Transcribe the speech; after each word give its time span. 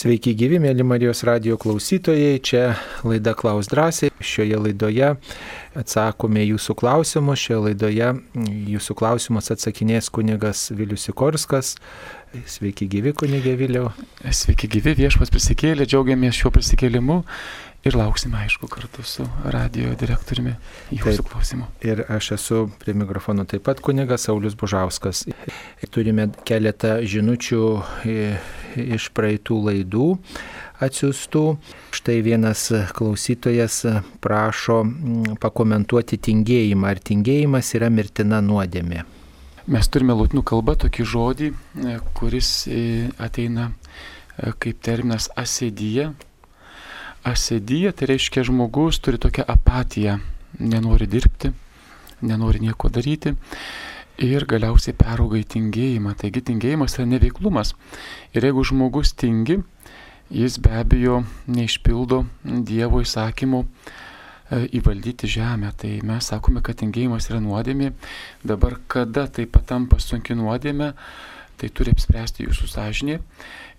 Sveiki 0.00 0.32
gyvi, 0.32 0.56
mėly 0.56 0.80
Marijos 0.86 1.20
radio 1.28 1.58
klausytojai. 1.60 2.38
Čia 2.40 2.60
laida 3.04 3.34
Klaus 3.36 3.68
drąsiai. 3.68 4.08
Šioje 4.24 4.56
laidoje 4.56 5.10
atsakome 5.76 6.40
jūsų 6.46 6.76
klausimus. 6.80 7.42
Šioje 7.42 7.58
laidoje 7.66 8.08
jūsų 8.70 8.96
klausimus 8.96 9.52
atsakinės 9.52 10.08
kunigas 10.08 10.70
Vilius 10.72 11.04
Sikorskas. 11.04 11.74
Sveiki 12.48 12.88
gyvi, 12.88 13.12
kunigė 13.12 13.52
Viliau. 13.60 13.90
Sveiki 14.24 14.70
gyvi, 14.72 14.96
viešpas 15.02 15.34
prisikėlė, 15.34 15.84
džiaugiamės 15.84 16.38
šiuo 16.38 16.54
prisikėlimu 16.56 17.20
ir 17.84 17.96
lauksime, 17.96 18.38
aišku, 18.44 18.68
kartu 18.68 19.02
su 19.06 19.24
radio 19.44 19.94
direktoriumi 19.98 20.52
jūsų 20.92 21.24
klausimų. 21.30 21.68
Ir 21.86 22.02
aš 22.12 22.32
esu 22.36 22.62
prie 22.82 22.94
mikrofono 22.96 23.46
taip 23.48 23.64
pat 23.68 23.80
kunigas 23.84 24.26
Saulis 24.28 24.56
Bužauskas. 24.58 25.24
Turime 25.90 26.28
keletą 26.48 26.98
žinučių 27.00 27.62
iš 28.84 29.08
praeitų 29.16 29.60
laidų 29.68 30.10
atsiųstų. 30.84 31.44
Štai 31.96 32.20
vienas 32.24 32.66
klausytojas 32.96 33.82
prašo 34.24 34.82
pakomentuoti 35.40 36.20
tingėjimą. 36.28 36.92
Ar 36.92 37.00
tingėjimas 37.00 37.72
yra 37.78 37.90
mirtina 37.92 38.40
nuodėmė? 38.44 39.04
Mes 39.70 39.86
turime 39.92 40.16
lūtinių 40.16 40.42
kalbą 40.46 40.74
tokį 40.82 41.04
žodį, 41.06 41.50
kuris 42.18 42.64
ateina 43.22 43.70
kaip 44.58 44.80
terminas 44.82 45.28
asėdyje, 45.38 46.10
Asėdyje 47.26 47.92
tai 47.92 48.06
reiškia 48.14 48.46
žmogus 48.48 48.96
turi 49.04 49.18
tokią 49.20 49.44
apatiją, 49.44 50.14
nenori 50.56 51.04
dirbti, 51.10 51.50
nenori 52.24 52.62
nieko 52.64 52.88
daryti 52.88 53.34
ir 54.20 54.44
galiausiai 54.48 54.96
perauga 54.96 55.36
į 55.40 55.46
tingėjimą. 55.54 56.14
Taigi 56.20 56.42
tingėjimas 56.50 56.96
yra 56.98 57.06
neveiklumas. 57.10 57.74
Ir 58.36 58.46
jeigu 58.48 58.64
žmogus 58.68 59.12
tingi, 59.16 59.58
jis 60.32 60.58
be 60.64 60.72
abejo 60.80 61.22
neišpildo 61.50 62.22
Dievo 62.44 63.00
įsakymų 63.04 63.62
e, 63.64 63.68
įvaldyti 64.80 65.28
žemę. 65.28 65.72
Tai 65.76 65.92
mes 66.06 66.30
sakome, 66.32 66.64
kad 66.64 66.80
tingėjimas 66.80 67.30
yra 67.32 67.40
nuodėmė. 67.44 67.92
Dabar 68.44 68.78
kada 68.88 69.26
tai 69.28 69.44
patampa 69.44 70.00
sunki 70.00 70.36
nuodėmė, 70.36 70.92
tai 71.60 71.72
turi 71.72 71.92
apspręsti 71.96 72.48
jūsų 72.48 72.68
sąžinė. 72.76 73.20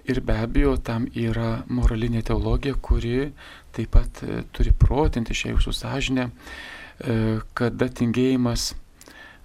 Ir 0.10 0.22
be 0.26 0.34
abejo, 0.42 0.76
tam 0.82 1.06
yra 1.14 1.62
moralinė 1.70 2.24
teologija, 2.26 2.74
kuri 2.82 3.32
taip 3.76 3.92
pat 3.94 4.24
e, 4.26 4.42
turi 4.56 4.74
protinti 4.74 5.36
šią 5.38 5.54
jūsų 5.54 5.74
sąžinę, 5.78 6.26
e, 6.30 7.16
kada 7.54 7.90
tingėjimas 8.00 8.72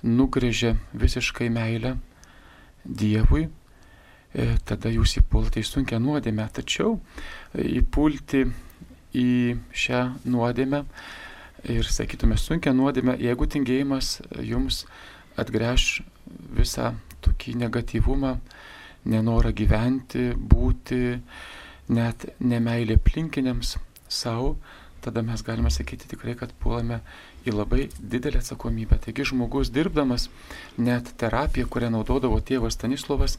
nugrėžia 0.07 0.77
visiškai 0.97 1.51
meilę 1.53 1.97
Dievui, 2.87 3.47
e, 3.47 4.49
tada 4.65 4.93
jūs 4.95 5.19
įpulti 5.21 5.61
į 5.61 5.69
sunkę 5.69 6.01
nuodėmę. 6.01 6.49
Tačiau 6.57 6.97
įpulti 7.53 8.47
į 9.17 9.29
šią 9.77 10.03
nuodėmę 10.25 10.85
ir, 11.69 11.89
sakytume, 11.91 12.39
sunkę 12.41 12.73
nuodėmę, 12.77 13.17
jeigu 13.21 13.49
tingėjimas 13.51 14.21
jums 14.41 14.85
atgręž 15.37 16.01
visą 16.57 16.95
tokį 17.27 17.57
negatyvumą, 17.61 18.37
nenorą 19.07 19.53
gyventi, 19.57 20.31
būti, 20.37 21.17
net 21.93 22.27
nemailė 22.43 22.97
aplinkiniams 22.99 23.77
savo, 24.09 24.57
tada 25.05 25.23
mes 25.23 25.43
galime 25.47 25.71
sakyti 25.71 26.09
tikrai, 26.11 26.35
kad 26.39 26.55
puolame 26.63 27.01
į 27.47 27.55
labai 27.55 27.87
didelę 27.99 28.41
atsakomybę. 28.43 28.99
Taigi 29.05 29.29
žmogus 29.31 29.71
dirbdamas, 29.75 30.27
net 30.83 31.13
terapija, 31.21 31.69
kurią 31.71 31.93
naudodavo 31.95 32.41
tėvas 32.43 32.75
Stanislovas, 32.79 33.39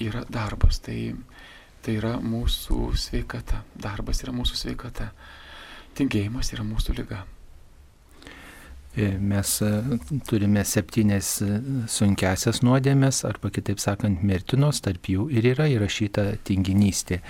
yra 0.00 0.24
darbas. 0.32 0.80
Tai, 0.84 0.98
tai 1.84 1.98
yra 2.00 2.16
mūsų 2.22 2.94
sveikata. 2.96 3.60
Darbas 3.76 4.24
yra 4.24 4.32
mūsų 4.36 4.58
sveikata. 4.64 5.12
Tingėjimas 5.98 6.54
yra 6.56 6.64
mūsų 6.64 6.96
lyga. 7.02 7.26
E, 8.94 9.16
mes 9.18 9.60
e, 9.60 9.98
turime 10.28 10.60
septynes 10.68 11.28
e, 11.40 11.46
sunkesias 11.88 12.60
nuodėmės, 12.60 13.22
arba 13.24 13.48
kitaip 13.48 13.80
sakant, 13.80 14.20
mirtinos, 14.20 14.82
tarp 14.84 15.08
jų 15.08 15.30
ir 15.32 15.48
yra 15.54 15.68
įrašyta 15.72 16.26
tinginystė. 16.44 17.22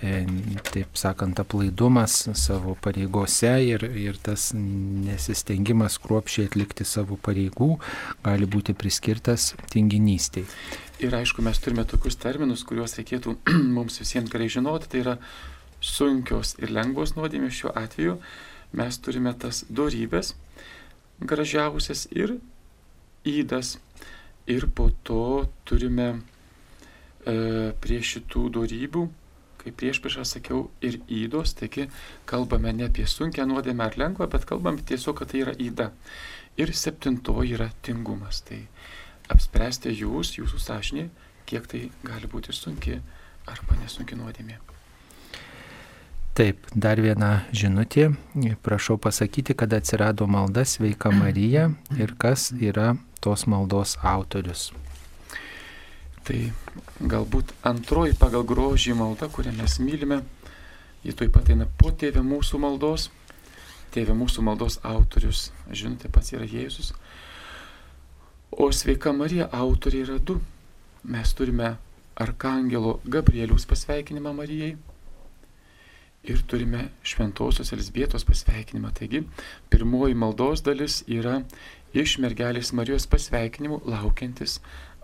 Taip 0.00 0.94
sakant, 0.96 1.42
aplaidumas 1.42 2.14
savo 2.38 2.72
pareigose 2.80 3.50
ir, 3.66 3.82
ir 4.00 4.16
tas 4.22 4.46
nesistengimas 4.56 5.98
kruopšiai 6.00 6.48
atlikti 6.48 6.86
savo 6.88 7.18
pareigų 7.20 7.74
gali 8.24 8.48
būti 8.48 8.72
priskirtas 8.72 9.50
tinginystiai. 9.74 10.46
Ir 11.04 11.18
aišku, 11.18 11.44
mes 11.44 11.60
turime 11.60 11.84
tokius 11.90 12.16
terminus, 12.22 12.62
kuriuos 12.64 12.96
reikėtų 12.96 13.34
mums 13.76 14.00
visiems 14.00 14.32
gerai 14.32 14.48
žinoti, 14.52 14.88
tai 14.94 15.02
yra 15.02 15.18
sunkios 15.84 16.54
ir 16.62 16.72
lengvos 16.72 17.16
nuodėmės 17.18 17.58
šiuo 17.58 17.74
atveju. 17.82 18.16
Mes 18.78 18.96
turime 19.02 19.34
tas 19.34 19.64
dorybės, 19.68 20.36
gražiausias 21.20 22.06
ir 22.10 22.38
įdas. 23.26 23.78
Ir 24.50 24.66
po 24.74 24.88
to 25.04 25.46
turime 25.68 26.08
e, 26.10 27.72
prie 27.80 28.00
šitų 28.02 28.46
darybių, 28.56 29.04
kaip 29.60 29.76
prieš 29.78 30.00
priešą 30.02 30.24
sakiau, 30.26 30.62
ir 30.80 30.98
įdos, 31.06 31.52
taigi 31.58 31.86
kalbame 32.30 32.72
ne 32.74 32.88
apie 32.88 33.06
sunkę 33.06 33.44
nuodėmę 33.46 33.86
ar 33.86 33.98
lengvą, 34.00 34.30
bet 34.32 34.48
kalbame 34.48 34.82
tiesiog, 34.88 35.20
kad 35.20 35.30
tai 35.32 35.44
yra 35.44 35.54
įda. 35.60 35.90
Ir 36.58 36.72
septintoji 36.74 37.54
yra 37.58 37.68
tingumas. 37.84 38.42
Tai 38.48 38.64
apspręsti 39.30 39.92
jūs, 39.94 40.34
jūsų 40.40 40.64
sąžinė, 40.66 41.06
kiek 41.46 41.70
tai 41.70 41.86
gali 42.02 42.32
būti 42.32 42.56
sunki 42.56 42.98
arba 43.50 43.78
nesunki 43.84 44.18
nuodėmė. 44.18 44.69
Taip, 46.30 46.62
dar 46.70 47.00
viena 47.02 47.42
žinutė. 47.50 48.12
Prašau 48.62 48.94
pasakyti, 49.02 49.56
kada 49.58 49.80
atsirado 49.80 50.28
malda 50.30 50.62
Sveika 50.62 51.10
Marija 51.10 51.72
ir 51.98 52.12
kas 52.22 52.52
yra 52.54 52.92
tos 53.18 53.48
maldos 53.50 53.96
autorius. 54.06 54.68
Tai 56.22 56.38
galbūt 57.02 57.50
antroji 57.66 58.14
pagal 58.20 58.46
grožį 58.46 58.94
malda, 58.94 59.26
kurią 59.26 59.56
mes 59.56 59.74
mylime, 59.82 60.20
ji 61.02 61.16
taip 61.18 61.34
pat 61.34 61.50
eina 61.50 61.66
po 61.66 61.90
tėvė 61.90 62.22
mūsų 62.22 62.60
maldos. 62.62 63.08
Tėvė 63.90 64.14
mūsų 64.14 64.44
maldos 64.46 64.78
autorius, 64.86 65.48
žinote, 65.74 66.06
pats 66.14 66.30
yra 66.36 66.46
Jėzus. 66.46 66.92
O 68.54 68.70
Sveika 68.70 69.10
Marija 69.10 69.50
autoriai 69.50 70.06
yra 70.06 70.20
du. 70.22 70.38
Mes 71.02 71.34
turime 71.34 71.72
Arkangelo 72.14 73.00
Gabrieliaus 73.02 73.66
pasveikinimą 73.66 74.36
Marijai 74.36 74.76
ir 76.24 76.42
turime 76.46 76.88
šventosios 77.02 77.72
Elsbietos 77.72 78.24
pasveikinimą. 78.28 78.92
Taigi, 78.96 79.22
pirmoji 79.72 80.14
maldos 80.14 80.62
dalis 80.64 81.00
yra 81.08 81.40
iš 81.96 82.18
mergelės 82.20 82.74
Marijos 82.76 83.08
pasveikinimų 83.10 83.80
laukiantis 83.88 84.58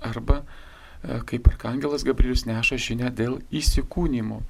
arba 0.04 0.42
e, 0.42 1.20
kaip 1.28 1.48
arkangelas 1.48 2.04
Gabrielius 2.06 2.44
neša 2.46 2.78
žinę 2.88 3.10
dėl 3.16 3.40
įsikūnymo. 3.48 4.42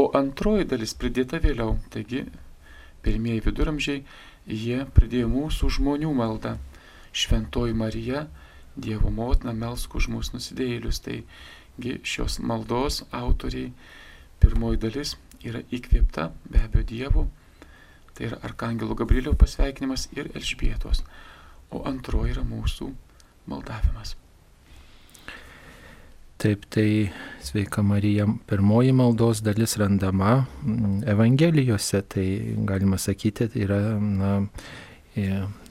O 0.00 0.08
antroji 0.16 0.68
dalis 0.72 0.96
pridėta 0.96 1.42
vėliau. 1.44 1.76
Taigi, 1.92 2.24
pirmieji 3.04 3.44
viduramžiai, 3.44 4.04
jie 4.48 4.84
pridėjo 4.96 5.28
mūsų 5.28 5.72
žmonių 5.76 6.14
maldą. 6.16 6.56
Šventoji 7.12 7.74
Marija, 7.74 8.28
Dievo 8.80 9.10
motina, 9.12 9.52
melsk 9.52 9.96
už 9.98 10.06
mūsų 10.08 10.38
nusidėjėlius. 10.38 11.02
Taigi 11.04 11.98
šios 12.06 12.38
maldos 12.40 13.02
autoriai, 13.12 13.72
pirmoji 14.40 14.80
dalis 14.80 15.18
yra 15.46 15.62
įkvėpta 15.72 16.30
be 16.50 16.62
abejo 16.64 16.86
Dievo, 16.88 17.26
tai 18.14 18.30
yra 18.30 18.40
Arkangelo 18.46 18.96
Gabrielio 18.98 19.34
pasveikinimas 19.38 20.08
ir 20.16 20.30
Elžbietos, 20.34 21.04
o 21.70 21.84
antroji 21.88 22.34
yra 22.34 22.44
mūsų 22.46 22.90
maldavimas. 23.50 24.16
Taip, 26.40 26.62
tai 26.72 27.10
sveika 27.44 27.82
Marija, 27.84 28.24
pirmoji 28.48 28.94
maldos 28.96 29.42
dalis 29.44 29.76
randama 29.76 30.46
mm, 30.64 31.02
Evangelijose, 31.12 32.00
tai 32.08 32.26
galima 32.64 32.96
sakyti, 32.96 33.50
tai 33.52 33.66
yra 33.66 33.80
na, 34.00 34.30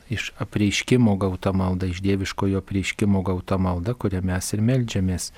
iš 0.10 0.32
apreiškimo 0.38 1.16
gauta 1.16 1.52
malda, 1.52 1.90
iš 1.90 2.02
dieviškojo 2.06 2.62
apreiškimo 2.62 3.22
gauta 3.26 3.58
malda, 3.58 3.94
kurią 3.94 4.22
mes 4.26 4.54
ir 4.54 4.62
melžiamės. 4.66 5.32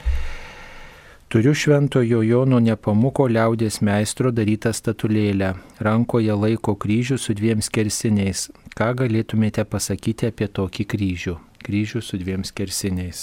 Turiu 1.31 1.53
šventojo 1.55 2.17
Jono 2.27 2.57
nepamuko 2.59 3.23
liaudės 3.31 3.77
meistro 3.87 4.33
darytą 4.35 4.73
statulėlę, 4.75 5.53
rankoje 5.79 6.33
laiko 6.35 6.73
kryžių 6.75 7.15
su 7.15 7.31
dviem 7.39 7.61
skersiniais. 7.63 8.49
Ką 8.75 8.89
galėtumėte 8.99 9.63
pasakyti 9.63 10.27
apie 10.27 10.49
tokį 10.51 10.85
kryžių? 10.91 11.37
Kryžių 11.63 12.01
su 12.03 12.19
dviem 12.19 12.43
skersiniais. 12.43 13.21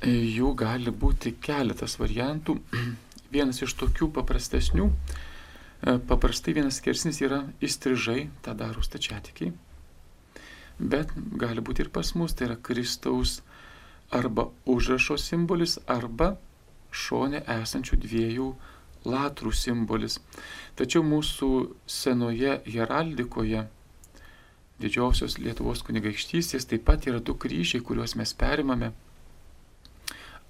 Jų 0.00 0.54
gali 0.56 0.94
būti 1.04 1.34
keletas 1.44 1.98
variantų. 2.00 2.56
Vienas 3.36 3.60
iš 3.60 3.74
tokių 3.76 4.08
paprastesnių, 4.16 4.86
e, 4.88 5.98
paprastai 6.08 6.56
vienas 6.56 6.80
skersinis 6.80 7.20
yra 7.20 7.42
įstrižai, 7.60 8.30
tą 8.40 8.56
daro 8.56 8.80
stačiatikiai. 8.80 9.52
Bet 10.80 11.12
gali 11.36 11.60
būti 11.60 11.84
ir 11.84 11.92
pas 11.92 12.14
mus, 12.16 12.32
tai 12.32 12.48
yra 12.48 12.56
Kristaus 12.56 13.42
arba 14.10 14.48
užrašo 14.64 15.16
simbolis, 15.18 15.78
arba 15.86 16.36
šone 16.90 17.42
esančių 17.56 17.98
dviejų 18.02 18.50
latrų 19.06 19.52
simbolis. 19.54 20.18
Tačiau 20.78 21.04
mūsų 21.06 21.50
senoje 21.86 22.58
heraldikoje 22.66 23.66
didžiosios 24.82 25.38
Lietuvos 25.40 25.82
kunigaikštystės 25.86 26.68
taip 26.68 26.84
pat 26.88 27.06
yra 27.08 27.20
du 27.20 27.34
kryžiai, 27.34 27.82
kuriuos 27.82 28.16
mes 28.20 28.34
perimame. 28.36 28.92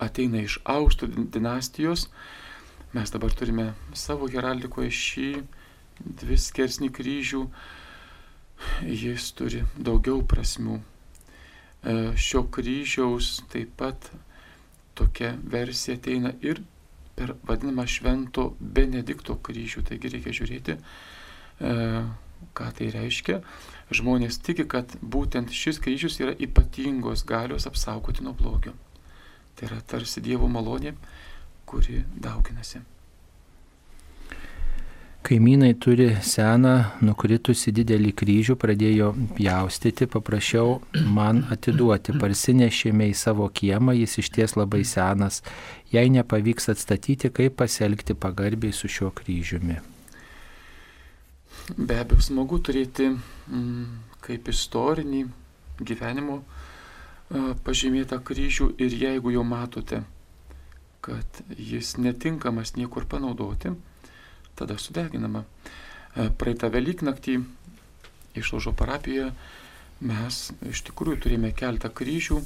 Ateina 0.03 0.43
iš 0.45 0.59
Auštų 0.65 1.09
dinastijos. 1.33 2.09
Mes 2.97 3.13
dabar 3.13 3.33
turime 3.37 3.71
savo 3.95 4.29
heraldikoje 4.33 4.93
šį 4.93 5.31
dvi 6.23 6.37
skersnį 6.41 6.91
kryžių. 6.97 7.47
Jis 8.89 9.31
turi 9.37 9.65
daugiau 9.77 10.23
prasmių. 10.25 10.81
E, 11.87 12.17
šio 12.19 12.43
kryžiaus 12.51 13.45
taip 13.53 13.77
pat 13.79 14.09
tokia 14.99 15.37
versija 15.53 15.95
ateina 15.95 16.33
ir 16.43 16.63
per 17.17 17.37
vadinamą 17.47 17.85
švento 17.89 18.49
Benedikto 18.61 19.37
kryžių. 19.47 19.85
Taigi 19.87 20.11
reikia 20.17 20.35
žiūrėti, 20.41 20.77
e, 20.77 21.77
ką 22.59 22.73
tai 22.79 22.91
reiškia. 22.97 23.39
Žmonės 23.95 24.41
tiki, 24.43 24.67
kad 24.67 24.97
būtent 24.99 25.55
šis 25.55 25.79
kryžius 25.85 26.19
yra 26.25 26.35
ypatingos 26.35 27.23
galios 27.29 27.69
apsaugoti 27.71 28.27
nuo 28.27 28.35
blogio. 28.35 28.75
Tai 29.55 29.71
yra 29.71 29.81
tarsi 29.81 30.21
Dievo 30.21 30.51
malonė, 30.51 30.97
kuri 31.71 32.03
dauginasi. 32.19 32.83
Kaimynai 35.27 35.73
turi 35.75 36.05
seną, 36.23 36.73
nukritusi 37.03 37.73
didelį 37.75 38.13
kryžių, 38.15 38.55
pradėjo 38.63 39.09
pjaustyti, 39.35 40.07
paprašiau 40.07 40.77
man 41.17 41.41
atiduoti. 41.51 42.15
Parsinešėme 42.21 43.09
į 43.11 43.17
savo 43.19 43.49
kiemą, 43.51 43.97
jis 43.99 44.15
iš 44.23 44.31
ties 44.37 44.55
labai 44.55 44.85
senas. 44.87 45.41
Jei 45.91 46.13
nepavyks 46.15 46.71
atstatyti, 46.71 47.33
kaip 47.35 47.57
pasielgti 47.59 48.15
pagarbiai 48.15 48.71
su 48.71 48.87
šiuo 48.87 49.11
kryžiumi. 49.19 49.81
Be 51.75 51.99
abejo, 52.05 52.23
smagu 52.29 52.61
turėti 52.63 53.09
mm, 53.11 53.99
kaip 54.29 54.53
istorinį 54.55 55.25
gyvenimo 55.83 56.39
pažymėtą 57.67 58.21
kryžių 58.23 58.71
ir 58.79 58.95
jeigu 59.03 59.35
jau 59.35 59.43
matote, 59.43 60.05
kad 61.03 61.43
jis 61.59 61.97
netinkamas 61.99 62.77
niekur 62.79 63.11
panaudoti, 63.11 63.75
tada 64.59 64.79
sudeginama. 64.81 65.45
E, 66.17 66.29
praeitą 66.39 66.71
Velyknaktį 66.73 67.39
išložo 68.37 68.73
parapijoje 68.77 69.33
mes 70.01 70.41
iš 70.69 70.83
tikrųjų 70.91 71.21
turime 71.25 71.53
keltą 71.57 71.89
kryžių, 71.89 72.41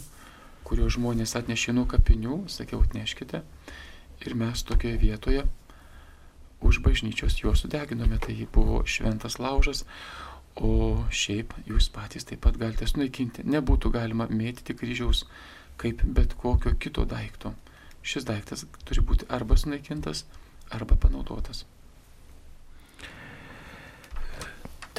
kuriuos 0.66 0.94
žmonės 0.98 1.34
atnešė 1.38 1.74
nuo 1.74 1.86
kapinių, 1.90 2.44
sakiau, 2.52 2.82
atneškite. 2.86 3.42
Ir 4.26 4.36
mes 4.38 4.62
tokioje 4.68 5.00
vietoje 5.00 5.46
už 6.60 6.82
bažnyčios 6.84 7.38
juos 7.40 7.64
sudeginome, 7.64 8.18
tai 8.20 8.36
buvo 8.52 8.82
šventas 8.84 9.38
laužas, 9.40 9.86
o 10.60 11.06
šiaip 11.08 11.54
jūs 11.66 11.88
patys 11.94 12.26
taip 12.28 12.42
pat 12.44 12.58
galite 12.60 12.86
sunaikinti. 12.86 13.46
Nebūtų 13.48 13.92
galima 13.94 14.28
mėtyti 14.28 14.76
kryžiaus 14.76 15.24
kaip 15.80 16.04
bet 16.04 16.36
kokio 16.36 16.74
kito 16.76 17.06
daikto. 17.08 17.54
Šis 18.04 18.26
daiktas 18.28 18.66
turi 18.84 19.02
būti 19.04 19.28
arba 19.32 19.56
sunaikintas, 19.60 20.26
arba 20.70 20.96
panaudotas. 21.00 21.64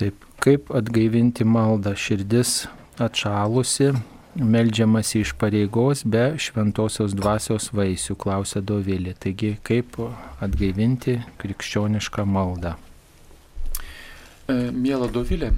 Taip, 0.02 0.24
kaip 0.42 0.72
atgaivinti 0.74 1.46
maldą 1.46 1.92
širdis 1.94 2.64
atšalusi, 2.98 3.92
melžiamasi 4.34 5.20
iš 5.22 5.36
pareigos 5.38 6.02
be 6.10 6.24
šventosios 6.42 7.14
dvasios 7.14 7.68
vaisių, 7.78 8.16
klausia 8.18 8.64
Dovilė. 8.66 9.14
Taigi, 9.14 9.52
kaip 9.62 10.00
atgaivinti 10.42 11.20
krikščionišką 11.44 12.26
maldą? 12.26 12.72
E, 14.50 14.56
Mėla 14.74 15.12
Dovilė, 15.14 15.52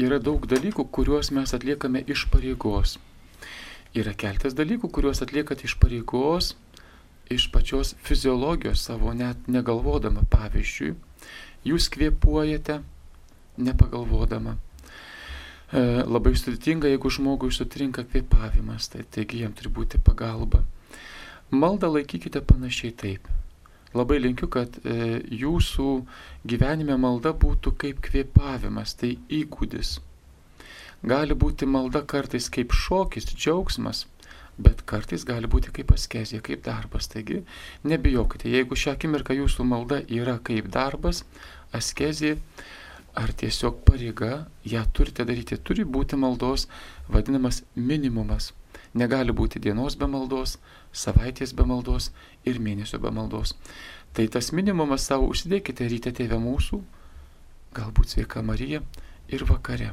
yra 0.00 0.16
daug 0.16 0.48
dalykų, 0.48 0.86
kuriuos 0.88 1.28
mes 1.36 1.52
atliekame 1.52 2.00
iš 2.08 2.24
pareigos. 2.32 2.96
Yra 3.92 4.16
keltas 4.16 4.56
dalykų, 4.56 4.88
kuriuos 4.88 5.20
atliekat 5.26 5.66
iš 5.68 5.76
pareigos, 5.82 6.54
iš 7.28 7.50
pačios 7.52 7.92
fiziologijos 8.00 8.88
savo, 8.88 9.12
net 9.12 9.44
negalvodama. 9.44 10.24
Pavyzdžiui, 10.32 10.94
jūs 11.68 11.92
kvėpuojate, 11.92 12.80
nepagalvodama. 13.58 14.56
E, 15.72 15.80
labai 16.04 16.34
sudėtinga, 16.36 16.90
jeigu 16.92 17.10
žmogui 17.12 17.52
sutrinka 17.54 18.04
kvėpavimas, 18.04 18.90
tai 18.92 19.06
taigi 19.08 19.42
jam 19.42 19.54
turi 19.56 19.72
būti 19.72 20.00
pagalba. 20.04 20.62
Maldą 21.52 21.90
laikykite 21.92 22.42
panašiai 22.48 22.92
taip. 22.96 23.28
Labai 23.92 24.18
linkiu, 24.22 24.48
kad 24.48 24.78
e, 24.84 25.20
jūsų 25.42 25.88
gyvenime 26.48 26.96
malda 27.00 27.34
būtų 27.36 27.74
kaip 27.80 28.00
kvėpavimas, 28.04 28.94
tai 29.00 29.18
įgūdis. 29.28 29.98
Gali 31.04 31.34
būti 31.36 31.66
malda 31.68 32.00
kartais 32.08 32.46
kaip 32.52 32.72
šokis, 32.72 33.26
džiaugsmas, 33.34 34.06
bet 34.56 34.84
kartais 34.88 35.24
gali 35.28 35.48
būti 35.50 35.72
kaip 35.74 35.92
askezija, 35.96 36.40
kaip 36.44 36.62
darbas. 36.64 37.08
Taigi 37.12 37.42
nebijokite, 37.88 38.48
jeigu 38.52 38.78
šią 38.78 38.96
akimirką 38.96 39.36
jūsų 39.40 39.66
malda 39.68 40.00
yra 40.08 40.38
kaip 40.44 40.68
darbas, 40.72 41.24
askezija, 41.74 42.38
ar 43.14 43.32
tiesiog 43.32 43.82
pareiga, 43.84 44.46
ją 44.64 44.82
turite 44.92 45.24
daryti. 45.28 45.58
Turi 45.58 45.84
būti 45.84 46.16
maldos 46.16 46.66
vadinamas 47.08 47.62
minimumas. 47.76 48.52
Negali 48.94 49.32
būti 49.32 49.60
dienos 49.60 49.96
be 49.96 50.08
maldos, 50.08 50.58
savaitės 50.92 51.52
be 51.56 51.64
maldos 51.68 52.10
ir 52.44 52.60
mėnesio 52.60 53.00
be 53.00 53.12
maldos. 53.12 53.54
Tai 54.12 54.26
tas 54.28 54.52
minimumas 54.52 55.06
savo 55.08 55.28
užsidėkite 55.32 55.88
ryte 55.88 56.12
tėvę 56.12 56.38
mūsų, 56.40 56.80
galbūt 57.76 58.12
sveika 58.12 58.42
Marija 58.44 58.82
ir 59.32 59.44
vakare, 59.48 59.92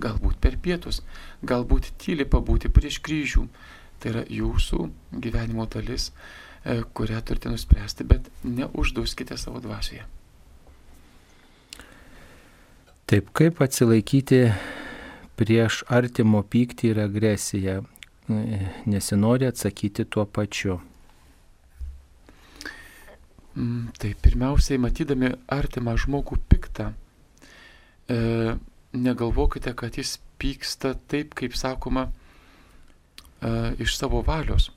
galbūt 0.00 0.40
per 0.40 0.56
pietus, 0.64 1.02
galbūt 1.44 1.92
tyliai 2.00 2.28
pabūti 2.28 2.72
prieš 2.72 3.00
kryžių. 3.04 3.48
Tai 3.98 4.12
yra 4.12 4.22
jūsų 4.30 4.84
gyvenimo 5.24 5.66
dalis, 5.66 6.12
e, 6.64 6.84
kurią 6.94 7.20
turite 7.26 7.50
nuspręsti, 7.50 8.06
bet 8.06 8.30
neuždauskite 8.44 9.36
savo 9.36 9.60
dvasioje. 9.60 10.06
Taip 13.08 13.30
kaip 13.32 13.62
atsilaikyti 13.64 14.38
prieš 15.40 15.78
artimo 15.88 16.42
pyktį 16.44 16.90
ir 16.90 16.98
agresiją, 17.06 17.76
nesinori 18.84 19.48
atsakyti 19.48 20.04
tuo 20.04 20.26
pačiu. 20.28 20.74
Mm, 23.54 23.94
tai 23.96 24.10
pirmiausiai, 24.12 24.76
matydami 24.84 25.32
artimą 25.56 25.96
žmogų 26.04 26.36
piktą, 26.52 26.90
e, 28.12 28.58
negalvokite, 28.92 29.72
kad 29.72 29.96
jis 29.96 30.18
pyksta 30.36 30.92
taip, 31.08 31.32
kaip 31.32 31.56
sakoma, 31.56 32.10
e, 33.40 33.72
iš 33.88 33.96
savo 33.96 34.20
valios. 34.20 34.68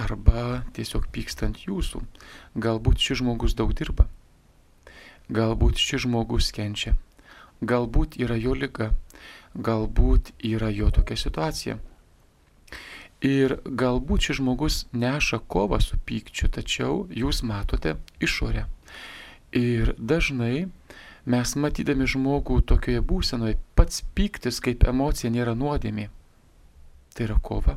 Arba 0.00 0.64
tiesiog 0.72 1.12
pykstant 1.12 1.66
jūsų. 1.68 2.00
Galbūt 2.56 2.96
šis 2.96 3.20
žmogus 3.20 3.52
daug 3.52 3.76
dirba. 3.76 4.08
Galbūt 5.28 5.76
šis 5.76 6.06
žmogus 6.08 6.48
kenčia 6.48 6.96
Galbūt 7.62 8.16
yra 8.18 8.34
jo 8.34 8.56
lyga, 8.58 8.88
galbūt 9.54 10.32
yra 10.42 10.70
jo 10.74 10.88
tokia 10.90 11.14
situacija. 11.20 11.76
Ir 13.22 13.54
galbūt 13.62 14.26
šis 14.26 14.40
žmogus 14.40 14.78
neša 14.90 15.38
kovą 15.46 15.78
su 15.78 15.98
pykčiu, 16.08 16.48
tačiau 16.50 17.04
jūs 17.14 17.44
matote 17.46 17.94
išorę. 18.18 18.64
Ir 19.54 19.92
dažnai 19.94 20.66
mes 21.22 21.52
matydami 21.54 22.08
žmogų 22.10 22.58
tokioje 22.66 23.04
būsenoje, 23.06 23.60
pats 23.78 24.02
pyktis 24.16 24.58
kaip 24.64 24.82
emocija 24.90 25.30
nėra 25.30 25.54
nuodėmė. 25.54 26.08
Tai 27.14 27.28
yra 27.28 27.38
kova. 27.38 27.76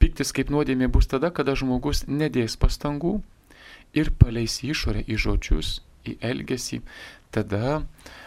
Pyktis 0.00 0.32
kaip 0.32 0.48
nuodėmė 0.48 0.88
bus 0.88 1.10
tada, 1.10 1.28
kada 1.28 1.52
žmogus 1.52 2.06
nedės 2.08 2.56
pastangų 2.56 3.18
ir 3.92 4.08
paleis 4.16 4.62
išorę 4.64 5.04
į 5.04 5.20
žodžius, 5.20 5.82
į 6.08 6.16
elgesį. 6.24 6.80
Tada 7.30 7.82
E, 7.82 8.19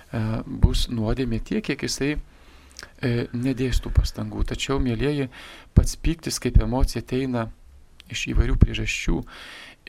bus 0.45 0.87
nuodėmė 0.93 1.39
tiek, 1.41 1.63
kiek 1.65 1.83
jisai 1.87 2.13
e, 2.13 3.27
nedėstų 3.33 3.91
pastangų. 3.95 4.45
Tačiau, 4.53 4.79
mėlyjeji, 4.83 5.29
pats 5.73 5.97
pyktis 5.97 6.39
kaip 6.43 6.59
emocija 6.61 7.01
ateina 7.03 7.47
iš 8.13 8.27
įvairių 8.33 8.57
priežasčių 8.61 9.21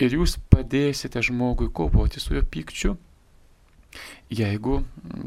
ir 0.05 0.17
jūs 0.19 0.39
padėsite 0.51 1.23
žmogui 1.23 1.69
kovoti 1.73 2.23
su 2.23 2.35
jo 2.37 2.43
pykčiu, 2.43 2.97
jeigu 4.33 4.81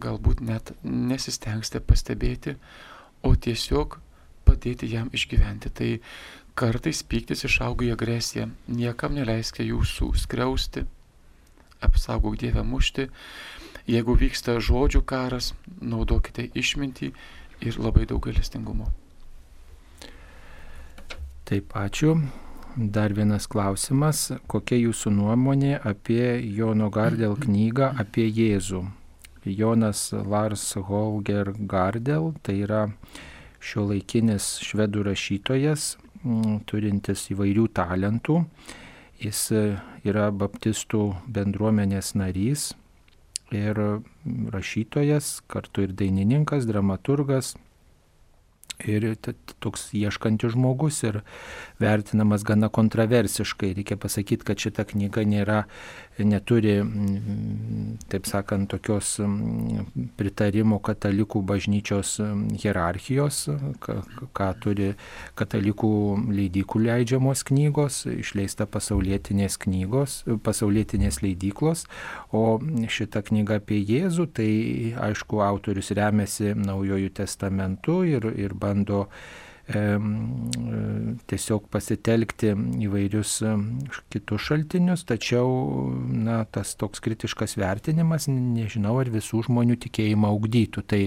galbūt 0.04 0.42
net 0.44 0.74
nesistengsite 0.84 1.82
pastebėti, 1.84 2.58
o 3.24 3.34
tiesiog 3.36 4.00
padėti 4.48 4.90
jam 4.92 5.12
išgyventi. 5.14 5.72
Tai 5.72 5.90
kartais 6.58 7.04
pyktis 7.04 7.46
išauga 7.48 7.86
į 7.88 7.94
agresiją, 7.96 8.50
niekam 8.68 9.16
neleiskite 9.18 9.68
jūsų 9.68 10.14
skriausti, 10.18 10.86
apsaugok 11.86 12.40
Dievę 12.42 12.64
mušti, 12.66 13.08
Jeigu 13.88 14.18
vyksta 14.20 14.58
žodžių 14.60 15.00
karas, 15.08 15.54
naudokite 15.80 16.44
išmintį 16.60 17.08
ir 17.64 17.78
labai 17.80 18.04
daug 18.10 18.20
galestingumo. 18.26 18.90
Taip, 21.48 21.72
ačiū. 21.72 22.18
dar 22.78 23.14
vienas 23.14 23.48
klausimas. 23.48 24.32
Kokia 24.46 24.76
jūsų 24.78 25.12
nuomonė 25.16 25.80
apie 25.82 26.36
Jono 26.58 26.90
Gardel 26.92 27.38
knygą 27.40 27.94
apie 27.98 28.28
Jėzų? 28.28 28.84
Jonas 29.46 30.12
Lars 30.12 30.76
Holger 30.76 31.54
Gardel, 31.58 32.34
tai 32.44 32.60
yra 32.68 32.90
šio 33.64 33.86
laikinis 33.88 34.60
švedų 34.68 35.06
rašytojas, 35.08 35.96
turintis 36.68 37.24
įvairių 37.32 37.70
talentų. 37.72 38.44
Jis 39.24 39.48
yra 40.04 40.28
baptistų 40.30 41.06
bendruomenės 41.32 42.14
narys 42.20 42.74
ir 43.56 43.80
rašytojas, 44.52 45.42
kartu 45.48 45.86
ir 45.86 45.94
dainininkas, 45.96 46.68
dramaturgas, 46.68 47.56
ir 48.86 49.16
toks 49.60 49.90
ieškantis 49.98 50.54
žmogus 50.54 51.02
ir 51.08 51.22
vertinamas 51.82 52.44
gana 52.46 52.70
kontroversiškai. 52.70 53.74
Reikia 53.78 53.98
pasakyti, 53.98 54.46
kad 54.46 54.62
šita 54.62 54.86
knyga 54.92 55.24
nėra, 55.26 55.64
neturi, 56.18 56.78
taip 58.12 58.30
sakant, 58.30 58.70
tokios 58.70 59.16
pritarimo 60.18 60.80
katalikų 60.84 61.42
bažnyčios 61.48 62.18
hierarchijos, 62.62 63.44
ką, 63.84 63.98
ką 64.38 64.50
turi 64.62 64.92
katalikų 65.38 65.92
leidykų 66.38 66.84
leidžiamos 66.86 67.44
knygos, 67.48 68.04
išleista 68.12 68.70
pasaulietinės 68.70 69.58
knygos, 69.66 70.20
pasaulietinės 70.46 71.22
leidyklos, 71.26 71.86
o 72.34 72.60
šita 72.62 73.24
knyga 73.26 73.62
apie 73.62 73.82
Jėzų, 73.88 74.28
tai 74.38 74.52
aišku, 75.08 75.42
autorius 75.46 75.94
remiasi 75.98 76.54
Naujojų 76.58 77.14
testamentu 77.18 78.02
ir, 78.08 78.26
ir 78.38 78.54
bando 78.58 79.10
tiesiog 79.68 81.66
pasitelkti 81.72 82.54
įvairius 82.88 83.34
kitus 84.14 84.46
šaltinius, 84.48 85.04
tačiau 85.08 85.50
na, 86.08 86.40
tas 86.48 86.72
toks 86.80 87.02
kritiškas 87.04 87.58
vertinimas, 87.60 88.30
nežinau, 88.32 88.96
ar 89.02 89.12
visų 89.12 89.44
žmonių 89.50 89.76
tikėjimą 89.84 90.30
augdytų. 90.32 90.84
Tai, 90.88 91.02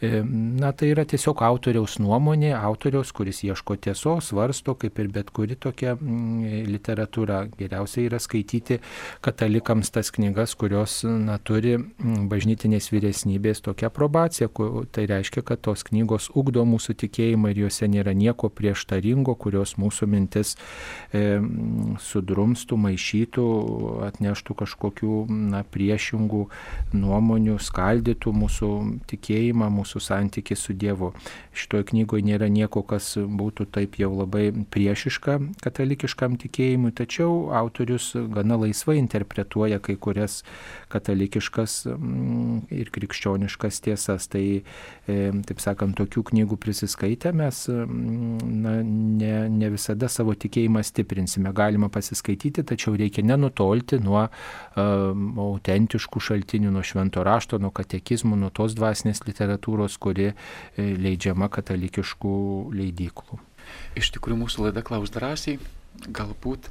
na, 0.00 0.72
tai 0.72 0.92
yra 0.94 1.04
tiesiog 1.08 1.42
autoriaus 1.44 1.98
nuomonė, 2.00 2.54
autoriaus, 2.56 3.12
kuris 3.16 3.42
ieško 3.44 3.76
tiesos, 3.84 4.30
svarsto, 4.30 4.76
kaip 4.80 4.96
ir 5.02 5.12
bet 5.12 5.34
kuri 5.36 5.58
tokia 5.60 5.96
literatūra. 6.00 7.42
Geriausia 7.60 8.06
yra 8.06 8.22
skaityti 8.22 8.80
katalikams 9.24 9.92
tas 9.92 10.08
knygas, 10.14 10.56
kurios 10.56 11.02
na, 11.04 11.36
turi 11.36 11.76
bažnytinės 12.00 12.88
vyresnybės 12.94 13.60
tokią 13.66 13.92
aprobaciją. 13.92 14.48
Tai 14.88 15.06
reiškia, 15.10 15.44
kad 15.44 15.60
tos 15.68 15.84
knygos 15.84 16.30
ugdo 16.38 16.64
mūsų 16.64 16.96
tikėjimą 17.04 17.52
ir 17.52 17.64
juose 17.66 17.89
nėra 17.90 18.14
nieko 18.16 18.50
prieštaringo, 18.52 19.34
kurios 19.40 19.76
mūsų 19.80 20.08
mintis 20.10 20.54
e, 21.12 21.40
sudrumstų, 22.00 22.78
maišytų, 22.86 23.46
atneštų 24.08 24.56
kažkokių 24.62 25.16
na, 25.54 25.62
priešingų 25.66 26.44
nuomonių, 26.96 27.58
skaldytų 27.60 28.34
mūsų 28.36 28.70
tikėjimą, 29.10 29.70
mūsų 29.80 30.02
santyki 30.04 30.56
su 30.58 30.74
Dievu. 30.74 31.12
Šitoje 31.56 31.90
knygoje 31.90 32.26
nėra 32.26 32.50
nieko, 32.52 32.82
kas 32.86 33.12
būtų 33.18 33.68
taip 33.74 33.98
jau 34.00 34.12
labai 34.14 34.50
priešiška 34.52 35.38
katalikiškam 35.64 36.38
tikėjimui, 36.40 36.92
tačiau 36.96 37.50
autorius 37.56 38.12
gana 38.34 38.58
laisvai 38.60 38.98
interpretuoja 39.00 39.80
kai 39.82 39.96
kurias 40.00 40.40
katalikiškas 40.92 41.84
mm, 41.94 42.70
ir 42.74 42.90
krikščioniškas 42.94 43.82
tiesas. 43.84 44.28
Tai, 44.30 44.44
e, 45.10 45.18
taip 45.48 45.62
sakant, 45.62 45.96
tokių 45.98 46.24
knygų 46.30 46.58
prisiskaitę 46.60 47.32
mes 47.36 47.64
na, 47.86 48.74
ne, 48.84 49.32
ne 49.52 49.70
visada 49.72 50.08
savo 50.12 50.34
tikėjimą 50.34 50.82
stiprinsime. 50.86 51.52
Galima 51.56 51.90
pasiskaityti, 51.92 52.64
tačiau 52.66 52.96
reikia 52.98 53.24
nenutolti 53.26 54.00
nuo 54.02 54.24
uh, 54.26 54.32
autentiškų 55.46 56.22
šaltinių, 56.28 56.72
nuo 56.74 56.84
švento 56.86 57.24
rašto, 57.26 57.60
nuo 57.62 57.72
katekizmų, 57.74 58.38
nuo 58.40 58.50
tos 58.54 58.76
dvasinės 58.78 59.24
literatūros, 59.26 59.98
kuri 60.00 60.32
leidžiama 60.76 61.50
katalikiškų 61.52 62.34
leidyklų. 62.76 63.40
Iš 63.98 64.12
tikrųjų, 64.16 64.40
mūsų 64.44 64.66
laida 64.68 64.82
klaus 64.86 65.12
drąsiai, 65.14 65.58
galbūt 66.08 66.70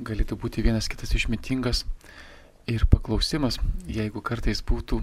galėtų 0.00 0.38
būti 0.40 0.64
vienas 0.64 0.88
kitas 0.90 1.12
išmintingas 1.16 1.84
ir 2.70 2.86
paklausimas, 2.90 3.58
jeigu 3.88 4.22
kartais 4.24 4.62
būtų, 4.66 5.02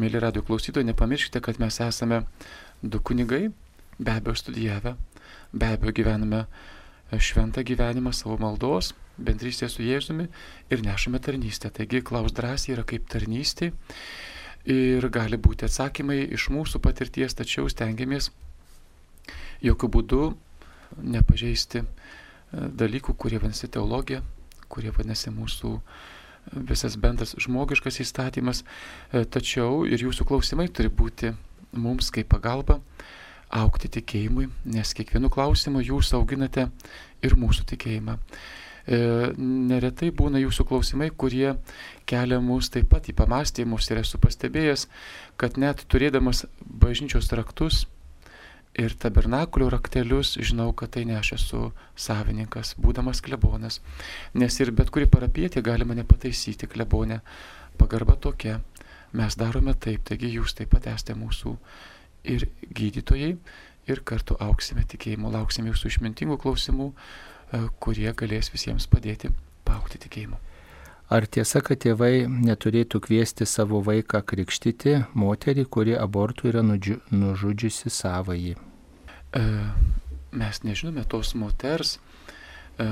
mėly 0.00 0.20
radio 0.22 0.42
klausytojai, 0.46 0.88
nepamirškite, 0.90 1.42
kad 1.44 1.60
mes 1.62 1.80
esame 1.84 2.22
du 2.82 3.00
kunigai, 3.00 3.50
be 4.02 4.18
abejo 4.18 4.34
studijavę, 4.34 4.96
be 5.52 5.72
abejo 5.76 5.92
gyvename 5.92 6.44
šventą 7.12 7.62
gyvenimą 7.64 8.12
savo 8.16 8.38
maldos, 8.40 8.92
bendrystė 9.20 9.68
su 9.68 9.84
Jėzumi 9.84 10.28
ir 10.72 10.84
nešame 10.84 11.20
tarnystę. 11.20 11.70
Taigi 11.70 12.02
klaus 12.02 12.32
drąsiai 12.32 12.76
yra 12.76 12.84
kaip 12.88 13.08
tarnystė 13.12 13.72
ir 14.64 15.08
gali 15.12 15.36
būti 15.36 15.66
atsakymai 15.68 16.22
iš 16.32 16.48
mūsų 16.54 16.80
patirties, 16.82 17.34
tačiau 17.36 17.68
stengiamės 17.68 18.30
jokių 19.62 19.90
būdų 19.96 20.22
nepažeisti 21.02 21.82
e, 21.82 21.86
dalykų, 22.52 23.14
kurie 23.14 23.38
vadinasi 23.38 23.70
teologija, 23.72 24.22
kurie 24.68 24.92
vadinasi 24.94 25.32
mūsų 25.34 25.76
visas 26.68 26.96
bendras 26.98 27.36
žmogiškas 27.38 28.00
įstatymas, 28.02 28.62
e, 29.12 29.24
tačiau 29.24 29.84
ir 29.86 30.02
jūsų 30.08 30.26
klausimai 30.28 30.68
turi 30.68 30.90
būti 30.90 31.34
mums 31.72 32.10
kaip 32.12 32.28
pagalba 32.32 32.80
aukti 33.52 33.90
tikėjimui, 33.98 34.48
nes 34.72 34.94
kiekvienu 34.96 35.30
klausimu 35.32 35.82
jūs 35.84 36.12
auginate 36.16 36.68
ir 37.22 37.36
mūsų 37.38 37.66
tikėjimą. 37.72 38.16
E, 38.82 38.98
neretai 39.38 40.10
būna 40.10 40.40
jūsų 40.42 40.66
klausimai, 40.66 41.10
kurie 41.14 41.52
kelia 42.08 42.40
mus 42.42 42.72
taip 42.72 42.88
pat 42.90 43.06
į 43.12 43.14
pamastymus 43.20 43.90
ir 43.92 44.00
esu 44.02 44.18
pastebėjęs, 44.22 44.88
kad 45.38 45.60
net 45.60 45.84
turėdamas 45.92 46.46
bažnyčios 46.64 47.30
raktus 47.38 47.84
ir 48.74 48.96
tabernakulio 48.96 49.68
raktelius, 49.70 50.34
žinau, 50.40 50.72
kad 50.72 50.94
tai 50.96 51.04
ne 51.06 51.18
aš 51.20 51.34
esu 51.36 51.62
savininkas, 51.94 52.74
būdamas 52.80 53.20
klebonas, 53.22 53.80
nes 54.34 54.60
ir 54.60 54.72
bet 54.72 54.90
kuri 54.90 55.06
parapietė 55.06 55.62
gali 55.62 55.86
mane 55.86 56.06
pataisyti 56.08 56.70
klebonę. 56.72 57.20
Pagarba 57.78 58.16
tokia, 58.16 58.58
mes 59.16 59.36
darome 59.36 59.74
taip, 59.76 60.02
taigi 60.08 60.32
jūs 60.38 60.56
taip 60.56 60.72
pat 60.72 60.88
esate 60.92 61.14
mūsų 61.16 61.54
ir 62.24 62.46
gydytojai 62.70 63.36
ir 63.90 64.02
kartu 64.06 64.36
auksime 64.40 64.84
tikėjimu, 64.88 65.30
lauksime 65.32 65.72
jūsų 65.72 65.90
išmintingų 65.90 66.38
klausimų, 66.42 66.92
e, 66.92 67.62
kurie 67.82 68.10
galės 68.14 68.52
visiems 68.54 68.86
padėti 68.90 69.32
paukti 69.66 70.00
tikėjimu. 70.02 70.38
Ar 71.12 71.26
tiesa, 71.26 71.60
kad 71.60 71.82
tėvai 71.82 72.24
neturėtų 72.30 73.02
kviesti 73.04 73.44
savo 73.44 73.82
vaiką 73.84 74.22
krikštyti 74.24 74.94
moterį, 75.18 75.66
kuri 75.68 75.96
abortų 75.98 76.52
yra 76.52 76.62
nužudžiusi 76.64 77.92
savąjį? 77.92 78.54
E, 78.56 79.42
mes 80.32 80.62
nežinome 80.64 81.04
tos 81.04 81.34
moters 81.36 81.98
e, 82.78 82.88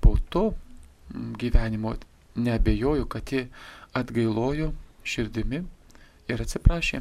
po 0.00 0.16
to 0.28 0.50
gyvenimo 1.40 1.94
nebejoju, 2.34 3.06
kad 3.06 3.32
ji 3.32 3.46
atgailojo 3.96 4.72
širdimi 5.04 5.62
ir 6.28 6.42
atsiprašė. 6.44 7.00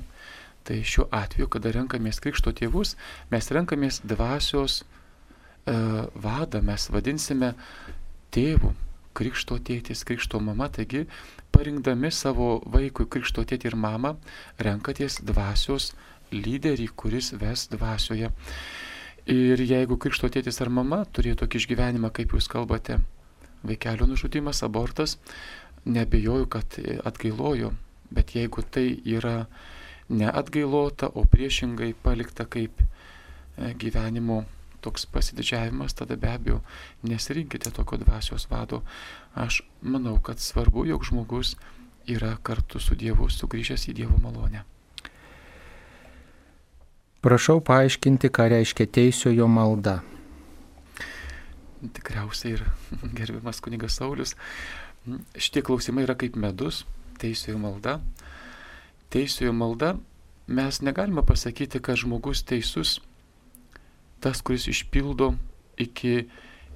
Tai 0.69 0.77
šiuo 0.85 1.07
atveju, 1.09 1.47
kada 1.49 1.71
renkamės 1.73 2.19
krikšto 2.21 2.53
tėvus, 2.53 2.91
mes 3.33 3.47
renkamės 3.49 4.03
dvasios 4.05 4.83
e, 4.83 5.73
vadą, 6.13 6.61
mes 6.61 6.83
vadinsime 6.93 7.55
tėvų, 8.35 8.75
krikšto 9.17 9.57
tėtis, 9.65 10.03
krikšto 10.05 10.38
mama, 10.45 10.67
taigi 10.69 11.07
parinkdami 11.49 12.11
savo 12.13 12.59
vaikui 12.69 13.07
krikšto 13.09 13.47
tėtį 13.49 13.71
ir 13.71 13.77
mamą, 13.81 14.13
renkatės 14.61 15.17
dvasios 15.25 15.95
lyderį, 16.29 16.85
kuris 16.93 17.31
ves 17.41 17.65
dvasioje. 17.73 18.29
Ir 19.29 19.65
jeigu 19.65 19.97
krikšto 19.97 20.29
tėtis 20.29 20.61
ar 20.61 20.69
mama 20.69 21.01
turėjo 21.09 21.41
tokį 21.41 21.63
išgyvenimą, 21.63 22.13
kaip 22.13 22.38
jūs 22.38 22.45
kalbate, 22.49 22.99
vaikelio 23.65 24.05
nužudimas, 24.05 24.61
abortas, 24.69 25.17
nebejoju, 25.89 26.45
kad 26.53 26.77
atgailojo, 27.09 27.73
bet 28.13 28.38
jeigu 28.38 28.61
tai 28.61 28.88
yra 29.17 29.47
neatgailota, 30.09 31.11
o 31.13 31.25
priešingai 31.25 31.93
palikta 32.03 32.45
kaip 32.45 32.81
e, 32.81 33.73
gyvenimo 33.77 34.43
toks 34.81 35.05
pasididžiavimas, 35.05 35.93
tada 35.93 36.15
be 36.15 36.31
abejo 36.31 36.61
nesirinkite 37.03 37.71
tokio 37.71 37.97
dvasios 37.97 38.47
vado. 38.49 38.81
Aš 39.35 39.61
manau, 39.81 40.17
kad 40.19 40.39
svarbu, 40.39 40.85
jog 40.85 41.03
žmogus 41.05 41.55
yra 42.07 42.37
kartu 42.43 42.79
su 42.79 42.95
Dievu 42.95 43.29
sugrįžęs 43.29 43.89
į 43.91 43.95
Dievo 44.01 44.17
malonę. 44.23 44.63
Prašau 47.21 47.59
paaiškinti, 47.59 48.31
ką 48.31 48.47
reiškia 48.49 48.87
teisiojo 48.87 49.47
malda. 49.51 49.99
Tikriausiai 51.79 52.55
ir 52.55 52.63
gerbiamas 53.17 53.59
kunigas 53.61 53.99
Saulis. 53.99 54.35
Šitie 55.35 55.61
klausimai 55.63 56.07
yra 56.07 56.15
kaip 56.19 56.39
medus, 56.39 56.85
teisiojo 57.19 57.59
malda 57.59 57.99
teisiojo 59.09 59.53
malda, 59.53 59.97
mes 60.47 60.81
negalime 60.81 61.25
pasakyti, 61.25 61.79
kad 61.79 61.97
žmogus 61.97 62.43
teisus, 62.43 63.01
tas, 64.19 64.41
kuris 64.41 64.67
išpildo 64.67 65.33
iki 65.77 66.27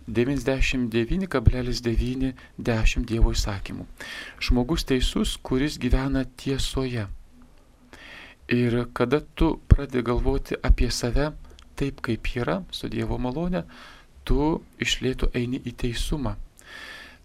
99,910 0.07 3.05
Dievo 3.07 3.31
įsakymų. 3.31 3.85
Žmogus 4.43 4.83
teisus, 4.87 5.37
kuris 5.39 5.77
gyvena 5.79 6.25
tiesoje. 6.37 7.07
Ir 8.51 8.87
kada 8.93 9.21
tu 9.23 9.61
pradedi 9.71 10.03
galvoti 10.03 10.55
apie 10.59 10.91
save 10.91 11.31
taip, 11.79 12.01
kaip 12.03 12.27
yra, 12.35 12.63
su 12.71 12.87
Dievo 12.91 13.17
malone, 13.17 13.63
tu 14.27 14.61
išlėtų 14.83 15.31
eini 15.35 15.59
į 15.63 15.71
teisumą. 15.83 16.35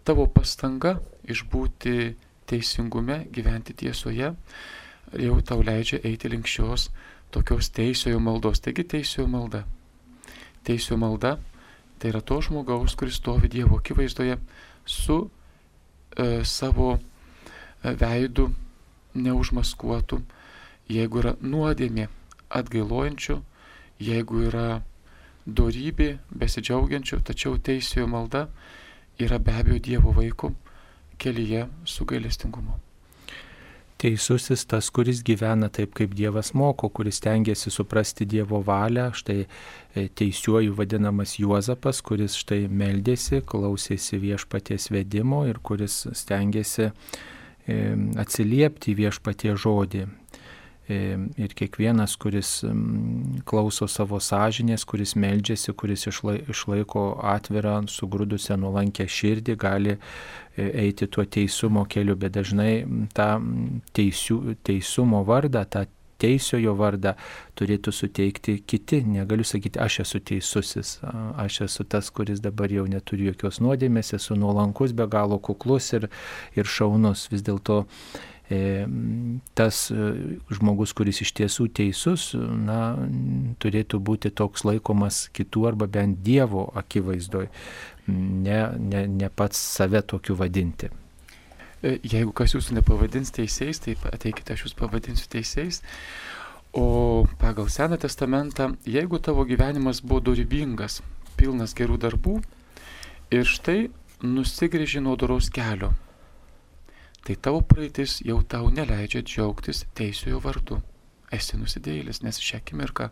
Tavo 0.07 0.27
pastanga 0.33 1.01
išbūti 1.29 2.15
teisingume, 2.49 3.27
gyventi 3.35 3.73
tiesoje, 3.77 4.33
jau 5.17 5.41
tau 5.43 5.63
leidžia 5.63 6.01
eiti 6.05 6.29
link 6.29 6.47
šios 6.47 6.89
tokios 7.31 7.71
teisiojo 7.71 8.21
maldos. 8.21 8.61
Taigi 8.61 8.85
teisiojo 8.85 9.29
malda. 9.29 9.65
Teisiojo 10.65 10.99
malda 11.01 11.39
tai 11.99 12.13
yra 12.13 12.21
to 12.23 12.41
žmogaus, 12.41 12.95
kuris 12.95 13.19
stovi 13.19 13.49
Dievo 13.49 13.79
akivaizdoje 13.79 14.39
su 14.87 15.31
e, 16.17 16.45
savo 16.45 16.99
e, 16.99 17.95
veidu 17.95 18.51
neužmaskuotu, 19.15 20.21
jeigu 20.89 21.23
yra 21.23 21.35
nuodėmė 21.43 22.07
atgailojančių, 22.55 23.39
jeigu 23.99 24.45
yra 24.47 24.81
dorybė 25.47 26.19
besidžiaugiančių, 26.31 27.23
tačiau 27.25 27.59
teisiojo 27.59 28.07
malda 28.07 28.47
yra 29.19 29.41
be 29.43 29.57
abejo 29.59 29.83
Dievo 29.83 30.15
vaikų 30.15 30.55
kelyje 31.19 31.67
su 31.85 32.07
gailestingumu. 32.07 32.79
Teisusis 33.99 34.63
tas, 34.71 34.93
kuris 34.95 35.25
gyvena 35.27 35.67
taip, 35.75 35.91
kaip 35.99 36.13
Dievas 36.15 36.53
moko, 36.55 36.87
kuris 36.95 37.19
tengiasi 37.25 37.73
suprasti 37.75 38.29
Dievo 38.31 38.61
valią, 38.63 39.09
štai 39.11 39.41
e, 39.43 40.05
teisiuoju 40.15 40.77
vadinamas 40.79 41.33
Juozapas, 41.41 41.99
kuris 42.07 42.37
štai 42.39 42.69
meldėsi, 42.71 43.41
klausėsi 43.43 44.21
viešpaties 44.23 44.93
vedimo 44.95 45.43
ir 45.51 45.59
kuris 45.67 46.05
stengiasi 46.15 46.87
e, 46.87 46.93
atsiliepti 48.23 48.95
viešpatie 49.01 49.57
žodį. 49.59 50.07
Ir 50.89 51.53
kiekvienas, 51.53 52.15
kuris 52.17 52.63
klauso 53.49 53.89
savo 53.93 54.17
sąžinės, 54.25 54.87
kuris 54.89 55.13
meldžiasi, 55.21 55.75
kuris 55.77 56.07
išlaiko 56.09 57.03
atvirą, 57.35 57.83
sugrūdusią 57.93 58.57
nuolankę 58.63 59.05
širdį, 59.05 59.57
gali 59.61 59.93
e, 59.93 59.99
eiti 60.87 61.11
tuo 61.13 61.27
teisumo 61.29 61.85
keliu, 61.93 62.17
bet 62.17 62.39
dažnai 62.39 62.73
tą 63.13 63.29
teisių, 63.99 64.39
teisumo 64.65 65.21
vardą, 65.29 65.67
tą 65.69 65.85
teisiojo 66.19 66.75
vardą 66.79 67.15
turėtų 67.59 67.93
suteikti 67.95 68.57
kiti. 68.67 69.03
Negaliu 69.07 69.47
sakyti, 69.47 69.81
aš 69.83 70.01
esu 70.05 70.23
teisusis, 70.31 70.97
aš 71.39 71.63
esu 71.69 71.85
tas, 71.85 72.11
kuris 72.15 72.43
dabar 72.45 72.73
jau 72.73 72.87
neturi 72.91 73.29
jokios 73.29 73.61
nuodėmės, 73.65 74.15
esu 74.19 74.39
nuolankus, 74.39 74.97
be 74.97 75.07
galo 75.11 75.39
kuklus 75.39 75.93
ir, 75.99 76.09
ir 76.59 76.69
šaunus. 76.79 77.29
Vis 77.33 77.45
dėlto 77.47 77.85
tas 78.49 79.91
e, 79.93 80.13
žmogus, 80.57 80.95
kuris 80.97 81.21
iš 81.21 81.35
tiesų 81.37 81.67
teisus, 81.77 82.31
na, 82.37 82.97
turėtų 83.61 84.01
būti 84.01 84.33
toks 84.33 84.65
laikomas 84.65 85.27
kitų 85.37 85.67
arba 85.69 85.89
bent 85.99 86.23
Dievo 86.25 86.65
akivaizdoj, 86.81 87.51
ne, 88.09 88.63
ne, 88.79 89.05
ne 89.07 89.29
pats 89.29 89.61
save 89.77 90.01
tokiu 90.01 90.39
vadinti. 90.39 90.89
E, 91.83 91.99
jeigu 92.03 92.33
kas 92.33 92.57
jūsų 92.57 92.81
nepavadins 92.81 93.31
teisėjais, 93.37 93.83
tai 93.85 93.99
ateikite, 94.09 94.57
aš 94.57 94.67
jūs 94.67 94.79
pavadinsiu 94.79 95.29
teisėjais. 95.37 95.83
O 96.73 97.29
pagal 97.41 97.69
Seną 97.73 98.01
testamentą, 98.01 98.73
jeigu 98.89 99.21
tavo 99.21 99.45
gyvenimas 99.49 100.01
buvo 100.01 100.25
dorybingas, 100.25 101.03
pilnas 101.37 101.77
gerų 101.77 102.01
darbų 102.01 102.41
ir 103.33 103.49
štai 103.49 103.89
nusigrėži 104.25 105.01
nuo 105.05 105.15
doros 105.21 105.53
kelio, 105.55 105.93
tai 107.29 107.37
tavo 107.37 107.61
praeitis 107.61 108.23
jau 108.25 108.39
tau 108.41 108.71
neleidžia 108.73 109.21
džiaugtis 109.21 109.83
teisiojo 109.99 110.41
vardu. 110.41 110.79
Esi 111.29 111.59
nusidėjėlis, 111.61 112.23
nes 112.25 112.39
šią 112.41 112.63
akimirką 112.63 113.11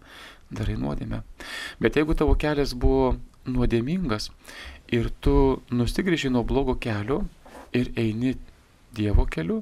darai 0.56 0.78
nuodėmę. 0.80 1.18
Bet 1.84 1.98
jeigu 2.00 2.16
tavo 2.16 2.32
kelias 2.40 2.72
buvo 2.72 3.18
nuodėmingas 3.44 4.30
ir 4.96 5.10
tu 5.20 5.60
nusigrįži 5.68 6.32
nuo 6.32 6.46
blogo 6.48 6.78
kelio 6.80 7.26
ir 7.76 7.92
eini 8.00 8.38
Dievo 8.96 9.26
keliu, 9.28 9.58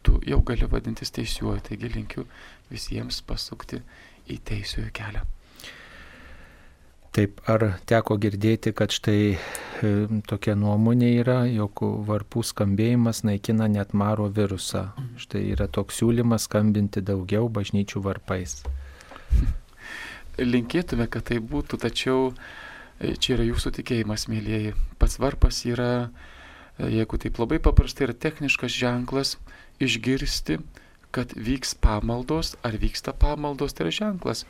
tu 0.00 0.16
jau 0.24 0.38
gali 0.40 0.64
vadintis 0.72 1.12
teisiuoju. 1.12 1.60
Taigi 1.68 1.90
linkiu 1.92 2.24
visiems 2.70 3.20
pasukti 3.28 3.82
į 4.32 4.38
teisiojo 4.48 4.88
kelią. 4.96 5.26
Taip, 7.18 7.40
ar 7.50 7.64
teko 7.90 8.14
girdėti, 8.22 8.70
kad 8.78 8.92
štai 8.94 9.22
e, 9.34 9.38
tokia 10.30 10.52
nuomonė 10.54 11.08
yra, 11.18 11.38
jog 11.50 11.80
varpų 12.06 12.44
skambėjimas 12.46 13.24
naikina 13.26 13.66
net 13.66 13.90
maro 13.90 14.28
virusą. 14.30 14.84
Štai 15.18 15.40
yra 15.50 15.66
toks 15.66 15.98
siūlymas 15.98 16.46
skambinti 16.46 17.02
daugiau 17.02 17.48
bažnyčių 17.50 18.02
varpais. 18.04 18.60
Linkėtume, 20.38 21.08
kad 21.10 21.26
tai 21.32 21.40
būtų, 21.42 21.80
tačiau 21.82 22.20
e, 22.30 23.16
čia 23.18 23.34
yra 23.34 23.48
jūsų 23.48 23.74
tikėjimas, 23.80 24.28
mėlyjeji. 24.30 24.76
Pats 25.02 25.18
varpas 25.18 25.58
yra, 25.66 25.90
e, 26.78 26.92
jeigu 27.00 27.18
taip 27.18 27.42
labai 27.42 27.58
paprastai, 27.66 28.06
yra 28.06 28.14
techniškas 28.14 28.78
ženklas 28.78 29.34
išgirsti, 29.82 30.60
kad 31.10 31.34
vyks 31.34 31.74
pamaldos, 31.82 32.54
ar 32.62 32.78
vyksta 32.78 33.10
pamaldos, 33.10 33.74
tai 33.74 33.88
yra 33.88 33.96
ženklas. 34.04 34.46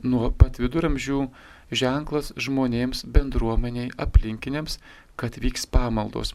Nuo 0.00 0.32
pat 0.32 0.56
viduramžių 0.56 1.20
ženklas 1.70 2.32
žmonėms, 2.38 3.04
bendruomeniai, 3.12 3.92
aplinkiniams, 4.00 4.78
kad 5.18 5.38
vyks 5.40 5.66
pamaldos. 5.70 6.34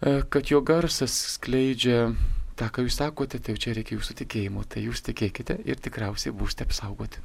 E, 0.00 0.22
kad 0.30 0.50
jo 0.50 0.60
garsas 0.62 1.14
skleidžia 1.36 2.12
tą, 2.58 2.68
ką 2.74 2.86
jūs 2.86 2.98
sakote, 2.98 3.40
tai 3.42 3.56
čia 3.60 3.74
reikia 3.76 3.98
jūsų 3.98 4.18
tikėjimo, 4.22 4.64
tai 4.66 4.86
jūs 4.86 5.02
tikėkite 5.06 5.60
ir 5.68 5.80
tikriausiai 5.82 6.34
būsite 6.34 6.66
apsaugoti. 6.66 7.22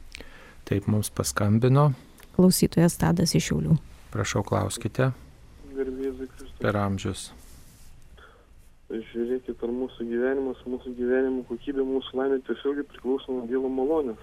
Taip 0.70 0.88
mums 0.88 1.10
paskambino. 1.14 1.92
Klausytojas 2.38 2.98
Tadas 3.02 3.36
iš 3.38 3.52
Šiaulių. 3.52 3.78
Prašau, 4.14 4.44
klauskite. 4.48 5.12
Garbėzai 5.74 6.28
Kristus. 6.30 6.60
Per 6.62 6.78
amžius. 6.78 7.32
Žiūrėkit, 8.94 9.58
ar 9.66 9.72
mūsų 9.74 10.06
gyvenimas, 10.06 10.60
mūsų 10.70 10.94
gyvenimo 11.00 11.42
kokybė, 11.50 11.82
mūsų 11.88 12.20
laimė 12.20 12.38
tiesiogiai 12.46 12.86
priklauso 12.86 13.34
nuo 13.34 13.48
Dievo 13.50 13.72
malonės 13.74 14.22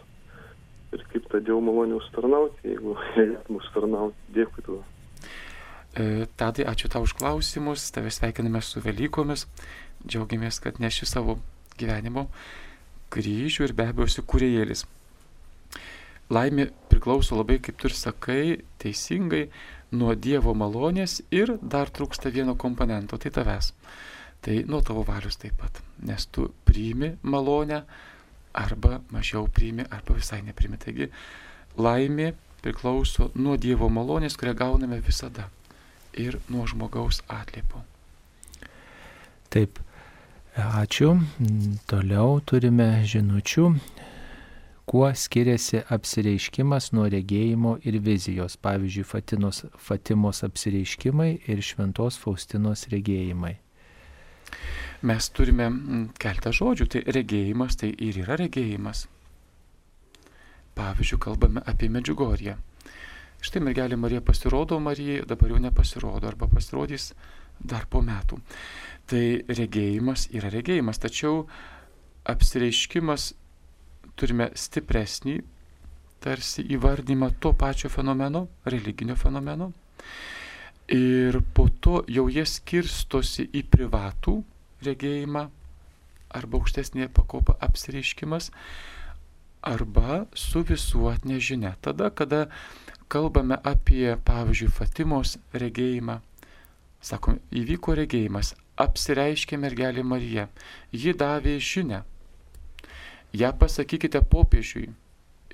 ir 0.95 1.05
kaip 1.13 1.29
tą 1.31 1.41
Dievo 1.45 1.61
malonę 1.65 1.99
užtarnauti, 2.01 2.63
jeigu 2.73 2.97
galėtum 3.17 3.61
užtarnauti. 3.61 4.33
Dėkui 4.37 4.65
tu. 4.67 4.81
E, 5.95 6.27
Tadai, 6.39 6.67
ačiū 6.71 6.91
tau 6.93 7.07
už 7.07 7.17
klausimus, 7.19 7.89
tave 7.95 8.13
sveikiname 8.15 8.63
su 8.63 8.83
Velykomis, 8.85 9.47
džiaugiamės, 10.07 10.61
kad 10.63 10.79
neši 10.83 11.09
savo 11.09 11.41
gyvenimo 11.81 12.29
kryžių 13.11 13.67
ir 13.67 13.75
be 13.75 13.89
abejo 13.91 14.07
esi 14.11 14.23
kurieėlis. 14.23 14.85
Laimė 16.31 16.69
priklauso 16.93 17.35
labai, 17.35 17.59
kaip 17.59 17.81
tu 17.81 17.89
ir 17.91 17.97
sakai, 17.99 18.43
teisingai 18.79 19.49
nuo 19.91 20.15
Dievo 20.15 20.55
malonės 20.55 21.19
ir 21.35 21.57
dar 21.59 21.91
trūksta 21.91 22.31
vieno 22.31 22.55
komponento, 22.55 23.19
tai 23.19 23.33
tavęs. 23.35 23.73
Tai 24.41 24.55
nuo 24.71 24.79
tavo 24.87 25.03
valius 25.05 25.37
taip 25.41 25.59
pat, 25.61 25.83
nes 26.07 26.25
tu 26.33 26.47
priimi 26.65 27.17
malonę, 27.23 27.83
arba 28.55 29.01
mažiau 29.11 29.49
priimi, 29.49 29.87
arba 29.91 30.17
visai 30.19 30.41
nepriimi. 30.47 30.79
Taigi 30.81 31.11
laimė 31.79 32.33
priklauso 32.65 33.31
nuo 33.35 33.57
Dievo 33.61 33.89
malonės, 33.93 34.37
kurią 34.39 34.55
gauname 34.59 35.01
visada 35.05 35.49
ir 36.19 36.41
nuo 36.51 36.67
žmogaus 36.69 37.23
atliepo. 37.31 37.85
Taip, 39.51 39.81
ačiū. 40.57 41.15
Toliau 41.91 42.41
turime 42.47 42.93
žinučių. 43.07 43.67
Kuo 44.91 45.07
skiriasi 45.15 45.85
apsireiškimas 45.87 46.91
nuo 46.97 47.05
regėjimo 47.07 47.77
ir 47.87 48.01
vizijos, 48.03 48.57
pavyzdžiui, 48.59 49.07
Fatinos, 49.07 49.63
Fatimos 49.79 50.43
apsireiškimai 50.43 51.31
ir 51.47 51.63
Šventos 51.63 52.19
Faustinos 52.19 52.89
regėjimai? 52.91 53.61
Mes 55.07 55.31
turime 55.37 55.69
mm, 55.69 56.05
keltą 56.21 56.53
žodžių. 56.57 56.89
Tai 56.95 57.05
regėjimas 57.17 57.79
tai 57.81 57.93
ir 57.95 58.21
yra 58.25 58.39
regėjimas. 58.41 59.07
Pavyzdžiui, 60.79 61.21
kalbame 61.21 61.63
apie 61.67 61.91
Medžiugorję. 61.93 62.57
Štai 63.41 63.63
mergelė 63.65 63.97
Marija 63.97 64.21
pasirodo 64.21 64.77
Marijai, 64.85 65.25
dabar 65.27 65.53
jau 65.55 65.61
nepasirodo 65.65 66.29
arba 66.29 66.49
pasirodys 66.53 67.15
dar 67.61 67.87
po 67.89 68.03
metų. 68.05 68.41
Tai 69.09 69.23
regėjimas 69.49 70.29
yra 70.37 70.51
regėjimas, 70.53 71.01
tačiau 71.01 71.47
apsireiškimas 72.29 73.31
turime 74.21 74.51
stipresnį, 74.55 75.39
tarsi 76.21 76.67
įvardymą 76.77 77.31
to 77.41 77.55
pačio 77.57 77.89
fenomeno, 77.89 78.47
religinio 78.69 79.17
fenomeno. 79.17 79.73
Ir 80.91 81.39
po 81.55 81.69
to 81.71 82.01
jau 82.11 82.27
jie 82.27 82.43
skirstosi 82.43 83.47
į 83.55 83.63
privatų 83.71 84.41
regėjimą, 84.83 85.45
arba 86.35 86.59
aukštesnė 86.59 87.07
pakopa 87.15 87.55
apsireiškimas, 87.63 88.51
arba 89.63 90.25
su 90.35 90.65
visuotinė 90.67 91.39
žinia. 91.39 91.77
Tada, 91.85 92.11
kada 92.11 92.49
kalbame 93.11 93.59
apie, 93.67 94.17
pavyzdžiui, 94.27 94.71
Fatimos 94.75 95.37
regėjimą, 95.55 96.21
sakom, 97.03 97.39
įvyko 97.55 97.95
regėjimas, 97.99 98.55
apsireiškė 98.81 99.61
mergelė 99.61 100.03
Marija, 100.07 100.49
ji 100.91 101.15
davė 101.15 101.59
žinę, 101.63 102.03
ją 103.37 103.53
pasakykite 103.63 104.23
popiežiui 104.33 104.89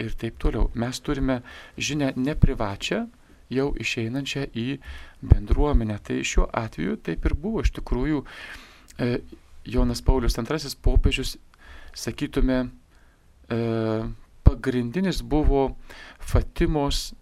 ir 0.01 0.17
taip 0.21 0.41
toliau. 0.41 0.71
Mes 0.75 1.01
turime 1.01 1.41
žinę 1.77 2.13
neprivačią, 2.17 3.07
jau 3.53 3.71
išeinančią 3.79 4.47
į 4.55 4.67
bendruomenę. 5.23 5.99
Tai 6.03 6.21
šiuo 6.25 6.49
atveju 6.53 6.99
taip 7.07 7.27
ir 7.27 7.35
buvo. 7.35 7.63
Iš 7.65 7.73
tikrųjų, 7.79 8.23
e, 8.99 9.19
Jonas 9.67 10.03
Paulius 10.03 10.39
II 10.39 10.75
popiežius, 10.83 11.37
sakytume, 11.97 12.71
e, 13.51 13.59
pagrindinis 14.47 15.23
buvo 15.23 15.77
Fatimos 16.19 17.15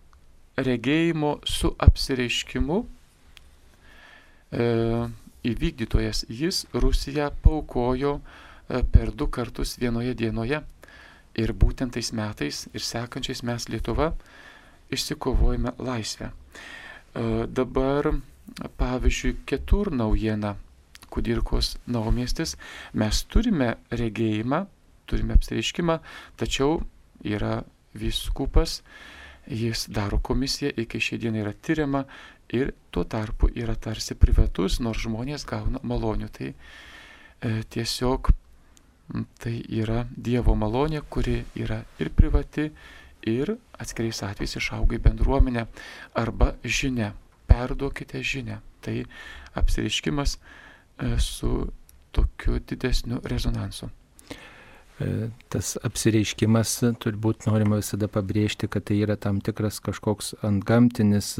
regėjimo 0.57 1.41
su 1.45 1.75
apsireiškimu 1.79 2.85
e, 4.53 4.67
įvykdytojas. 5.45 6.25
Jis 6.29 6.67
Rusiją 6.73 7.31
paukojo 7.43 8.21
per 8.65 9.11
du 9.13 9.27
kartus 9.29 9.77
vienoje 9.77 10.15
dienoje. 10.15 10.63
Ir 11.35 11.53
būtent 11.53 11.97
tais 11.97 12.13
metais 12.15 12.69
ir 12.73 12.81
sekančiais 12.81 13.43
mes 13.43 13.67
Lietuva 13.69 14.15
išsikovojame 14.95 15.75
laisvę. 15.79 16.31
E, 16.31 17.25
dabar, 17.47 18.13
pavyzdžiui, 18.79 19.37
kitur 19.47 19.93
naujiena, 19.93 20.57
Kudirkos 21.15 21.77
naumiestis, 21.87 22.57
mes 22.99 23.21
turime 23.31 23.77
regėjimą, 23.95 24.65
turime 25.07 25.37
apsireiškimą, 25.39 26.01
tačiau 26.41 26.81
yra 27.23 27.61
viskupas, 27.95 28.81
jis 29.47 29.87
daro 29.95 30.19
komisiją, 30.19 30.73
iki 30.83 30.99
šiai 30.99 31.21
dienai 31.23 31.45
yra 31.45 31.53
tyriama 31.55 32.03
ir 32.51 32.73
tuo 32.91 33.05
tarpu 33.05 33.51
yra 33.55 33.77
tarsi 33.77 34.17
privatus, 34.19 34.81
nors 34.81 35.05
žmonės 35.05 35.47
gauna 35.47 35.83
malonių. 35.87 36.31
Tai 36.35 36.51
e, 36.51 36.57
tiesiog 37.71 38.33
tai 39.39 39.59
yra 39.69 40.05
Dievo 40.17 40.55
malonė, 40.57 41.03
kuri 41.09 41.43
yra 41.61 41.83
ir 42.01 42.11
privati, 42.17 42.71
ir 43.27 43.57
atskiriais 43.81 44.23
atvejais 44.27 44.57
išauga 44.61 44.99
į 44.99 45.03
bendruomenę 45.05 45.67
arba 46.19 46.55
žinia. 46.65 47.13
Perduokite 47.49 48.23
žinę. 48.25 48.61
Tai 48.85 49.05
apsiriškimas 49.55 50.39
e, 50.39 51.17
su 51.19 51.69
tokiu 52.13 52.59
didesniu 52.59 53.21
rezonansu. 53.25 53.91
E, 55.01 55.29
tas 55.51 55.75
apsireiškimas 55.83 56.77
turbūt 57.03 57.49
norima 57.49 57.81
visada 57.81 58.09
pabrėžti, 58.09 58.69
kad 58.71 58.87
tai 58.89 59.01
yra 59.03 59.17
tam 59.21 59.41
tikras 59.45 59.81
kažkoks 59.85 60.35
antgamtinis 60.47 61.35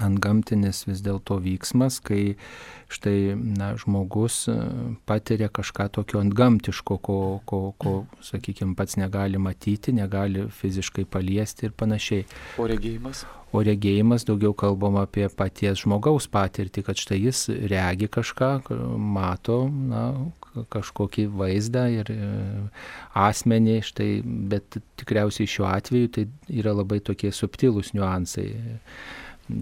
antgamtinis 0.00 0.84
vis 0.88 1.02
dėlto 1.04 1.38
vyksmas, 1.44 2.00
kai 2.04 2.36
štai 2.90 3.34
na, 3.36 3.72
žmogus 3.80 4.42
e, 4.50 4.56
patiria 5.08 5.50
kažką 5.52 5.88
tokio 5.98 6.20
antgamtiško, 6.22 6.98
ko, 6.98 7.18
ko, 7.48 7.60
ko 7.80 7.94
sakykime, 8.24 8.74
pats 8.78 8.98
negali 9.00 9.38
matyti, 9.38 9.94
negali 9.96 10.48
fiziškai 10.60 11.06
paliesti 11.10 11.68
ir 11.68 11.76
panašiai. 11.76 12.26
O 12.58 12.66
regėjimas? 12.70 13.24
O 13.50 13.64
regėjimas 13.66 14.26
daugiau 14.26 14.54
kalbama 14.54 15.04
apie 15.08 15.24
paties 15.34 15.82
žmogaus 15.82 16.28
patirtį, 16.30 16.84
kad 16.86 16.98
štai 16.98 17.18
jis 17.18 17.48
regi 17.70 18.06
kažką, 18.10 18.52
mato 18.98 19.64
na, 19.70 20.04
kažkokį 20.70 21.26
vaizdą 21.34 21.86
ir 21.94 22.12
e, 22.14 22.20
asmenį, 23.18 23.80
štai, 23.86 24.10
bet 24.50 24.78
tikriausiai 25.00 25.50
šiuo 25.50 25.66
atveju 25.70 26.12
tai 26.14 26.26
yra 26.62 26.74
labai 26.74 27.00
tokie 27.02 27.30
subtilūs 27.34 27.92
niuansai 27.94 28.48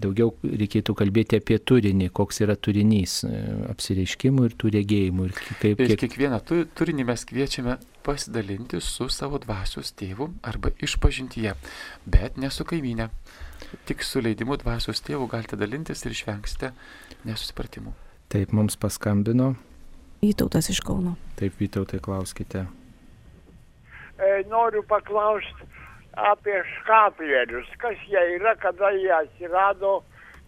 daugiau 0.02 0.32
reikėtų 0.42 0.94
kalbėti 0.98 1.38
apie 1.40 1.58
turinį, 1.58 2.10
koks 2.14 2.42
yra 2.44 2.56
turinys 2.56 3.20
e, 3.26 3.32
apsireiškimų 3.72 4.48
ir 4.48 4.56
tų 4.60 4.72
regėjimų. 4.76 5.28
Ir 5.28 5.36
kaip, 5.36 5.62
kiek... 5.80 5.84
ir 5.94 6.02
kiekvieną 6.04 6.40
tu, 6.46 6.60
turinį 6.78 7.06
mes 7.08 7.24
kviečiame 7.28 7.78
pasidalinti 8.06 8.80
su 8.84 9.08
savo 9.12 9.40
dvasios 9.42 9.92
tėvu 9.98 10.30
arba 10.48 10.72
išpažintyje, 10.84 11.54
bet 12.06 12.40
ne 12.40 12.50
su 12.54 12.66
kaiminė. 12.68 13.08
Tik 13.88 14.04
su 14.06 14.22
leidimu 14.24 14.56
dvasios 14.62 15.02
tėvu 15.04 15.28
galite 15.30 15.58
dalintis 15.60 16.04
ir 16.06 16.14
išvengsite 16.14 16.72
nesusipratimų. 17.28 17.94
Taip, 18.32 18.52
mums 18.56 18.76
paskambino. 18.80 19.54
Vytautas 20.22 20.68
iš 20.72 20.82
Kauno. 20.84 21.14
Taip, 21.38 21.56
Vytautai, 21.60 22.00
klauskite. 22.02 22.66
E, 24.18 24.30
noriu 24.50 24.82
paklausti, 24.88 25.68
apie 26.32 26.60
škaplierius, 26.74 27.68
kas 27.82 27.98
jie 28.10 28.22
yra, 28.36 28.54
kada 28.60 28.90
jie 28.96 29.12
atsirado 29.14 30.00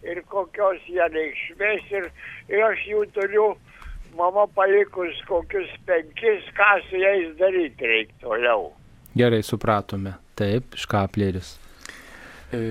ir 0.03 0.21
kokios 0.31 0.81
jie 0.89 1.07
reikšmės. 1.13 1.87
Ir, 1.93 2.09
ir 2.51 2.65
aš 2.67 2.83
jų 2.89 3.05
turiu, 3.15 3.47
mama 4.17 4.47
palikus 4.55 5.21
kokius 5.29 5.71
penkis, 5.87 6.47
ką 6.57 6.71
su 6.89 7.01
jais 7.01 7.33
daryti 7.39 7.89
reikia 7.93 8.19
toliau. 8.25 8.71
Gerai, 9.17 9.41
supratome. 9.43 10.15
Taip, 10.39 10.77
škaplėris. 10.79 11.55
E, 12.55 12.61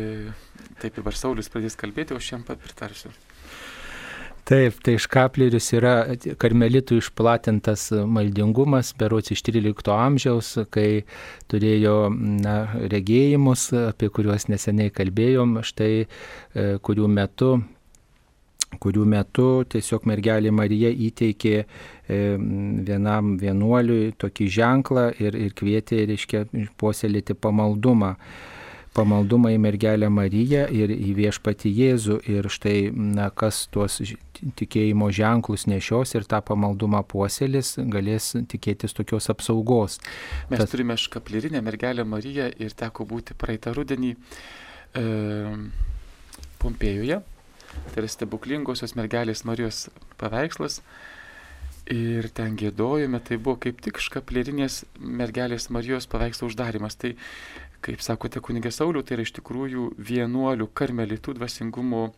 taip, 0.81 0.95
dabar 0.97 1.17
Saulis 1.17 1.51
pradės 1.53 1.77
kalbėti, 1.79 2.17
o 2.17 2.21
aš 2.21 2.33
jam 2.35 2.47
pritarsiu. 2.49 3.13
Taip, 4.49 4.79
tai 4.83 4.97
škaplerius 4.99 5.69
yra 5.77 5.95
karmelitų 6.41 6.99
išplatintas 7.01 7.91
maldingumas, 8.09 8.93
berots 8.99 9.35
iš 9.35 9.43
13 9.47 9.91
amžiaus, 9.95 10.55
kai 10.75 11.05
turėjo 11.51 11.97
na, 12.15 12.55
regėjimus, 12.91 13.69
apie 13.93 14.09
kuriuos 14.11 14.49
neseniai 14.51 14.93
kalbėjom, 14.95 15.61
štai 15.67 15.93
e, 16.01 16.07
kurių 16.83 17.11
metu 17.13 17.59
kurių 18.81 19.05
metu 19.09 19.49
tiesiog 19.67 20.05
mergelė 20.07 20.53
Marija 20.55 20.93
įteikė 21.09 21.55
e, 21.59 21.67
vienam 22.87 23.35
vienuoliui 23.41 24.13
tokį 24.21 24.47
ženklą 24.57 25.09
ir, 25.19 25.35
ir 25.35 25.55
kvietė, 25.59 26.05
reiškia, 26.11 26.45
puoselėti 26.79 27.35
pamaldumą 27.35 28.15
pamaldumą 28.97 29.53
į 29.55 29.61
mergelę 29.63 30.09
Mariją 30.11 30.65
ir 30.75 30.93
į 30.95 31.15
viešpatį 31.19 31.73
Jėzų. 31.77 32.19
Ir 32.31 32.49
štai, 32.53 32.77
na, 32.91 33.29
kas 33.31 33.65
tuos 33.73 34.01
tikėjimo 34.59 35.11
ženklus 35.15 35.67
nešios 35.71 36.15
ir 36.17 36.27
tą 36.29 36.41
pamaldumą 36.45 37.03
puoselis, 37.09 37.75
galės 37.93 38.33
tikėtis 38.51 38.97
tokios 38.97 39.31
apsaugos. 39.33 39.99
Mes 40.51 40.63
Tad... 40.63 40.71
turime 40.73 40.97
škaplirinę 40.99 41.63
mergelę 41.65 42.07
Mariją 42.09 42.49
ir 42.59 42.75
teko 42.77 43.07
būti 43.09 43.37
praeitą 43.39 43.75
rudenį 43.77 44.15
e, 44.17 45.05
Pompėjoje. 46.61 47.23
Tai 47.71 48.03
yra 48.03 48.11
stebuklingosios 48.11 48.97
mergelės 48.99 49.45
Marijos 49.47 49.89
paveikslas. 50.21 50.81
Ir 51.91 52.29
ten 52.35 52.55
gėdojome, 52.59 53.19
tai 53.27 53.39
buvo 53.39 53.57
kaip 53.65 53.81
tik 53.83 53.99
škaplerinės 54.03 54.85
mergelės 54.99 55.71
Marijos 55.75 56.07
paveikslo 56.11 56.51
uždarimas. 56.51 56.99
Tai 57.01 57.15
kaip 57.85 58.03
sakote, 58.05 58.43
kunigė 58.45 58.73
Saulių, 58.75 59.03
tai 59.05 59.19
yra 59.19 59.27
iš 59.27 59.35
tikrųjų 59.39 59.91
vienuolių 59.97 60.69
karmelitų 60.77 61.37
dvasingumo 61.39 62.09
e, 62.09 62.13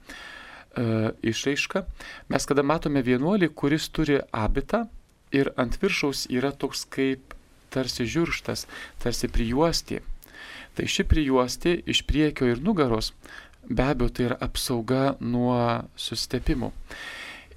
išraiška. 1.32 1.84
Mes 2.32 2.48
kada 2.48 2.64
matome 2.66 3.04
vienuolį, 3.06 3.52
kuris 3.54 3.88
turi 3.94 4.20
abitą 4.32 4.86
ir 5.32 5.52
ant 5.56 5.78
viršaus 5.82 6.26
yra 6.32 6.52
toks 6.52 6.84
kaip 6.90 7.36
tarsi 7.72 8.06
žiūrštas, 8.08 8.66
tarsi 9.02 9.30
prijuostė. 9.32 10.02
Tai 10.76 10.88
ši 10.88 11.04
prijuostė 11.08 11.76
iš 11.88 12.04
priekio 12.08 12.48
ir 12.48 12.60
nugaros 12.64 13.12
be 13.68 13.82
abejo 13.82 14.10
tai 14.10 14.28
yra 14.30 14.38
apsauga 14.42 15.02
nuo 15.20 15.56
sustepimų. 15.96 16.72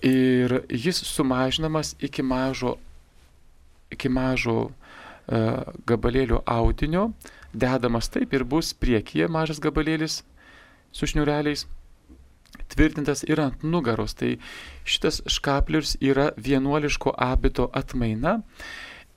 Ir 0.06 0.60
jis 0.70 1.02
sumažinamas 1.08 1.96
iki 2.04 2.22
mažo, 2.22 2.76
iki 3.92 4.12
mažo 4.12 4.58
uh, 4.68 5.64
gabalėlio 5.88 6.44
audinio, 6.46 7.10
dedamas 7.56 8.12
taip 8.12 8.34
ir 8.36 8.44
bus 8.44 8.74
priekyje 8.78 9.30
mažas 9.32 9.62
gabalėlis 9.64 10.22
su 10.96 11.08
šniureliais, 11.12 11.66
tvirtintas 12.72 13.24
ir 13.28 13.42
ant 13.44 13.64
nugaros. 13.64 14.16
Tai 14.16 14.36
šitas 14.88 15.22
škaplius 15.28 15.96
yra 16.02 16.32
vienuoliško 16.38 17.16
abito 17.18 17.70
atmaina. 17.74 18.42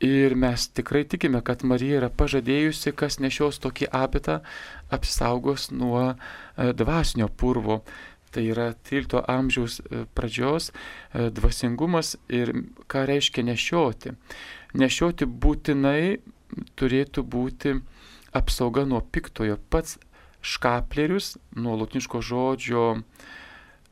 Ir 0.00 0.36
mes 0.38 0.68
tikrai 0.70 1.02
tikime, 1.10 1.40
kad 1.42 1.64
Marija 1.66 1.98
yra 1.98 2.08
pažadėjusi, 2.14 2.92
kas 2.94 3.18
nešios 3.18 3.58
tokį 3.58 3.88
abitą, 3.90 4.36
apsaugos 4.94 5.72
nuo 5.74 6.12
e, 6.12 6.68
dvasinio 6.78 7.26
purvo. 7.28 7.80
Tai 8.30 8.44
yra 8.46 8.68
13 8.86 9.24
amžiaus 9.26 9.80
e, 9.80 10.04
pradžios 10.14 10.70
e, 10.70 11.26
dvasingumas 11.34 12.14
ir 12.30 12.54
ką 12.86 13.08
reiškia 13.10 13.42
nešioti. 13.50 14.14
Nešioti 14.78 15.26
būtinai 15.26 16.20
turėtų 16.78 17.24
būti 17.26 17.74
apsauga 18.32 18.84
nuo 18.84 19.00
piktojo. 19.00 19.58
Pats 19.70 19.98
škaplerius 20.40 21.36
nuo 21.56 21.76
latiniško 21.76 22.20
žodžio 22.22 22.86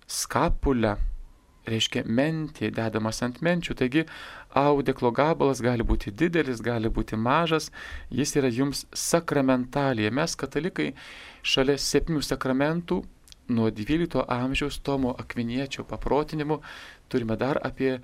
skapulę 0.07 0.97
reiškia 1.67 2.05
mentė 2.07 2.71
dedamas 2.71 3.23
ant 3.27 3.41
menčių, 3.43 3.75
taigi 3.75 4.05
audeklo 4.57 5.11
gabalas 5.11 5.61
gali 5.65 5.85
būti 5.87 6.13
didelis, 6.15 6.63
gali 6.63 6.89
būti 6.89 7.19
mažas, 7.19 7.73
jis 8.11 8.37
yra 8.39 8.51
jums 8.53 8.85
sakramentalija. 8.95 10.13
Mes 10.15 10.37
katalikai 10.39 10.93
šalia 11.43 11.77
septynių 11.79 12.23
sakramentų 12.23 13.03
nuo 13.49 13.71
12 13.71 14.25
amžiaus 14.29 14.79
Tomo 14.83 15.15
Akviniečio 15.19 15.85
paprotinimu 15.85 16.61
turime 17.09 17.37
dar 17.37 17.61
apie 17.63 17.99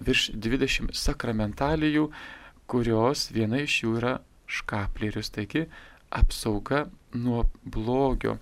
virš 0.00 0.30
20 0.34 0.94
sakramentalijų, 0.94 2.08
kurios 2.70 3.28
viena 3.34 3.62
iš 3.62 3.82
jų 3.82 3.96
yra 3.98 4.18
škaplerius, 4.50 5.30
taigi 5.34 5.66
apsauga 6.10 6.86
nuo 7.14 7.46
blogio. 7.64 8.38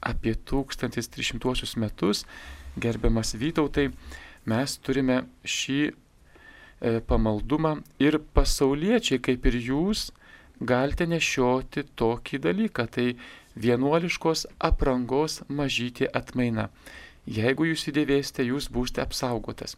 Apie 0.00 0.36
1300 0.46 1.76
metus, 1.82 2.22
gerbiamas 2.78 3.34
Vytautai, 3.34 3.88
mes 4.46 4.76
turime 4.78 5.24
šį 5.42 5.80
e, 5.88 5.92
pamaldumą 7.02 7.80
ir 7.98 8.20
pasauliečiai, 8.34 9.18
kaip 9.18 9.48
ir 9.50 9.58
jūs, 9.58 10.04
galite 10.60 11.08
nešioti 11.10 11.82
tokį 11.98 12.40
dalyką. 12.46 12.86
Tai 12.94 13.08
vienuoliškos 13.58 14.46
aprangos 14.62 15.40
mažytė 15.48 16.06
atmaina. 16.14 16.68
Jeigu 17.26 17.66
jūs 17.68 17.88
įdėvėsite, 17.90 18.46
jūs 18.46 18.70
būsite 18.72 19.02
apsaugotas. 19.02 19.76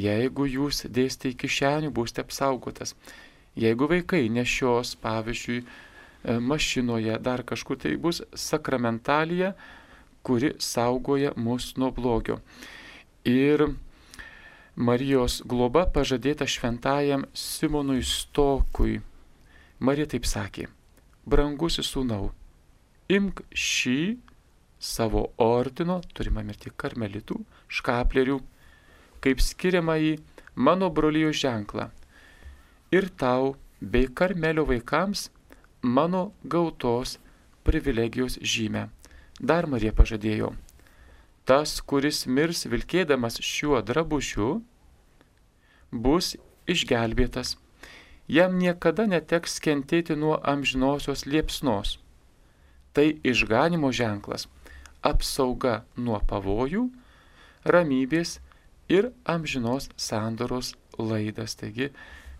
Jeigu 0.00 0.48
jūs 0.48 0.86
dėsite 0.90 1.30
į 1.30 1.38
kišenių, 1.44 1.92
būsite 1.94 2.24
apsaugotas. 2.24 2.96
Jeigu 3.56 3.86
vaikai 3.90 4.28
nešios, 4.28 4.96
pavyzdžiui, 5.02 5.62
e, 5.62 6.38
mašinoje, 6.38 7.18
dar 7.22 7.44
kažkur 7.46 7.78
tai 7.78 7.96
bus 7.96 8.22
sakramentalija, 8.34 9.54
kuri 10.22 10.54
saugoja 10.58 11.32
mus 11.36 11.76
nuo 11.76 11.90
blogio. 11.90 12.40
Ir 13.24 13.68
Marijos 14.74 15.38
globa 15.46 15.84
pažadėta 15.86 16.48
šventajam 16.50 17.28
Simonui 17.30 18.02
Stokui. 18.02 18.96
Marija 19.78 20.08
taip 20.16 20.26
sakė, 20.26 20.66
brangusis 21.22 21.92
sūnau, 21.94 22.32
imk 23.06 23.44
šį 23.54 24.16
savo 24.82 25.28
ordino, 25.38 26.00
turime 26.10 26.42
mirti 26.42 26.72
karmelitų, 26.74 27.38
škaplerių, 27.70 28.40
kaip 29.22 29.40
skiriamą 29.40 29.94
į 30.02 30.16
mano 30.56 30.90
brolyjo 30.90 31.30
ženklą. 31.30 31.92
Ir 32.94 33.08
tau 33.20 33.54
bei 33.80 34.06
karmelio 34.20 34.64
vaikams 34.68 35.28
mano 35.82 36.22
gautos 36.54 37.18
privilegijos 37.66 38.38
žymę. 38.54 38.84
Dar 39.40 39.66
Marija 39.66 39.92
pažadėjo, 39.96 40.52
tas, 41.48 41.80
kuris 41.82 42.22
mirs 42.26 42.64
vilkėdamas 42.70 43.40
šiuo 43.42 43.80
drabužiu, 43.82 44.60
bus 45.90 46.36
išgelbėtas. 46.70 47.56
Jam 48.30 48.56
niekada 48.62 49.08
neteks 49.10 49.58
kentėti 49.60 50.14
nuo 50.16 50.38
amžinosios 50.54 51.26
liepsnos 51.26 51.98
tai 52.94 53.18
išganimo 53.26 53.90
ženklas, 53.92 54.46
apsauga 55.02 55.82
nuo 55.98 56.20
pavojų, 56.30 56.86
ramybės 57.66 58.38
ir 58.88 59.10
amžinos 59.26 59.90
sandoros 59.98 60.72
laidas. 60.98 61.56
Taigi, 61.58 61.90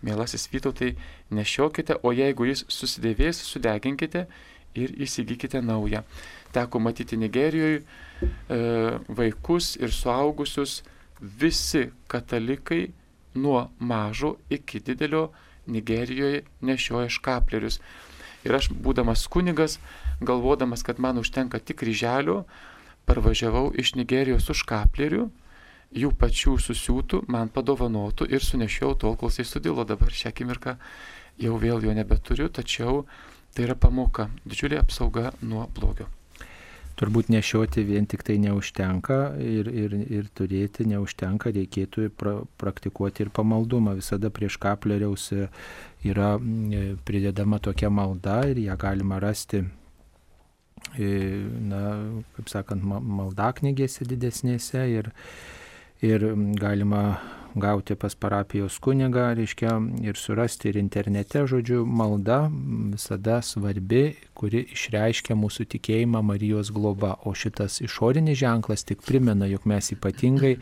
mielasis 0.04 0.48
Vytautai, 0.52 0.94
nešiokite, 1.34 1.98
o 2.02 2.12
jeigu 2.12 2.48
jis 2.50 2.64
susidėvės, 2.68 3.40
sudeginkite 3.48 4.26
ir 4.74 4.94
įsigykite 5.04 5.62
naują. 5.62 6.02
Teko 6.54 6.78
matyti 6.78 7.18
Nigerijoje 7.18 7.80
e, 7.80 7.84
vaikus 9.08 9.74
ir 9.80 9.92
suaugusius, 9.94 10.82
visi 11.20 11.88
katalikai 12.10 12.92
nuo 13.34 13.70
mažo 13.78 14.36
iki 14.50 14.80
didelio 14.80 15.30
Nigerijoje 15.66 16.42
nešioja 16.60 17.08
škaplerius. 17.08 17.80
Ir 18.44 18.52
aš, 18.54 18.68
būdamas 18.68 19.24
kunigas, 19.32 19.78
galvodamas, 20.20 20.84
kad 20.84 21.00
man 21.00 21.18
užtenka 21.18 21.58
tik 21.58 21.80
kryželių, 21.80 22.42
parvažiavau 23.08 23.70
iš 23.80 23.94
Nigerijos 23.96 24.50
už 24.52 24.64
kaplerių, 24.68 25.30
jų 25.94 26.10
pačių 26.18 26.56
susiūtų, 26.66 27.24
man 27.30 27.52
padovanotų 27.54 28.28
ir 28.32 28.42
sunešiau 28.44 28.96
tol, 28.98 29.16
kol 29.20 29.32
jisai 29.32 29.46
sudilo. 29.48 29.86
Dabar 29.88 30.10
šią 30.10 30.32
akimirką 30.32 30.76
jau 31.42 31.54
vėl 31.62 31.84
jo 31.84 31.94
nebeturiu, 31.94 32.50
tačiau 32.50 33.04
tai 33.54 33.68
yra 33.68 33.78
pamoka, 33.78 34.28
didžiulė 34.44 34.82
apsauga 34.82 35.32
nuo 35.42 35.68
blogio 35.74 36.10
turbūt 36.98 37.30
nešioti 37.32 37.82
vien 37.86 38.06
tik 38.06 38.22
tai 38.26 38.36
neužtenka 38.42 39.34
ir, 39.42 39.68
ir, 39.68 39.94
ir 40.18 40.28
turėti 40.36 40.86
neužtenka, 40.88 41.52
reikėtų 41.54 42.08
pra, 42.18 42.36
praktikuoti 42.60 43.24
ir 43.24 43.32
pamaldumą. 43.34 43.96
Visada 43.98 44.30
prieš 44.34 44.58
kapleriaus 44.62 45.30
yra 46.06 46.34
pridedama 47.06 47.60
tokia 47.62 47.90
malda 47.90 48.42
ir 48.50 48.62
ją 48.66 48.78
galima 48.80 49.18
rasti, 49.22 49.64
na, 50.94 51.82
kaip 52.36 52.52
sakant, 52.52 52.84
maldaknygėse 52.84 54.06
didesnėse 54.08 54.86
ir, 54.94 55.10
ir 56.02 56.26
galima 56.58 57.04
gauti 57.54 57.94
pas 57.94 58.14
parapijos 58.14 58.78
kunigą, 58.82 59.28
reiškia, 59.38 59.76
ir 60.02 60.18
surasti 60.18 60.68
ir 60.72 60.78
internete, 60.80 61.44
žodžiu, 61.46 61.84
malda 61.86 62.48
visada 62.50 63.38
svarbi, 63.46 64.16
kuri 64.34 64.64
išreiškia 64.74 65.36
mūsų 65.38 65.68
tikėjimą 65.76 66.22
Marijos 66.26 66.72
globa, 66.74 67.14
o 67.22 67.34
šitas 67.34 67.78
išorinis 67.84 68.40
ženklas 68.40 68.82
tik 68.88 69.04
primena, 69.06 69.46
jog 69.46 69.68
mes 69.70 69.92
ypatingai 69.94 70.56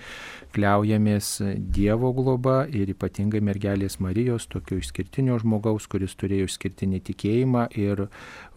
kliaujamės 0.52 1.30
Dievo 1.72 2.12
globa 2.12 2.66
ir 2.68 2.92
ypatingai 2.92 3.40
mergelės 3.40 3.96
Marijos, 4.04 4.46
tokio 4.52 4.76
išskirtinio 4.82 5.38
žmogaus, 5.40 5.88
kuris 5.88 6.12
turėjo 6.20 6.50
išskirtinį 6.50 7.00
tikėjimą 7.08 7.70
ir 7.80 8.06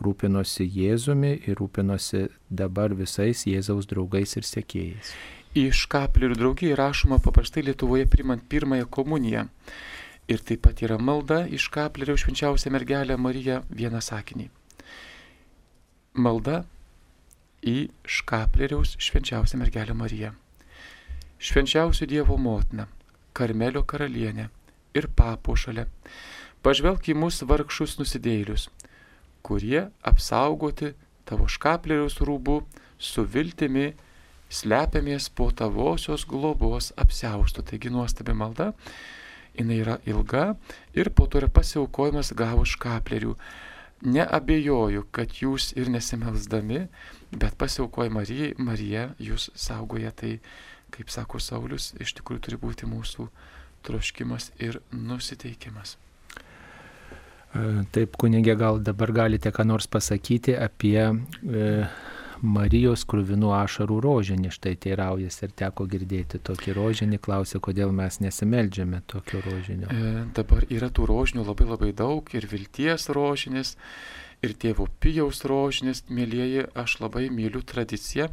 rūpinosi 0.03 0.67
Jėzumi 0.67 1.37
ir 1.47 1.55
rūpinosi 1.61 2.27
dabar 2.51 2.99
visais 2.99 3.47
Jėzaus 3.47 3.87
draugais 3.87 4.35
ir 4.35 4.43
sekėjais 4.43 5.15
iš 5.55 5.85
kaplerių 5.91 6.35
draugijai 6.35 6.75
rašoma 6.75 7.21
paprastai 7.23 7.63
Lietuvoje 7.63 8.05
primant 8.11 8.43
pirmąją 8.49 8.89
komuniją. 8.91 9.47
Ir 10.27 10.41
taip 10.41 10.65
pat 10.65 10.81
yra 10.83 10.97
malda 10.99 11.45
iš 11.47 11.69
kaplerių 11.71 12.17
švenčiausią 12.19 12.71
mergelę 12.73 13.15
Mariją 13.17 13.61
vieną 13.69 14.01
sakinį. 14.03 14.49
Malda 16.15 16.63
į 17.65 17.89
škapleriaus 18.03 18.95
švenčiausią 19.01 19.59
mergelę 19.61 19.95
Mariją. 19.97 20.33
Švenčiausių 21.39 22.07
Dievo 22.09 22.37
motina, 22.37 22.87
Karmelio 23.35 23.83
karalienė 23.83 24.49
ir 24.95 25.07
papuošalė, 25.15 25.85
pažvelk 26.63 27.09
į 27.11 27.15
mus 27.19 27.41
vargšus 27.43 27.97
nusidėlius, 27.99 28.69
kurie 29.45 29.87
apsaugoti 30.03 30.93
tavo 31.27 31.47
škapleriaus 31.51 32.19
rūbų 32.23 32.61
su 32.97 33.25
viltimi 33.27 33.91
slepiamės 34.49 35.29
po 35.33 35.49
tavosios 35.51 36.25
globos 36.29 36.91
apsiausto. 36.97 37.63
Taigi 37.65 37.91
nuostabi 37.93 38.35
malda, 38.37 38.71
jinai 39.57 39.79
yra 39.83 39.97
ilga 40.05 40.55
ir 40.93 41.11
po 41.15 41.27
to 41.27 41.41
yra 41.41 41.49
pasiaukojimas 41.51 42.33
gavus 42.37 42.75
škaplerių. 42.75 43.35
Neabejoju, 44.05 45.05
kad 45.15 45.33
jūs 45.39 45.71
ir 45.79 45.89
nesimelsdami, 45.89 46.85
bet 47.31 47.55
pasiaukoja 47.57 48.11
Marijai, 48.13 48.53
Marija 48.57 49.09
jūs 49.17 49.49
saugoja. 49.55 50.11
Tai, 50.11 50.35
kaip 50.93 51.09
sako 51.11 51.39
Saulis, 51.41 51.93
iš 51.99 52.13
tikrųjų 52.19 52.43
turi 52.45 52.59
būti 52.61 52.89
mūsų 52.89 53.29
troškimas 53.87 54.51
ir 54.61 54.81
nusiteikimas. 54.91 55.95
Taip, 57.95 58.17
kunigė, 58.19 58.57
gal 58.59 58.81
dabar 58.83 59.13
galite 59.15 59.51
ką 59.55 59.63
nors 59.63 59.87
pasakyti 59.87 60.57
apie 60.59 60.99
e, 60.99 61.67
Marijos 62.41 63.05
krūvinų 63.07 63.51
ašarų 63.55 63.99
rožinį, 64.03 64.51
štai 64.53 64.75
teiraujasi 64.81 65.45
ir 65.47 65.53
teko 65.61 65.85
girdėti 65.89 66.39
tokį 66.43 66.75
rožinį, 66.75 67.19
klausė, 67.23 67.61
kodėl 67.63 67.93
mes 67.95 68.19
nesimeldžiame 68.23 69.01
tokio 69.07 69.39
rožinio. 69.45 69.87
E, 69.91 70.25
dabar 70.35 70.65
yra 70.69 70.89
tų 70.89 71.07
rožinių 71.11 71.45
labai 71.47 71.69
labai 71.69 71.91
daug. 71.95 72.31
Ir 72.35 72.47
vilties 72.51 73.07
rožinis, 73.15 73.75
ir 74.43 74.55
tėvo 74.59 74.87
pijaus 74.99 75.45
rožinis, 75.47 76.03
mėlyjeji, 76.09 76.67
aš 76.75 76.99
labai 77.03 77.29
myliu 77.33 77.63
tradiciją. 77.63 78.29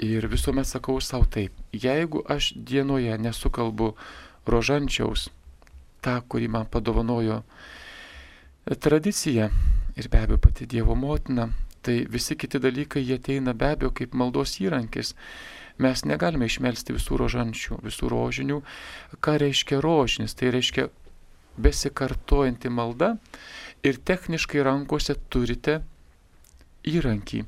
Ir 0.00 0.28
visuomet 0.32 0.68
sakau 0.68 0.96
savo 1.04 1.26
taip, 1.28 1.52
jeigu 1.76 2.22
aš 2.24 2.54
dienoje 2.56 3.18
nesukalbu 3.20 3.92
rožančiaus, 4.48 5.28
tą, 6.00 6.20
kurį 6.24 6.48
man 6.54 6.70
padovanojo 6.70 7.42
tradicija 8.80 9.50
ir 9.96 10.08
be 10.08 10.22
abejo 10.22 10.38
pati 10.40 10.66
Dievo 10.66 10.94
motina, 10.94 11.50
tai 11.82 12.04
visi 12.10 12.36
kiti 12.36 12.60
dalykai 12.60 13.02
jie 13.04 13.16
ateina 13.20 13.54
be 13.54 13.72
abejo 13.74 13.92
kaip 13.96 14.14
maldos 14.14 14.58
įrankis. 14.60 15.14
Mes 15.80 16.02
negalime 16.04 16.48
išmelsti 16.50 16.92
visų 16.92 17.16
rožančių, 17.22 17.78
visų 17.86 18.10
rožinių. 18.12 18.58
Ką 19.24 19.36
reiškia 19.40 19.80
rožinis? 19.80 20.36
Tai 20.36 20.50
reiškia 20.52 20.90
besikartojanti 21.60 22.68
malda 22.72 23.14
ir 23.82 23.96
techniškai 23.96 24.60
rankose 24.66 25.16
turite 25.32 25.80
įrankį. 26.84 27.42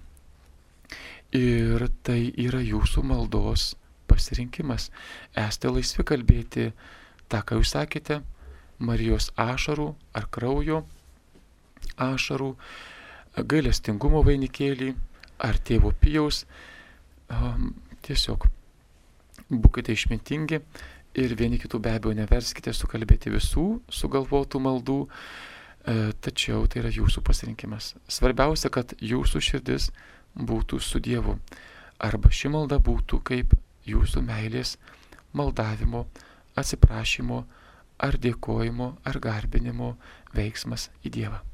Ir 1.36 1.86
tai 2.04 2.20
yra 2.40 2.60
jūsų 2.64 3.04
maldos 3.08 3.72
pasirinkimas. 4.08 4.90
Esate 5.36 5.72
laisvi 5.72 6.04
kalbėti 6.08 6.70
tą, 7.32 7.40
ką 7.40 7.60
jūs 7.60 7.72
sakėte, 7.76 8.20
Marijos 8.82 9.30
ašarų 9.38 9.92
ar 10.18 10.26
kraujo 10.34 10.82
ašarų, 12.02 12.56
gailestingumo 13.36 14.22
vainikėlį 14.26 14.92
ar 15.42 15.58
tėvo 15.58 15.92
pijaus. 16.00 16.44
Tiesiog 18.02 18.46
būkite 19.48 19.94
išmintingi 19.94 20.60
ir 21.18 21.34
vieni 21.36 21.58
kitų 21.60 21.80
be 21.82 21.92
abejo 21.96 22.16
neverskite 22.16 22.72
sukalbėti 22.76 23.32
visų 23.32 23.66
sugalvotų 23.92 24.60
maldų, 24.64 24.98
e, 25.06 26.12
tačiau 26.24 26.66
tai 26.66 26.82
yra 26.82 26.92
jūsų 26.92 27.22
pasirinkimas. 27.24 27.92
Svarbiausia, 28.08 28.72
kad 28.72 28.94
jūsų 29.00 29.42
širdis 29.44 29.90
būtų 30.36 30.80
su 30.80 31.00
Dievu. 31.04 31.38
Arba 32.00 32.32
ši 32.32 32.52
malda 32.52 32.80
būtų 32.80 33.20
kaip 33.22 33.54
jūsų 33.86 34.24
meilės 34.24 34.76
maldavimo, 35.36 36.06
atsiprašymo 36.56 37.44
ar 38.02 38.18
dėkojimo 38.18 38.92
ar 39.04 39.20
garbinimo 39.22 39.94
veiksmas 40.34 40.90
į 41.04 41.16
Dievą. 41.20 41.51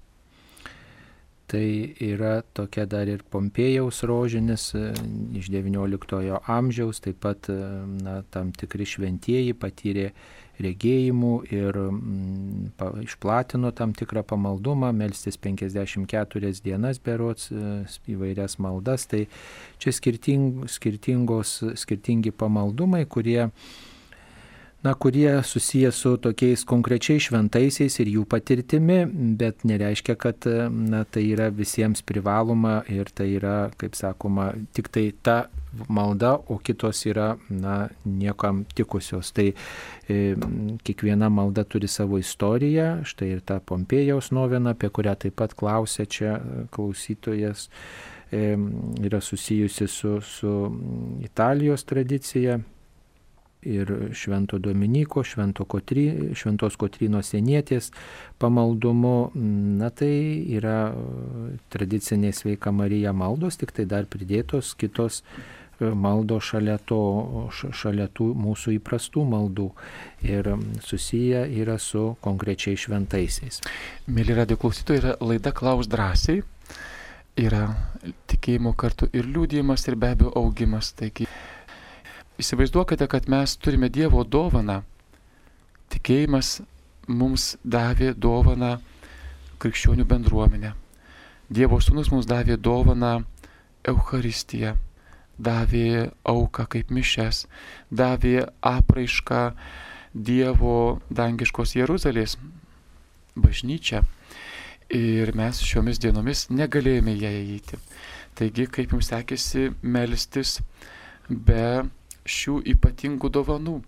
Tai 1.48 1.94
yra 2.04 2.42
tokia 2.52 2.84
dar 2.84 3.08
ir 3.08 3.22
Pompėjaus 3.32 4.02
rožinis 4.04 4.66
e, 4.76 4.90
iš 5.40 5.46
XIX 5.48 6.36
amžiaus, 6.44 7.00
taip 7.00 7.22
pat 7.24 7.48
e, 7.48 7.56
na, 8.04 8.18
tam 8.34 8.50
tikri 8.52 8.84
šventieji 8.84 9.54
patyrė 9.56 10.10
regėjimų 10.60 11.32
ir 11.48 11.78
mm, 11.86 12.66
pa, 12.76 12.90
išplatino 13.00 13.72
tam 13.72 13.94
tikrą 13.96 14.26
pamaldumą, 14.28 14.90
melstis 14.92 15.40
54 15.40 16.52
dienas 16.66 17.00
berots 17.00 17.48
e, 17.48 17.64
įvairias 18.12 18.58
maldas. 18.60 19.08
Tai 19.08 19.24
čia 19.80 19.94
skirting, 19.96 20.66
skirtingos, 20.68 21.62
skirtingi 21.80 22.34
pamaldumai, 22.36 23.06
kurie 23.08 23.46
na, 24.82 24.94
kurie 24.94 25.42
susiję 25.42 25.92
su 25.92 26.16
tokiais 26.18 26.62
konkrečiai 26.64 27.18
šventaisiais 27.20 27.98
ir 27.98 28.10
jų 28.14 28.24
patirtimi, 28.30 29.00
bet 29.38 29.64
nereiškia, 29.66 30.14
kad 30.14 30.46
na, 30.70 31.02
tai 31.04 31.24
yra 31.32 31.48
visiems 31.50 32.04
privaloma 32.06 32.82
ir 32.86 33.10
tai 33.10 33.32
yra, 33.40 33.56
kaip 33.78 33.98
sakoma, 33.98 34.52
tik 34.72 34.92
tai 34.94 35.10
ta 35.22 35.48
malda, 35.88 36.36
o 36.46 36.60
kitos 36.62 37.02
yra 37.10 37.32
na, 37.50 37.88
niekam 38.06 38.62
tikusios. 38.74 39.32
Tai 39.34 39.50
e, 39.50 40.20
kiekviena 40.86 41.28
malda 41.28 41.66
turi 41.66 41.90
savo 41.90 42.22
istoriją, 42.22 43.02
štai 43.08 43.32
ir 43.34 43.42
ta 43.42 43.58
Pompėjaus 43.58 44.30
novena, 44.30 44.76
apie 44.78 44.94
kurią 44.94 45.18
taip 45.18 45.40
pat 45.42 45.58
klausė 45.58 46.06
čia 46.06 46.38
klausytojas, 46.70 47.66
e, 48.30 48.54
yra 49.10 49.20
susijusi 49.20 49.90
su, 49.90 50.20
su 50.22 50.58
Italijos 51.26 51.82
tradicija 51.82 52.60
ir 53.62 54.10
Švento 54.12 54.58
Dominiko, 54.58 55.22
Švento 55.24 55.64
Kotry, 55.64 56.34
Šventos 56.34 56.76
Kotrynos 56.78 57.32
sienietės 57.32 57.90
pamaldumu. 58.38 59.30
Na 59.34 59.90
tai 59.90 60.12
yra 60.54 60.92
tradicinė 61.72 62.32
sveika 62.32 62.72
Marija 62.72 63.12
maldos, 63.12 63.58
tik 63.58 63.74
tai 63.74 63.88
dar 63.90 64.06
pridėtos 64.10 64.74
kitos 64.78 65.22
e, 65.22 65.90
maldo 65.90 66.38
šalia, 66.40 66.78
to, 66.78 67.00
šalia 67.50 68.08
tų 68.14 68.30
mūsų 68.38 68.76
įprastų 68.78 69.26
maldų 69.26 69.70
ir 70.28 70.52
susiję 70.84 71.46
yra 71.58 71.78
su 71.82 72.14
konkrečiai 72.24 72.78
šventaisiais. 72.78 73.62
Mėly 74.06 74.38
radio 74.38 74.60
klausytojai, 74.60 75.02
yra 75.02 75.18
laida 75.20 75.52
Klaus 75.52 75.90
drąsiai. 75.90 76.44
Yra 77.38 77.68
tikėjimo 78.26 78.72
kartu 78.74 79.06
ir 79.14 79.28
liūdėjimas, 79.30 79.84
ir 79.86 79.94
be 79.94 80.08
abejo 80.10 80.32
augimas. 80.40 80.90
Taigi 80.98 81.28
Įsivaizduokite, 82.38 83.08
kad 83.10 83.26
mes 83.26 83.56
turime 83.58 83.88
Dievo 83.90 84.20
dovaną. 84.22 84.84
Tikėjimas 85.90 86.60
mums 87.10 87.56
davė 87.66 88.12
dovaną 88.14 88.76
krikščionių 89.58 90.06
bendruomenę. 90.06 90.70
Dievo 91.50 91.80
sūnus 91.82 92.12
mums 92.12 92.28
davė 92.30 92.54
dovaną 92.62 93.24
Eucharistiją, 93.90 94.76
davė 95.34 96.12
auką 96.22 96.68
kaip 96.76 96.94
mišes, 96.94 97.42
davė 97.90 98.46
apraišką 98.62 99.42
Dievo 100.14 101.00
dangiškos 101.10 101.74
Jeruzalės 101.74 102.38
bažnyčią. 103.34 104.06
Ir 104.94 105.34
mes 105.34 105.58
šiomis 105.58 105.98
dienomis 105.98 106.46
negalėjome 106.54 107.18
ją 107.18 107.34
įeiti. 107.42 107.82
Taigi, 108.38 108.70
kaip 108.70 108.94
jums 108.94 109.10
sekėsi 109.10 109.72
melstis 109.82 110.60
be 111.28 111.88
šių 112.28 112.60
ypatingų 112.74 113.30
dovanų? 113.34 113.78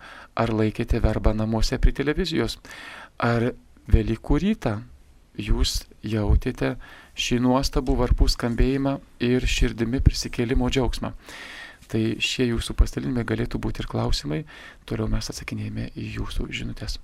Ar 0.40 0.52
laikėte 0.54 1.00
verbą 1.04 1.34
namuose 1.36 1.78
prie 1.78 1.92
televizijos? 1.96 2.58
Ar 3.18 3.52
Velykų 3.90 4.36
rytą 4.42 4.74
jūs 5.40 5.84
jautėte 6.06 6.74
šį 7.18 7.40
nuostabų 7.46 7.96
varpų 8.04 8.28
skambėjimą 8.30 8.98
ir 9.26 9.46
širdimi 9.46 10.02
prisikėlimo 10.04 10.70
džiaugsmą? 10.70 11.14
Tai 11.90 12.02
šie 12.22 12.46
jūsų 12.52 12.76
pasidalinimai 12.78 13.24
galėtų 13.26 13.58
būti 13.58 13.82
ir 13.82 13.88
klausimai, 13.90 14.44
toliau 14.86 15.08
mes 15.10 15.26
atsakinėjame 15.32 15.88
į 15.98 16.06
jūsų 16.20 16.46
žinutės. 16.54 17.00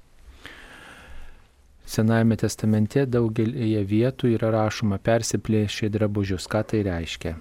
Senajame 1.87 2.39
testamente 2.39 3.05
daugelėje 3.07 3.83
vietų 3.87 4.31
yra 4.37 4.53
rašoma 4.55 4.99
persiplėšė 5.03 5.91
drabužius. 5.95 6.47
Ką 6.51 6.63
tai 6.71 6.83
reiškia? 6.87 7.37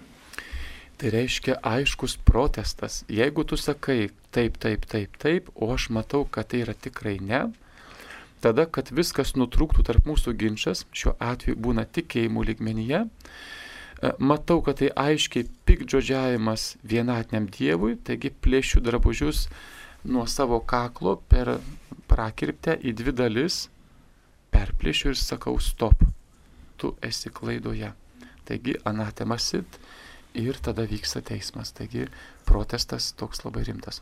Tai 0.95 1.10
reiškia 1.12 1.58
aiškus 1.60 2.15
protestas. 2.23 3.03
Jeigu 3.12 3.43
tu 3.43 3.58
sakai 3.60 4.10
taip, 4.31 4.55
taip, 4.63 4.86
taip, 4.88 5.17
taip, 5.19 5.49
o 5.55 5.67
aš 5.73 5.89
matau, 5.91 6.23
kad 6.23 6.47
tai 6.51 6.62
yra 6.63 6.75
tikrai 6.75 7.17
ne, 7.19 7.41
tada, 8.43 8.63
kad 8.63 8.91
viskas 8.95 9.34
nutrūktų 9.36 9.84
tarp 9.88 10.08
mūsų 10.08 10.36
ginčas, 10.39 10.86
šiuo 10.95 11.17
atveju 11.19 11.60
būna 11.60 11.84
tikėjimų 11.97 12.45
lygmenyje, 12.49 13.01
e, 13.03 14.12
matau, 14.19 14.62
kad 14.63 14.79
tai 14.79 14.91
aiškiai 14.95 15.49
pikdžodžiavimas 15.67 16.77
vienatiniam 16.84 17.49
Dievui, 17.51 17.97
taigi 17.99 18.31
plėšiu 18.31 18.84
drabužius 18.86 19.49
nuo 20.08 20.23
savo 20.31 20.62
kaklo 20.63 21.17
per 21.27 21.58
prakirptę 22.08 22.77
į 22.79 22.95
dvi 23.01 23.15
dalis, 23.19 23.65
perplėšiu 24.55 25.12
ir 25.12 25.19
sakau 25.19 25.58
stop, 25.60 26.08
tu 26.79 26.95
esi 27.03 27.34
klaidoje. 27.34 27.91
Taigi 28.45 28.77
anatemasit 28.86 29.79
ir 30.36 30.60
tada 30.63 30.88
vyksta 30.89 31.24
teismas. 31.26 31.74
Taigi 31.76 32.10
protestas 32.45 33.13
toks 33.19 33.45
labai 33.48 33.65
rimtas. 33.67 34.02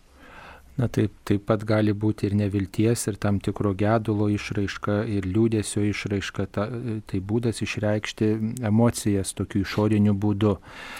Na 0.73 0.87
taip, 0.89 1.13
taip 1.21 1.43
pat 1.45 1.61
gali 1.69 1.93
būti 1.93 2.25
ir 2.25 2.33
nevilties, 2.33 3.03
ir 3.05 3.17
tam 3.21 3.37
tikro 3.43 3.75
gedulo 3.77 4.25
išraiška, 4.33 4.95
ir 5.05 5.27
liūdėsio 5.29 5.83
išraiška. 5.85 6.47
Ta, 6.55 6.65
tai 7.09 7.19
būdas 7.21 7.61
išreikšti 7.61 8.29
emocijas 8.65 9.35
tokiu 9.37 9.61
išoriniu 9.61 10.15
būdu. 10.17 10.55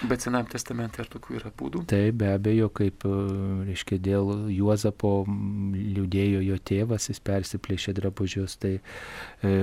Bet 0.06 0.22
Senam 0.22 0.46
testamente 0.46 1.02
ar 1.02 1.10
tokių 1.10 1.40
yra 1.40 1.50
būdų? 1.58 1.82
Taip, 1.90 2.20
be 2.22 2.30
abejo, 2.36 2.70
kaip, 2.70 3.02
reiškia, 3.66 3.98
dėl 3.98 4.30
Juozapo 4.54 5.16
liūdėjo 5.26 6.44
jo 6.52 6.60
tėvas, 6.70 7.10
jis 7.10 7.22
persiplėšė 7.26 7.96
drabužius. 7.98 8.54
Tai, 8.62 8.76
tai, 9.42 9.56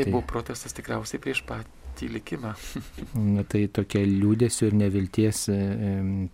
tai 0.00 0.08
buvo 0.08 0.24
protestas 0.32 0.72
tikriausiai 0.80 1.20
prieš 1.20 1.44
pat 1.44 1.68
patį 1.98 2.08
likimą. 2.14 2.54
tai 3.50 3.66
tokia 3.68 4.04
liūdėsio 4.06 4.68
ir 4.68 4.74
nevilties 4.78 5.48
e, 5.50 5.58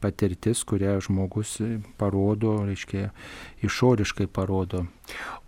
patirtis, 0.00 0.64
kurią 0.64 1.00
žmogus 1.00 1.58
parodo, 1.96 2.64
reiškia, 2.68 3.10
išoriškai 3.64 4.26
parodo. 4.26 4.86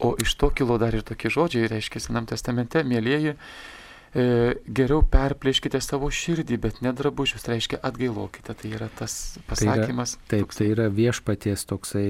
O 0.00 0.16
iš 0.20 0.36
to 0.36 0.50
kilo 0.50 0.78
dar 0.78 0.94
ir 0.94 1.02
tokie 1.02 1.30
žodžiai, 1.30 1.68
reiškia, 1.68 2.00
Senam 2.00 2.26
testamente, 2.26 2.82
mėlyjeji, 2.84 3.36
e, 3.36 3.75
geriau 4.16 5.02
perplėškite 5.12 5.80
savo 5.84 6.08
širdį, 6.12 6.56
bet 6.62 6.78
ne 6.84 6.92
drabužius, 6.96 7.42
tai 7.44 7.56
reiškia 7.56 7.80
atgailokite. 7.84 8.54
Tai 8.56 8.70
yra 8.72 8.88
tas 8.96 9.36
pasakymas. 9.48 10.16
Tai 10.16 10.40
yra, 10.40 10.46
taip, 10.46 10.54
tai 10.56 10.68
yra 10.72 10.86
viešpaties 10.92 11.66
toksai 11.68 12.06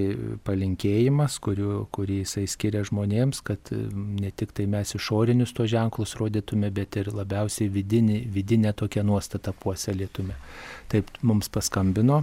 palinkėjimas, 0.47 1.39
kuriu, 1.43 1.87
kurį 1.95 2.21
jisai 2.23 2.47
skiria 2.51 2.85
žmonėms, 2.87 3.43
kad 3.47 3.73
e, 3.75 3.81
ne 4.23 4.31
tik 4.31 4.55
tai 4.57 4.69
mes 4.71 4.95
išorinius 4.99 5.55
to 5.57 5.67
ženklus 5.71 6.15
rodytume, 6.21 6.71
bet 6.75 6.99
ir 7.01 7.11
labiausiai 7.15 7.71
vidinį, 7.73 8.21
vidinę 8.35 8.75
tokią 8.77 9.03
nuostatą 9.07 9.55
puoselėtume. 9.65 10.37
Taip 10.93 11.11
mums 11.27 11.51
paskambino. 11.53 12.23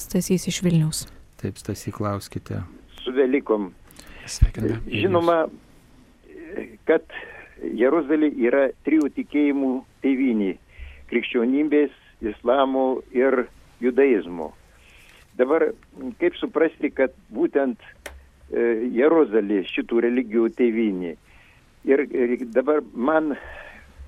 Stasys 0.00 0.48
iš 0.48 0.62
Vilnius. 0.64 1.04
Taip, 1.40 1.60
Stasy, 1.60 1.92
klauskite. 1.92 2.62
Su 3.00 3.12
Velykom. 3.16 3.70
Sveikiname. 4.28 4.80
Žinoma, 4.88 5.36
kad 6.88 7.04
Jeruzalė 7.60 8.30
yra 8.40 8.68
trijų 8.86 9.10
tikėjimų 9.16 9.72
tėvynė- 10.04 10.54
krikščionybės, 11.10 11.92
islamo 12.20 13.02
ir 13.12 13.46
judaizmo. 13.80 14.52
Dabar 15.38 15.70
kaip 16.20 16.36
suprasti, 16.36 16.90
kad 16.92 17.14
būtent 17.32 17.78
e, 17.80 18.90
Jeruzalė 18.96 19.62
šitų 19.70 20.02
religijų 20.06 20.50
tėvynė. 20.58 21.16
Ir, 21.88 22.04
ir 22.12 22.44
dabar 22.52 22.82
man 22.92 23.36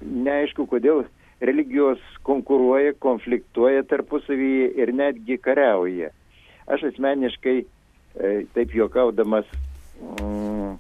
neaišku, 0.03 0.67
kodėl 0.69 1.07
religijos 1.41 2.03
konkuruoja, 2.27 2.93
konfliktuoja 3.03 3.83
tarpusavyje 3.89 4.73
ir 4.83 4.93
netgi 4.95 5.39
kariauja. 5.43 6.13
Aš 6.71 6.85
asmeniškai 6.93 7.57
e, 7.63 8.33
taip 8.55 8.75
juokaudamas, 8.77 9.49
mm, 10.03 10.77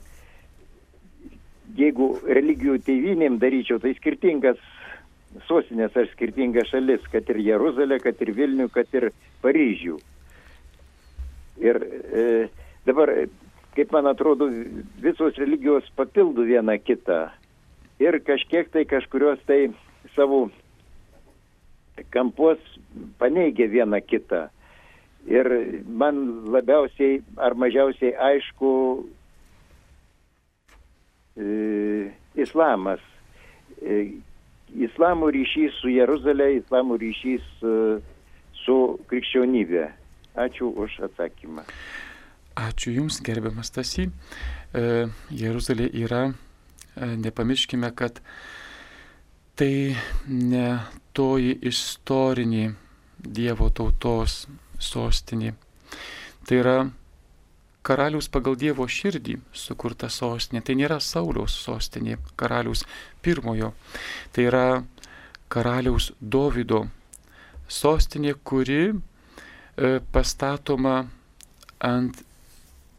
jeigu 1.92 2.20
religijų 2.24 2.78
tėvynėm 2.86 3.38
daryčiau, 3.38 3.78
tai 3.78 3.94
skirtingas 3.94 4.58
sostinės 5.46 5.94
ar 5.96 6.08
skirtingas 6.12 6.68
šalis, 6.70 7.04
kad 7.12 7.28
ir 7.30 7.38
Jeruzalė, 7.40 8.00
kad 8.00 8.20
ir 8.20 8.32
Vilnių, 8.32 8.68
kad 8.72 8.86
ir 8.94 9.12
Paryžių. 9.42 9.98
Ir 11.62 11.76
e, 11.82 12.48
dabar, 12.86 13.12
kaip 13.76 13.92
man 13.92 14.06
atrodo, 14.06 14.48
visos 15.00 15.36
religijos 15.36 15.84
papildo 15.96 16.44
vieną 16.44 16.78
kitą. 16.82 17.30
Ir 18.00 18.20
kažkiek 18.24 18.68
tai 18.72 18.84
kažkurios 18.84 19.40
tai 19.46 19.72
savo 20.16 20.50
kampos 22.10 22.58
paneigia 23.18 23.68
vieną 23.68 24.00
kitą. 24.04 24.48
Ir 25.28 25.46
man 25.86 26.48
labiausiai 26.50 27.22
ar 27.36 27.54
mažiausiai 27.54 28.16
aišku 28.16 28.72
islamas. 32.34 33.00
E, 33.82 34.12
islamo 34.74 35.30
ryšys 35.32 35.80
su 35.80 35.90
Jeruzalė, 35.92 36.58
islamo 36.60 36.96
ryšys 37.00 37.44
e, 37.64 37.74
su 38.64 38.78
krikščionybė. 39.10 39.88
Ačiū 40.42 40.70
už 40.80 41.02
atsakymą. 41.08 41.64
Ačiū 42.56 42.94
Jums, 42.96 43.20
gerbiamas 43.24 43.72
Tasy. 43.72 44.08
E, 44.08 45.08
Jeruzalė 45.30 45.90
yra, 46.04 46.22
e, 46.28 47.10
nepamirškime, 47.20 47.92
kad 47.96 48.22
tai 49.56 49.96
ne 50.28 50.66
toji 51.12 51.58
istorinė 51.68 52.72
Dievo 53.22 53.68
tautos 53.70 54.46
sostinė. 54.82 55.52
Tai 56.48 56.56
yra 56.58 56.76
karalius 57.86 58.28
pagal 58.30 58.56
Dievo 58.58 58.86
širdį 58.86 59.38
sukurta 59.56 60.10
sostinė. 60.10 60.62
Tai 60.62 60.76
nėra 60.78 60.98
Sauliaus 61.02 61.54
sostinė, 61.64 62.18
karalius 62.38 62.84
pirmojo. 63.22 63.72
Tai 64.32 64.46
yra 64.48 64.66
karaliaus 65.52 66.12
Dovido 66.20 66.86
sostinė, 67.68 68.36
kuri 68.44 68.92
e, 68.92 68.94
pastatoma 70.12 71.02
ant 71.82 72.22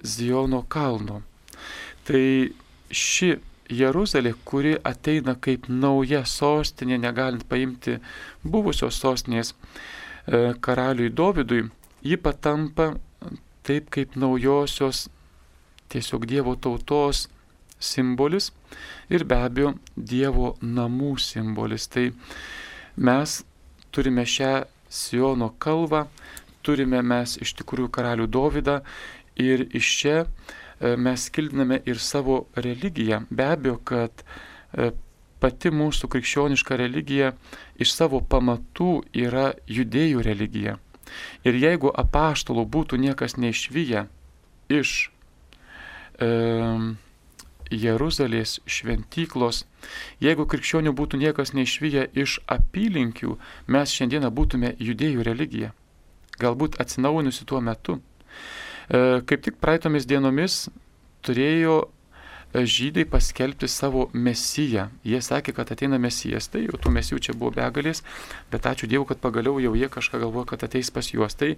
Ziono 0.04 0.64
kalno. 0.68 1.22
Tai 2.04 2.24
ši 2.92 3.30
Jeruzalė, 3.74 4.34
kuri 4.46 4.76
ateina 4.84 5.38
kaip 5.40 5.70
nauja 5.72 6.26
sostinė, 6.28 7.00
negalint 7.00 7.48
paimti 7.50 7.96
buvusios 8.44 9.00
sostinės 9.00 9.54
e, 9.54 10.54
karaliui 10.60 11.10
Dovydui, 11.10 11.64
ji 12.04 12.20
patampa 12.20 12.92
taip 13.66 13.90
kaip 13.94 14.18
naujosios 14.20 15.08
tiesiog 15.94 16.28
Dievo 16.30 16.56
tautos 16.56 17.28
simbolis 17.80 18.52
ir 19.10 19.26
be 19.28 19.38
abejo 19.48 19.74
Dievo 19.96 20.56
namų 20.62 21.16
simbolis. 21.22 21.88
Tai 21.88 22.12
mes 22.98 23.42
turime 23.92 24.26
šią 24.26 24.54
Siono 24.94 25.48
kalvą, 25.58 26.04
turime 26.62 27.00
mes 27.02 27.40
iš 27.42 27.56
tikrųjų 27.58 27.90
karalių 27.90 28.28
Dovydą 28.30 28.76
ir 29.42 29.66
iš 29.74 29.88
čia 30.00 30.18
E, 30.84 30.96
mes 30.96 31.30
kildiname 31.30 31.80
ir 31.86 32.00
savo 32.00 32.46
religiją. 32.56 33.22
Be 33.30 33.46
abejo, 33.56 33.78
kad 33.88 34.24
e, 34.74 34.92
pati 35.40 35.72
mūsų 35.72 36.10
krikščioniška 36.12 36.78
religija 36.80 37.34
iš 37.80 37.94
savo 37.96 38.20
pamatų 38.20 38.90
yra 39.26 39.52
judėjų 39.68 40.26
religija. 40.28 40.78
Ir 41.48 41.58
jeigu 41.60 41.92
apaštalų 41.92 42.66
būtų 42.76 43.00
niekas 43.02 43.38
neišvyję 43.38 44.06
iš 44.74 44.92
e, 46.20 46.30
Jeruzalės 47.74 48.60
šventyklos, 48.70 49.64
jeigu 50.24 50.46
krikščionių 50.50 50.94
būtų 50.98 51.20
niekas 51.22 51.54
neišvyję 51.58 52.10
iš 52.24 52.40
apylinkių, 52.52 53.38
mes 53.68 53.96
šiandieną 53.96 54.30
būtume 54.36 54.76
judėjų 54.80 55.26
religija. 55.26 55.74
Galbūt 56.42 56.80
atsinaujinusi 56.82 57.46
tuo 57.50 57.62
metu. 57.62 58.00
E, 58.90 59.22
kaip 59.26 59.44
tik 59.46 59.60
praeitomis 59.62 60.08
dienomis 60.10 60.68
turėjo 61.24 61.84
žydai 62.54 63.06
paskelbti 63.10 63.68
savo 63.68 64.08
mesiją. 64.14 64.88
Jie 65.08 65.22
sakė, 65.26 65.56
kad 65.58 65.72
ateina 65.74 65.98
mesijas, 66.02 66.48
tai 66.54 66.64
jau 66.68 66.78
tų 66.78 66.94
mesijų 66.94 67.20
čia 67.28 67.36
buvo 67.38 67.54
begalės, 67.56 68.04
bet 68.54 68.68
ačiū 68.70 68.90
Dievui, 68.90 69.08
kad 69.10 69.22
pagaliau 69.24 69.58
jau 69.64 69.74
jie 69.78 69.90
kažką 69.90 70.22
galvoja, 70.22 70.52
kad 70.54 70.66
ateis 70.68 70.94
pas 70.94 71.10
juos. 71.10 71.36
Tai 71.40 71.56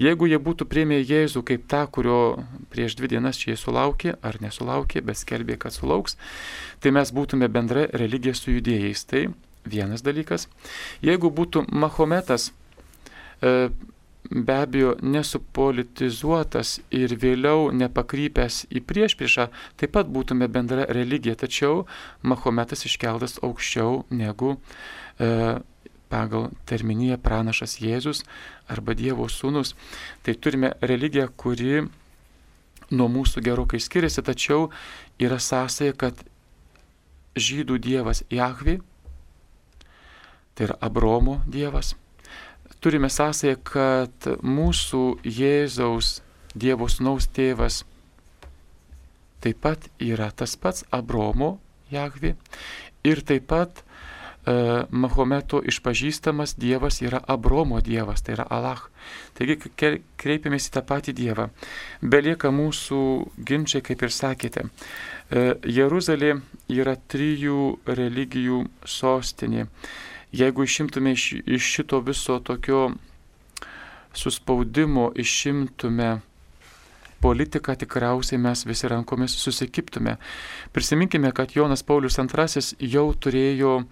jeigu 0.00 0.28
jie 0.30 0.40
būtų 0.42 0.66
priemė 0.70 1.00
Jėzų 1.04 1.44
kaip 1.46 1.68
tą, 1.70 1.84
kurio 1.86 2.18
prieš 2.74 2.98
dvi 2.98 3.14
dienas 3.14 3.40
jie 3.46 3.56
sulaukė 3.58 4.16
ar 4.22 4.40
nesulaukė, 4.42 5.04
bet 5.06 5.22
skelbė, 5.22 5.58
kad 5.62 5.76
sulauks, 5.76 6.18
tai 6.82 6.94
mes 6.94 7.14
būtume 7.14 7.48
bendra 7.48 7.86
religija 7.94 8.34
su 8.34 8.56
judėjais. 8.56 9.06
Tai 9.06 9.26
vienas 9.64 10.04
dalykas. 10.04 10.48
Jeigu 11.04 11.30
būtų 11.32 11.64
Mahometas, 11.72 12.52
e, 13.40 13.70
be 14.30 14.56
abejo 14.56 14.94
nesupolitizuotas 15.02 16.78
ir 16.94 17.12
vėliau 17.20 17.68
nepakrypęs 17.76 18.64
į 18.72 18.80
priešpriešą, 18.88 19.48
taip 19.76 19.94
pat 19.96 20.08
būtume 20.08 20.48
bendra 20.48 20.86
religija, 20.88 21.36
tačiau 21.36 21.84
Mahometas 22.22 22.86
iškeltas 22.88 23.38
aukščiau 23.44 24.04
negu 24.10 24.56
e, 25.18 25.60
pagal 26.08 26.48
terminiją 26.68 27.18
pranašas 27.20 27.76
Jėzus 27.82 28.24
arba 28.70 28.94
Dievo 28.96 29.28
sūnus. 29.28 29.74
Tai 30.24 30.34
turime 30.40 30.72
religiją, 30.80 31.28
kuri 31.36 31.84
nuo 32.94 33.08
mūsų 33.10 33.42
gerokai 33.44 33.80
skiriasi, 33.80 34.24
tačiau 34.24 34.70
yra 35.20 35.40
sąsaja, 35.40 35.92
kad 35.96 36.16
žydų 37.34 37.78
dievas 37.82 38.22
Jahvi, 38.30 38.78
tai 40.54 40.68
yra 40.68 40.78
Abromo 40.80 41.40
dievas, 41.50 41.94
turime 42.84 43.08
sąsąją, 43.08 43.56
kad 43.64 44.26
mūsų 44.44 45.02
Jėzaus 45.24 46.18
Dievo 46.54 46.84
sūnaus 46.92 47.30
tėvas 47.32 47.80
taip 49.40 49.62
pat 49.64 49.88
yra 50.04 50.28
tas 50.36 50.52
pats 50.60 50.84
Abromo 50.92 51.56
Jahvi 51.90 52.34
ir 53.08 53.22
taip 53.24 53.48
pat 53.48 53.80
uh, 53.80 54.84
Mahometo 54.92 55.62
išpažįstamas 55.64 56.54
Dievas 56.60 57.00
yra 57.00 57.22
Abromo 57.24 57.80
Dievas, 57.80 58.20
tai 58.20 58.36
yra 58.36 58.46
Allah. 58.52 58.84
Taigi 59.32 59.56
kreipiamės 60.20 60.68
į 60.68 60.76
tą 60.76 60.84
patį 60.84 61.16
Dievą. 61.16 61.50
Belieka 62.04 62.52
mūsų 62.52 63.02
ginčiai, 63.48 63.80
kaip 63.84 64.04
ir 64.04 64.12
sakėte. 64.12 64.68
Uh, 64.68 65.56
Jeruzalė 65.64 66.36
yra 66.68 66.98
trijų 67.08 67.78
religijų 67.88 68.66
sostinė. 68.84 69.70
Uh, 69.72 70.13
Jeigu 70.34 70.64
išimtume 70.66 71.12
iš, 71.14 71.32
iš 71.46 71.72
šito 71.76 72.00
viso 72.02 72.38
tokio 72.42 72.88
suspaudimo, 74.14 75.12
išimtume 75.14 76.20
politiką, 77.24 77.74
tikriausiai 77.78 78.40
mes 78.42 78.64
visi 78.66 78.88
rankomis 78.90 79.36
susikiptume. 79.40 80.16
Prisiminkime, 80.72 81.30
kad 81.32 81.54
Jonas 81.56 81.82
Paulius 81.82 82.18
II 82.18 82.90
jau 82.94 83.06
turėjo 83.14 83.76
uh, 83.80 83.86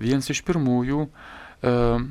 vienas 0.00 0.30
iš 0.32 0.44
pirmųjų 0.46 1.02
uh, 1.08 2.06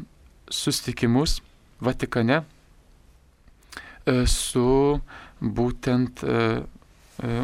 susitikimus 0.49 1.39
Vatikane 1.81 2.43
uh, 2.43 4.21
su 4.27 4.99
būtent 5.41 6.21
uh, 6.27 6.61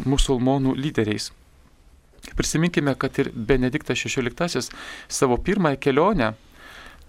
musulmonų 0.06 0.76
lyderiais. 0.78 1.32
Prisiminkime, 2.36 2.94
kad 2.94 3.18
ir 3.18 3.30
Benediktas 3.32 4.04
XVI 4.04 4.62
savo 5.08 5.38
pirmąją 5.38 5.78
kelionę 5.80 6.32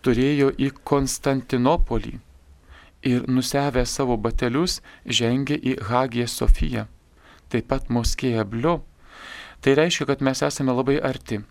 turėjo 0.06 0.52
į 0.56 0.72
Konstantinopolį 0.88 2.16
ir 3.10 3.28
nusevę 3.32 3.86
savo 3.88 4.18
batelius 4.20 4.80
žengė 5.06 5.56
į 5.56 5.76
Hagiją 5.90 6.28
Sofiją, 6.28 6.86
taip 7.50 7.70
pat 7.72 7.90
Moskėje 7.90 8.44
Blio. 8.48 8.80
Tai 9.60 9.76
reiškia, 9.76 10.06
kad 10.08 10.22
mes 10.24 10.40
esame 10.44 10.72
labai 10.72 11.00
arti. 11.04 11.42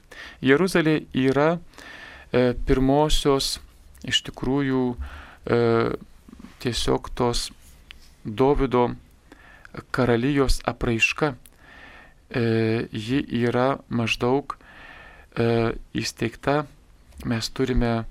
Jeruzalė 0.41 1.03
yra 1.13 1.59
e, 1.59 2.55
pirmosios 2.69 3.59
iš 4.09 4.23
tikrųjų 4.31 4.85
e, 4.95 5.59
tiesiog 6.65 7.11
tos 7.19 7.51
Dovido 8.25 8.89
karalijos 9.95 10.59
apraiška 10.69 11.35
ji 12.31 13.23
yra 13.49 13.79
maždaug 13.89 14.57
e, 15.39 15.75
įsteigta, 15.97 16.67
mes 17.25 17.49
turime 17.51 17.93
e, 17.97 18.05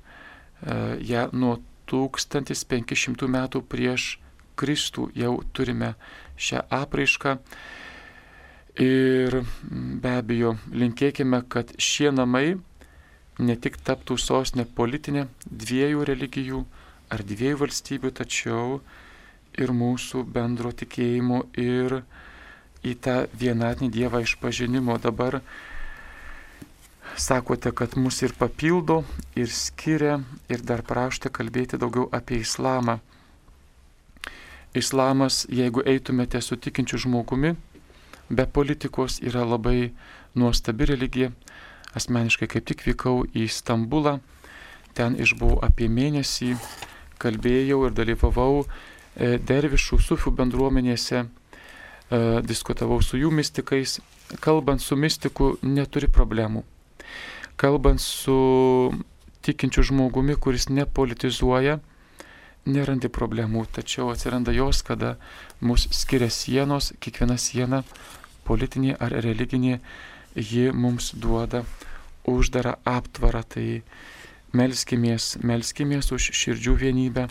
ją 1.06 1.28
nuo 1.34 1.58
1500 1.88 3.30
metų 3.30 3.62
prieš 3.62 4.18
Kristų 4.58 5.12
jau 5.16 5.36
turime 5.54 5.94
šią 6.38 6.64
apraišką. 6.74 7.38
Ir 8.82 9.40
be 10.02 10.14
abejo, 10.18 10.56
linkėkime, 10.74 11.44
kad 11.50 11.72
šie 11.82 12.12
namai 12.14 12.58
ne 13.38 13.56
tik 13.58 13.78
taptų 13.86 14.18
sostinė 14.22 14.66
politinė 14.78 15.28
dviejų 15.46 16.06
religijų 16.10 16.64
ar 17.14 17.24
dviejų 17.26 17.62
valstybių, 17.64 18.12
tačiau 18.20 18.80
ir 19.58 19.74
mūsų 19.74 20.24
bendro 20.34 20.74
tikėjimo 20.74 21.44
ir 21.62 22.02
į 22.86 22.96
tą 23.02 23.18
vienatinį 23.34 23.90
Dievą 23.94 24.22
išpažinimo. 24.26 24.98
Dabar 25.02 25.42
sakote, 27.18 27.72
kad 27.72 27.98
mus 27.98 28.22
ir 28.22 28.34
papildo, 28.38 29.04
ir 29.36 29.50
skiria, 29.50 30.20
ir 30.50 30.62
dar 30.62 30.84
prašote 30.86 31.32
kalbėti 31.34 31.80
daugiau 31.82 32.10
apie 32.14 32.42
islamą. 32.44 33.00
Islamas, 34.78 35.46
jeigu 35.50 35.82
eitumėte 35.86 36.42
su 36.44 36.58
tikinčiu 36.58 37.00
žmogumi, 37.08 37.56
be 38.30 38.46
politikos 38.46 39.22
yra 39.24 39.46
labai 39.48 39.94
nuostabi 40.36 40.86
religija. 40.92 41.32
Asmeniškai 41.98 42.50
kaip 42.52 42.66
tik 42.68 42.84
vykau 42.86 43.24
į 43.34 43.48
Stambulą, 43.50 44.20
ten 44.94 45.16
išbuvau 45.18 45.62
apie 45.66 45.88
mėnesį, 45.90 46.54
kalbėjau 47.18 47.88
ir 47.88 47.96
dalyvavau 47.98 48.66
e, 48.66 49.38
dervišų 49.40 49.98
sufių 50.04 50.34
bendruomenėse, 50.38 51.24
e, 52.10 52.42
diskutavau 52.46 53.02
su 53.02 53.20
jų 53.20 53.32
mystikais. 53.32 54.00
Kalbant 54.44 54.84
su 54.84 54.98
mystiku 55.00 55.56
neturi 55.64 56.10
problemų 56.12 56.66
kalbant 57.58 58.02
su 58.02 58.94
tikinčiu 59.42 59.84
žmogumi, 59.84 60.36
kuris 60.36 60.70
nepolitizuoja, 60.70 61.80
nerandi 62.68 63.10
problemų, 63.10 63.66
tačiau 63.74 64.12
atsiranda 64.14 64.54
jos, 64.54 64.84
kada 64.86 65.16
mus 65.62 65.88
skiria 65.96 66.30
sienos, 66.30 66.92
kiekviena 67.02 67.38
siena, 67.42 67.82
politinė 68.48 68.98
ar 69.02 69.16
religinė, 69.26 69.80
ji 70.36 70.70
mums 70.72 71.14
duoda 71.16 71.64
uždarą 72.30 72.76
aptvarą. 72.86 73.42
Tai 73.56 73.68
melskimės, 74.58 75.38
melskimės 75.44 76.12
už 76.14 76.30
širdžių 76.38 76.76
vienybę 76.84 77.28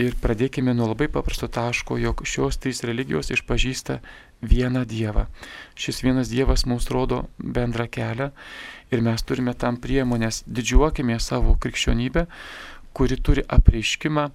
ir 0.00 0.16
pradėkime 0.20 0.74
nuo 0.74 0.88
labai 0.90 1.08
paprasto 1.12 1.48
taško, 1.48 1.98
jog 2.02 2.24
šios 2.26 2.58
trys 2.58 2.82
religijos 2.86 3.30
išpažįsta 3.34 4.00
vieną 4.42 4.84
Dievą. 4.88 5.26
Šis 5.78 6.02
vienas 6.04 6.30
Dievas 6.32 6.66
mums 6.66 6.90
rodo 6.90 7.24
bendrą 7.38 7.86
kelią 7.88 8.30
ir 8.90 9.02
mes 9.02 9.22
turime 9.22 9.54
tam 9.54 9.78
priemonės, 9.80 10.42
didžiuokime 10.46 11.18
savo 11.20 11.56
krikščionybę, 11.60 12.26
kuri 12.94 13.18
turi 13.18 13.44
apreiškimą 13.48 14.28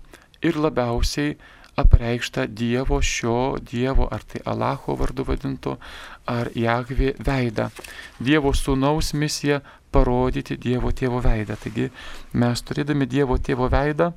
ir 0.43 0.59
labiausiai 0.59 1.35
apreikštą 1.79 2.47
Dievo 2.47 2.99
šio 3.01 3.57
Dievo, 3.71 4.07
ar 4.11 4.23
tai 4.23 4.41
Alacho 4.45 4.95
vardu 4.99 5.23
vadinto, 5.27 5.77
ar 6.27 6.51
Jahvė 6.55 7.13
veidą. 7.23 7.69
Dievo 8.19 8.51
sūnaus 8.55 9.13
misija 9.15 9.61
parodyti 9.91 10.57
Dievo 10.57 10.91
tėvo 10.91 11.21
veidą. 11.23 11.55
Taigi 11.59 11.89
mes 12.33 12.63
turėdami 12.65 13.07
Dievo 13.09 13.37
tėvo 13.37 13.69
veidą 13.71 14.11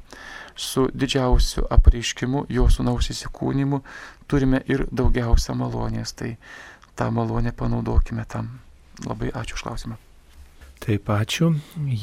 su 0.57 0.89
didžiausiu 0.95 1.67
apreiškimu, 1.71 2.47
jo 2.49 2.69
sūnaus 2.71 3.11
įsikūnymu, 3.15 3.83
turime 4.29 4.63
ir 4.69 4.87
daugiausia 4.93 5.57
malonės. 5.59 6.15
Tai 6.19 6.37
tą 6.97 7.11
malonę 7.11 7.53
panaudokime 7.57 8.25
tam. 8.29 8.59
Labai 9.07 9.33
ačiū 9.33 9.57
už 9.57 9.67
klausimą. 9.67 9.99
Taip 10.83 11.07
ačiū. 11.15 11.53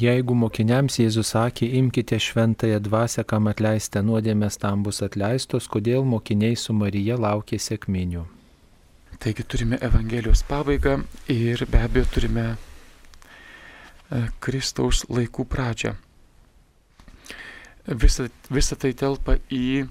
Jeigu 0.00 0.34
mokiniams 0.34 0.94
Jėzus 1.02 1.34
sakė, 1.34 1.66
imkite 1.80 2.16
šventąją 2.16 2.78
dvasę, 2.80 3.26
kam 3.28 3.50
atleiste 3.50 4.00
nuodėmės, 4.00 4.56
tam 4.62 4.82
bus 4.86 5.02
atleistos, 5.04 5.68
kodėl 5.68 6.06
mokiniai 6.08 6.56
su 6.56 6.72
Marija 6.72 7.18
laukė 7.20 7.58
sėkminių. 7.60 8.24
Taigi 9.20 9.44
turime 9.44 9.76
Evangelijos 9.84 10.40
pabaigą 10.48 11.02
ir 11.28 11.66
be 11.68 11.82
abejo 11.84 12.06
turime 12.14 12.46
e, 12.56 12.56
Kristaus 14.40 15.04
laikų 15.12 15.44
pradžią. 15.44 15.92
Visa, 17.86 18.28
visa 18.50 18.76
tai 18.76 18.92
telpa 18.92 19.38
į 19.50 19.86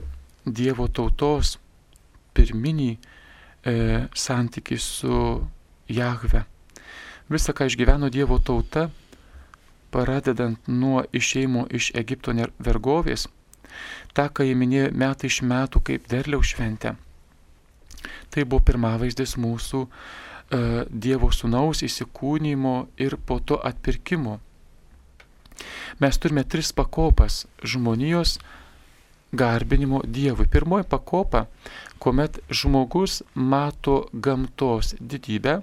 Dievo 0.46 0.88
tautos 0.88 1.58
pirminį 2.38 2.92
e, 2.94 3.00
santykį 4.16 4.78
su 4.80 5.18
Jahve 5.90 6.46
Visa, 7.30 7.54
ką 7.54 7.68
išgyveno 7.70 8.08
Dievo 8.10 8.40
tauta, 8.42 8.88
pradedant 9.94 10.66
nuo 10.68 11.04
išeimo 11.14 11.68
iš 11.70 11.92
Egipto 11.94 12.34
vergovės, 12.58 13.28
tą, 14.18 14.26
ką 14.34 14.48
jie 14.48 14.56
minėjo 14.58 14.88
metai 14.98 15.30
iš 15.30 15.44
metų 15.46 15.82
kaip 15.86 16.08
derliaus 16.10 16.56
šventę. 16.56 16.96
Tai 18.34 18.46
buvo 18.50 18.66
pirmavaizdis 18.66 19.36
mūsų 19.38 19.84
uh, 19.86 19.94
Dievo 20.90 21.30
sunaus 21.30 21.84
įsikūnymo 21.86 22.76
ir 22.98 23.18
po 23.30 23.38
to 23.46 23.62
atpirkimo. 23.62 24.40
Mes 26.00 26.18
turime 26.18 26.44
tris 26.44 26.72
pakopas 26.74 27.46
žmonijos 27.64 28.38
garbinimo 29.32 30.02
Dievui. 30.06 30.48
Pirmoji 30.48 30.88
pakopa, 30.90 31.46
kuomet 32.00 32.40
žmogus 32.50 33.22
mato 33.36 34.08
gamtos 34.14 34.96
didybę, 35.00 35.62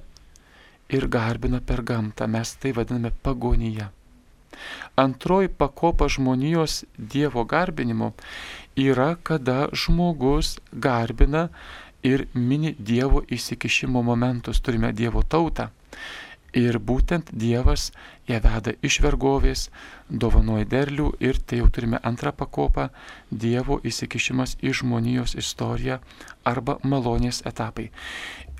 ir 0.89 1.09
garbina 1.09 1.61
per 1.61 1.83
gamtą. 1.83 2.27
Mes 2.27 2.55
tai 2.57 2.73
vadiname 2.73 3.11
pagonyje. 3.23 3.89
Antroji 4.97 5.49
pakopa 5.49 6.09
žmonijos 6.09 6.85
Dievo 6.99 7.45
garbinimo 7.45 8.13
yra, 8.77 9.17
kada 9.23 9.69
žmogus 9.73 10.59
garbina 10.73 11.49
ir 12.03 12.27
mini 12.35 12.75
Dievo 12.79 13.23
įsikišimo 13.29 14.03
momentus. 14.03 14.61
Turime 14.61 14.93
Dievo 14.93 15.23
tautą. 15.23 15.69
Ir 16.55 16.78
būtent 16.78 17.32
Dievas 17.32 17.90
ją 18.28 18.38
veda 18.40 18.72
iš 18.82 19.01
vergovės, 19.05 19.68
dovanoja 20.09 20.64
derlių 20.64 21.12
ir 21.20 21.40
tai 21.42 21.59
jau 21.59 21.68
turime 21.68 22.01
antrą 22.03 22.32
pakopą- 22.32 22.88
Dievo 23.44 23.80
įsikišimas 23.82 24.57
į 24.62 24.72
žmonijos 24.80 25.34
istoriją 25.34 26.01
arba 26.44 26.78
malonės 26.82 27.42
etapai 27.44 27.90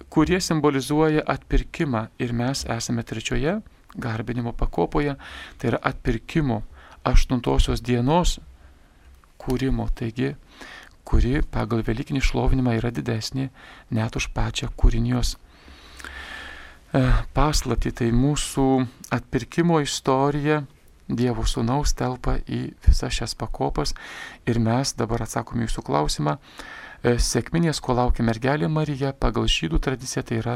kurie 0.09 0.41
simbolizuoja 0.41 1.22
atpirkimą. 1.26 2.09
Ir 2.18 2.32
mes 2.32 2.64
esame 2.64 3.03
trečioje 3.03 3.61
garbinimo 3.97 4.53
pakopoje, 4.53 5.16
tai 5.59 5.68
yra 5.70 5.78
atpirkimo 5.82 6.62
aštuntosios 7.05 7.80
dienos 7.80 8.39
kūrimo, 9.41 9.87
taigi, 9.95 10.34
kuri 11.07 11.41
pagal 11.55 11.84
Velykinį 11.87 12.22
šlovinimą 12.24 12.76
yra 12.80 12.91
didesnė 12.91 13.51
net 13.95 14.16
už 14.18 14.30
pačią 14.34 14.68
kūrinijos 14.76 15.37
paslapti. 17.37 17.93
Tai 17.93 18.09
mūsų 18.14 18.66
atpirkimo 19.14 19.82
istorija 19.84 20.64
Dievo 21.07 21.45
sūnaus 21.47 21.93
telpa 21.95 22.41
į 22.51 22.72
visas 22.82 23.14
šias 23.14 23.37
pakopas 23.39 23.93
ir 24.51 24.59
mes 24.59 24.91
dabar 24.99 25.22
atsakome 25.22 25.68
jūsų 25.68 25.84
klausimą, 25.87 26.34
E, 27.07 27.16
Sėkminės, 27.22 27.80
ko 27.84 27.95
laukia 27.95 28.24
mergelė 28.26 28.68
Marija, 28.72 29.12
pagal 29.12 29.47
žydų 29.51 29.78
tradiciją 29.84 30.24
tai 30.26 30.39
yra 30.41 30.55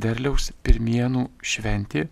derliaus 0.00 0.50
pirmienų 0.66 1.28
šventė, 1.44 2.08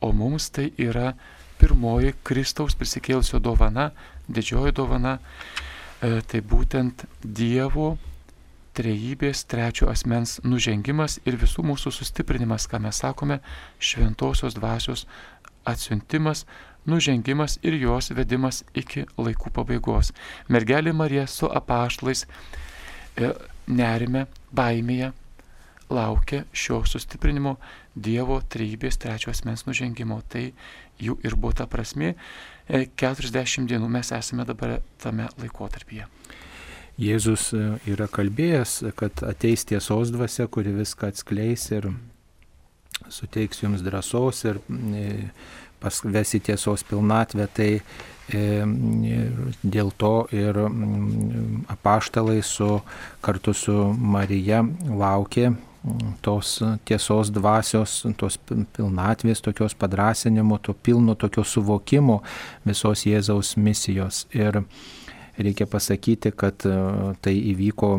o 0.00 0.10
mums 0.16 0.48
tai 0.54 0.70
yra 0.80 1.12
pirmoji 1.60 2.14
Kristaus 2.26 2.74
prisikėlusio 2.80 3.38
dovana, 3.44 3.90
didžioji 4.26 4.74
dovana, 4.74 5.18
e, 6.00 6.22
tai 6.26 6.40
būtent 6.40 7.04
Dievo 7.22 7.92
trejybės 8.76 9.44
trečio 9.50 9.90
asmens 9.90 10.38
nužengimas 10.44 11.18
ir 11.26 11.36
visų 11.40 11.64
mūsų 11.72 11.92
sustiprinimas, 11.94 12.68
ką 12.70 12.80
mes 12.84 13.02
sakome, 13.02 13.40
šventosios 13.78 14.56
dvasios 14.58 15.06
atsiuntimas, 15.68 16.46
nužengimas 16.88 17.58
ir 17.62 17.76
jos 17.82 18.10
vedimas 18.16 18.64
iki 18.74 19.04
laikų 19.18 19.52
pabaigos. 19.58 20.14
Mergelė 20.48 20.94
Marija 20.96 21.26
su 21.28 21.50
apaštlais 21.50 22.26
E, 23.18 23.30
nerime, 23.70 24.26
baimėje 24.54 25.10
laukia 25.90 26.44
šio 26.54 26.84
sustiprinimo 26.86 27.56
Dievo 27.94 28.38
trejybės 28.54 29.00
trečios 29.02 29.42
mens 29.44 29.66
nužengimo. 29.66 30.20
Tai 30.30 30.44
jų 31.02 31.16
ir 31.26 31.34
buvo 31.36 31.56
ta 31.58 31.66
prasme. 31.70 32.14
40 32.70 33.66
dienų 33.66 33.88
mes 33.90 34.12
esame 34.14 34.46
dabar 34.46 34.78
tame 35.02 35.26
laikotarpyje. 35.40 36.06
Jėzus 37.00 37.50
e, 37.56 37.64
yra 37.90 38.08
kalbėjęs, 38.12 38.76
kad 38.98 39.24
ateis 39.26 39.64
tiesos 39.68 40.12
dvasia, 40.12 40.46
kuri 40.52 40.74
viską 40.76 41.10
atskleis 41.14 41.70
ir 41.72 41.90
suteiks 43.08 43.64
jums 43.64 43.82
drąsos 43.86 44.44
ir 44.50 44.60
e, 44.60 45.06
pasvesi 45.80 46.42
tiesos 46.44 46.84
pilnatvę. 46.84 47.48
Tai 47.56 47.70
Dėl 48.30 49.88
to 49.98 50.12
ir 50.30 50.58
apaštalai 51.72 52.38
su, 52.46 52.68
kartu 53.24 53.54
su 53.56 53.74
Marija 53.98 54.60
laukė 54.86 55.50
tos 56.20 56.58
tiesos 56.84 57.30
dvasios, 57.32 58.02
tos 58.20 58.36
pilnatvės, 58.76 59.40
tokios 59.40 59.74
padrasinimo, 59.74 60.58
to 60.60 60.74
pilno 60.74 61.16
tokio 61.16 61.44
suvokimo 61.44 62.20
visos 62.68 63.06
Jėzaus 63.08 63.56
misijos. 63.56 64.26
Ir 64.36 64.62
Reikia 65.38 65.66
pasakyti, 65.70 66.32
kad 66.36 66.64
e, 66.66 66.74
tai 67.22 67.34
įvyko 67.52 67.90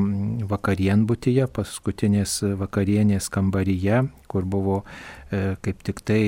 vakarienbutyje, 0.52 1.48
paskutinės 1.56 2.42
vakarienės 2.60 3.30
kambaryje, 3.34 4.04
kur 4.32 4.48
buvo 4.48 4.82
e, 4.82 5.56
kaip 5.64 5.86
tik 5.88 6.04
tai 6.08 6.22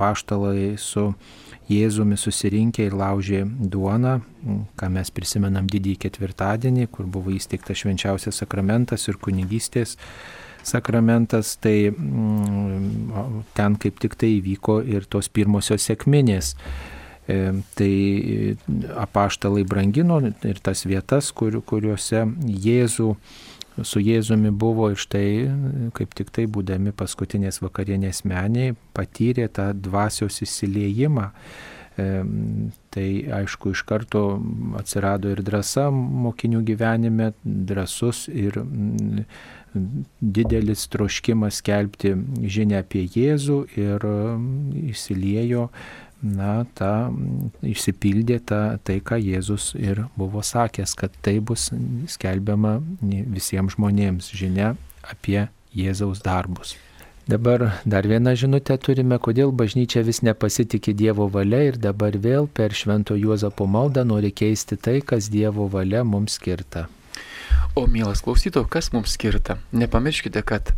paštalai 0.00 0.74
su 0.80 1.12
Jėzumi 1.68 2.16
susirinkę 2.16 2.86
ir 2.88 2.94
laužė 2.96 3.42
duoną, 3.44 4.14
ką 4.80 4.88
mes 4.94 5.10
prisimenam 5.12 5.66
didįjį 5.68 5.98
ketvirtadienį, 6.06 6.86
kur 6.88 7.04
buvo 7.04 7.34
įsteigtas 7.36 7.82
švenčiausias 7.82 8.40
sakramentas 8.40 9.04
ir 9.10 9.20
kunigystės 9.20 9.98
sakramentas, 10.68 11.56
tai 11.60 11.92
ten 13.56 13.76
kaip 13.80 14.00
tik 14.02 14.16
tai 14.18 14.34
įvyko 14.38 14.80
ir 14.84 15.06
tos 15.10 15.30
pirmosios 15.32 15.86
sėkminės. 15.88 16.54
E, 17.28 17.52
tai 17.76 18.56
apaštalai 18.96 19.66
brangino 19.68 20.16
ir 20.48 20.60
tas 20.64 20.86
vietas, 20.88 21.28
kur, 21.36 21.58
kuriuose 21.60 22.22
Jėzų, 22.48 23.08
su 23.84 24.00
Jėzumi 24.00 24.48
buvo 24.48 24.88
ir 24.94 24.96
štai, 24.98 25.26
kaip 25.98 26.16
tik 26.16 26.32
tai 26.32 26.46
būdami 26.48 26.94
paskutinės 26.96 27.60
vakarienės 27.60 28.24
meniai, 28.24 28.72
patyrė 28.96 29.50
tą 29.52 29.74
dvasios 29.76 30.40
įsiliejimą. 30.46 31.28
E, 31.98 32.08
tai 32.94 33.06
aišku, 33.42 33.74
iš 33.76 33.84
karto 33.84 34.24
atsirado 34.80 35.28
ir 35.34 35.44
drąsa 35.44 35.90
mokinių 35.92 36.64
gyvenime, 36.64 37.34
drąsus 37.44 38.24
ir 38.32 38.56
didelis 40.20 40.88
troškimas 40.88 41.60
skelbti 41.60 42.14
žinę 42.48 42.80
apie 42.80 43.04
Jėzų 43.04 43.58
ir 43.76 44.06
įsiliejo 44.88 45.68
na, 46.22 46.64
ta 46.74 47.10
išsipildė 47.62 48.40
ta, 48.46 48.62
tai, 48.82 48.98
ką 49.04 49.20
Jėzus 49.22 49.72
ir 49.78 50.04
buvo 50.18 50.42
sakęs, 50.42 50.96
kad 50.98 51.14
tai 51.22 51.38
bus 51.38 51.70
skelbiama 52.10 52.78
visiems 53.02 53.76
žmonėms 53.76 54.32
žinia 54.34 54.74
apie 55.06 55.46
Jėzaus 55.74 56.22
darbus. 56.24 56.76
Dabar 57.28 57.82
dar 57.84 58.06
vieną 58.08 58.32
žinutę 58.40 58.78
turime, 58.80 59.18
kodėl 59.20 59.50
bažnyčia 59.52 60.00
vis 60.00 60.22
nepasitikė 60.24 60.94
Dievo 60.96 61.26
valia 61.28 61.60
ir 61.66 61.76
dabar 61.76 62.16
vėl 62.16 62.48
per 62.48 62.72
Švento 62.72 63.18
Juozapo 63.20 63.66
maldą 63.68 64.06
nori 64.08 64.30
keisti 64.32 64.78
tai, 64.80 65.02
kas 65.04 65.28
Dievo 65.28 65.66
valia 65.68 66.00
mums 66.08 66.38
skirta. 66.40 66.86
O 67.76 67.84
mielas 67.86 68.24
klausyto, 68.24 68.64
kas 68.64 68.94
mums 68.96 69.12
skirta? 69.12 69.58
Nepamirškite, 69.76 70.40
kad 70.40 70.72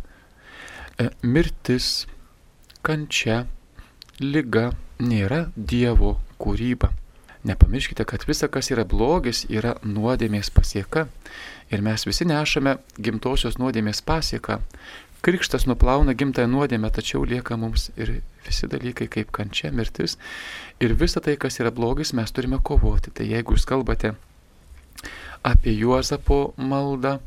e, 0.99 1.07
mirtis, 1.23 2.05
kančia, 2.83 3.45
lyga, 4.21 4.71
nėra 5.01 5.47
Dievo 5.55 6.15
kūryba. 6.41 6.91
Nepamirškite, 7.43 8.05
kad 8.05 8.23
visa, 8.29 8.47
kas 8.47 8.69
yra 8.69 8.85
blogis, 8.85 9.47
yra 9.49 9.75
nuodėmės 9.81 10.51
pasieka. 10.53 11.07
Ir 11.73 11.81
mes 11.81 12.05
visi 12.05 12.27
nešame 12.29 12.75
gimtosios 13.01 13.57
nuodėmės 13.57 14.03
pasieką. 14.05 14.59
Krikštas 15.25 15.65
nuplauna 15.69 16.13
gimtąją 16.17 16.49
nuodėmę, 16.49 16.89
tačiau 16.93 17.25
lieka 17.25 17.57
mums 17.57 17.89
ir 17.97 18.19
visi 18.45 18.69
dalykai 18.69 19.09
kaip 19.09 19.33
kančia, 19.33 19.69
mirtis. 19.73 20.17
Ir 20.81 20.93
visa 20.97 21.21
tai, 21.21 21.35
kas 21.37 21.59
yra 21.61 21.73
blogis, 21.73 22.13
mes 22.17 22.33
turime 22.33 22.61
kovoti. 22.61 23.13
Tai 23.13 23.25
jeigu 23.29 23.57
jūs 23.57 23.65
kalbate 23.69 24.15
apie 25.45 25.73
Juozapo 25.77 26.53
maldą, 26.57 27.17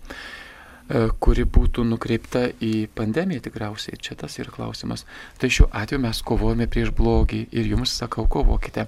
kuri 0.92 1.46
būtų 1.48 1.84
nukreipta 1.88 2.50
į 2.60 2.88
pandemiją 2.96 3.46
tikriausiai, 3.46 3.96
čia 3.96 4.16
tas 4.20 4.36
yra 4.40 4.52
klausimas. 4.52 5.06
Tai 5.40 5.48
šiuo 5.48 5.70
atveju 5.72 6.02
mes 6.02 6.20
kovojame 6.28 6.66
prieš 6.68 6.92
blogį 6.96 7.46
ir 7.56 7.70
jums 7.72 7.94
sakau, 7.96 8.26
kovokite. 8.28 8.86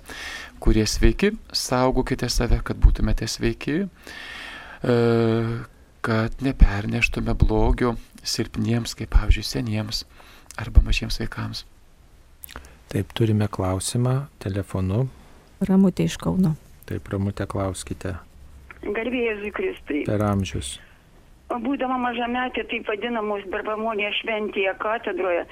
Kurie 0.61 0.84
sveiki, 0.88 1.32
saugokite 1.53 2.28
save, 2.32 2.61
kad 2.64 2.76
būtumėte 2.82 3.28
sveiki, 3.30 3.86
e, 3.86 4.99
kad 6.05 6.44
neperneštume 6.44 7.32
blogio 7.40 7.97
silpniems, 8.22 8.92
kaip 8.99 9.14
pavyzdžiui, 9.16 9.49
seniems 9.49 10.05
arba 10.61 10.84
mažiems 10.84 11.20
vaikams. 11.22 11.64
Taip, 12.92 13.11
turime 13.16 13.49
klausimą 13.49 14.26
telefonu. 14.38 15.07
Ramutė 15.64 16.07
iš 16.07 16.20
Kauno. 16.20 16.55
Taip, 16.86 17.09
Ramutė, 17.11 17.49
klauskite. 17.51 18.18
Garbėjai 18.84 19.51
Kristai. 19.57 20.05
Per 20.07 20.22
amžius. 20.22 20.76
Būdama 21.47 21.94
mažametė, 22.03 22.64
taip 22.66 22.88
vadinamos 22.90 23.44
barbamonės 23.53 24.16
šventėje 24.18 24.72
katedroje, 24.82 25.44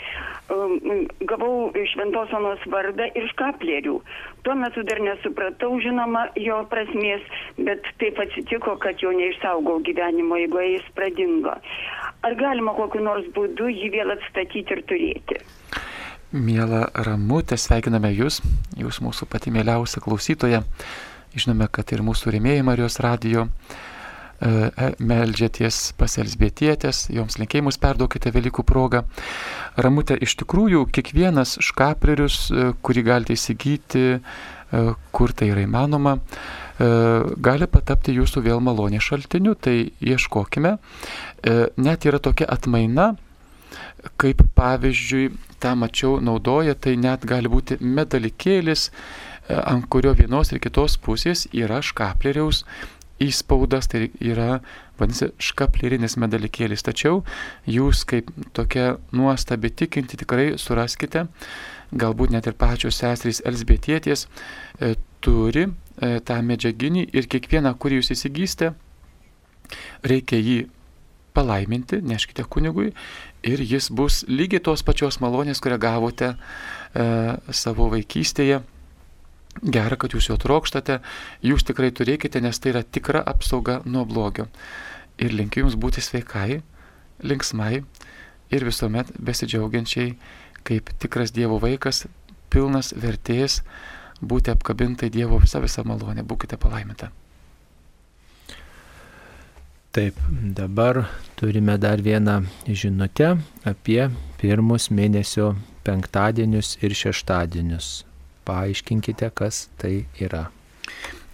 um, 0.51 1.05
gavau 1.31 1.71
šventosonos 1.93 2.65
vardą 2.73 3.07
ir 3.15 3.29
škaplerių. 3.31 4.01
Tuo 4.43 4.57
metu 4.59 4.83
dar 4.89 4.99
nesupratau, 5.07 5.71
žinoma, 5.85 6.25
jo 6.35 6.59
prasmės, 6.73 7.23
bet 7.61 7.87
taip 8.03 8.19
atsitiko, 8.27 8.75
kad 8.83 9.07
jo 9.07 9.15
neišsaugau 9.15 9.79
gyvenimo, 9.87 10.41
jeigu 10.43 10.67
jis 10.67 10.91
pradingo. 10.99 11.55
Ar 12.27 12.37
galima 12.43 12.75
kokiu 12.75 13.05
nors 13.05 13.31
būdu 13.37 13.71
jį 13.71 13.95
vėl 13.95 14.17
atstatyti 14.19 14.75
ir 14.75 14.85
turėti? 14.91 15.41
Mėla 16.35 16.89
Ramutė, 17.07 17.55
sveikiname 17.55 18.11
Jūs, 18.11 18.43
Jūs 18.75 18.99
mūsų 19.05 19.31
pati 19.31 19.55
mėliausia 19.55 20.03
klausytoja. 20.03 20.65
Žinome, 21.39 21.71
kad 21.71 21.95
ir 21.95 22.03
mūsų 22.03 22.35
rėmėjai 22.35 22.67
Marijos 22.67 22.99
radijo 23.03 23.47
e, 23.47 23.94
meldžiaties 24.43 25.93
pas 25.99 26.19
Elsbietietės, 26.19 27.07
joms 27.15 27.39
linkėjimus 27.41 27.79
perduokite 27.81 28.33
Velykų 28.35 28.65
progą. 28.67 29.05
Ramutė, 29.77 30.19
iš 30.23 30.37
tikrųjų, 30.43 30.85
kiekvienas 30.95 31.59
škaplerius, 31.65 32.51
e, 32.51 32.73
kurį 32.83 33.07
galite 33.07 33.39
įsigyti, 33.39 34.21
kur 35.15 35.33
tai 35.33 35.53
yra 35.53 35.63
įmanoma, 35.63 36.17
gali 37.47 37.67
patapti 37.71 38.15
jūsų 38.17 38.43
vėl 38.43 38.63
malonė 38.65 38.99
šaltiniu, 38.99 39.55
tai 39.55 39.93
ieškokime. 40.03 40.73
Net 41.77 42.07
yra 42.09 42.19
tokia 42.19 42.49
atmaina, 42.51 43.13
kaip 44.21 44.43
pavyzdžiui, 44.57 45.29
tą 45.63 45.77
mačiau 45.79 46.19
naudoja, 46.21 46.75
tai 46.75 46.97
net 47.01 47.25
gali 47.29 47.51
būti 47.53 47.79
medalikėlis, 47.81 48.91
ant 49.49 49.87
kurio 49.93 50.15
vienos 50.17 50.53
ir 50.53 50.61
kitos 50.65 50.97
pusės 51.01 51.47
yra 51.53 51.83
škapleriaus 51.85 52.65
įspaudas, 53.23 53.89
tai 53.91 54.09
yra, 54.23 54.59
vadinasi, 54.99 55.31
škaplerinis 55.43 56.17
medalikėlis. 56.21 56.85
Tačiau 56.87 57.23
jūs 57.71 58.05
kaip 58.09 58.31
tokia 58.57 58.97
nuostabi 59.15 59.71
tikinti 59.71 60.19
tikrai 60.21 60.55
suraskite, 60.61 61.27
galbūt 61.95 62.35
net 62.35 62.49
ir 62.51 62.59
pačios 62.59 62.99
seserys 63.03 63.43
Elsbietietės 63.47 64.27
e, 64.27 64.95
turi 65.23 65.69
e, 65.69 66.19
tą 66.27 66.41
medžiaginį 66.43 67.09
ir 67.15 67.31
kiekvieną, 67.31 67.75
kurį 67.79 68.01
jūs 68.01 68.15
įsigysite, 68.17 68.73
reikia 70.05 70.41
jį 70.41 70.59
palaiminti, 71.35 71.99
neškite 72.03 72.45
kunigui 72.51 72.93
ir 73.47 73.63
jis 73.63 73.91
bus 73.91 74.23
lygiai 74.31 74.63
tos 74.63 74.85
pačios 74.87 75.19
malonės, 75.23 75.63
kurią 75.63 75.79
gavote 75.83 76.35
e, 76.35 76.37
savo 77.51 77.91
vaikystėje 77.95 78.63
Gera, 79.63 79.97
kad 79.97 80.15
jūs 80.15 80.29
jo 80.29 80.37
trokštate, 80.41 80.99
jūs 81.45 81.65
tikrai 81.67 81.93
turėkite, 81.95 82.41
nes 82.43 82.59
tai 82.59 82.75
yra 82.75 82.83
tikra 82.83 83.23
apsauga 83.23 83.81
nuo 83.87 84.05
blogio. 84.09 84.49
Ir 85.23 85.35
linkiu 85.35 85.65
jums 85.65 85.77
būti 85.79 86.03
sveikai, 86.03 86.63
linksmai 87.23 87.85
ir 88.51 88.67
visuomet 88.67 89.13
besidžiaugiančiai, 89.23 90.17
kaip 90.67 90.91
tikras 90.99 91.33
Dievo 91.35 91.61
vaikas, 91.63 92.05
pilnas 92.51 92.93
vertės, 92.99 93.61
būti 94.21 94.51
apkabintai 94.51 95.11
Dievo 95.15 95.39
visą 95.43 95.63
visą 95.63 95.85
malonę, 95.87 96.27
būkite 96.27 96.59
palaiminta. 96.59 97.13
Taip, 99.95 100.19
dabar 100.59 101.05
turime 101.39 101.77
dar 101.79 102.03
vieną 102.03 102.41
žinutę 102.67 103.37
apie 103.63 104.09
pirmus 104.41 104.89
mėnesio 104.91 105.53
penktadienius 105.87 106.75
ir 106.83 106.97
šeštadienius 106.99 108.01
paaiškinkite, 108.47 109.31
kas 109.35 109.69
tai 109.81 110.05
yra. 110.23 110.47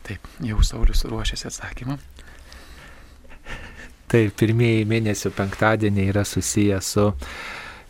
Taip, 0.06 0.26
jau 0.44 0.62
Saulis 0.66 1.04
ruošiasi 1.06 1.48
atsakymą. 1.50 1.98
Taip, 4.10 4.34
pirmieji 4.34 4.86
mėnesio 4.90 5.30
penktadieniai 5.30 6.10
yra 6.10 6.24
susiję 6.26 6.80
su 6.82 7.04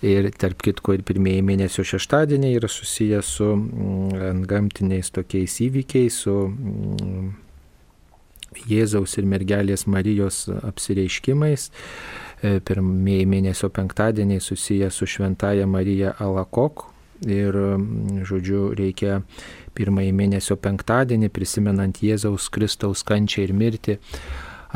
ir 0.05 0.31
tarp 0.37 0.61
kitko 0.65 0.95
ir 0.97 1.05
pirmieji 1.09 1.45
mėnesio 1.45 1.85
šeštadieniai 1.85 2.59
yra 2.59 2.69
susiję 2.69 3.23
su 3.25 3.49
mm, 3.57 4.43
gamtiniais 4.49 5.13
tokiais 5.17 5.57
įvykiais, 5.65 6.21
su 6.25 6.37
mm, 6.49 7.31
Jėzaus 8.67 9.15
ir 9.21 9.29
mergelės 9.31 9.87
Marijos 9.87 10.49
apsireiškimais. 10.51 11.69
E, 12.43 12.57
pirmieji 12.67 13.29
mėnesio 13.31 13.71
penktadieniai 13.73 14.43
susiję 14.43 14.91
su 14.91 15.07
Šventaja 15.07 15.69
Marija 15.71 16.17
Alakok, 16.19 16.90
ir, 17.27 17.57
mm, 17.57 18.23
žodžiu, 18.29 18.71
reikia 18.79 19.23
pirmąjį 19.77 20.13
mėnesio 20.17 20.57
penktadienį, 20.61 21.31
prisimenant 21.33 22.01
Jėzaus 22.05 22.49
Kristaus 22.53 23.05
kančią 23.07 23.49
ir 23.49 23.53
mirtį, 23.57 23.99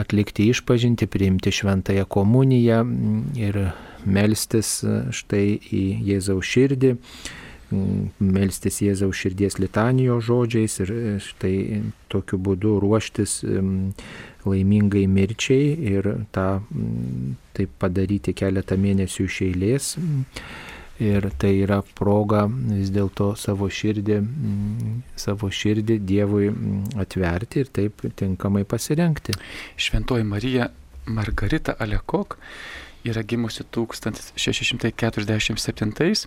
atlikti 0.00 0.48
išpažinti, 0.50 1.06
priimti 1.06 1.52
šventąją 1.54 2.06
komuniją 2.10 2.82
mm, 2.82 3.22
ir 3.38 3.60
melstis 4.04 4.82
štai 5.14 5.46
į 5.72 5.84
Jėzaus 6.10 6.44
širdį, 6.44 6.94
melstis 8.20 8.80
Jėzaus 8.84 9.16
širdies 9.18 9.56
litanijos 9.58 10.26
žodžiais 10.28 10.76
ir 10.84 10.92
štai 11.24 11.80
tokiu 12.12 12.38
būdu 12.38 12.76
ruoštis 12.82 13.40
laimingai 14.44 15.06
mirčiai 15.10 15.72
ir 15.94 16.10
tą 16.34 16.48
taip 17.56 17.74
padaryti 17.80 18.34
keletą 18.36 18.78
mėnesių 18.80 19.28
iš 19.30 19.40
eilės. 19.48 19.94
Ir 21.04 21.26
tai 21.40 21.52
yra 21.64 21.78
proga 21.98 22.42
vis 22.48 22.90
dėlto 22.94 23.34
savo 23.36 23.66
širdį, 23.68 24.16
savo 25.20 25.50
širdį 25.52 25.98
Dievui 26.06 26.46
atverti 27.02 27.60
ir 27.64 27.68
taip 27.74 27.94
tinkamai 28.16 28.64
pasirenkti. 28.68 29.32
Šventoji 29.76 30.24
Marija 30.24 30.70
Margarita 31.06 31.74
Alekok 31.78 32.38
yra 33.04 33.22
gimusi 33.22 33.62
1647, 33.76 36.26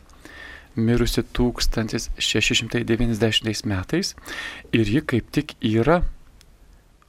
mirusi 0.78 1.23
1690 1.34 3.65
metais 3.65 4.15
ir 4.71 4.86
ji 4.86 5.01
kaip 5.01 5.32
tik 5.34 5.55
yra 5.65 6.01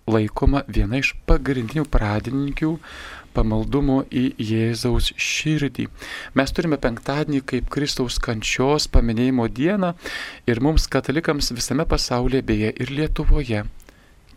laikoma 0.08 0.62
viena 0.68 0.98
iš 1.02 1.14
pagrindinių 1.28 1.84
pradininkių 1.92 2.78
pamaldumo 3.36 4.02
į 4.10 4.24
Jėzaus 4.50 5.12
širdį. 5.14 5.86
Mes 6.38 6.54
turime 6.54 6.78
penktadienį 6.82 7.42
kaip 7.52 7.70
Kristaus 7.72 8.18
kančios 8.22 8.88
paminėjimo 8.92 9.48
dieną 9.52 9.94
ir 10.48 10.62
mums 10.64 10.88
katalikams 10.90 11.52
visame 11.56 11.86
pasaulyje, 11.88 12.42
beje 12.50 12.72
ir 12.76 12.92
Lietuvoje, 12.94 13.64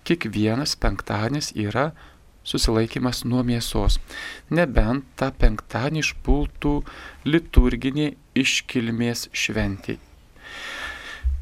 kiekvienas 0.07 0.75
penktadienis 0.81 1.51
yra 1.55 1.91
susilaikimas 2.43 3.23
nuo 3.29 3.43
mėsos, 3.45 3.99
nebent 4.49 5.05
tą 5.19 5.29
penktadienį 5.41 6.01
išpultų 6.05 6.77
liturginė 7.29 8.07
iškilmės 8.37 9.27
šventė. 9.33 9.97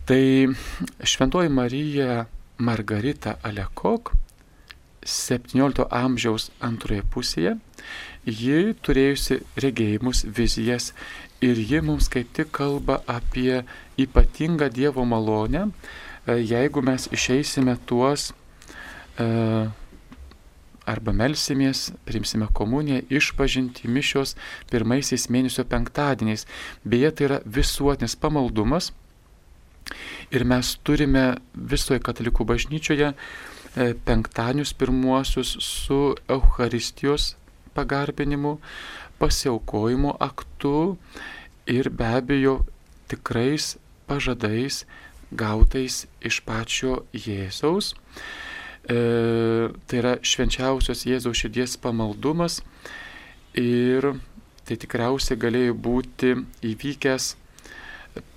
Tai 0.10 0.24
šventoji 1.06 1.54
Marija 1.54 2.26
Margarita 2.58 3.38
Alekok 3.46 4.12
17 5.10 5.88
amžiaus 5.90 6.50
antroje 6.64 7.04
pusėje, 7.14 7.56
ji 8.26 8.76
turėjusi 8.86 9.40
regėjimus, 9.58 10.26
vizijas 10.26 10.92
ir 11.42 11.58
ji 11.58 11.82
mums 11.86 12.10
kaip 12.12 12.32
tik 12.36 12.52
kalba 12.56 13.00
apie 13.08 13.64
ypatingą 13.98 14.70
Dievo 14.74 15.06
malonę, 15.08 15.70
e, 15.70 16.40
jeigu 16.44 16.84
mes 16.86 17.08
išeisime 17.16 17.78
tuos 17.90 18.32
e, 19.18 19.28
arba 20.90 21.14
melsimės, 21.14 21.90
primsime 22.06 22.50
komuniją, 22.54 23.04
išpažinti 23.10 23.90
mišios 23.90 24.36
pirmaisiais 24.72 25.30
mėnesio 25.30 25.66
penktadieniais. 25.70 26.48
Beje, 26.84 27.12
tai 27.14 27.30
yra 27.30 27.44
visuotinis 27.46 28.18
pamaldumas, 28.18 28.92
Ir 30.30 30.46
mes 30.46 30.76
turime 30.86 31.24
visoje 31.54 32.02
katalikų 32.06 32.46
bažnyčioje 32.46 33.14
penktadienius 33.76 34.74
pirmuosius 34.74 35.58
su 35.62 36.16
Euharistijos 36.30 37.36
pagarbinimu, 37.74 38.58
pasiaukojimo 39.20 40.16
aktu 40.20 40.98
ir 41.68 41.90
be 41.90 42.06
abejo 42.06 42.66
tikrais 43.08 43.78
pažadais 44.08 44.86
gautais 45.32 46.06
iš 46.22 46.42
pačio 46.46 47.04
Jėzaus. 47.14 47.94
E, 48.90 48.98
tai 49.86 50.00
yra 50.02 50.16
švenčiausios 50.26 51.06
Jėzaus 51.06 51.38
širdies 51.44 51.78
pamaldumas 51.82 52.62
ir 53.54 54.16
tai 54.66 54.78
tikriausiai 54.82 55.38
galėjo 55.38 55.76
būti 55.78 56.34
įvykęs 56.72 57.34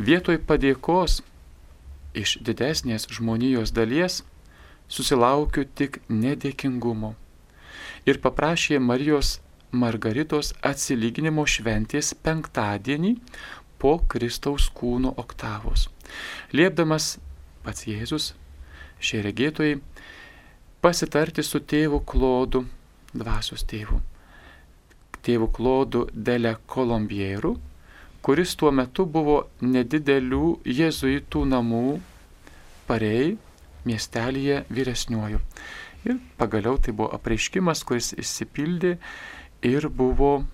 Vietoj 0.00 0.40
padėkos 0.48 1.20
iš 2.16 2.38
didesnės 2.44 3.08
žmonijos 3.12 3.74
dalies 3.76 4.22
susilaukiu 4.88 5.64
tik 5.64 6.00
nedėkingumo. 6.08 7.14
Ir 8.08 8.20
paprašė 8.24 8.78
Marijos 8.80 9.38
Margaritos 9.70 10.54
atsilyginimo 10.66 11.44
šventės 11.46 12.14
penktadienį 12.24 13.14
po 13.80 13.98
Kristaus 14.10 14.68
kūno 14.74 15.12
oktavos. 15.20 15.88
Liepdamas 16.52 17.18
pats 17.64 17.86
Jėzus, 17.86 18.32
šie 19.00 19.20
regėtojai, 19.24 19.78
pasitarti 20.80 21.44
su 21.44 21.60
tėvu 21.60 22.00
Klodu, 22.08 22.64
dvasios 23.12 23.64
tėvu, 23.68 24.00
tėvu 25.24 25.50
Klodu 25.56 26.06
Dele 26.12 26.56
Kolombieru, 26.66 27.54
kuris 28.24 28.56
tuo 28.56 28.72
metu 28.72 29.06
buvo 29.06 29.42
nedidelių 29.60 30.46
jėzuitų 30.66 31.44
namų 31.52 31.84
parei 32.88 33.36
miestelėje 33.86 34.64
vyresniuoju. 34.68 35.40
Ir 36.08 36.16
pagaliau 36.40 36.78
tai 36.80 36.94
buvo 36.96 37.10
apreiškimas, 37.12 37.84
kuris 37.84 38.14
išsipildė 38.16 38.96
ir 39.68 39.88
buvo 39.92 40.44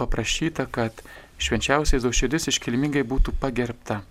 paprašyta, 0.00 0.66
kad 0.68 0.96
švenčiausiai 1.40 2.02
Zauširdis 2.04 2.50
iškilmingai 2.52 3.04
būtų 3.08 3.34
pagerbta. 3.40 4.02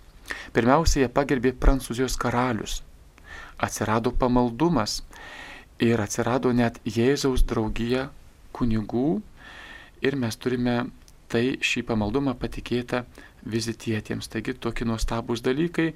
Pirmiausia, 0.53 1.03
jie 1.03 1.09
pagerbė 1.13 1.53
Prancūzijos 1.57 2.17
karalius. 2.21 2.81
Atsirado 3.61 4.11
pamaldumas 4.15 5.01
ir 5.81 6.01
atsirado 6.01 6.51
net 6.55 6.79
Jėzaus 6.85 7.43
draugija 7.45 8.07
kunigų 8.55 9.21
ir 10.05 10.17
mes 10.17 10.37
turime 10.41 10.77
tai 11.29 11.59
šį 11.61 11.83
pamaldumą 11.89 12.33
patikėta 12.39 13.03
vizitietiems. 13.45 14.29
Taigi 14.31 14.53
tokie 14.53 14.87
nuostabūs 14.87 15.43
dalykai 15.45 15.91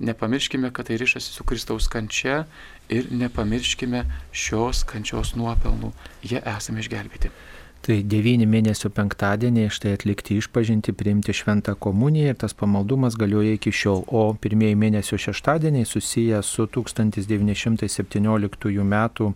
nepamirškime, 0.00 0.70
kad 0.72 0.88
tai 0.88 0.98
ryšasi 1.00 1.32
su 1.32 1.44
Kristaus 1.44 1.88
kančia 1.88 2.44
ir 2.88 3.10
nepamirškime 3.10 4.04
šios 4.32 4.84
kančios 4.88 5.34
nuopelnų. 5.36 5.92
Jie 6.24 6.42
esame 6.56 6.84
išgelbėti. 6.84 7.32
Tai 7.80 7.94
devyni 8.04 8.44
mėnesių 8.44 8.90
penktadieniai 8.92 9.70
štai 9.72 9.94
atlikti 9.96 10.36
išpažinti, 10.36 10.92
priimti 10.92 11.32
šventą 11.32 11.72
komuniją 11.80 12.34
ir 12.34 12.36
tas 12.42 12.52
pamaldumas 12.52 13.16
galioja 13.16 13.56
iki 13.56 13.72
šiol. 13.72 14.04
O 14.06 14.36
pirmieji 14.36 14.76
mėnesio 14.76 15.16
šeštadieniai 15.16 15.88
susiję 15.88 16.42
su 16.44 16.68
1917 16.68 18.84
metų 18.92 19.32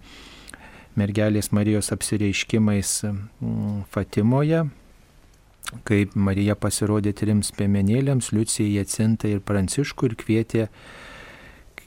mergelės 0.94 1.50
Marijos 1.56 1.88
apsireiškimais 1.96 3.02
mm, 3.08 3.88
Fatimoje, 3.90 4.68
kaip 5.88 6.14
Marija 6.16 6.56
pasirodė 6.58 7.14
trims 7.16 7.50
piemenėliams, 7.56 8.30
Liucijai, 8.34 8.76
Jacintai 8.78 9.34
ir 9.36 9.42
Pranciškui 9.46 10.10
ir 10.10 10.16
kvietė, 10.20 10.66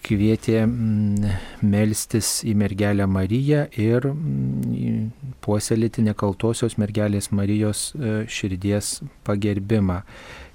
kvietė 0.07 0.59
mm, 0.63 1.37
melstis 1.67 2.31
į 2.47 2.55
mergelę 2.59 3.07
Mariją 3.09 3.65
ir 3.79 4.09
mm, 4.11 5.37
puoselėti 5.45 6.05
nekaltosios 6.05 6.77
mergelės 6.81 7.31
Marijos 7.35 7.91
e, 7.95 8.19
širdies 8.31 8.97
pagerbimą. 9.27 10.01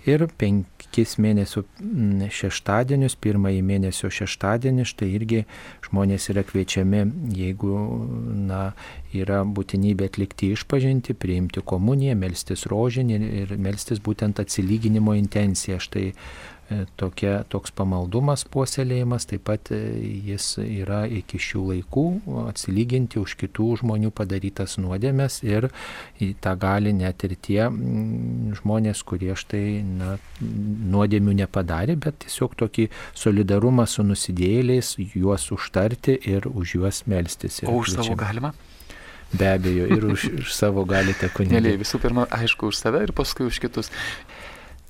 Ir 0.08 0.26
penkis 0.92 1.16
mėnesių 1.16 1.62
mm, 1.80 2.28
šeštadienius, 2.28 3.16
pirmąjį 3.16 3.62
mėnesio 3.64 4.10
šeštadienį, 4.12 4.84
štai 4.84 5.08
irgi 5.16 5.44
žmonės 5.86 6.28
yra 6.28 6.42
kviečiami, 6.44 7.32
jeigu 7.32 7.72
na, 8.48 8.74
yra 9.16 9.42
būtinybė 9.44 10.10
atlikti 10.10 10.52
išpažinti, 10.52 11.14
priimti 11.14 11.62
komuniją, 11.64 12.14
melstis 12.16 12.66
rožinį 12.68 13.20
ir 13.42 13.56
melstis 13.56 14.00
būtent 14.04 14.40
atsilyginimo 14.42 15.14
intenciją. 15.16 15.80
Štai 15.80 16.12
tokia, 17.00 17.42
toks 17.52 17.72
pamaldumas 17.76 18.44
puoselėjimas, 18.52 19.26
taip 19.30 19.44
pat 19.48 19.72
e, 19.74 19.78
jis 20.30 20.56
yra 20.62 21.02
iki 21.06 21.40
šių 21.42 21.62
laikų 21.70 22.04
atsilyginti 22.46 23.20
už 23.22 23.36
kitų 23.40 23.68
žmonių 23.82 24.12
padarytas 24.14 24.78
nuodėmės 24.82 25.40
ir 25.46 25.68
tą 26.44 26.56
gali 26.60 26.94
net 26.96 27.24
ir 27.28 27.36
tie 27.36 27.68
žmonės, 28.60 29.04
kurie 29.08 29.36
štai 29.38 29.64
na, 29.86 30.16
nuodėmių 30.40 31.38
nepadarė, 31.42 31.96
bet 32.00 32.22
tiesiog 32.26 32.56
tokį 32.64 32.88
solidarumą 33.18 33.86
su 33.90 34.04
nusidėjėliais, 34.06 34.96
juos 35.14 35.48
užtarti 35.54 36.18
ir 36.34 36.48
už 36.50 36.76
juos 36.78 37.04
melstis. 37.10 37.62
O 37.66 37.80
už 37.82 37.96
savo 37.98 38.18
galima? 38.18 38.52
Be 39.32 39.48
abejo, 39.48 39.86
ir 39.88 40.04
už, 40.04 40.28
už 40.44 40.52
savo 40.52 40.84
galite 40.84 41.30
kunigą. 41.32 41.72
Visų 41.80 42.02
pirma, 42.02 42.26
aišku, 42.28 42.68
už 42.68 42.76
save 42.76 43.00
ir 43.06 43.14
paskui 43.16 43.46
už 43.48 43.62
kitus. 43.64 43.88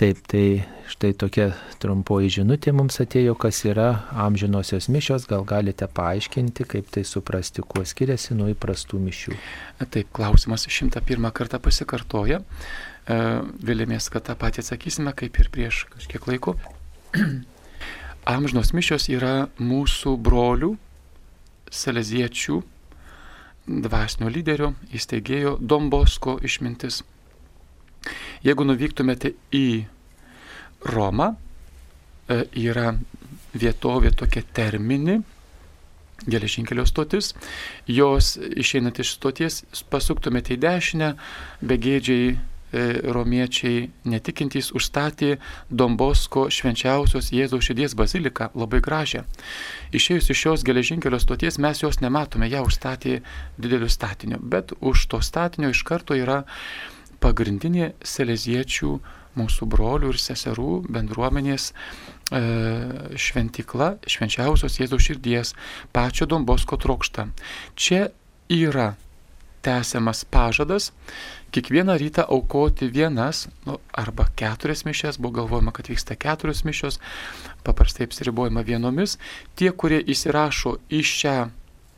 Taip, 0.03 0.19
tai 0.27 0.65
štai 0.91 1.13
tokia 1.15 1.53
trumpoji 1.79 2.41
žinutė 2.41 2.73
mums 2.75 2.97
atėjo, 3.05 3.37
kas 3.39 3.61
yra 3.71 3.85
amžinosios 4.19 4.89
mišios, 4.91 5.29
gal 5.31 5.45
galite 5.47 5.87
paaiškinti, 5.87 6.67
kaip 6.73 6.89
tai 6.91 7.05
suprasti, 7.07 7.63
kuo 7.63 7.85
skiriasi 7.87 8.35
nuo 8.35 8.49
įprastų 8.51 8.99
mišių. 8.99 9.37
Taip, 9.85 10.11
klausimas 10.11 10.67
101 10.67 11.29
kartą 11.39 11.61
pasikartoja. 11.63 12.41
E, 12.43 13.21
Vėlėmės, 13.63 14.11
kad 14.11 14.27
tą 14.27 14.35
patį 14.43 14.65
atsakysime, 14.65 15.15
kaip 15.15 15.39
ir 15.39 15.53
prieš 15.55 15.85
kažkiek 15.95 16.27
laiko. 16.33 16.57
Amžinos 18.35 18.75
mišios 18.75 19.07
yra 19.07 19.53
mūsų 19.63 20.17
brolių, 20.19 20.73
saleziečių, 21.71 22.59
dvasinio 23.87 24.35
lyderio, 24.35 24.75
įsteigėjo 24.91 25.61
Dombosko 25.63 26.41
išmintis. 26.43 27.05
Jeigu 28.43 28.67
nuvyktumėte 28.67 29.37
į 29.55 29.67
Romą, 30.89 31.33
e, 32.29 32.43
yra 32.59 32.93
vietovė 33.55 34.13
tokia 34.17 34.43
termini, 34.55 35.21
geležinkelio 36.27 36.87
stotis, 36.87 37.33
jos 37.87 38.37
išeinant 38.39 39.01
iš 39.03 39.17
stoties 39.17 39.63
pasuktumėte 39.91 40.55
į 40.55 40.61
dešinę, 40.63 41.09
begėdžiai 41.67 42.29
e, 42.31 42.37
romiečiai 43.15 43.89
netikintys 44.09 44.71
užstatė 44.77 45.37
Dombosko 45.71 46.47
švenčiausios 46.55 47.33
Jėzaus 47.35 47.67
širdies 47.67 47.97
baziliką, 47.99 48.53
labai 48.55 48.83
gražią. 48.85 49.25
Išėjus 49.93 50.31
iš 50.31 50.45
šios 50.45 50.67
geležinkelio 50.67 51.21
stoties 51.23 51.59
mes 51.59 51.83
jos 51.83 52.01
nematome, 52.05 52.51
ją 52.51 52.65
užstatė 52.69 53.21
dideliu 53.59 53.91
statiniu, 53.91 54.39
bet 54.43 54.77
už 54.81 55.09
to 55.11 55.23
statinio 55.23 55.73
iš 55.75 55.83
karto 55.87 56.19
yra 56.19 56.43
pagrindinė 57.23 57.93
seleziečių 58.03 58.97
mūsų 59.39 59.69
brolių 59.73 60.13
ir 60.13 60.21
seserų 60.21 60.83
bendruomenės 60.93 61.71
e, 61.73 62.43
šventikla, 63.17 63.95
švenčiausios 64.07 64.81
Jėzaus 64.81 65.09
širdies, 65.09 65.55
pačio 65.95 66.29
Dombosko 66.31 66.79
trokšta. 66.81 67.29
Čia 67.77 68.09
yra 68.53 68.93
tęsiamas 69.63 70.25
pažadas 70.25 70.91
kiekvieną 71.53 71.97
rytą 71.97 72.23
aukoti 72.27 72.89
vienas 72.91 73.49
nu, 73.67 73.79
arba 73.93 74.25
keturias 74.37 74.85
mišes, 74.85 75.19
buvo 75.21 75.33
galvojama, 75.33 75.73
kad 75.73 75.89
vyksta 75.89 76.17
keturios 76.17 76.65
mišos, 76.65 76.99
paprastai 77.63 78.09
apsiribojama 78.09 78.65
vienomis. 78.65 79.19
Tie, 79.55 79.71
kurie 79.71 80.01
įsirašo 80.01 80.79
į 80.89 81.03
šią 81.05 81.37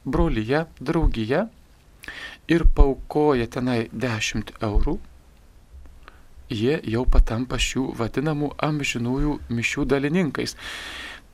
brolyje, 0.05 0.67
draugiją 0.81 1.47
ir 2.51 2.67
paukoja 2.77 3.47
tenai 3.47 3.87
10 3.93 4.57
eurų, 4.61 4.99
jie 6.51 6.79
jau 6.91 7.05
patampa 7.09 7.59
šių 7.61 7.91
vadinamų 7.99 8.53
amžinųjų 8.63 9.39
mišių 9.49 9.87
dalininkais. 9.91 10.57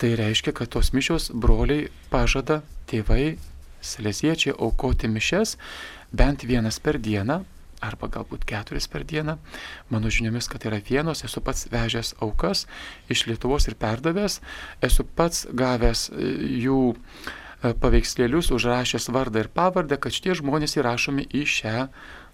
Tai 0.01 0.15
reiškia, 0.17 0.55
kad 0.57 0.71
tos 0.73 0.93
mišios 0.97 1.31
broliai 1.37 1.91
pažada 2.13 2.63
tėvai, 2.89 3.37
selesiečiai 3.85 4.55
aukoti 4.57 5.09
mišes 5.09 5.57
bent 6.13 6.45
vienas 6.49 6.81
per 6.81 6.99
dieną, 7.01 7.43
arba 7.81 8.09
galbūt 8.13 8.45
keturis 8.49 8.89
per 8.93 9.05
dieną. 9.09 9.37
Mano 9.91 10.13
žiniomis, 10.13 10.49
kad 10.53 10.65
yra 10.69 10.81
vienos, 10.85 11.25
esu 11.25 11.43
pats 11.45 11.67
vežęs 11.73 12.15
aukas 12.25 12.67
iš 13.13 13.27
Lietuvos 13.31 13.69
ir 13.69 13.77
perdavęs, 13.81 14.41
esu 14.85 15.07
pats 15.17 15.47
gavęs 15.57 16.09
e, 16.13 16.31
jų 16.67 16.81
e, 16.93 17.73
paveikslėlius, 17.83 18.53
užrašęs 18.57 19.11
vardą 19.15 19.45
ir 19.45 19.53
pavardę, 19.53 20.01
kad 20.01 20.17
šitie 20.17 20.37
žmonės 20.43 20.77
įrašomi 20.81 21.29
į 21.33 21.47
šią 21.57 21.87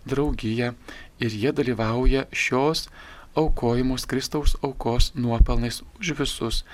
draugiją 0.07 0.75
ir 1.21 1.33
jie 1.33 1.53
dalyvauja 1.53 2.27
šios 2.33 2.89
aukojimos 3.37 4.07
Kristaus 4.07 4.57
aukos 4.63 5.13
nuopelnais 5.15 5.83
už 6.01 6.15
visus. 6.19 6.65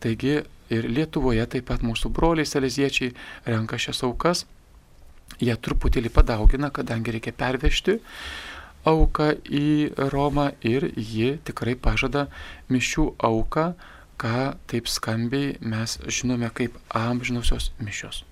Taigi 0.00 0.42
ir 0.70 0.86
Lietuvoje 0.90 1.46
taip 1.46 1.68
pat 1.70 1.82
mūsų 1.82 2.10
broliai 2.14 2.46
saleziečiai 2.46 3.14
renka 3.46 3.78
šias 3.78 4.02
aukas. 4.06 4.44
Jie 5.38 5.54
truputėlį 5.54 6.10
padaugina, 6.10 6.70
kadangi 6.74 7.14
reikia 7.14 7.34
pervežti 7.36 7.98
auką 8.88 9.32
į 9.44 9.66
Romą 10.12 10.52
ir 10.64 10.88
ji 10.96 11.36
tikrai 11.44 11.74
pažada 11.76 12.26
mišių 12.72 13.10
auką, 13.28 13.66
ką 14.18 14.40
taip 14.70 14.88
skambiai 14.90 15.58
mes 15.60 15.98
žinome 16.06 16.50
kaip 16.54 16.78
amžinusios 16.94 17.70
mišios. 17.82 18.24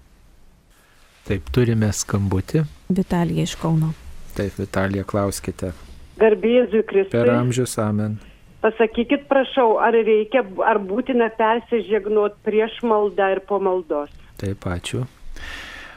Taip, 1.26 1.48
turime 1.50 1.90
skambutį. 1.90 2.62
Vitalija 2.94 3.46
iš 3.46 3.56
Kauno. 3.58 3.90
Taip, 4.36 4.56
Vitalija, 4.60 5.04
klauskite. 5.08 5.72
Garbėzui 6.20 6.82
Kristui. 6.88 7.12
Per 7.16 7.30
amžius 7.32 7.76
amen. 7.80 8.18
Pasakykit, 8.64 9.26
prašau, 9.30 9.76
ar 9.84 9.94
reikia, 9.94 10.42
ar 10.66 10.80
būtina 10.82 11.28
persižegnot 11.38 12.40
prieš 12.44 12.80
maldą 12.88 13.30
ir 13.36 13.40
po 13.48 13.60
maldos? 13.62 14.12
Taip, 14.40 14.66
ačiū. 14.68 15.04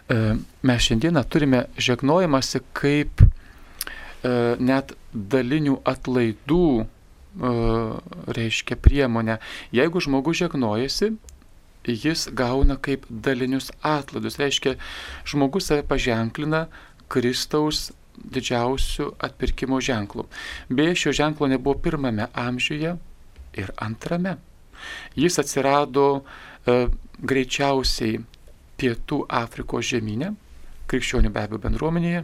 E, 0.10 0.18
mes 0.64 0.86
šiandieną 0.86 1.24
turime 1.32 1.64
žegnojimąsi 1.80 2.62
kaip 2.78 3.24
e, 3.24 3.28
net 4.60 4.94
dalinių 5.14 5.80
atlaidų 5.88 6.68
e, 6.80 6.86
reiškia 8.38 8.78
priemonę. 8.80 9.40
Jeigu 9.76 10.04
žmogus 10.04 10.44
žegnojasi, 10.44 11.14
jis 11.88 12.28
gauna 12.36 12.78
kaip 12.78 13.08
dalinius 13.10 13.72
atlaidus. 13.82 14.40
Reiškia, 14.42 14.76
žmogus 15.26 15.72
save 15.72 15.88
paženklina 15.88 16.68
Kristaus 17.10 17.90
didžiausių 18.24 19.12
atpirkimo 19.26 19.80
ženklų. 19.84 20.26
Beje, 20.70 20.96
šio 21.04 21.16
ženklo 21.22 21.50
nebuvo 21.52 21.80
pirmame 21.80 22.28
amžiuje 22.34 22.96
ir 23.60 23.72
antrame. 23.78 24.38
Jis 25.20 25.40
atsirado 25.42 26.06
e, 26.20 26.88
greičiausiai 27.20 28.20
pietų 28.80 29.24
Afrikos 29.42 29.90
žemynė, 29.92 30.32
krikščionių 30.90 31.34
be 31.34 31.44
abejo 31.44 31.62
bendruomenėje. 31.66 32.24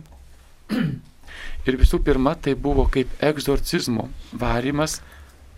Ir 1.68 1.78
visų 1.82 2.00
pirma, 2.06 2.36
tai 2.40 2.54
buvo 2.56 2.86
kaip 2.92 3.12
egzorcizmo 3.24 4.08
varimas 4.32 5.02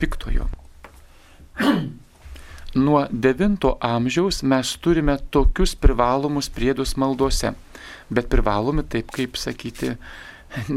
piktojo. 0.01 0.47
Nuo 2.77 3.05
9 3.11 3.71
amžiaus 3.81 4.43
mes 4.43 4.73
turime 4.83 5.17
tokius 5.31 5.73
privalomus 5.75 6.49
priedus 6.53 6.95
maldose, 6.99 7.53
bet 8.09 8.29
privalomi 8.31 8.85
taip 8.87 9.11
kaip 9.15 9.37
sakyti 9.39 9.95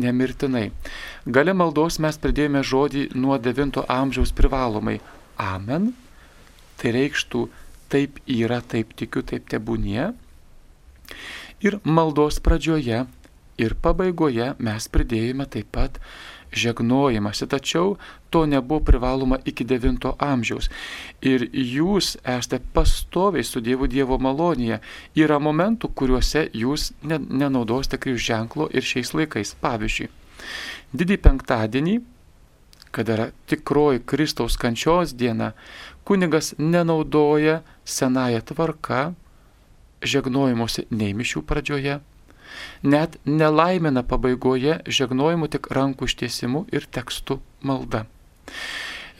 nemirtinai. 0.02 0.70
Gale 1.26 1.54
maldos 1.54 2.00
mes 2.02 2.18
pridėjome 2.20 2.62
žodį 2.66 3.10
nuo 3.14 3.38
9 3.38 3.84
amžiaus 3.86 4.34
privalomai. 4.36 4.98
Amen. 5.40 5.92
Tai 6.80 6.92
reikštų 6.96 7.46
taip 7.92 8.18
yra, 8.30 8.60
taip 8.62 8.94
tikiu, 8.98 9.22
taip 9.26 9.48
tebūnie. 9.50 10.10
Ir 11.60 11.76
maldos 11.84 12.40
pradžioje 12.40 13.04
ir 13.60 13.74
pabaigoje 13.84 14.54
mes 14.58 14.86
pridėjome 14.88 15.46
taip 15.52 15.68
pat 15.74 15.98
žegnojimąsi, 16.52 17.46
tačiau 17.46 17.96
to 18.30 18.46
nebuvo 18.46 18.80
privaloma 18.80 19.38
iki 19.44 19.64
9 19.64 20.14
amžiaus. 20.18 20.70
Ir 21.22 21.46
jūs 21.52 22.16
esate 22.24 22.60
pastoviai 22.74 23.44
su 23.44 23.60
Dievu 23.60 23.86
Dievo 23.90 24.18
malonėje. 24.18 24.80
Yra 25.14 25.38
momentų, 25.38 25.92
kuriuose 25.94 26.48
jūs 26.54 26.92
nenaudosite 27.02 27.98
kryžių 27.98 28.24
ženklo 28.26 28.68
ir 28.74 28.86
šiais 28.86 29.14
laikais. 29.14 29.54
Pavyzdžiui, 29.60 30.10
didį 30.94 31.16
penktadienį, 31.22 31.96
kada 32.90 33.16
yra 33.16 33.26
tikroji 33.50 34.02
Kristaus 34.06 34.58
kančios 34.58 35.14
diena, 35.14 35.52
kunigas 36.04 36.54
nenaudoja 36.58 37.60
senąją 37.84 38.42
tvarką 38.50 39.02
žegnojimuose 40.00 40.86
nei 40.90 41.12
mišių 41.14 41.42
pradžioje, 41.46 42.00
net 42.82 43.16
nelaimina 43.24 44.02
pabaigoje 44.02 44.80
žegnojimu 44.86 45.50
tik 45.52 45.70
rankų 45.74 46.10
ištiesimu 46.10 46.66
ir 46.72 46.86
tekstų 46.90 47.40
malda. 47.66 48.06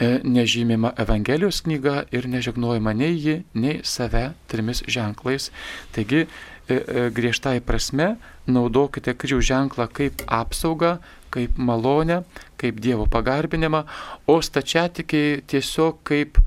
E, 0.00 0.20
nežymima 0.24 0.94
Evangelijos 0.96 1.60
knyga 1.60 2.06
ir 2.08 2.24
nežegnojama 2.24 2.94
nei 2.96 3.18
ji, 3.20 3.34
nei 3.52 3.82
save 3.84 4.30
trimis 4.48 4.80
ženklais. 4.88 5.50
Taigi, 5.92 6.22
e, 6.24 6.28
e, 6.72 7.02
griežtai 7.12 7.58
prasme, 7.60 8.14
naudokite 8.48 9.12
kryžių 9.12 9.42
ženklą 9.44 9.90
kaip 9.92 10.24
apsaugą, 10.24 10.94
kaip 11.28 11.60
malonę, 11.60 12.22
kaip 12.56 12.80
Dievo 12.80 13.04
pagarbinimą, 13.12 13.84
o 14.24 14.40
stačiatikiai 14.40 15.42
tiesiog 15.44 16.00
kaip, 16.08 16.40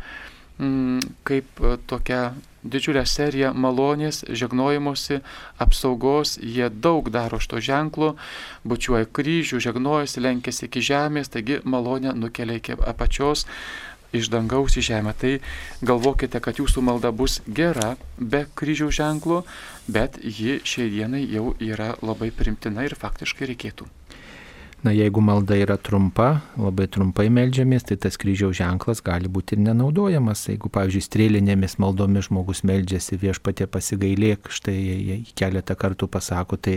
mm, 0.57 1.13
kaip 1.23 1.61
tokia 1.85 2.33
didžiulę 2.63 3.05
seriją 3.05 3.53
malonės, 3.53 4.23
žegnojimuose, 4.29 5.21
apsaugos, 5.63 6.37
jie 6.41 6.69
daug 6.69 7.09
daro 7.13 7.39
šito 7.43 7.61
ženklo, 7.63 8.13
bučiuoja 8.67 9.07
kryžių, 9.07 9.61
žegnojasi, 9.63 10.23
lenkėsi 10.23 10.67
iki 10.69 10.83
žemės, 10.83 11.31
taigi 11.33 11.61
malonė 11.63 12.15
nukelia 12.17 12.59
iki 12.61 12.77
apačios 12.79 13.47
iš 14.13 14.29
dangaus 14.29 14.77
į 14.77 14.85
žemę. 14.85 15.15
Tai 15.17 15.33
galvokite, 15.81 16.39
kad 16.43 16.61
jūsų 16.61 16.85
malda 16.85 17.11
bus 17.11 17.41
gera 17.47 17.95
be 18.17 18.45
kryžių 18.53 18.91
ženklo, 18.93 19.41
bet 19.89 20.21
ji 20.21 20.59
šiai 20.61 20.93
dienai 20.93 21.25
jau 21.25 21.51
yra 21.59 21.93
labai 22.05 22.31
primtina 22.31 22.85
ir 22.85 22.95
faktiškai 22.99 23.49
reikėtų. 23.53 23.89
Na, 24.83 24.91
jeigu 24.91 25.21
malda 25.23 25.55
yra 25.55 25.77
trumpa, 25.79 26.41
labai 26.59 26.89
trumpai 26.91 27.29
melžiamės, 27.31 27.85
tai 27.87 27.95
tas 28.03 28.17
kryžiaus 28.19 28.57
ženklas 28.57 28.99
gali 28.99 29.29
būti 29.31 29.55
ir 29.55 29.61
nenaudojamas. 29.63 30.41
Jeigu, 30.49 30.67
pavyzdžiui, 30.75 31.03
strėlinėmis 31.05 31.77
maldomis 31.79 32.27
žmogus 32.27 32.65
melžiasi 32.67 33.15
viešpatė 33.21 33.69
pasigailėk, 33.71 34.49
štai 34.51 35.21
keletą 35.39 35.77
kartų 35.79 36.09
pasako, 36.11 36.59
tai 36.59 36.73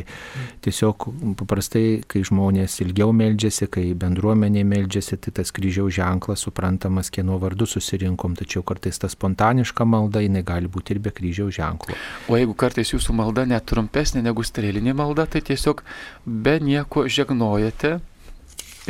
tiesiog 0.62 1.08
paprastai, 1.40 2.04
kai 2.06 2.22
žmonės 2.30 2.78
ilgiau 2.84 3.10
melžiasi, 3.10 3.66
kai 3.74 3.88
bendruomenė 3.98 4.62
melžiasi, 4.70 5.18
tai 5.26 5.34
tas 5.40 5.50
kryžiaus 5.50 5.98
ženklas 5.98 6.46
suprantamas, 6.46 7.10
kieno 7.10 7.40
vardu 7.42 7.66
susirinkom, 7.66 8.38
tačiau 8.38 8.62
kartais 8.62 9.02
ta 9.02 9.10
spontaniška 9.10 9.82
malda, 9.82 10.22
jinai 10.22 10.44
gali 10.46 10.70
būti 10.70 10.94
ir 10.94 11.02
be 11.02 11.10
kryžiaus 11.10 11.58
ženklo. 11.58 11.98
O 12.30 12.38
jeigu 12.38 12.54
kartais 12.54 12.94
jūsų 12.94 13.18
malda 13.18 13.48
net 13.50 13.66
trumpesnė 13.66 14.22
negu 14.30 14.46
strėlinė 14.46 14.94
malda, 14.94 15.26
tai 15.26 15.42
tiesiog 15.50 15.82
be 16.22 16.58
nieko 16.62 17.08
žegnojate 17.10 17.95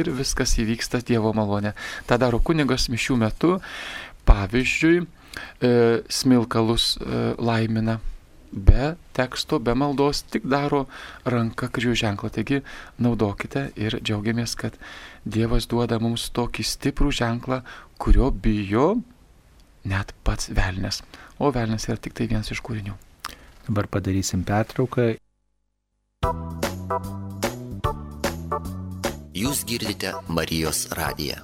ir 0.01 0.11
viskas 0.17 0.57
įvyksta 0.61 1.03
Dievo 1.07 1.33
malonė. 1.37 1.75
Ta 2.07 2.19
daro 2.21 2.41
kunigas 2.41 2.89
mišių 2.93 3.17
metu, 3.21 3.57
pavyzdžiui, 4.27 5.01
e, 5.03 5.73
smilkalus 6.09 6.97
e, 6.97 7.23
laimina 7.39 8.01
be 8.53 8.95
teksto, 9.13 9.59
be 9.59 9.75
maldos, 9.75 10.23
tik 10.31 10.47
daro 10.49 10.87
ranka 11.27 11.69
kryžių 11.69 11.97
ženklą. 12.03 12.31
Taigi 12.33 12.63
naudokite 13.03 13.71
ir 13.77 13.99
džiaugiamės, 14.01 14.57
kad 14.57 14.79
Dievas 15.27 15.67
duoda 15.67 15.99
mums 15.99 16.29
tokį 16.31 16.65
stiprų 16.65 17.11
ženklą, 17.11 17.61
kurio 17.99 18.31
bijo 18.31 18.95
net 19.85 20.15
pats 20.27 20.51
velnės. 20.55 21.03
O 21.39 21.51
velnės 21.53 21.89
yra 21.91 21.99
tik 21.99 22.15
tai 22.17 22.31
vienas 22.31 22.51
iš 22.55 22.63
kūrinių. 22.65 22.97
Dabar 23.67 23.91
padarysim 23.91 24.47
pertrauką. 24.47 25.17
Jūs 29.37 29.67
girdite 29.69 30.15
Marijos 30.33 30.87
radiją. 30.97 31.43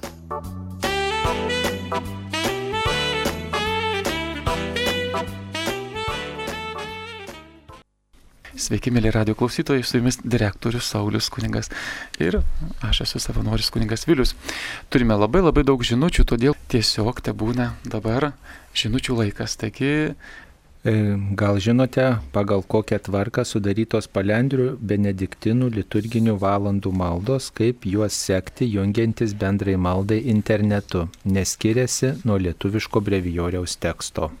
Sveiki, 8.57 8.89
mėly 8.89 9.11
radio 9.13 9.35
klausytojai, 9.37 9.85
su 9.85 9.99
jumis 9.99 10.17
direktorius 10.25 10.89
Saulis 10.89 11.29
Kuningas 11.29 11.69
ir 12.17 12.39
aš 12.81 13.03
esu 13.05 13.21
savanoris 13.21 13.69
Kuningas 13.69 14.07
Vilius. 14.09 14.33
Turime 14.89 15.13
labai 15.13 15.43
labai 15.45 15.61
daug 15.61 15.85
žinučių, 15.85 16.25
todėl 16.33 16.57
tiesiog 16.73 17.21
te 17.21 17.35
būna 17.37 17.75
dabar 17.85 18.31
žinučių 18.73 19.19
laikas. 19.21 19.59
Taigi 19.61 20.15
gal 20.83 21.59
žinote, 21.63 22.19
pagal 22.35 22.63
kokią 22.67 22.97
tvarką 23.05 23.45
sudarytos 23.47 24.09
palendrių 24.11 24.73
benediktinų 24.83 25.69
liturginių 25.77 26.35
valandų 26.41 26.91
maldos, 26.91 27.47
kaip 27.55 27.85
juos 27.87 28.17
sekti 28.19 28.67
jungiantis 28.67 29.31
bendrai 29.33 29.77
maldai 29.79 30.19
internetu, 30.27 31.07
neskiriasi 31.23 32.25
nuo 32.27 32.35
lietuviško 32.35 32.99
brevijoriaus 32.99 33.77
teksto. 33.79 34.33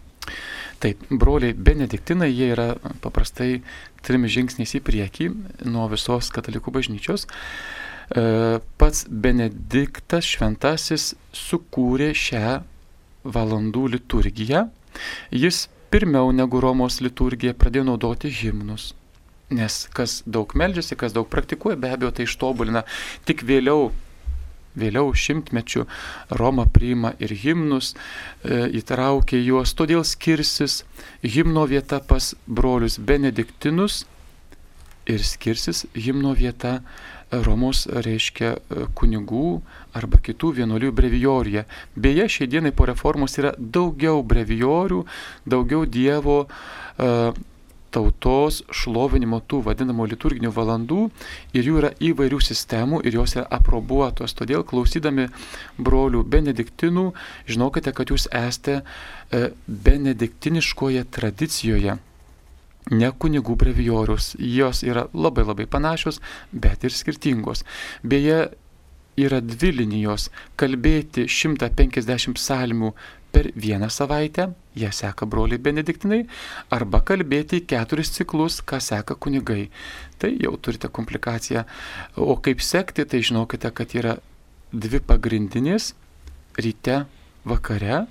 Taip, 0.83 0.99
broliai 1.07 1.55
benediktinai, 1.55 2.27
jie 2.27 2.49
yra 2.51 2.73
paprastai 2.99 3.61
trim 4.03 4.27
žingsniais 4.27 4.75
į 4.75 4.81
priekį 4.83 5.29
nuo 5.71 5.87
visos 5.93 6.27
katalikų 6.35 6.73
bažnyčios. 6.75 7.23
E, 7.23 8.59
pats 8.59 9.05
Benediktas 9.07 10.27
Šventasis 10.27 11.13
sukūrė 11.31 12.11
šią 12.11 12.57
valandų 13.23 13.85
liturgiją. 13.95 14.65
Jis 15.31 15.69
pirmiau 15.93 16.31
negu 16.33 16.57
Romos 16.57 16.97
liturgija 17.05 17.53
pradėjo 17.53 17.85
naudoti 17.91 18.31
himnus. 18.33 18.93
Nes 19.53 19.83
kas 19.93 20.21
daug 20.25 20.55
meldžiasi, 20.57 20.97
kas 20.97 21.13
daug 21.13 21.27
praktikuoja, 21.29 21.77
be 21.77 21.91
abejo 21.93 22.09
tai 22.17 22.25
ištobulina. 22.25 22.81
Tik 23.29 23.43
vėliau, 23.45 23.91
vėliau 24.79 25.11
šimtmečių 25.13 25.85
Roma 26.39 26.65
priima 26.65 27.13
ir 27.21 27.35
himnus, 27.43 27.91
e, 27.93 28.63
įtraukia 28.81 29.37
juos, 29.43 29.75
todėl 29.77 30.01
skirsis 30.07 30.81
himno 31.21 31.67
vieta 31.69 32.01
pas 32.01 32.31
brolius 32.47 32.97
benediktinus 32.97 34.07
ir 35.05 35.21
skirsis 35.21 35.85
himno 35.93 36.33
vieta 36.33 36.79
Romos 37.41 37.85
reiškia 37.87 38.51
e, 38.53 38.83
kunigų 38.97 39.61
arba 39.97 40.19
kitų 40.21 40.51
vienuolių 40.59 40.91
brevijorija. 40.95 41.65
Beje, 41.95 42.27
šiai 42.37 42.49
dienai 42.51 42.73
po 42.75 42.85
reformos 42.89 43.37
yra 43.41 43.53
daugiau 43.57 44.21
brevijorių, 44.25 45.01
daugiau 45.49 45.85
Dievo 45.89 46.43
uh, 46.45 47.41
tautos 47.93 48.61
šlovinimo 48.73 49.39
tų 49.45 49.61
vadinamų 49.67 50.07
liturginių 50.13 50.49
valandų 50.53 51.01
ir 51.53 51.67
jų 51.69 51.81
yra 51.81 51.91
įvairių 52.09 52.39
sistemų 52.41 53.03
ir 53.05 53.19
jos 53.19 53.35
yra 53.37 53.45
aprobuotos. 53.53 54.33
Todėl 54.37 54.65
klausydami 54.65 55.27
brolių 55.77 56.23
benediktinų, 56.25 57.11
žinokite, 57.49 57.93
kad 57.93 58.13
jūs 58.13 58.29
esate 58.29 58.81
uh, 58.81 59.51
benediktiniškoje 59.67 61.05
tradicijoje 61.13 61.99
ne 62.91 63.11
kunigų 63.11 63.55
brevijorius. 63.59 64.33
Jos 64.39 64.83
yra 64.83 65.07
labai 65.13 65.45
labai 65.47 65.67
panašios, 65.69 66.19
bet 66.51 66.83
ir 66.83 66.91
skirtingos. 66.91 67.63
Beje, 68.03 68.49
yra 69.17 69.41
dvi 69.41 69.71
linijos- 69.71 70.29
kalbėti 70.59 71.27
150 71.29 72.33
psalmių 72.33 72.93
per 73.31 73.49
vieną 73.55 73.89
savaitę, 73.89 74.53
ją 74.75 74.91
seka 74.91 75.25
broliai 75.25 75.57
benediktinai, 75.57 76.27
arba 76.69 77.01
kalbėti 77.01 77.65
keturis 77.65 78.11
ciklus, 78.13 78.61
ką 78.61 78.79
seka 78.81 79.15
kunigai. 79.15 79.69
Tai 80.19 80.29
jau 80.37 80.57
turite 80.57 80.87
komplikaciją. 80.87 81.65
O 82.17 82.35
kaip 82.37 82.61
sekti, 82.61 83.05
tai 83.05 83.19
žinokite, 83.19 83.73
kad 83.73 83.87
yra 83.93 84.17
dvi 84.71 84.99
pagrindinės- 84.99 85.93
ryte, 86.63 87.05
vakare 87.45 88.07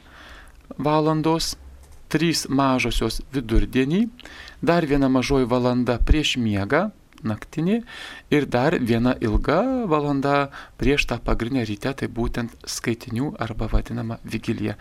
valandos 0.78 1.56
trys 2.08 2.46
mažosios 2.48 3.22
vidurdienį, 3.32 4.08
dar 4.62 4.86
viena 4.86 5.10
mažoji 5.10 5.48
valanda 5.50 5.98
prieš 5.98 6.36
miegą, 6.38 6.90
naktinį 7.22 7.82
ir 8.34 8.46
dar 8.50 8.76
viena 8.78 9.14
ilga 9.20 9.60
valanda 9.90 10.50
prieš 10.80 11.06
tą 11.10 11.18
pagrindinę 11.22 11.66
rytę, 11.68 11.94
tai 11.94 12.08
būtent 12.08 12.54
skaitinių 12.66 13.34
arba 13.42 13.68
vadinama 13.70 14.18
vigilija. 14.24 14.78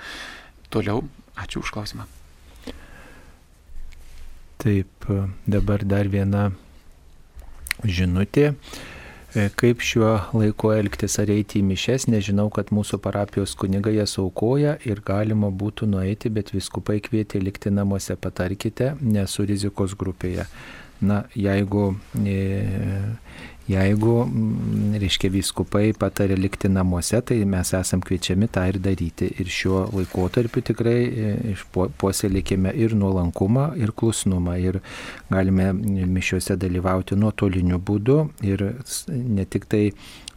Toliau, 0.72 1.04
ačiū 1.36 1.62
už 1.62 1.74
klausimą. 1.76 2.08
Taip, 4.62 5.10
dabar 5.50 5.84
dar 5.86 6.08
viena 6.08 6.52
žinutė. 7.84 8.54
E, 9.32 9.46
kaip 9.56 9.80
šiuo 9.80 10.10
laiku 10.36 10.74
elgtis 10.76 11.14
ar 11.22 11.30
eiti 11.32 11.62
į 11.62 11.68
mišes, 11.70 12.10
nežinau, 12.12 12.50
kad 12.52 12.74
mūsų 12.76 13.00
parapijos 13.00 13.54
kunigai 13.56 13.94
jas 13.96 14.18
aukoja 14.20 14.74
ir 14.84 15.00
galima 15.08 15.48
būtų 15.48 15.88
nueiti, 15.88 16.32
bet 16.36 16.52
viskupai 16.52 16.98
kvietė 17.06 17.40
likti 17.40 17.72
namuose, 17.72 18.18
patarkite, 18.20 18.92
nesu 19.00 19.48
rizikos 19.48 19.96
grupėje. 19.96 20.50
Na, 21.02 21.24
jeigu 21.34 21.94
e, 22.28 22.36
Jeigu, 23.70 24.26
mm, 24.26 24.96
reiškia, 25.00 25.30
vyskupai 25.32 25.92
patarė 25.98 26.36
likti 26.40 26.70
namuose, 26.72 27.20
tai 27.22 27.38
mes 27.46 27.74
esam 27.78 28.02
kviečiami 28.02 28.50
tą 28.52 28.66
ir 28.72 28.80
daryti. 28.82 29.30
Ir 29.40 29.52
šiuo 29.54 29.84
laikotarpiu 29.94 30.64
tikrai 30.72 30.98
e, 31.06 31.54
puoselėkime 32.02 32.74
ir 32.74 32.96
nuolankumą, 32.98 33.72
ir 33.78 33.94
klusnumą. 33.94 34.58
Ir 34.58 34.82
galime 35.30 35.72
mišiuose 35.78 36.58
dalyvauti 36.58 37.16
nuotoliniu 37.22 37.78
būdu 37.78 38.18
ir 38.50 38.66
ne 39.08 39.46
tik 39.46 39.70
tai 39.70 39.86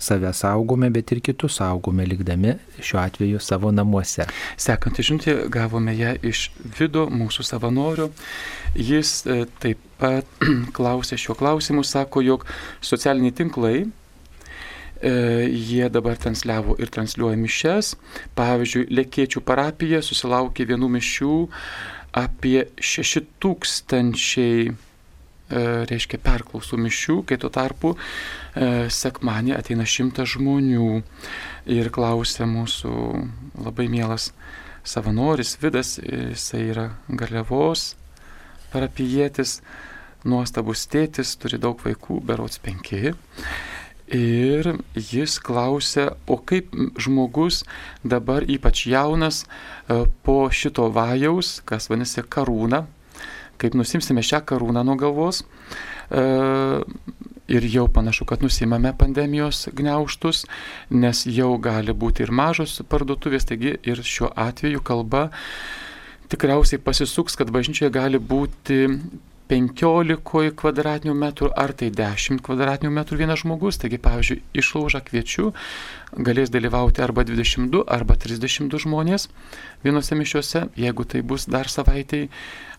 save 0.04 0.32
saugome, 0.36 0.90
bet 0.92 1.12
ir 1.14 1.20
kitus 1.24 1.58
saugome, 1.60 2.06
likdami 2.08 2.54
šiuo 2.78 3.00
atveju 3.02 3.40
savo 3.42 3.72
namuose. 3.74 4.26
Sekantį 4.60 5.06
žinutę 5.08 5.34
gavome 5.52 5.94
ją 5.96 6.14
iš 6.30 6.46
vido 6.78 7.06
mūsų 7.10 7.46
savanorių. 7.48 8.10
Jis 8.74 9.16
e, 9.26 9.42
taip 9.62 9.82
pat 10.00 10.28
klausė 10.76 11.18
šiuo 11.20 11.36
klausimu, 11.38 11.84
sako, 11.86 12.24
jog 12.24 12.46
socialiniai 12.84 13.34
tinklai 13.40 13.76
e, 13.82 13.88
jie 15.50 15.90
dabar 15.92 16.18
transliavo 16.20 16.78
ir 16.82 16.92
transliuoja 16.94 17.40
mišes. 17.40 17.94
Pavyzdžiui, 18.38 18.88
Lekėčių 19.00 19.44
parapija 19.46 20.02
susilaukė 20.04 20.68
vienų 20.72 20.94
mišių 20.98 21.36
apie 22.14 22.58
6000 22.78 24.42
E, 24.44 24.83
reiškia 25.90 26.20
perklausų 26.24 26.78
mišių, 26.84 27.18
kai 27.28 27.38
tuo 27.40 27.50
tarpu 27.54 27.94
e, 27.94 28.90
sekmanį 28.90 29.54
ateina 29.58 29.86
šimtas 29.88 30.34
žmonių 30.34 31.02
ir 31.70 31.90
klausia 31.94 32.48
mūsų 32.50 32.94
labai 33.64 33.88
mielas 33.92 34.32
savanoris 34.84 35.56
Vidas, 35.62 35.96
jisai 36.02 36.66
yra 36.72 36.88
Garliavos 37.08 37.94
parapijėtis, 38.74 39.60
nuostabus 40.26 40.88
tėtis, 40.90 41.36
turi 41.38 41.60
daug 41.62 41.80
vaikų, 41.84 42.18
berots 42.26 42.60
penki. 42.62 43.14
Ir 44.14 44.68
jis 44.92 45.38
klausia, 45.40 46.10
o 46.28 46.36
kaip 46.36 46.74
žmogus 47.00 47.62
dabar 48.04 48.44
ypač 48.44 48.84
jaunas 48.90 49.44
e, 49.44 50.04
po 50.26 50.36
šito 50.52 50.90
vajaus, 50.92 51.56
kas 51.64 51.88
vadinasi 51.88 52.26
karūna, 52.28 52.84
kaip 53.60 53.76
nusimsime 53.78 54.24
šią 54.24 54.42
karūną 54.48 54.84
nuo 54.86 54.96
galvos, 55.00 55.42
e, 56.10 56.24
ir 57.48 57.66
jau 57.68 57.86
panašu, 57.92 58.24
kad 58.24 58.42
nusimame 58.42 58.94
pandemijos 58.98 59.68
gniauštus, 59.76 60.44
nes 60.90 61.24
jau 61.28 61.54
gali 61.60 61.92
būti 61.92 62.24
ir 62.24 62.32
mažos 62.32 62.80
parduotuvės, 62.88 63.48
taigi 63.48 63.76
ir 63.84 64.00
šiuo 64.00 64.32
atveju 64.32 64.80
kalba 64.84 65.28
tikriausiai 66.32 66.80
pasisuks, 66.80 67.36
kad 67.36 67.52
bažnyčioje 67.52 67.92
gali 67.92 68.18
būti 68.18 68.86
15 69.54 70.50
kvadratinių 70.58 71.14
metrų 71.14 71.52
ar 71.54 71.70
tai 71.78 71.90
10 71.94 72.40
kvadratinių 72.42 72.90
metrų 72.96 73.20
vienas 73.20 73.44
žmogus. 73.44 73.78
Taigi, 73.78 74.00
pavyzdžiui, 74.02 74.40
išlaužą 74.58 75.00
kviečiu 75.06 75.52
galės 76.14 76.50
dalyvauti 76.54 77.02
arba 77.04 77.22
22, 77.26 77.84
arba 77.90 78.16
32 78.18 78.82
žmonės 78.84 79.28
vienose 79.84 80.18
mišiuose, 80.18 80.64
jeigu 80.78 81.06
tai 81.06 81.22
bus 81.22 81.46
dar 81.50 81.70
savaitai 81.70 82.26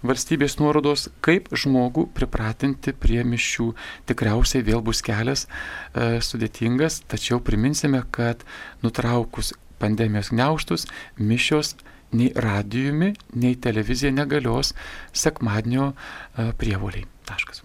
valstybės 0.05 0.57
nuorodos, 0.59 1.07
kaip 1.23 1.47
žmogų 1.55 2.09
pripratinti 2.15 2.91
prie 2.91 3.23
mišių. 3.23 3.71
Tikriausiai 4.11 4.65
vėl 4.67 4.83
bus 4.83 5.03
kelias 5.05 5.47
e, 5.47 6.19
sudėtingas, 6.23 7.03
tačiau 7.11 7.39
priminsime, 7.43 8.03
kad 8.11 8.43
nutraukus 8.83 9.53
pandemijos 9.79 10.31
gniauštus, 10.35 10.87
mišios 11.19 11.75
nei 12.15 12.31
radijumi, 12.35 13.13
nei 13.41 13.55
televizija 13.61 14.11
negalios 14.15 14.73
sekmadienio 15.13 15.91
e, 15.91 16.51
prievoliai. 16.57 17.05
Taškas. 17.25 17.63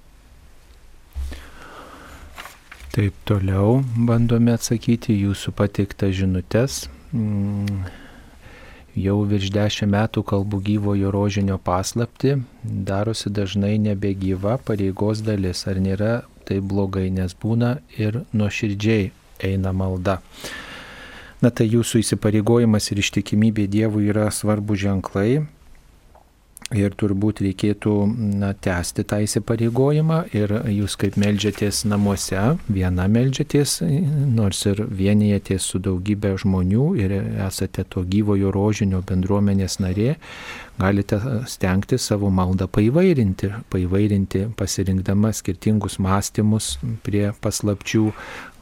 Taip 2.91 3.15
toliau 3.29 3.81
bandome 3.95 4.51
atsakyti 4.57 5.15
jūsų 5.15 5.53
pateiktas 5.55 6.17
žinutės. 6.19 6.81
Mm, 7.15 7.85
jau 8.99 9.21
virš 9.31 9.53
dešimt 9.55 9.93
metų 9.95 10.25
kalbu 10.27 10.59
gyvojo 10.67 11.13
rožinio 11.15 11.59
paslapti, 11.63 12.35
darosi 12.65 13.31
dažnai 13.31 13.77
nebegyva 13.79 14.57
pareigos 14.67 15.23
dalis. 15.23 15.63
Ar 15.71 15.79
nėra 15.79 16.13
tai 16.49 16.59
blogai, 16.59 17.07
nes 17.15 17.37
būna 17.39 17.77
ir 17.95 18.25
nuoširdžiai 18.35 19.13
eina 19.47 19.73
malda. 19.73 20.19
Na 21.41 21.49
tai 21.49 21.71
jūsų 21.73 22.03
įsipareigojimas 22.03 22.91
ir 22.93 23.01
ištikimybė 23.01 23.65
Dievui 23.73 24.11
yra 24.13 24.29
svarbu 24.35 24.77
ženklai. 24.77 25.41
Ir 26.71 26.93
turbūt 26.95 27.41
reikėtų 27.43 27.93
na, 28.39 28.53
tęsti 28.55 29.03
tą 29.11 29.17
įsipareigojimą 29.25 30.21
ir 30.39 30.53
jūs 30.71 30.95
kaip 31.01 31.17
melžiatės 31.19 31.81
namuose, 31.91 32.39
viena 32.71 33.09
melžiatės, 33.11 33.81
nors 34.31 34.61
ir 34.71 34.85
vienijatės 34.87 35.67
su 35.67 35.81
daugybė 35.83 36.37
žmonių 36.39 36.87
ir 37.03 37.17
esate 37.49 37.83
to 37.91 38.05
gyvojo 38.07 38.53
rožinio 38.55 39.03
bendruomenės 39.03 39.81
narė, 39.83 40.15
galite 40.81 41.19
stengti 41.47 41.99
savo 41.99 42.31
maldą 42.31 42.67
paivairinti, 42.73 43.51
paivairinti 43.73 44.47
pasirinkdama 44.57 45.33
skirtingus 45.37 45.99
mąstymus 46.01 46.73
prie 47.05 47.31
paslapčių, 47.45 48.07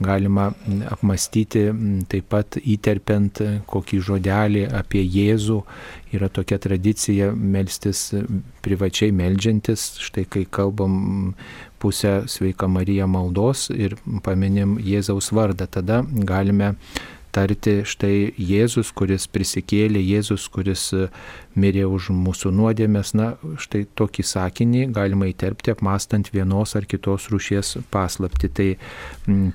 galima 0.02 0.48
apmastyti 0.90 1.64
taip 2.10 2.28
pat 2.32 2.58
įterpiant 2.58 3.42
kokį 3.70 4.00
žodelį 4.10 4.64
apie 4.80 5.04
Jėzų. 5.04 5.58
Yra 6.16 6.30
tokia 6.32 6.58
tradicija 6.62 7.30
melstis 7.36 8.08
privačiai 8.64 9.12
melžiantis, 9.12 9.90
štai 10.02 10.24
kai 10.30 10.46
kalbam 10.50 11.34
pusę 11.78 12.22
sveika 12.26 12.66
Marija 12.70 13.06
maldos 13.06 13.68
ir 13.70 13.94
paminim 14.24 14.78
Jėzaus 14.82 15.30
vardą, 15.36 15.68
tada 15.70 16.02
galime 16.08 16.74
tarti 17.34 17.82
štai 17.86 18.32
Jėzus, 18.40 18.90
kuris 18.96 19.28
prisikėlė, 19.30 20.00
Jėzus, 20.02 20.48
kuris 20.52 20.88
mirė 21.58 21.84
už 21.88 22.10
mūsų 22.14 22.52
nuodėmės. 22.54 23.14
Na, 23.18 23.28
štai 23.60 23.84
tokį 23.98 24.24
sakinį 24.30 24.86
galima 24.96 25.28
įterpti 25.30 25.74
apmastant 25.74 26.30
vienos 26.34 26.76
ar 26.78 26.88
kitos 26.88 27.28
rūšies 27.32 27.76
paslapti. 27.92 28.50
Tai, 28.58 28.68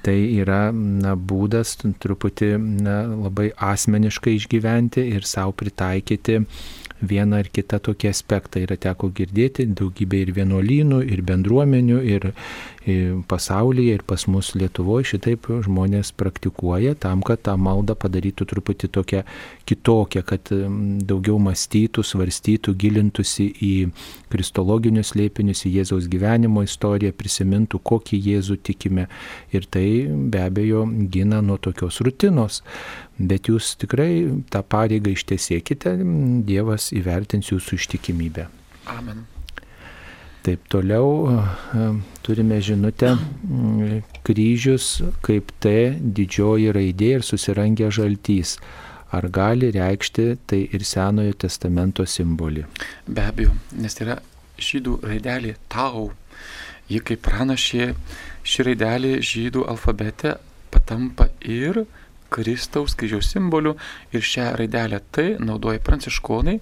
tai 0.06 0.18
yra 0.43 0.62
na, 0.76 1.16
būdas 1.16 1.78
truputį 1.82 2.54
na, 2.60 3.01
labai 3.26 3.51
asmeniškai 3.72 4.38
išgyventi 4.39 5.08
ir 5.16 5.28
savo 5.28 5.56
pritaikyti 5.58 6.41
vieną 7.04 7.39
ar 7.43 7.49
kitą 7.51 7.80
tokį 7.84 8.10
aspektą. 8.12 8.62
Yra 8.64 8.78
teko 8.80 9.10
girdėti 9.16 9.66
daugybė 9.68 10.24
ir 10.24 10.32
vienuolynų, 10.38 11.01
ir 11.12 11.24
bendruomenių, 11.28 11.99
ir, 12.08 12.30
ir 12.88 13.18
pasaulyje, 13.30 13.97
ir 13.97 14.06
pas 14.08 14.26
mus 14.32 14.54
Lietuvoje 14.58 15.14
šitaip 15.14 15.49
žmonės 15.68 16.14
praktikuoja 16.20 16.95
tam, 16.99 17.24
kad 17.26 17.43
tą 17.45 17.56
maldą 17.60 17.95
padarytų 17.99 18.47
truputį 18.54 18.91
tokią 18.97 19.24
kitokią, 19.70 20.24
kad 20.28 20.54
daugiau 21.10 21.39
mąstytų, 21.43 21.92
svarstytų, 22.01 22.73
gilintųsi 22.81 23.45
į 23.61 23.73
kristologinius 24.33 25.13
lėpinius, 25.13 25.61
į 25.69 25.75
Jėzaus 25.77 26.09
gyvenimo 26.09 26.65
istoriją, 26.65 27.13
prisimintų, 27.13 27.83
kokį 27.85 28.17
Jėzų 28.31 28.57
tikime. 28.65 29.05
Ir 29.53 29.69
tai 29.69 29.85
be 30.09 30.41
abejo 30.41 30.87
gina 31.13 31.43
nuo 31.45 31.59
tokios 31.61 32.01
rutinos 32.01 32.63
bet 33.17 33.49
jūs 33.49 33.75
tikrai 33.81 34.41
tą 34.51 34.63
pareigą 34.65 35.13
ištiesėkite, 35.13 35.95
Dievas 36.47 36.89
įvertins 36.95 37.51
jūsų 37.51 37.77
ištikimybę. 37.77 38.47
Amen. 38.93 39.25
Taip 40.43 40.65
toliau 40.67 41.37
turime 42.25 42.57
žinutę 42.59 43.13
kryžius 44.27 44.97
kaip 45.23 45.53
T 45.63 45.93
didžioji 45.95 46.73
raidė 46.75 47.13
ir 47.19 47.23
susirangę 47.23 47.87
žaltys. 47.95 48.57
Ar 49.14 49.28
gali 49.30 49.70
reikšti 49.74 50.26
tai 50.49 50.64
ir 50.74 50.86
Senojo 50.88 51.36
testamento 51.45 52.05
simbolį? 52.09 52.66
Be 53.07 53.28
abejo, 53.30 53.53
nes 53.78 53.93
tai 53.93 54.07
yra 54.07 54.18
žydų 54.57 54.99
raidelė 55.05 55.55
tau. 55.70 56.09
Ji 56.89 57.01
kaip 57.05 57.22
pranašė, 57.26 57.91
ši 58.43 58.66
raidelė 58.70 59.20
žydų 59.24 59.68
alfabete 59.70 60.38
patampa 60.74 61.30
ir 61.45 61.86
Kristaus 62.34 62.95
kryžiaus 62.97 63.30
simboliu 63.30 63.76
ir 64.11 64.26
šią 64.26 64.55
raidelę 64.57 64.99
T 65.14 65.36
naudoja 65.39 65.82
pranciškonai, 65.86 66.57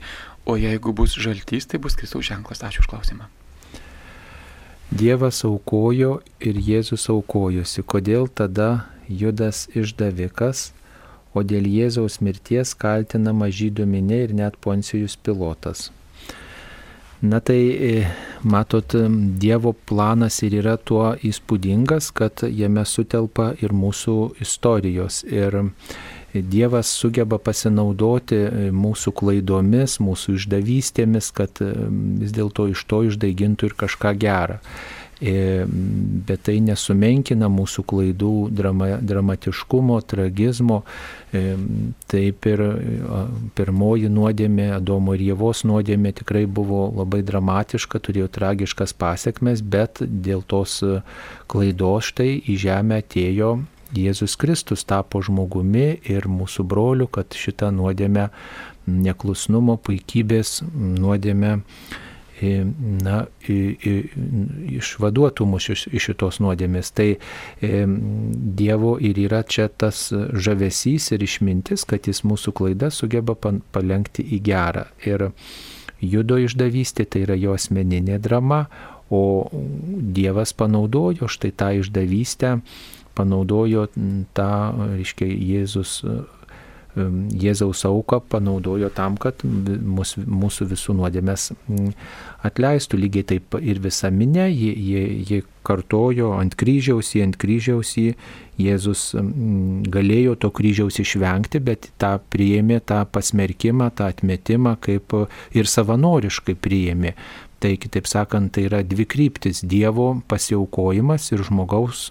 o 0.45 0.58
jeigu 0.60 0.91
bus 0.91 1.16
žaltys, 1.16 1.70
tai 1.72 1.80
bus 1.80 1.95
Kristaus 1.95 2.28
ženklas. 2.28 2.64
Ačiū 2.68 2.84
už 2.84 2.91
klausimą. 2.91 3.30
Dievas 4.91 5.45
aukojo 5.47 6.20
ir 6.43 6.60
Jėzus 6.60 7.08
aukojosi. 7.14 7.86
Kodėl 7.88 8.28
tada 8.28 8.89
Judas 9.08 9.70
išdavikas, 9.72 10.74
o 11.34 11.43
dėl 11.43 11.69
Jėzaus 11.69 12.19
mirties 12.21 12.75
kaltinama 12.75 13.49
žydų 13.49 13.88
minė 13.88 14.23
ir 14.27 14.38
net 14.38 14.59
Poncijus 14.61 15.17
pilotas? 15.17 15.89
Na 17.21 17.39
tai, 17.39 17.69
e, 17.69 18.07
matot, 18.41 18.95
Dievo 19.38 19.75
planas 19.86 20.39
ir 20.41 20.55
yra 20.57 20.73
tuo 20.82 21.11
įspūdingas, 21.21 22.09
kad 22.17 22.41
jame 22.49 22.82
sutelpa 22.82 23.51
ir 23.61 23.75
mūsų 23.77 24.15
istorijos. 24.41 25.21
Ir 25.29 25.59
Dievas 26.34 26.89
sugeba 26.89 27.38
pasinaudoti 27.38 28.39
e, 28.41 28.63
mūsų 28.73 29.13
klaidomis, 29.21 29.99
mūsų 30.01 30.39
išdavystėmis, 30.39 31.29
kad 31.38 31.61
e, 31.61 31.69
vis 32.23 32.34
dėlto 32.34 32.65
iš 32.73 32.82
to 32.89 33.03
išdaigintų 33.11 33.69
ir 33.69 33.77
kažką 33.86 34.15
gerą. 34.17 34.57
Bet 35.21 36.47
tai 36.47 36.55
nesumenkina 36.65 37.45
mūsų 37.45 37.84
klaidų 37.86 38.32
drama, 38.57 38.95
dramatiškumo, 39.05 39.99
tragizmo. 40.09 40.79
E, 41.32 41.41
taip 42.11 42.47
ir 42.51 42.63
pirmoji 43.55 44.09
nuodėmė, 44.11 44.67
Adomo 44.75 45.15
ir 45.15 45.23
Jėvos 45.29 45.63
nuodėmė 45.63 46.11
tikrai 46.19 46.43
buvo 46.43 46.89
labai 46.91 47.21
dramatiška, 47.23 48.01
turėjo 48.03 48.27
tragiškas 48.36 48.91
pasiekmes, 48.99 49.63
bet 49.63 50.03
dėl 50.03 50.43
tos 50.43 50.82
klaidos 51.51 52.11
štai 52.11 52.34
į 52.51 52.57
žemę 52.65 52.99
atėjo 53.05 53.53
Jėzus 53.91 54.38
Kristus 54.39 54.86
tapo 54.88 55.19
žmogumi 55.19 55.99
ir 56.07 56.27
mūsų 56.32 56.63
broliu, 56.63 57.09
kad 57.11 57.36
šitą 57.36 57.73
nuodėmę 57.75 58.29
neklusnumo, 58.88 59.75
puikybės 59.84 60.61
nuodėmę 60.71 61.57
na, 62.42 63.26
išvaduotų 63.47 65.46
mus 65.46 65.70
iš, 65.74 65.88
iš 65.93 66.09
šitos 66.12 66.39
nuodėmės. 66.43 66.92
Tai 66.97 67.09
Dievo 67.62 68.96
ir 69.00 69.20
yra 69.22 69.43
čia 69.43 69.68
tas 69.70 70.09
žavesys 70.13 71.12
ir 71.16 71.26
išmintis, 71.26 71.86
kad 71.89 72.09
jis 72.09 72.24
mūsų 72.28 72.54
klaidas 72.58 73.01
sugeba 73.01 73.36
palengti 73.38 74.26
į 74.26 74.42
gerą. 74.47 74.88
Ir 75.05 75.30
judo 76.01 76.39
išdavystė 76.42 77.05
tai 77.05 77.26
yra 77.28 77.38
jo 77.38 77.54
asmeninė 77.58 78.18
drama, 78.22 78.66
o 79.12 79.50
Dievas 79.51 80.54
panaudojo 80.55 81.28
štai 81.28 81.51
tą 81.51 81.74
išdavystę, 81.82 82.62
panaudojo 83.18 83.89
tą, 84.34 84.51
reiškia, 84.96 85.28
Jėzus 85.28 86.00
Jėzaus 86.96 87.86
auką 87.88 88.20
panaudojo 88.32 88.89
tam, 88.92 89.16
kad 89.22 89.43
mūsų 89.46 90.68
visų 90.74 90.96
nuodėmės 91.00 91.51
atleistų. 92.43 93.00
Lygiai 93.00 93.28
taip 93.34 93.55
ir 93.62 93.80
visa 93.84 94.12
minė, 94.12 94.50
jie, 94.51 94.74
jie, 94.76 95.04
jie 95.30 95.42
kartojo 95.68 96.34
ant 96.36 96.58
kryžiaus, 96.59 97.13
jie 97.16 97.24
ant 97.28 97.38
kryžiaus 97.39 97.96
jį 97.97 98.16
Jėzus 98.62 99.12
galėjo 99.93 100.36
to 100.42 100.51
kryžiaus 100.54 101.00
išvengti, 101.01 101.62
bet 101.63 101.88
tą 102.01 102.18
priėmė, 102.34 102.82
tą 102.86 103.04
pasmerkimą, 103.09 103.89
tą 103.97 104.12
atmetimą 104.12 104.76
kaip 104.84 105.16
ir 105.58 105.70
savanoriškai 105.72 106.58
priėmė. 106.62 107.16
Tai 107.62 107.75
kitaip 107.78 108.08
sakant, 108.09 108.50
tai 108.55 108.63
yra 108.66 108.79
dvi 108.82 109.05
kryptis- 109.05 109.59
Dievo 109.74 110.08
pasiaukojimas 110.28 111.28
ir 111.32 111.43
žmogaus, 111.46 112.08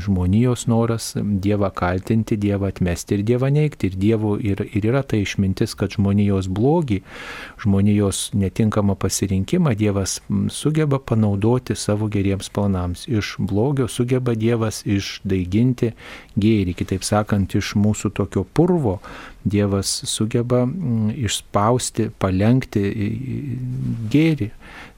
žmonijos 0.00 0.64
noras 0.66 1.12
Dievą 1.14 1.68
kaltinti, 1.76 2.38
Dievą 2.40 2.70
atmesti 2.72 3.18
ir 3.18 3.22
Dievą 3.22 3.50
neikti. 3.52 3.90
Ir 3.90 3.98
Dievo 4.00 4.38
ir, 4.40 4.62
ir 4.72 4.82
yra 4.88 5.02
tai 5.02 5.20
išmintis, 5.20 5.74
kad 5.76 5.92
žmonijos 5.92 6.48
blogį, 6.48 7.02
žmonijos 7.60 8.30
netinkamą 8.32 8.96
pasirinkimą 8.96 9.74
Dievas 9.76 10.22
sugeba 10.48 10.98
panaudoti 10.98 11.76
savo 11.76 12.08
geriems 12.08 12.48
planams. 12.48 13.04
Iš 13.04 13.36
blogio 13.38 13.88
sugeba 13.88 14.32
Dievas 14.34 14.80
išdaiginti 14.88 15.92
gėrį, 16.40 16.74
kitaip 16.80 17.04
sakant, 17.04 17.52
iš 17.52 17.74
mūsų 17.76 18.14
tokio 18.16 18.46
purvo 18.54 19.00
Dievas 19.44 20.00
sugeba 20.08 20.64
išspausti, 21.12 22.08
palengti 22.18 22.88
gėrį. 24.08 24.50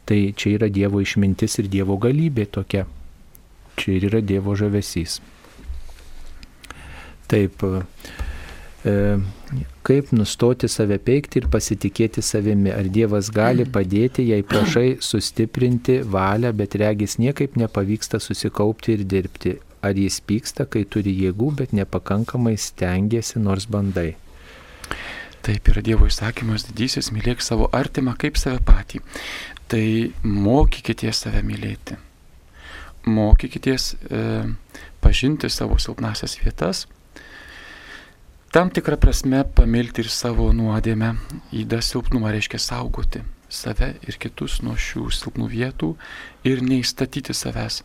Tai 0.07 0.19
čia 0.39 0.55
yra 0.55 0.69
Dievo 0.70 1.01
išmintis 1.03 1.59
ir 1.59 1.70
Dievo 1.70 1.97
galybė 1.99 2.47
tokia. 2.55 2.85
Čia 3.77 3.97
ir 3.97 4.07
yra 4.11 4.20
Dievo 4.23 4.55
žavesys. 4.55 5.19
Taip, 7.27 7.65
e, 8.87 8.95
kaip 9.87 10.12
nustoti 10.15 10.70
save 10.70 11.01
peikti 11.03 11.43
ir 11.43 11.49
pasitikėti 11.51 12.23
savimi. 12.23 12.70
Ar 12.70 12.87
Dievas 12.87 13.33
gali 13.35 13.66
padėti, 13.66 14.28
jei 14.31 14.47
prašai 14.47 15.01
sustiprinti 15.03 15.99
valią, 16.16 16.53
bet 16.55 16.78
regis 16.78 17.19
niekaip 17.19 17.59
nepavyksta 17.59 18.23
susikaupti 18.23 18.95
ir 18.95 19.03
dirbti. 19.11 19.57
Ar 19.83 19.99
jis 19.99 20.20
pyksta, 20.23 20.69
kai 20.70 20.85
turi 20.87 21.12
jėgų, 21.24 21.51
bet 21.59 21.74
nepakankamai 21.74 22.55
stengiasi, 22.59 23.43
nors 23.43 23.66
bandai. 23.66 24.15
Taip 25.47 25.69
yra 25.70 25.83
Dievo 25.83 26.09
įsakymas 26.11 26.65
didysis, 26.70 27.12
mylėk 27.15 27.43
savo 27.43 27.69
artimą 27.74 28.16
kaip 28.19 28.39
save 28.39 28.62
patį. 28.66 29.03
Tai 29.67 29.87
mokykite 30.23 31.11
save 31.13 31.43
mylėti. 31.43 31.97
Mokykite 33.07 33.75
e, 33.75 34.21
pažinti 35.03 35.51
savo 35.51 35.79
silpnasias 35.83 36.37
vietas. 36.39 36.87
Tam 38.55 38.71
tikrą 38.71 38.97
prasme 39.03 39.43
pamilti 39.59 40.05
ir 40.05 40.11
savo 40.11 40.53
nuodėmę. 40.55 41.17
Įda 41.55 41.83
silpnumą 41.83 42.31
reiškia 42.35 42.63
saugoti 42.63 43.25
save 43.49 43.93
ir 44.07 44.19
kitus 44.23 44.61
nuo 44.65 44.75
šių 44.79 45.07
silpnų 45.15 45.49
vietų 45.51 45.93
ir 46.49 46.63
neįstatyti 46.67 47.35
savęs. 47.35 47.83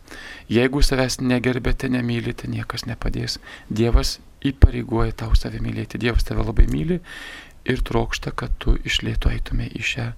Jeigu 0.50 0.82
savęs 0.82 1.20
negerbėte, 1.22 1.90
nemylite, 1.92 2.50
niekas 2.50 2.86
nepadės. 2.88 3.38
Dievas 3.70 4.18
įpareigoja 4.42 5.14
tau 5.22 5.34
save 5.38 5.62
mylėti. 5.62 6.00
Dievas 6.02 6.26
tave 6.26 6.46
labai 6.46 6.66
myli 6.70 7.00
ir 7.68 7.82
trokšta, 7.86 8.32
kad 8.34 8.54
tu 8.58 8.74
išlėtų 8.82 9.34
eitumė 9.36 9.70
į 9.78 9.84
šią 9.92 10.08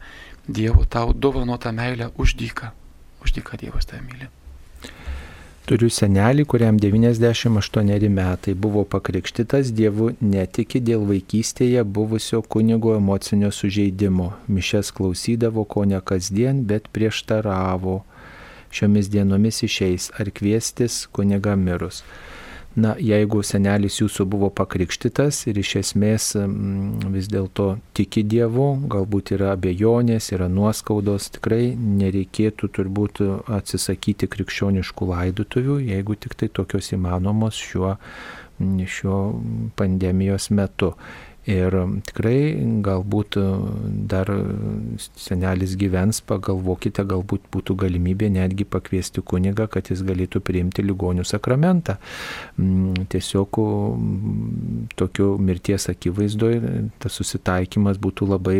Dievo 0.48 0.84
tau 0.84 1.12
dovanotą 1.14 1.72
meilę 1.72 2.10
uždyką. 2.18 2.66
Uždyką 3.24 3.56
Dievas 3.56 3.86
tave 3.86 4.02
myli. 4.02 4.26
Turiu 5.64 5.88
senelį, 5.88 6.44
kuriam 6.44 6.76
98 6.76 8.10
metai 8.12 8.52
buvo 8.52 8.82
pakrikštytas 8.84 9.70
Dievu 9.72 10.10
netiki 10.20 10.82
dėl 10.84 11.06
vaikystėje 11.08 11.84
buvusio 11.84 12.42
kunigo 12.42 12.92
emocinio 12.98 13.48
sužeidimo. 13.48 14.34
Mišes 14.48 14.92
klausydavo 14.92 15.64
ko 15.64 15.86
ne 15.88 16.02
kasdien, 16.04 16.60
bet 16.68 16.92
prieštaravo. 16.92 18.02
Šiomis 18.68 19.08
dienomis 19.08 19.62
išeis 19.64 20.10
ar 20.20 20.28
kviestis 20.28 21.06
kuniga 21.08 21.56
mirus. 21.56 22.02
Na, 22.74 22.96
jeigu 22.98 23.38
senelis 23.46 24.00
jūsų 24.00 24.24
buvo 24.26 24.48
pakrikštytas 24.50 25.44
ir 25.46 25.60
iš 25.60 25.76
esmės 25.78 26.32
vis 27.14 27.28
dėlto 27.30 27.68
tiki 27.94 28.24
Dievu, 28.26 28.66
galbūt 28.90 29.30
yra 29.36 29.52
abejonės, 29.54 30.32
yra 30.34 30.48
nuoskaudos, 30.50 31.28
tikrai 31.36 31.76
nereikėtų 31.78 32.70
turbūt 32.74 33.22
atsisakyti 33.54 34.26
krikščioniškų 34.32 35.08
laidotuvių, 35.12 35.78
jeigu 35.92 36.18
tik 36.18 36.34
tai 36.40 36.50
tokios 36.50 36.90
įmanomos 36.96 37.62
šiuo, 37.62 37.94
šiuo 38.58 39.20
pandemijos 39.78 40.50
metu. 40.50 40.96
Ir 41.44 41.74
tikrai 42.08 42.54
galbūt 42.84 43.36
dar 44.08 44.30
senelis 45.20 45.74
gyvens, 45.76 46.22
pagalvokite, 46.24 47.04
galbūt 47.04 47.50
būtų 47.52 47.76
galimybė 47.84 48.30
netgi 48.32 48.64
pakviesti 48.64 49.20
kunigą, 49.20 49.66
kad 49.68 49.90
jis 49.92 50.00
galėtų 50.08 50.40
priimti 50.40 50.84
ligonių 50.86 51.26
sakramentą. 51.28 51.98
Mm, 52.56 53.04
tiesiog 53.12 53.60
mm, 53.60 54.86
tokiu 54.96 55.34
mirties 55.36 55.90
akivaizdoje 55.92 56.62
tas 57.04 57.20
susitaikymas 57.20 58.00
būtų 58.00 58.30
labai 58.32 58.58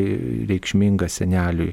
reikšmingas 0.51 1.23
seneliui 1.23 1.73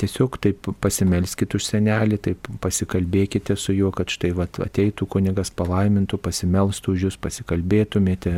tiesiog 0.00 0.38
taip 0.42 0.68
pasimelskite 0.82 1.58
už 1.58 1.66
senelį, 1.66 2.18
taip 2.28 2.48
pasikalbėkite 2.62 3.56
su 3.60 3.74
juo, 3.76 3.90
kad 3.94 4.12
štai 4.12 4.32
vat, 4.36 4.58
ateitų 4.62 5.08
kunigas 5.10 5.52
palaimintų, 5.54 6.18
pasimelstų 6.24 6.94
už 6.94 7.06
jūs, 7.08 7.18
pasikalbėtumėte. 7.22 8.32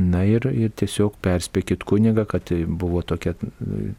Na 0.00 0.24
ir, 0.24 0.46
ir 0.48 0.74
tiesiog 0.80 1.18
perspėkit 1.24 1.84
kunigą, 1.88 2.24
kad 2.28 2.52
buvo 2.66 3.02
tokia 3.06 3.34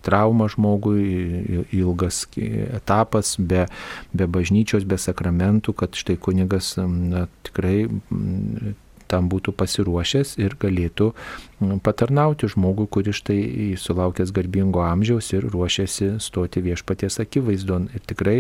trauma 0.06 0.50
žmogui, 0.52 1.66
ilgas 1.78 2.24
etapas 2.36 3.36
be, 3.38 3.68
be 4.14 4.30
bažnyčios, 4.30 4.88
be 4.88 4.98
sakramentų, 5.02 5.76
kad 5.78 5.98
štai 5.98 6.18
kunigas 6.22 6.74
na, 6.82 7.28
tikrai 7.46 7.86
tam 9.12 9.28
būtų 9.32 9.54
pasiruošęs 9.60 10.38
ir 10.42 10.56
galėtų 10.62 11.12
mm, 11.12 11.82
patarnauti 11.86 12.50
žmogui, 12.52 12.88
kuris 12.92 13.20
štai 13.20 13.76
sulaukęs 13.80 14.34
garbingo 14.36 14.84
amžiaus 14.86 15.32
ir 15.36 15.48
ruošiasi 15.52 16.14
stoti 16.24 16.64
viešpaties 16.66 17.20
akivaizdon. 17.24 17.90
Ir 17.96 18.06
tikrai, 18.08 18.38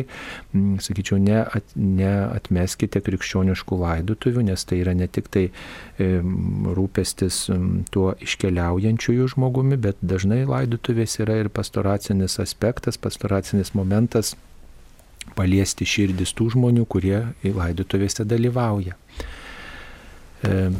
mm, 0.53 0.79
sakyčiau, 0.83 1.19
neat, 1.21 1.75
neatmeskite 1.75 3.03
krikščioniškų 3.03 3.81
laidotuvių, 3.83 4.45
nes 4.51 4.67
tai 4.67 4.81
yra 4.85 4.95
ne 4.97 5.09
tik 5.11 5.31
tai 5.31 5.49
rūpestis 6.01 7.43
mm, 7.51 7.83
tuo 7.93 8.11
iškeliaujančiųjų 8.23 9.27
žmogumi, 9.35 9.79
bet 9.81 9.99
dažnai 10.01 10.43
laidotuvės 10.49 11.19
yra 11.23 11.41
ir 11.41 11.51
pastoracinis 11.53 12.39
aspektas, 12.41 12.99
pastoracinis 13.01 13.75
momentas 13.77 14.35
paliesti 15.37 15.85
širdis 15.87 16.33
tų 16.37 16.51
žmonių, 16.55 16.87
kurie 16.89 17.19
laidotuvėse 17.43 18.25
dalyvauja. 18.27 18.97
E, 20.43 20.71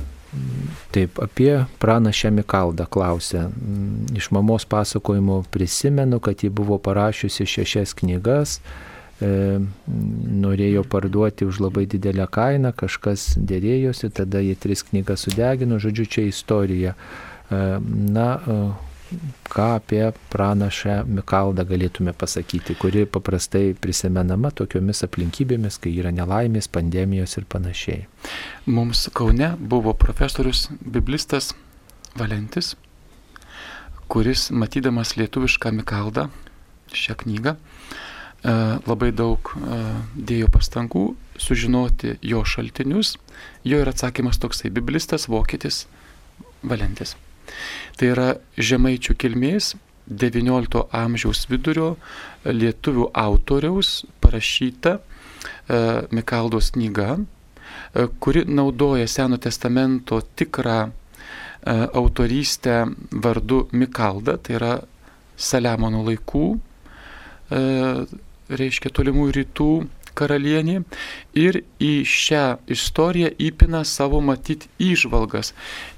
taip, 0.91 1.19
apie 1.19 1.65
pranašę 1.79 2.31
Mikaldą 2.31 2.85
klausė. 2.89 3.47
Mm, 3.49 4.15
iš 4.17 4.31
mamos 4.31 4.65
pasakojimo 4.65 5.43
prisimenu, 5.51 6.19
kad 6.19 6.43
ji 6.43 6.49
buvo 6.49 6.77
parašiusi 6.77 7.45
šešias 7.45 7.93
knygas, 7.99 8.59
e, 9.21 9.59
norėjo 10.45 10.85
parduoti 10.87 11.45
už 11.45 11.59
labai 11.67 11.85
didelę 11.85 12.27
kainą, 12.31 12.71
kažkas 12.75 13.33
dėrėjosi, 13.37 14.09
tada 14.09 14.39
jie 14.41 14.55
tris 14.55 14.85
knygas 14.87 15.27
sudegino, 15.27 15.79
žodžiu, 15.79 16.05
čia 16.05 16.29
istorija. 16.31 16.95
E, 16.95 17.61
na, 18.15 18.29
ką 19.51 19.65
apie 19.77 20.11
pranašę 20.31 21.01
Mikaldą 21.07 21.65
galėtume 21.67 22.13
pasakyti, 22.17 22.75
kuri 22.79 23.05
paprastai 23.09 23.73
prisimenama 23.75 24.51
tokiomis 24.55 25.03
aplinkybėmis, 25.07 25.79
kai 25.81 25.93
yra 25.99 26.13
nelaimės, 26.15 26.69
pandemijos 26.71 27.37
ir 27.39 27.47
panašiai. 27.51 28.05
Mums 28.65 29.07
Kaune 29.13 29.53
buvo 29.59 29.93
profesorius 29.97 30.67
biblistas 30.81 31.51
Valentis, 32.19 32.75
kuris 34.11 34.49
matydamas 34.51 35.15
lietuvišką 35.19 35.71
Mikaldą, 35.75 36.27
šią 36.91 37.15
knygą, 37.23 37.55
e, 37.55 38.55
labai 38.87 39.11
daug 39.15 39.53
e, 39.55 39.81
dėjo 40.15 40.51
pastangų 40.51 41.05
sužinoti 41.39 42.17
jo 42.21 42.43
šaltinius. 42.45 43.17
Jo 43.63 43.81
yra 43.83 43.95
atsakymas 43.95 44.39
toksai- 44.39 44.71
biblistas 44.77 45.27
vokietis 45.31 45.85
Valentis. 46.63 47.15
Tai 47.97 48.11
yra 48.13 48.27
žemaičių 48.57 49.15
kilmės 49.19 49.73
XIX 50.11 50.85
amžiaus 50.91 51.45
vidurio 51.49 51.95
lietuvių 52.45 53.11
autoriaus 53.15 54.01
parašyta 54.23 54.97
e, 54.97 55.01
Mikaldos 56.11 56.71
knyga, 56.75 57.17
e, 57.19 58.07
kuri 58.19 58.43
naudoja 58.47 59.07
Seno 59.07 59.37
testamento 59.37 60.21
tikrą 60.35 60.79
e, 60.87 60.91
autorystę 61.93 62.85
vardu 63.11 63.67
Mikalda, 63.71 64.37
tai 64.37 64.57
yra 64.59 64.73
Saliamono 65.41 66.03
laikų, 66.05 66.43
reiškia 68.51 68.91
tolimų 68.93 69.23
rytų 69.35 69.71
karalienė 70.17 70.81
ir 71.37 71.61
į 71.81 71.93
šią 72.07 72.43
istoriją 72.71 73.31
įpina 73.49 73.83
savo 73.87 74.21
matyti 74.21 74.69
įžvalgas. 74.91 75.53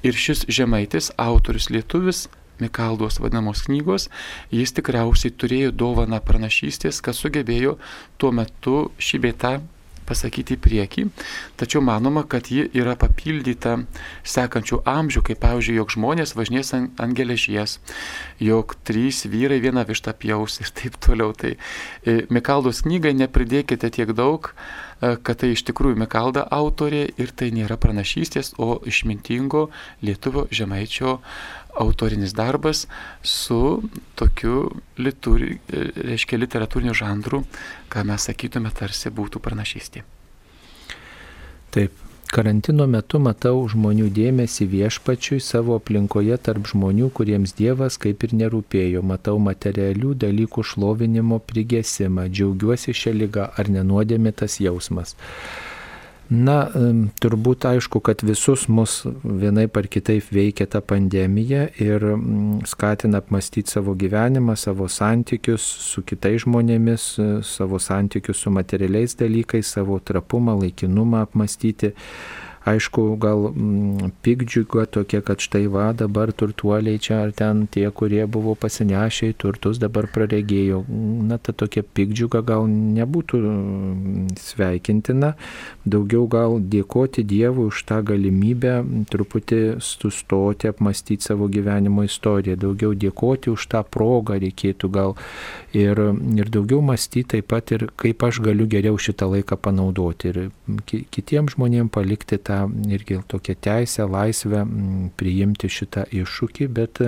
Ir 0.06 0.18
šis 0.18 0.46
žemaitis, 0.48 1.12
autorius 1.18 1.70
lietuvis, 1.74 2.28
Mikaldos 2.62 3.18
vadinamos 3.20 3.64
knygos, 3.66 4.08
jis 4.54 4.72
tikriausiai 4.78 5.34
turėjo 5.42 5.72
dovaną 5.74 6.20
pranašystės, 6.24 7.02
kad 7.04 7.18
sugebėjo 7.18 7.80
tuo 8.22 8.30
metu 8.32 8.76
šį 9.02 9.20
beitą 9.26 9.56
pasakyti 10.08 10.58
į 10.58 10.62
priekį, 10.64 11.06
tačiau 11.60 11.82
manoma, 11.86 12.24
kad 12.30 12.50
ji 12.52 12.66
yra 12.76 12.96
papildyta 13.00 13.78
sekančių 14.28 14.82
amžių, 14.90 15.24
kaip 15.30 15.42
pavyzdžiui, 15.44 15.78
jog 15.80 15.94
žmonės 15.96 16.36
važinės 16.38 16.74
ant, 16.78 17.02
ant 17.04 17.18
geležies, 17.18 17.80
jog 18.44 18.76
trys 18.88 19.24
vyrai 19.30 19.62
vieną 19.64 19.86
vištą 19.90 20.16
pjaus 20.20 20.60
ir 20.64 20.72
taip 20.76 20.98
toliau. 21.04 21.34
Tai 21.38 21.56
e, 21.56 22.18
Mikaldos 22.34 22.84
knygai 22.88 23.16
nepridėkite 23.18 23.90
tiek 23.94 24.14
daug, 24.18 24.52
e, 24.52 25.16
kad 25.18 25.42
tai 25.42 25.54
iš 25.56 25.66
tikrųjų 25.70 26.00
Mikalda 26.04 26.46
autorė 26.52 27.06
ir 27.18 27.34
tai 27.36 27.52
nėra 27.56 27.80
pranašystės, 27.82 28.54
o 28.58 28.80
išmintingo 28.90 29.70
lietuvio 30.04 30.48
žemaičio 30.52 31.20
autorinis 31.80 32.34
darbas 32.34 32.88
su 33.22 33.82
tokiu 34.16 34.70
lituri, 34.98 35.58
reiškia, 35.70 36.40
literatūriniu 36.44 36.94
žanru, 36.98 37.44
ką 37.90 38.06
mes 38.08 38.30
sakytume 38.30 38.72
tarsi 38.76 39.12
būtų 39.14 39.42
pranašystė. 39.44 40.04
Taip, 41.74 41.96
karantino 42.34 42.86
metu 42.86 43.18
matau 43.18 43.64
žmonių 43.70 44.12
dėmesį 44.14 44.68
viešpačiui 44.70 45.40
savo 45.42 45.80
aplinkoje 45.80 46.38
tarp 46.46 46.70
žmonių, 46.70 47.10
kuriems 47.18 47.56
Dievas 47.58 47.98
kaip 48.02 48.26
ir 48.28 48.38
nerūpėjo. 48.44 49.02
Matau 49.02 49.40
materialių 49.42 50.14
dalykų 50.26 50.66
šlovinimo 50.74 51.42
prigesimą, 51.42 52.28
džiaugiuosi 52.30 52.94
šią 52.94 53.18
lygą 53.24 53.50
ar 53.58 53.74
nenuodėmė 53.74 54.36
tas 54.44 54.60
jausmas. 54.62 55.18
Na, 56.32 56.70
turbūt 57.22 57.66
aišku, 57.68 58.00
kad 58.00 58.24
visus 58.24 58.70
mus 58.72 59.02
vienai 59.24 59.66
par 59.68 59.90
kitaip 59.92 60.30
veikia 60.32 60.66
ta 60.72 60.80
pandemija 60.80 61.66
ir 61.84 62.06
skatina 62.70 63.20
apmastyti 63.20 63.76
savo 63.76 63.94
gyvenimą, 64.00 64.56
savo 64.58 64.88
santykius 64.88 65.62
su 65.62 66.02
kitais 66.08 66.46
žmonėmis, 66.46 67.10
savo 67.44 67.80
santykius 67.80 68.40
su 68.40 68.54
materialiais 68.56 69.18
dalykais, 69.20 69.76
savo 69.76 70.00
trapumą, 70.00 70.56
laikinumą 70.64 71.26
apmastyti 71.28 71.92
aišku, 72.66 73.16
gal 73.20 73.52
mm, 73.52 74.12
pikdžiuga 74.24 74.86
tokia, 74.86 75.22
kad 75.22 75.44
štai 75.44 75.66
va 75.72 75.92
dabar 75.98 76.32
turtuoliai 76.32 77.00
čia 77.02 77.24
ar 77.28 77.34
ten 77.36 77.66
tie, 77.68 77.86
kurie 77.92 78.24
buvo 78.28 78.56
pasinešę 78.56 79.34
į 79.34 79.38
turtus, 79.38 79.80
dabar 79.82 80.08
praregėjo. 80.08 80.84
Na, 81.28 81.38
ta 81.38 81.52
tokia 81.52 81.84
pikdžiuga 81.84 82.44
gal 82.48 82.68
nebūtų 82.70 83.42
mm, 83.42 84.38
sveikintina, 84.40 85.34
daugiau 85.84 86.28
gal 86.32 86.58
dėkoti 86.60 87.26
Dievui 87.28 87.68
už 87.72 87.84
tą 87.90 88.00
galimybę 88.06 88.80
truputį 89.12 89.62
sustoti, 89.84 90.72
apmastyti 90.72 91.28
savo 91.28 91.50
gyvenimo 91.52 92.06
istoriją, 92.08 92.56
daugiau 92.60 92.96
dėkoti 92.96 93.52
už 93.54 93.68
tą 93.72 93.84
progą 93.84 94.40
reikėtų 94.40 94.92
gal 94.94 95.18
ir, 95.76 96.00
ir 96.38 96.52
daugiau 96.54 96.82
mąstyti 96.86 97.36
taip 97.36 97.50
pat 97.52 97.72
ir 97.76 97.88
kaip 98.00 98.24
aš 98.24 98.40
galiu 98.46 98.68
geriau 98.70 98.98
šitą 99.00 99.28
laiką 99.32 99.58
panaudoti 99.60 100.32
ir 100.32 100.40
kitiems 100.88 101.56
žmonėms 101.58 101.92
palikti 101.94 102.38
tą 102.38 102.53
irgi 102.94 103.20
tokią 103.28 103.56
teisę, 103.62 104.08
laisvę 104.10 104.64
priimti 105.20 105.70
šitą 105.72 106.06
iššūkį, 106.14 106.68
bet 106.80 107.02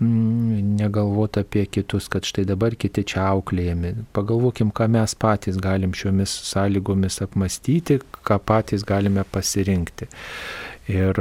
negalvoti 0.00 1.40
apie 1.40 1.64
kitus, 1.70 2.08
kad 2.12 2.26
štai 2.26 2.44
dabar 2.48 2.74
kiti 2.76 3.04
čia 3.06 3.28
auklėjami. 3.30 3.94
Pagalvokim, 4.16 4.72
ką 4.74 4.88
mes 4.96 5.14
patys 5.14 5.58
galim 5.62 5.94
šiomis 5.94 6.32
sąlygomis 6.50 7.20
apmastyti, 7.24 8.00
ką 8.26 8.40
patys 8.42 8.84
galime 8.86 9.24
pasirinkti. 9.24 10.10
Ir 10.92 11.16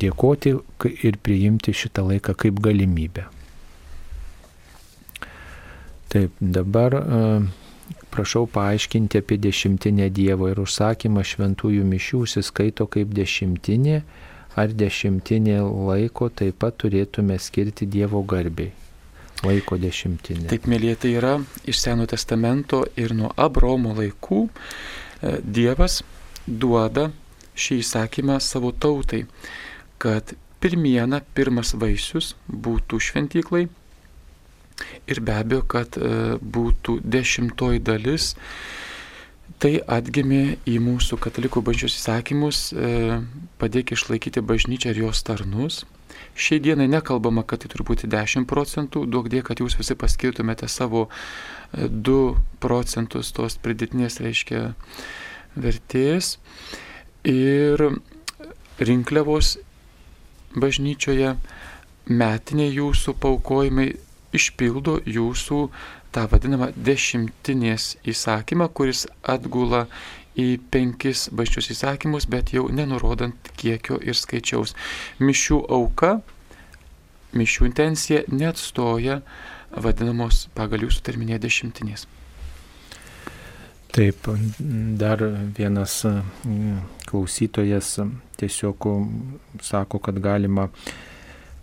dėkoti 0.00 0.54
ir 1.04 1.18
priimti 1.20 1.74
šitą 1.76 2.06
laiką 2.08 2.36
kaip 2.38 2.62
galimybę. 2.64 3.26
Taip, 6.08 6.32
dabar 6.40 6.94
prašau 8.18 8.48
paaiškinti 8.50 9.18
apie 9.22 9.36
dešimtinę 9.38 10.08
Dievo 10.10 10.48
ir 10.50 10.58
užsakymą 10.58 11.22
šventųjų 11.22 11.84
mišių 11.86 12.22
užsiskaito 12.24 12.88
kaip 12.90 13.12
dešimtinė, 13.14 14.00
ar 14.58 14.74
dešimtinė 14.74 15.60
laiko 15.62 16.26
taip 16.40 16.58
pat 16.64 16.80
turėtume 16.82 17.36
skirti 17.38 17.86
Dievo 17.86 18.24
garbiai. 18.26 18.72
Laiko 19.46 19.78
dešimtinė. 19.78 20.48
Taip, 20.50 20.66
mėlyje, 20.66 20.96
tai 21.04 21.14
yra 21.20 21.36
iš 21.62 21.78
Seno 21.84 22.08
testamento 22.10 22.82
ir 22.98 23.14
nuo 23.14 23.30
Abromo 23.38 23.94
laikų 23.94 24.42
Dievas 25.38 26.00
duoda 26.46 27.12
šį 27.54 27.78
įsakymą 27.84 28.40
savo 28.42 28.74
tautai, 28.74 29.28
kad 30.02 30.34
pirmiena, 30.58 31.22
pirmas 31.38 31.70
vaisius 31.78 32.34
būtų 32.50 32.98
šventyklai 32.98 33.68
ir 35.06 35.20
be 35.24 35.34
abejo, 35.38 35.64
kad 35.68 35.98
e, 35.98 36.36
būtų 36.38 36.98
dešimtoji 37.04 37.82
dalis. 37.84 38.34
Tai 39.58 39.72
atgimė 39.90 40.58
į 40.70 40.76
mūsų 40.84 41.18
katalikų 41.18 41.64
bažnyčios 41.66 41.96
įsakymus, 41.98 42.60
e, 42.72 43.20
padėk 43.58 43.94
išlaikyti 43.96 44.44
bažnyčią 44.44 44.92
ir 44.92 45.02
jos 45.08 45.22
tarnus. 45.26 45.82
Šiai 46.38 46.60
dienai 46.62 46.86
nekalbama, 46.90 47.42
kad 47.42 47.64
tai 47.64 47.70
turi 47.72 47.86
būti 47.88 48.10
10 48.10 48.46
procentų, 48.46 49.02
duok 49.10 49.30
dė, 49.32 49.42
kad 49.46 49.58
jūs 49.58 49.74
visi 49.80 49.96
paskirtumėte 49.98 50.68
savo 50.70 51.08
2 51.74 52.18
e, 52.22 52.36
procentus 52.62 53.32
tos 53.34 53.58
pridėtinės, 53.62 54.20
reiškia, 54.22 54.68
vertės. 55.58 56.36
Ir 57.26 57.82
rinkliavos 58.78 59.56
bažnyčioje 60.54 61.34
metiniai 62.08 62.70
jūsų 62.72 63.14
paukojimai 63.20 63.88
išpildo 64.36 64.98
jūsų 65.08 65.60
tą 66.12 66.24
vadinamą 66.30 66.70
dešimtinės 66.76 67.96
įsakymą, 68.08 68.68
kuris 68.72 69.06
atgula 69.22 69.86
į 70.38 70.58
penkis 70.70 71.26
bažnyčios 71.34 71.72
įsakymus, 71.74 72.28
bet 72.30 72.52
jau 72.54 72.68
nenurodant 72.70 73.50
kiekio 73.58 73.98
ir 74.00 74.16
skaičiaus. 74.16 74.74
Mišių 75.18 75.62
auka, 75.74 76.18
mišių 77.36 77.66
intencija 77.68 78.22
neatstoja 78.30 79.20
vadinamos 79.74 80.46
pagal 80.56 80.86
jūsų 80.86 81.04
terminė 81.10 81.40
dešimtinės. 81.42 82.06
Taip, 83.88 84.28
dar 85.00 85.22
vienas 85.56 86.02
klausytojas 87.08 87.96
tiesiog 88.38 88.84
sako, 89.64 89.98
kad 89.98 90.20
galima 90.22 90.68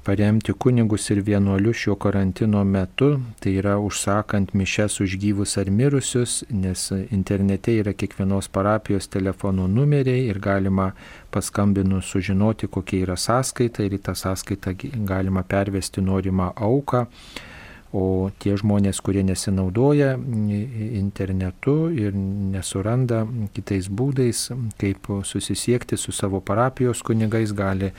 paremti 0.05 0.53
kunigus 0.53 1.09
ir 1.09 1.19
vienuolius 1.25 1.79
šio 1.81 1.95
karantino 1.95 2.63
metu, 2.63 3.07
tai 3.41 3.55
yra 3.59 3.77
užsakant 3.81 4.53
mišes 4.53 4.99
už 5.01 5.15
gyvus 5.21 5.57
ar 5.57 5.71
mirusius, 5.73 6.43
nes 6.49 6.83
internete 7.09 7.73
yra 7.81 7.93
kiekvienos 7.97 8.51
parapijos 8.53 9.09
telefonų 9.15 9.65
numeriai 9.77 10.27
ir 10.29 10.37
galima 10.39 10.91
paskambinus 11.33 12.11
sužinoti, 12.13 12.69
kokia 12.69 13.01
yra 13.07 13.17
sąskaita 13.17 13.87
ir 13.87 13.97
į 13.97 14.03
tą 14.05 14.13
sąskaitą 14.21 14.75
galima 15.09 15.43
pervesti 15.43 16.05
norimą 16.05 16.53
auką. 16.55 17.05
O 17.95 18.29
tie 18.43 18.57
žmonės, 18.59 18.99
kurie 18.99 19.21
nesinaudoja 19.23 20.17
internetu 20.99 21.75
ir 21.95 22.11
nesuranda 22.51 23.21
kitais 23.55 23.87
būdais, 23.87 24.49
kaip 24.81 25.07
susisiekti 25.23 25.97
su 25.97 26.11
savo 26.11 26.41
parapijos 26.43 27.01
kunigais, 27.07 27.55
gali 27.55 27.93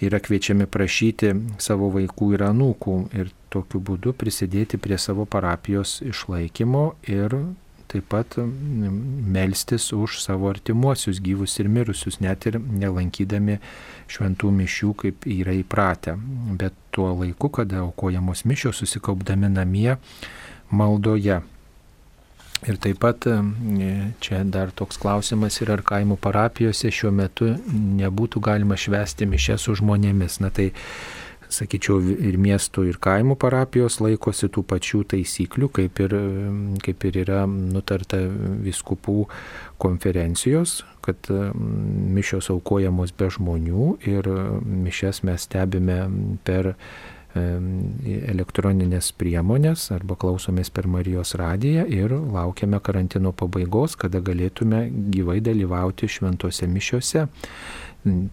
yra 0.00 0.20
kviečiami 0.22 0.66
prašyti 0.70 1.32
savo 1.60 1.90
vaikų 1.94 2.34
ir 2.36 2.44
anūkų 2.48 2.96
ir 3.20 3.32
tokiu 3.52 3.80
būdu 3.84 4.14
prisidėti 4.16 4.80
prie 4.80 4.98
savo 4.98 5.26
parapijos 5.28 5.98
išlaikymo 6.06 6.84
ir 7.10 7.36
taip 7.90 8.06
pat 8.12 8.36
melstis 8.38 9.88
už 9.92 10.20
savo 10.22 10.50
artimuosius 10.50 11.18
gyvus 11.20 11.58
ir 11.58 11.68
mirusius, 11.68 12.20
net 12.22 12.46
ir 12.46 12.60
nelankydami 12.60 13.58
šventų 14.10 14.50
mišių, 14.60 14.90
kaip 15.02 15.26
yra 15.26 15.56
įpratę. 15.58 16.14
Bet 16.60 16.76
tuo 16.94 17.10
laiku, 17.18 17.50
kada 17.50 17.82
aukojamos 17.82 18.44
mišios 18.46 18.82
susikaupdami 18.84 19.50
namie 19.50 19.96
maldoje. 20.70 21.40
Ir 22.68 22.76
taip 22.76 22.98
pat 23.00 23.24
čia 24.20 24.42
dar 24.44 24.72
toks 24.76 24.98
klausimas 25.00 25.56
yra, 25.64 25.78
ar 25.78 25.84
kaimo 25.86 26.18
parapijose 26.20 26.90
šiuo 26.92 27.12
metu 27.14 27.54
nebūtų 27.72 28.42
galima 28.44 28.76
švesti 28.76 29.28
mišę 29.30 29.56
su 29.60 29.78
žmonėmis. 29.80 30.36
Na 30.44 30.50
tai, 30.52 30.66
sakyčiau, 31.48 32.02
ir 32.28 32.36
miestų, 32.40 32.84
ir 32.90 32.98
kaimo 33.00 33.36
parapijos 33.40 33.96
laikosi 34.04 34.50
tų 34.52 34.64
pačių 34.68 35.00
taisyklių, 35.14 35.70
kaip 35.78 36.02
ir, 36.04 36.16
kaip 36.84 37.06
ir 37.08 37.20
yra 37.24 37.46
nutarta 37.48 38.20
viskupų 38.66 39.24
konferencijos, 39.80 40.82
kad 41.00 41.32
mišios 41.56 42.50
aukojamos 42.52 43.16
be 43.16 43.30
žmonių 43.32 43.94
ir 44.04 44.28
mišes 44.84 45.24
mes 45.24 45.48
stebime 45.48 46.02
per 46.44 46.74
elektroninės 47.34 49.12
priemonės 49.14 49.90
arba 49.94 50.16
klausomės 50.18 50.70
per 50.74 50.88
Marijos 50.90 51.36
radiją 51.38 51.84
ir 51.86 52.10
laukiame 52.10 52.80
karantino 52.82 53.30
pabaigos, 53.32 53.94
kada 53.96 54.18
galėtume 54.20 54.88
gyvai 55.14 55.38
dalyvauti 55.44 56.08
šventose 56.10 56.66
mišiuose, 56.66 57.26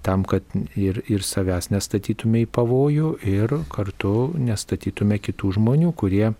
tam, 0.02 0.24
kad 0.26 0.44
ir, 0.76 1.04
ir 1.12 1.22
savęs 1.22 1.70
nestatytume 1.70 2.46
į 2.46 2.50
pavojų 2.58 3.14
ir 3.28 3.54
kartu 3.74 4.32
nestatytume 4.40 5.20
kitų 5.22 5.58
žmonių, 5.60 5.94
kurie 5.94 6.34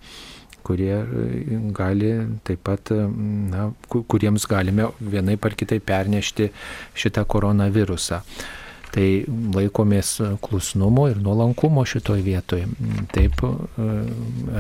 kurie 0.68 0.96
e, 1.00 1.58
gali 1.72 2.12
taip 2.44 2.64
pat, 2.68 2.92
na, 2.92 3.70
kuriems 3.88 4.48
galime 4.52 4.90
vienaip 5.00 5.46
ar 5.48 5.56
kitaip 5.56 5.86
pernešti 5.88 6.50
šitą 6.98 7.24
koronavirusą. 7.24 8.20
Tai 8.96 9.08
laikomės 9.54 10.14
klusnumo 10.42 11.08
ir 11.12 11.20
nuolankumo 11.22 11.84
šitoj 11.86 12.22
vietoje. 12.26 12.68
Taip 13.14 13.42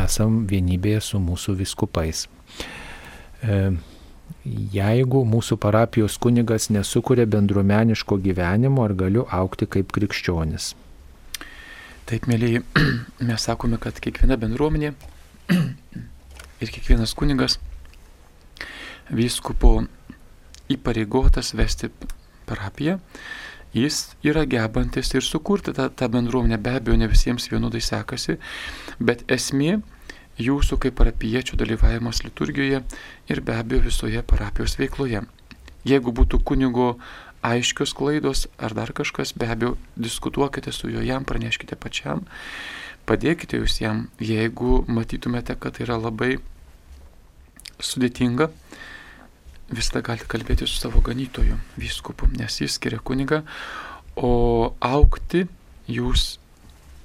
esam 0.03 0.41
vienybėje 0.49 1.03
su 1.09 1.21
mūsų 1.23 1.55
viskupais. 1.61 2.25
Jeigu 4.73 5.21
mūsų 5.27 5.57
parapijos 5.59 6.17
kunigas 6.23 6.69
nesukuria 6.71 7.25
bendruomeniško 7.27 8.17
gyvenimo, 8.23 8.83
ar 8.83 8.93
galiu 8.99 9.25
aukti 9.31 9.67
kaip 9.67 9.91
krikščionis? 9.95 10.73
Taip, 12.07 12.27
mėlyji, 12.31 12.61
mes 13.27 13.47
sakome, 13.49 13.79
kad 13.83 13.97
kiekviena 14.03 14.37
bendruomenė 14.39 14.93
ir 16.63 16.71
kiekvienas 16.71 17.15
kunigas 17.17 17.57
vyskupo 19.11 19.81
įpareigotas 20.71 21.53
vesti 21.55 21.89
parapiją, 22.47 22.97
jis 23.77 23.99
yra 24.25 24.45
gebantis 24.49 25.13
ir 25.15 25.25
sukurti 25.25 25.73
tą, 25.77 25.89
tą 25.89 26.09
bendruomenę. 26.13 26.57
Be 26.57 26.77
abejo, 26.79 26.97
ne 26.97 27.07
visiems 27.11 27.47
vienodai 27.51 27.81
sekasi, 27.83 28.37
bet 28.99 29.23
esmė 29.31 29.77
jūsų 30.41 30.77
kaip 30.81 30.97
parapiečių 30.99 31.57
dalyvavimas 31.57 32.23
liturgijoje 32.25 32.83
ir 33.29 33.41
be 33.41 33.55
abejo 33.57 33.87
visoje 33.87 34.21
parapijos 34.21 34.77
veikloje. 34.79 35.23
Jeigu 35.87 36.11
būtų 36.13 36.41
kunigo 36.45 36.95
aiškios 37.45 37.93
klaidos 37.97 38.47
ar 38.57 38.73
dar 38.77 38.91
kažkas, 38.93 39.33
be 39.37 39.47
abejo, 39.49 39.77
diskutuokite 39.95 40.73
su 40.75 40.91
juo, 40.91 41.01
jam 41.05 41.25
praneškite 41.25 41.77
pačiam, 41.79 42.25
padėkite 43.07 43.61
jūs 43.61 43.79
jam, 43.81 44.07
jeigu 44.19 44.83
matytumėte, 44.87 45.55
kad 45.55 45.77
tai 45.77 45.87
yra 45.87 45.99
labai 46.01 46.37
sudėtinga, 47.79 48.49
visada 49.69 50.01
galite 50.05 50.27
kalbėti 50.31 50.67
su 50.67 50.79
savo 50.79 51.01
ganytoju, 51.03 51.57
vyskupu, 51.79 52.29
nes 52.37 52.61
jis 52.61 52.77
skiria 52.77 52.99
kunigą, 53.03 53.43
o 54.15 54.73
aukti 54.79 55.45
jūs 55.91 56.37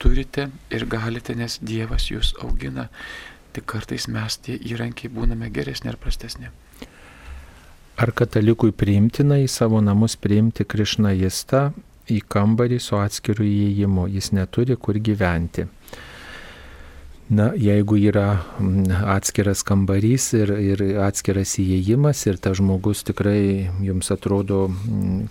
turite 0.03 0.49
ir 0.71 0.87
galite, 0.91 1.35
nes 1.39 1.59
Dievas 1.63 2.09
jūs 2.11 2.35
augina. 2.43 2.89
Tik 3.53 3.67
kartais 3.69 4.09
mes 4.09 4.39
tie 4.41 4.57
įrankiai 4.57 5.13
būname 5.13 5.51
geresni 5.53 5.91
ar 5.93 5.99
prastesni. 6.01 6.49
Ar 8.01 8.11
katalikui 8.17 8.73
priimtina 8.73 9.37
į 9.43 9.51
savo 9.53 9.83
namus 9.85 10.17
priimti 10.17 10.65
Krišnajistą 10.65 11.67
į 12.11 12.23
kambarį 12.33 12.79
su 12.81 12.97
atskiru 12.99 13.45
įėjimu, 13.45 14.09
jis 14.11 14.33
neturi 14.33 14.79
kur 14.81 14.97
gyventi. 14.97 15.67
Na, 17.31 17.53
jeigu 17.55 17.97
yra 18.03 18.43
atskiras 19.07 19.63
kambarys 19.65 20.25
ir, 20.35 20.51
ir 20.59 20.81
atskiras 21.01 21.55
įėjimas 21.63 22.19
ir 22.27 22.39
tas 22.43 22.59
žmogus 22.59 23.05
tikrai 23.07 23.71
jums 23.81 24.11
atrodo, 24.13 24.67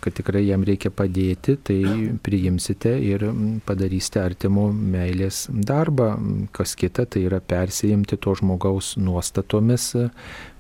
kad 0.01 0.15
tikrai 0.15 0.45
jam 0.47 0.63
reikia 0.65 0.89
padėti, 0.89 1.57
tai 1.59 1.81
priimsite 2.23 2.95
ir 2.95 3.25
padarysite 3.67 4.21
artimo 4.23 4.69
meilės 4.71 5.43
darbą. 5.51 6.13
Kas 6.55 6.77
kita, 6.79 7.05
tai 7.05 7.25
yra 7.27 7.41
persijimti 7.43 8.17
to 8.23 8.37
žmogaus 8.39 8.95
nuostatomis, 8.97 9.91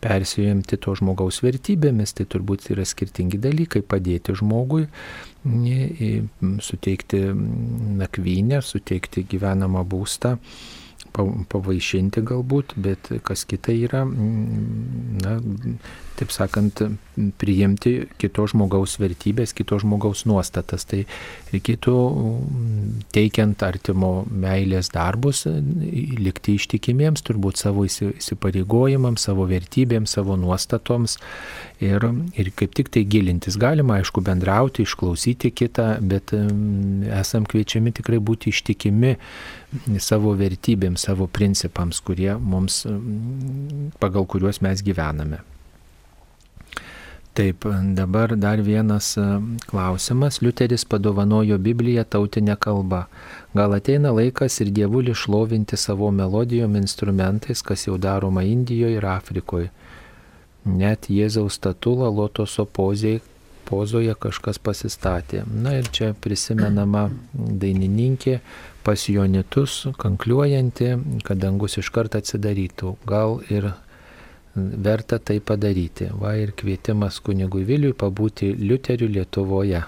persijimti 0.03 0.77
to 0.83 0.97
žmogaus 0.99 1.39
vertybėmis. 1.45 2.13
Tai 2.19 2.27
turbūt 2.35 2.69
yra 2.75 2.85
skirtingi 2.85 3.39
dalykai- 3.41 3.81
padėti 3.95 4.35
žmogui 4.35 4.85
suteikti 6.61 7.23
nakvynę, 8.03 8.61
suteikti 8.61 9.25
gyvenamą 9.25 9.81
būstą 9.87 10.37
pavaišinti 11.13 12.23
galbūt, 12.27 12.75
bet 12.81 13.11
kas 13.27 13.45
kita 13.49 13.75
yra, 13.75 14.05
mm, 14.05 15.21
na, 15.23 15.37
taip 16.19 16.33
sakant, 16.33 16.81
priimti 17.41 18.07
kito 18.21 18.45
žmogaus 18.49 18.95
vertybės, 19.01 19.53
kito 19.55 19.77
žmogaus 19.81 20.23
nuostatas. 20.29 20.85
Tai 20.87 21.01
reikėtų 21.51 21.95
mm, 21.95 22.87
teikiant 23.15 23.63
artimo 23.67 24.11
meilės 24.29 24.91
darbus, 24.93 25.43
likti 25.47 26.55
ištikimiems 26.59 27.25
turbūt 27.27 27.59
savo 27.61 27.85
įsipareigojimams, 27.87 29.27
savo 29.27 29.47
vertybėms, 29.49 30.15
savo 30.17 30.37
nuostatoms 30.39 31.17
ir, 31.83 32.07
ir 32.39 32.51
kaip 32.55 32.75
tik 32.79 32.91
tai 32.93 33.05
gilintis. 33.09 33.59
Galima, 33.61 33.99
aišku, 33.99 34.23
bendrauti, 34.25 34.87
išklausyti 34.87 35.53
kitą, 35.55 35.93
bet 36.01 36.35
mm, 36.37 37.11
esam 37.21 37.47
kviečiami 37.49 37.93
tikrai 37.99 38.21
būti 38.23 38.53
ištikimi 38.55 39.17
savo 40.03 40.35
vertybėms, 40.39 41.07
savo 41.07 41.27
principams, 41.31 42.01
kurie 42.03 42.33
mums, 42.39 42.83
pagal 44.01 44.27
kuriuos 44.27 44.63
mes 44.63 44.83
gyvename. 44.83 45.43
Taip, 47.33 47.63
dabar 47.95 48.35
dar 48.35 48.59
vienas 48.61 49.17
e, 49.17 49.21
klausimas. 49.65 50.41
Liuteris 50.41 50.83
padovanojo 50.85 51.57
Bibliją 51.57 52.03
tautinę 52.03 52.57
kalbą. 52.59 53.05
Gal 53.55 53.75
ateina 53.77 54.11
laikas 54.11 54.59
ir 54.59 54.71
dievulį 54.75 55.13
šlovinti 55.15 55.77
savo 55.79 56.09
melodijom 56.11 56.75
instrumentais, 56.75 57.63
kas 57.63 57.87
jau 57.87 57.95
daroma 57.97 58.43
Indijoje 58.43 58.97
ir 58.99 59.07
Afrikoje. 59.07 59.69
Net 60.65 61.07
Jėzaus 61.07 61.55
statulą 61.55 62.09
lotoso 62.11 62.65
pozėje, 62.67 63.21
pozoje 63.71 64.15
kažkas 64.19 64.59
pasistatė. 64.59 65.45
Na 65.47 65.77
ir 65.79 65.87
čia 65.87 66.11
prisimenama 66.11 67.05
dainininkė 67.33 68.41
pas 68.83 69.07
jonitus, 69.07 69.85
kankliuojanti, 70.03 70.91
kad 71.23 71.39
dangus 71.39 71.79
iškart 71.79 72.19
atsidarytų. 72.19 72.97
Gal 73.07 73.39
ir 73.47 73.71
verta 74.55 75.17
tai 75.17 75.39
padaryti. 75.39 76.09
Va 76.19 76.35
ir 76.35 76.51
kvietimas 76.57 77.19
kunigui 77.23 77.63
Viliui 77.67 77.95
pabūti 77.95 78.51
liuteriu 78.59 79.07
Lietuvoje. 79.11 79.83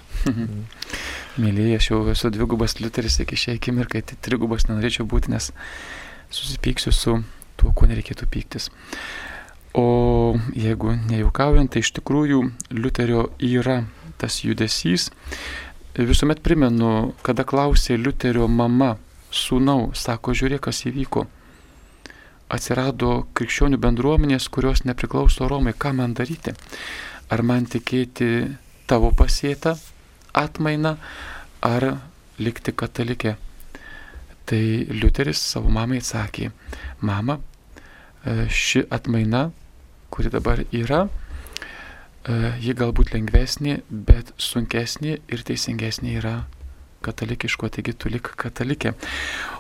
Mėlyje, 1.41 1.77
aš 1.79 1.89
jau 1.89 2.01
esu 2.13 2.29
dvigubas 2.31 2.77
liuteris 2.79 3.19
iki 3.23 3.39
šiai 3.39 3.57
akimirkai, 3.57 4.03
tai 4.05 4.19
trigubas 4.21 4.67
nenorėčiau 4.69 5.07
būti, 5.09 5.33
nes 5.33 5.49
susipyksiu 6.33 6.93
su 6.93 7.17
tuo, 7.57 7.73
kuo 7.73 7.89
nereikėtų 7.89 8.29
pyktis. 8.29 8.69
O 9.73 10.37
jeigu 10.53 10.93
nejaukaujant, 11.09 11.73
tai 11.73 11.81
iš 11.81 11.95
tikrųjų 11.97 12.43
liuterio 12.77 13.31
yra 13.41 13.81
tas 14.21 14.43
judesys. 14.45 15.09
Visuomet 15.97 16.43
primenu, 16.45 17.13
kada 17.25 17.45
klausė 17.45 17.97
liuterio 17.97 18.45
mama 18.47 18.95
sūnau, 19.33 19.89
sako, 19.97 20.37
žiūrėk, 20.37 20.67
kas 20.69 20.85
įvyko 20.85 21.25
atsirado 22.53 23.23
krikščionių 23.37 23.79
bendruomenės, 23.81 24.49
kurios 24.53 24.83
nepriklauso 24.87 25.47
Romai, 25.49 25.73
ką 25.73 25.93
man 25.97 26.13
daryti? 26.17 26.53
Ar 27.33 27.41
man 27.41 27.65
tikėti 27.65 28.29
tavo 28.89 29.09
pasėtą 29.17 29.75
atmainą, 30.37 30.97
ar 31.65 31.87
likti 32.39 32.75
katalikė? 32.75 33.35
Tai 34.45 34.63
Liuteris 34.91 35.39
savo 35.53 35.71
mamai 35.71 36.01
atsakė, 36.03 36.49
mama, 37.01 37.39
e, 38.25 38.47
ši 38.51 38.83
atmaina, 38.91 39.45
kuri 40.11 40.29
dabar 40.33 40.65
yra, 40.75 41.05
e, 41.07 42.33
ji 42.59 42.75
galbūt 42.75 43.13
lengvesnė, 43.15 43.79
bet 43.89 44.33
sunkesnė 44.37 45.21
ir 45.31 45.45
teisingesnė 45.47 46.17
yra 46.19 46.35
katalikiško, 47.03 47.69
taigi 47.71 47.95
tu 47.95 48.11
lik 48.11 48.33
katalikė. 48.39 48.93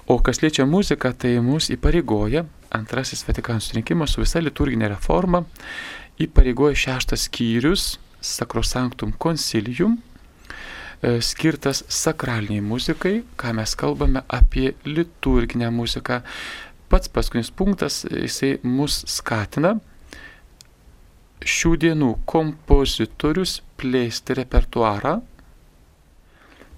O 0.07 0.17
kas 0.19 0.41
liečia 0.43 0.65
muziką, 0.67 1.13
tai 1.15 1.37
mus 1.39 1.69
įpareigoja 1.71 2.43
antrasis 2.75 3.23
Vatikano 3.23 3.63
surinkimas 3.63 4.11
su 4.11 4.23
visa 4.23 4.41
liturginė 4.43 4.89
reforma, 4.91 5.45
įpareigoja 6.19 6.75
šeštas 6.75 7.29
skyrius 7.29 7.85
Sacrosanctum 8.23 9.13
Concilium, 9.15 9.95
e, 10.99 11.21
skirtas 11.23 11.85
sakraliniai 11.87 12.63
muzikai, 12.63 13.21
ką 13.39 13.55
mes 13.55 13.75
kalbame 13.79 14.25
apie 14.27 14.73
liturginę 14.83 15.71
muziką. 15.71 16.19
Pats 16.91 17.07
paskutinis 17.07 17.51
punktas, 17.55 18.03
jisai 18.03 18.57
mus 18.63 19.05
skatina 19.07 19.77
šių 21.43 21.77
dienų 21.79 22.11
kompozitorius 22.27 23.61
plėsti 23.79 24.35
repertuarą 24.39 25.21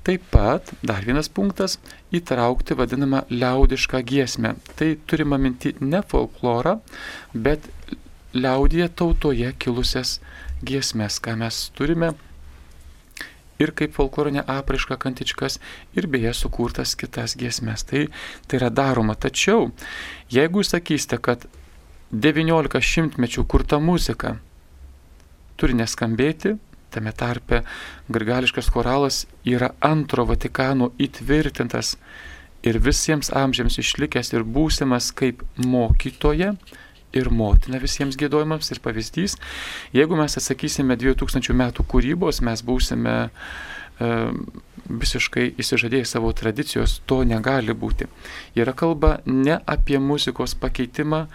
Taip 0.06 0.22
pat 0.30 0.70
dar 0.86 1.02
vienas 1.02 1.30
punktas- 1.34 1.80
įtraukti 2.18 2.78
vadinamą 2.78 3.24
liaudišką 3.30 4.04
giesmę. 4.06 4.56
Tai 4.76 4.96
turima 5.08 5.38
minti 5.38 5.74
ne 5.80 6.02
folklorą, 6.02 6.80
bet 7.34 7.66
liaudėje 8.34 8.90
tautoje 8.90 9.54
kilusias 9.58 10.20
giesmės, 10.64 11.20
ką 11.20 11.36
mes 11.38 11.72
turime 11.74 12.14
ir 13.60 13.72
kaip 13.72 13.94
folklorinė 13.96 14.44
apraiška 14.52 14.98
kantičkas 15.00 15.60
ir 15.96 16.08
beje 16.12 16.34
sukurtas 16.34 16.96
kitas 17.00 17.36
giesmės. 17.40 17.86
Tai, 17.88 18.08
tai 18.48 18.60
yra 18.60 18.70
daroma. 18.70 19.16
Tačiau, 19.16 19.72
jeigu 20.30 20.62
jūs 20.62 20.74
sakysite, 20.76 21.18
kad 21.18 21.48
19 22.12 22.82
šimtmečių 22.92 23.46
kurta 23.48 23.80
muzika 23.80 24.38
turi 25.58 25.76
neskambėti, 25.80 26.58
tame 26.96 27.12
tarpe 27.16 27.62
grigališkas 28.10 28.72
choralas 28.72 29.26
yra 29.46 29.74
antro 29.84 30.26
Vatikano 30.30 30.94
įtvirtintas 31.02 31.96
ir 32.66 32.80
visiems 32.82 33.30
amžiams 33.36 33.78
išlikęs 33.82 34.34
ir 34.34 34.48
būsimas 34.58 35.12
kaip 35.16 35.44
mokytoja 35.62 36.56
ir 37.16 37.30
motina 37.32 37.80
visiems 37.82 38.18
gėdojimams 38.20 38.72
ir 38.74 38.82
pavyzdys. 38.84 39.38
Jeigu 39.96 40.18
mes 40.20 40.38
atsakysime 40.40 40.98
2000 41.00 41.56
metų 41.56 41.86
kūrybos, 41.92 42.42
mes 42.44 42.64
būsime 42.66 43.16
e, 43.26 44.10
visiškai 44.90 45.48
įsižadėję 45.62 46.10
savo 46.10 46.34
tradicijos, 46.36 47.00
to 47.08 47.24
negali 47.28 47.74
būti. 47.74 48.10
Yra 48.60 48.76
kalba 48.76 49.20
ne 49.26 49.60
apie 49.66 50.00
muzikos 50.00 50.58
pakeitimą 50.60 51.26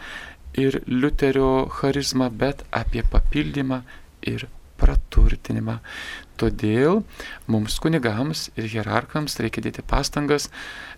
ir 0.60 0.82
Liuterio 0.86 1.68
charizmą, 1.80 2.30
bet 2.30 2.64
apie 2.74 3.02
papildymą 3.06 3.82
ir 4.26 4.48
praturtinimą. 4.80 5.78
Todėl 6.40 7.02
mums 7.52 7.76
kunigams 7.82 8.48
ir 8.56 8.68
hierarchams 8.72 9.36
reikia 9.44 9.64
dėti 9.66 9.84
pastangas 9.84 10.48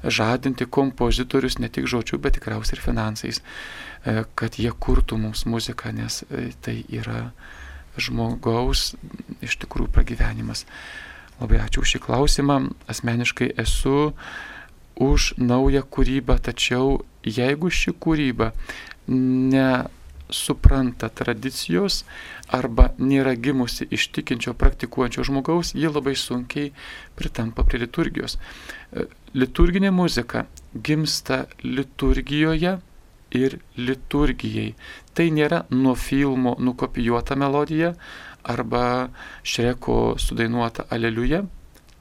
žadinti 0.02 0.68
kompozitorius 0.70 1.58
ne 1.58 1.70
tik 1.72 1.88
žodžiu, 1.90 2.20
bet 2.22 2.38
tikriausiai 2.38 2.78
ir 2.78 2.84
finansais, 2.84 3.42
e, 3.42 4.22
kad 4.38 4.58
jie 4.62 4.70
kurtų 4.70 5.18
mums 5.18 5.44
muziką, 5.50 5.90
nes 5.98 6.22
e, 6.30 6.52
tai 6.62 6.82
yra 6.94 7.32
žmogaus 7.98 8.92
iš 9.42 9.58
tikrųjų 9.64 9.90
pragyvenimas. 9.92 10.64
Labai 11.42 11.58
ačiū 11.64 11.82
už 11.82 11.96
šį 11.96 12.00
klausimą. 12.06 12.58
Asmeniškai 12.92 13.50
esu 13.58 14.12
už 15.02 15.32
naują 15.42 15.82
kūrybą, 15.82 16.38
tačiau 16.38 17.02
jeigu 17.26 17.70
ši 17.72 17.96
kūryba 17.98 18.52
ne 19.08 19.66
supranta 20.32 21.08
tradicijos 21.08 22.02
arba 22.52 22.90
nėra 22.98 23.34
gimusi 23.36 23.86
iš 23.90 24.08
tikinčio 24.16 24.54
praktikuojančio 24.58 25.24
žmogaus, 25.28 25.74
ji 25.74 25.88
labai 25.88 26.14
sunkiai 26.18 26.72
pritampa 27.16 27.64
prie 27.68 27.80
liturgijos. 27.84 28.38
E, 28.92 29.06
liturginė 29.34 29.92
muzika 29.94 30.46
gimsta 30.74 31.44
liturgijoje 31.64 32.78
ir 33.36 33.58
liturgijai. 33.76 34.74
Tai 35.14 35.28
nėra 35.32 35.64
nuo 35.70 35.94
filmo 35.96 36.56
nukopijuota 36.60 37.36
melodija 37.36 37.94
arba 38.42 38.84
šreko 39.44 40.18
sudainuota 40.18 40.86
aleliuja. 40.90 41.44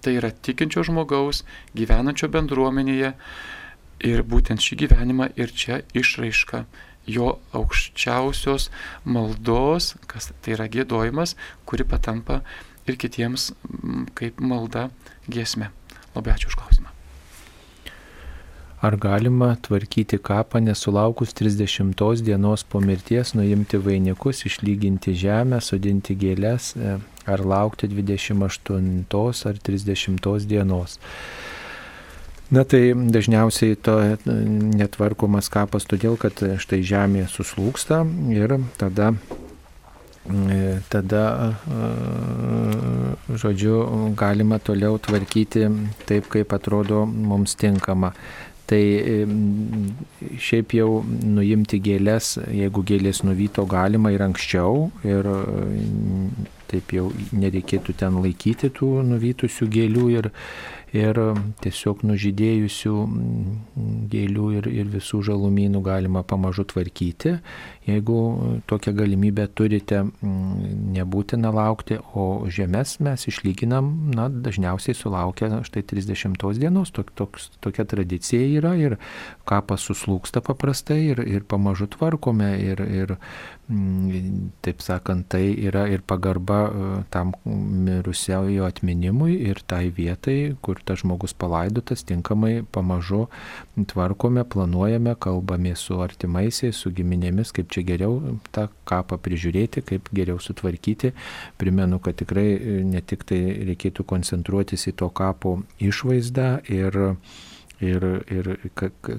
Tai 0.01 0.13
yra 0.17 0.31
tikinčio 0.33 0.83
žmogaus 0.87 1.43
gyvenančio 1.77 2.31
bendruomenėje 2.33 3.11
ir 4.09 4.23
būtent 4.25 4.63
šį 4.63 4.77
gyvenimą 4.85 5.27
ir 5.37 5.51
čia 5.53 5.83
išraiška 5.93 6.63
jo 7.11 7.35
aukščiausios 7.57 8.69
maldos, 9.05 9.95
kas 10.07 10.31
tai 10.41 10.55
yra 10.57 10.69
gėdojimas, 10.71 11.35
kuri 11.65 11.87
patampa 11.87 12.41
ir 12.87 12.97
kitiems 13.01 13.51
kaip 14.17 14.41
malda 14.41 14.89
giesme. 15.29 15.71
Labai 16.15 16.35
ačiū 16.35 16.51
už 16.51 16.57
klausimą. 16.59 16.91
Ar 18.81 18.95
galima 18.97 19.53
tvarkyti 19.61 20.17
kapą 20.17 20.59
nesulaukus 20.65 21.35
30 21.37 22.23
dienos 22.25 22.63
po 22.63 22.79
mirties, 22.81 23.35
nuimti 23.37 23.77
vainikus, 23.77 24.41
išlyginti 24.49 25.13
žemę, 25.13 25.59
sudinti 25.61 26.15
gėlės, 26.17 26.73
e, 26.73 26.95
ar 27.29 27.43
laukti 27.45 27.87
28 27.87 29.45
ar 29.45 29.61
30 29.69 30.47
dienos? 30.49 30.97
Na 32.51 32.65
tai 32.67 32.91
dažniausiai 32.91 33.77
to 33.79 33.93
netvarkomas 34.27 35.47
kapas 35.53 35.87
todėl, 35.87 36.17
kad 36.19 36.35
štai 36.35 36.81
žemė 36.83 37.29
suslūksta 37.31 38.03
ir 38.35 38.57
tada 38.81 39.13
tada, 40.89 41.55
žodžiu, 43.29 44.13
galima 44.15 44.59
toliau 44.59 44.99
tvarkyti 45.01 45.65
taip, 46.05 46.29
kaip 46.29 46.53
atrodo 46.53 47.05
mums 47.05 47.55
tinkama. 47.55 48.13
Tai 48.71 48.83
šiaip 50.39 50.75
jau 50.77 51.01
nuimti 51.03 51.81
gėlės, 51.83 52.37
jeigu 52.47 52.83
gėlės 52.87 53.19
nuvyto, 53.27 53.65
galima 53.67 54.13
ir 54.13 54.23
anksčiau. 54.23 54.91
Ir 55.03 55.27
taip 56.71 56.93
jau 56.95 57.09
nereikėtų 57.35 57.97
ten 57.99 58.21
laikyti 58.23 58.69
tų 58.71 59.01
nuvytusių 59.09 59.67
gėlių 59.73 60.05
ir 60.13 60.29
ir 60.95 61.17
tiesiog 61.63 62.03
nužydėjusių 62.07 62.95
gėlių 64.11 64.47
ir, 64.59 64.67
ir 64.67 64.89
visų 64.91 65.21
žalumynų 65.29 65.81
galima 65.85 66.23
pamažu 66.27 66.65
tvarkyti. 66.67 67.37
Jeigu 67.87 68.17
tokią 68.69 68.93
galimybę 68.99 69.47
turite, 69.57 70.03
nebūtina 70.21 71.49
laukti, 71.55 71.97
o 72.13 72.45
žemės 72.51 72.99
mes 73.01 73.25
išlyginam, 73.31 73.89
na, 74.13 74.27
dažniausiai 74.29 74.97
sulaukia 74.97 75.63
štai 75.65 75.85
30 75.89 76.37
dienos, 76.59 76.91
tok, 76.93 77.13
toks, 77.17 77.49
tokia 77.63 77.87
tradicija 77.87 78.43
yra 78.59 78.75
ir 78.77 78.97
kapas 79.49 79.87
suslūksta 79.87 80.43
paprastai 80.45 80.99
ir, 81.13 81.23
ir 81.25 81.47
pamažu 81.47 81.87
tvarkome 81.95 82.51
ir, 82.61 82.83
ir 82.85 83.15
taip 84.61 84.81
sakant, 84.83 85.23
tai 85.31 85.53
yra 85.55 85.85
ir 85.87 86.01
pagarba 86.03 86.59
e, 86.67 86.87
tam 87.13 87.31
mirusiojo 87.45 88.65
atminimui 88.67 89.37
ir 89.47 89.61
tai 89.67 89.85
vietai, 89.95 90.55
kur 90.61 90.81
tas 90.83 91.01
žmogus 91.01 91.33
palaidotas, 91.33 92.03
tinkamai 92.07 92.65
pamažu 92.71 93.27
tvarkome, 93.75 94.43
planuojame, 94.43 95.15
kalbame 95.23 95.75
su 95.79 96.01
artimaisiais, 96.03 96.75
su 96.75 96.91
giminėmis, 96.95 97.53
kaip 97.55 97.71
čia 97.71 97.85
geriau 97.87 98.37
tą 98.51 98.67
kapą 98.89 99.19
prižiūrėti, 99.23 99.85
kaip 99.87 100.11
geriau 100.15 100.41
sutvarkyti. 100.43 101.13
Primenu, 101.61 102.01
kad 102.03 102.19
tikrai 102.19 102.83
ne 102.87 103.01
tik 103.01 103.23
tai 103.29 103.39
reikėtų 103.71 104.05
koncentruotis 104.07 104.89
į 104.91 104.97
to 104.99 105.09
kapo 105.15 105.61
išvaizdą 105.79 106.49
ir 106.71 106.99
ir, 107.81 108.05
ir 108.31 108.49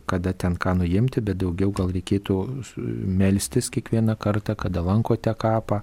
kada 0.07 0.33
ten 0.33 0.57
ką 0.57 0.75
nuimti, 0.79 1.21
bet 1.25 1.41
daugiau 1.43 1.73
gal 1.75 1.93
reikėtų 1.93 2.37
melstis 3.21 3.71
kiekvieną 3.75 4.17
kartą, 4.21 4.57
kada 4.59 4.85
lankote 4.87 5.35
kapą. 5.35 5.83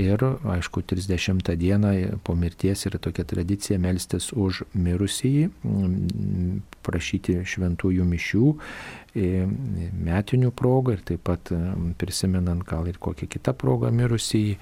Ir, 0.00 0.24
aišku, 0.56 0.82
30 0.82 1.54
dieną 1.60 1.94
po 2.24 2.36
mirties 2.38 2.86
yra 2.88 2.98
tokia 3.02 3.26
tradicija 3.28 3.78
melstis 3.78 4.32
už 4.32 4.64
mirusįjį, 4.74 5.48
prašyti 6.84 7.40
šventųjų 7.48 8.08
mišių 8.08 8.52
metinių 9.14 10.50
progą 10.56 10.96
ir 10.96 11.02
taip 11.06 11.22
pat 11.28 11.52
prisimenant 12.00 12.64
gal 12.66 12.88
ir 12.90 12.98
kokią 12.98 13.28
kitą 13.30 13.54
progą 13.54 13.92
mirusį, 13.94 14.56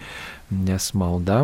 nes 0.53 0.89
malda 0.99 1.41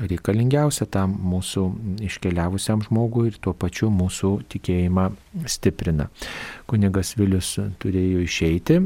reikalingiausia 0.00 0.86
tam 0.88 1.14
mūsų 1.32 1.64
iškeliavusiam 2.08 2.84
žmogui 2.86 3.28
ir 3.30 3.40
tuo 3.42 3.52
pačiu 3.52 3.90
mūsų 3.92 4.32
tikėjimą 4.54 5.10
stiprina. 5.44 6.08
Kunigas 6.70 7.12
Vilius 7.18 7.54
turėjo 7.82 8.22
išeiti, 8.24 8.78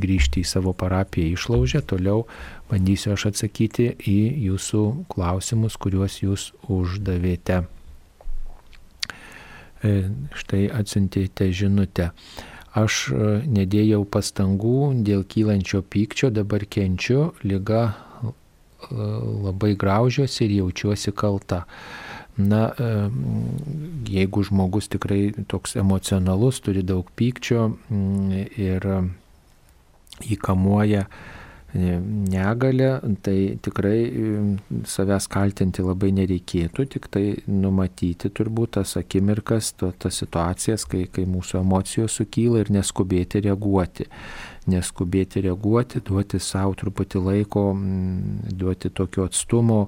grįžti 0.00 0.40
į 0.40 0.48
savo 0.48 0.72
parapiją 0.72 1.34
išlaužę, 1.34 1.84
toliau 1.84 2.24
bandysiu 2.70 3.12
aš 3.16 3.30
atsakyti 3.34 3.92
į 4.08 4.18
jūsų 4.48 4.86
klausimus, 5.12 5.76
kuriuos 5.76 6.22
jūs 6.24 6.50
uždavėte. 6.72 7.66
E, 9.80 10.10
štai 10.36 10.66
atsintėte 10.76 11.48
žinutę. 11.56 12.10
Aš 12.76 12.96
e, 13.10 13.30
nedėjau 13.48 14.02
pastangų 14.04 14.92
dėl 15.06 15.24
kylančio 15.24 15.80
pykčio, 15.80 16.28
dabar 16.28 16.66
kenčiu, 16.68 17.30
lyga 17.40 17.82
e, 17.88 18.32
labai 19.46 19.72
graužiuosi 19.80 20.44
ir 20.44 20.56
jaučiuosi 20.60 21.16
kalta. 21.16 21.64
Na, 22.40 22.70
jeigu 24.08 24.40
žmogus 24.46 24.86
tikrai 24.88 25.44
toks 25.50 25.74
emocionalus, 25.76 26.60
turi 26.64 26.80
daug 26.86 27.10
pykčio 27.18 27.66
ir 28.56 28.86
įkamuoja 30.24 31.02
negalę, 31.74 33.00
tai 33.22 33.58
tikrai 33.62 34.00
savęs 34.88 35.28
kaltinti 35.30 35.84
labai 35.84 36.10
nereikėtų, 36.16 36.86
tik 36.94 37.06
tai 37.12 37.24
numatyti 37.46 38.30
turbūt 38.34 38.74
tas 38.78 38.96
akimirkas, 38.98 39.72
to, 39.78 39.92
tas 39.98 40.18
situacijas, 40.22 40.86
kai, 40.90 41.04
kai 41.12 41.26
mūsų 41.30 41.60
emocijos 41.62 42.18
sukyla 42.18 42.64
ir 42.64 42.72
neskubėti 42.74 43.44
reaguoti. 43.46 44.08
Neskubėti 44.70 45.44
reaguoti, 45.46 46.02
duoti 46.04 46.40
savo 46.42 46.74
truputį 46.78 47.22
laiko, 47.24 47.64
duoti 48.50 48.90
tokio 48.90 49.24
atstumo, 49.30 49.86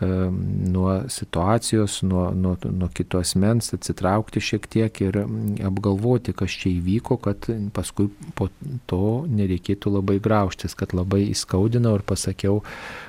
nuo 0.00 1.08
situacijos, 1.08 2.02
nuo, 2.02 2.30
nuo, 2.30 2.56
nuo 2.70 2.88
kitos 2.92 3.34
mens, 3.40 3.72
atsitraukti 3.72 4.40
šiek 4.44 4.66
tiek 4.68 5.00
ir 5.00 5.18
apgalvoti, 5.64 6.34
kas 6.36 6.52
čia 6.52 6.74
įvyko, 6.74 7.16
kad 7.24 7.48
paskui 7.72 8.10
po 8.36 8.50
to 8.90 9.24
nereikėtų 9.32 9.94
labai 9.96 10.18
graužtis, 10.20 10.76
kad 10.76 10.92
labai 10.96 11.22
įskaudinau 11.30 11.94
ir 11.96 12.04
pasakiau 12.04 12.60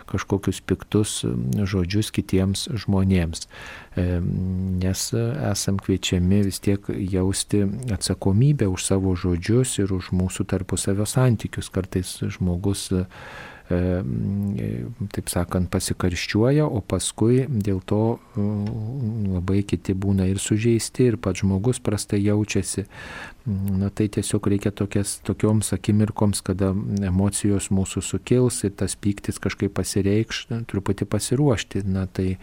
kažkokius 0.08 0.62
piktus 0.64 1.20
žodžius 1.68 2.14
kitiems 2.16 2.68
žmonėms. 2.72 3.50
Nes 3.98 5.04
esam 5.52 5.80
kviečiami 5.84 6.44
vis 6.48 6.62
tiek 6.64 6.88
jausti 6.88 7.66
atsakomybę 7.92 8.70
už 8.72 8.86
savo 8.86 9.16
žodžius 9.20 9.76
ir 9.84 9.92
už 9.92 10.14
mūsų 10.16 10.48
tarpusavio 10.48 11.08
santykius. 11.10 11.68
Kartais 11.74 12.16
žmogus 12.38 12.88
taip 13.68 15.32
sakant, 15.32 15.68
pasikarščiuoja, 15.72 16.68
o 16.68 16.80
paskui 16.80 17.44
dėl 17.50 17.82
to 17.88 18.18
labai 18.38 19.64
kiti 19.68 19.96
būna 19.98 20.30
ir 20.32 20.40
sužeisti, 20.40 21.12
ir 21.12 21.20
pats 21.20 21.44
žmogus 21.44 21.82
prastai 21.84 22.22
jaučiasi. 22.24 22.88
Na 23.48 23.88
tai 23.90 24.10
tiesiog 24.12 24.48
reikia 24.52 24.74
tokias, 24.76 25.22
tokioms 25.24 25.70
akimirkoms, 25.72 26.42
kada 26.44 26.74
emocijos 27.08 27.70
mūsų 27.72 28.02
sukils 28.04 28.58
ir 28.68 28.74
tas 28.76 28.98
pyktis 29.00 29.40
kažkaip 29.40 29.72
pasireikš, 29.78 30.42
truputį 30.68 31.08
pasiruošti. 31.08 31.86
Na 31.88 32.04
tai 32.12 32.34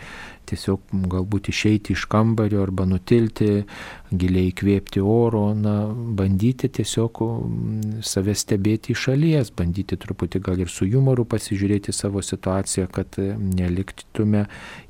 tiesiog 0.49 0.95
galbūt 1.13 1.51
išeiti 1.53 1.93
iš 1.93 2.07
kambario 2.09 2.63
arba 2.65 2.87
nutilti, 2.89 3.67
giliai 4.17 4.49
įkvėpti 4.49 5.03
oro, 5.05 5.43
na 5.53 5.75
bandyti 5.93 6.71
tiesiog 6.79 7.21
save 8.05 8.33
stebėti 8.41 8.95
iš 8.97 9.05
šalies, 9.11 9.53
bandyti 9.57 10.01
truputį 10.01 10.41
gal 10.49 10.65
ir 10.65 10.73
su 10.73 10.89
humoru 10.89 11.27
pasižiūrėti 11.29 11.93
savo 11.93 12.25
situaciją, 12.25 12.89
kad 12.93 13.21
neliktume 13.21 14.47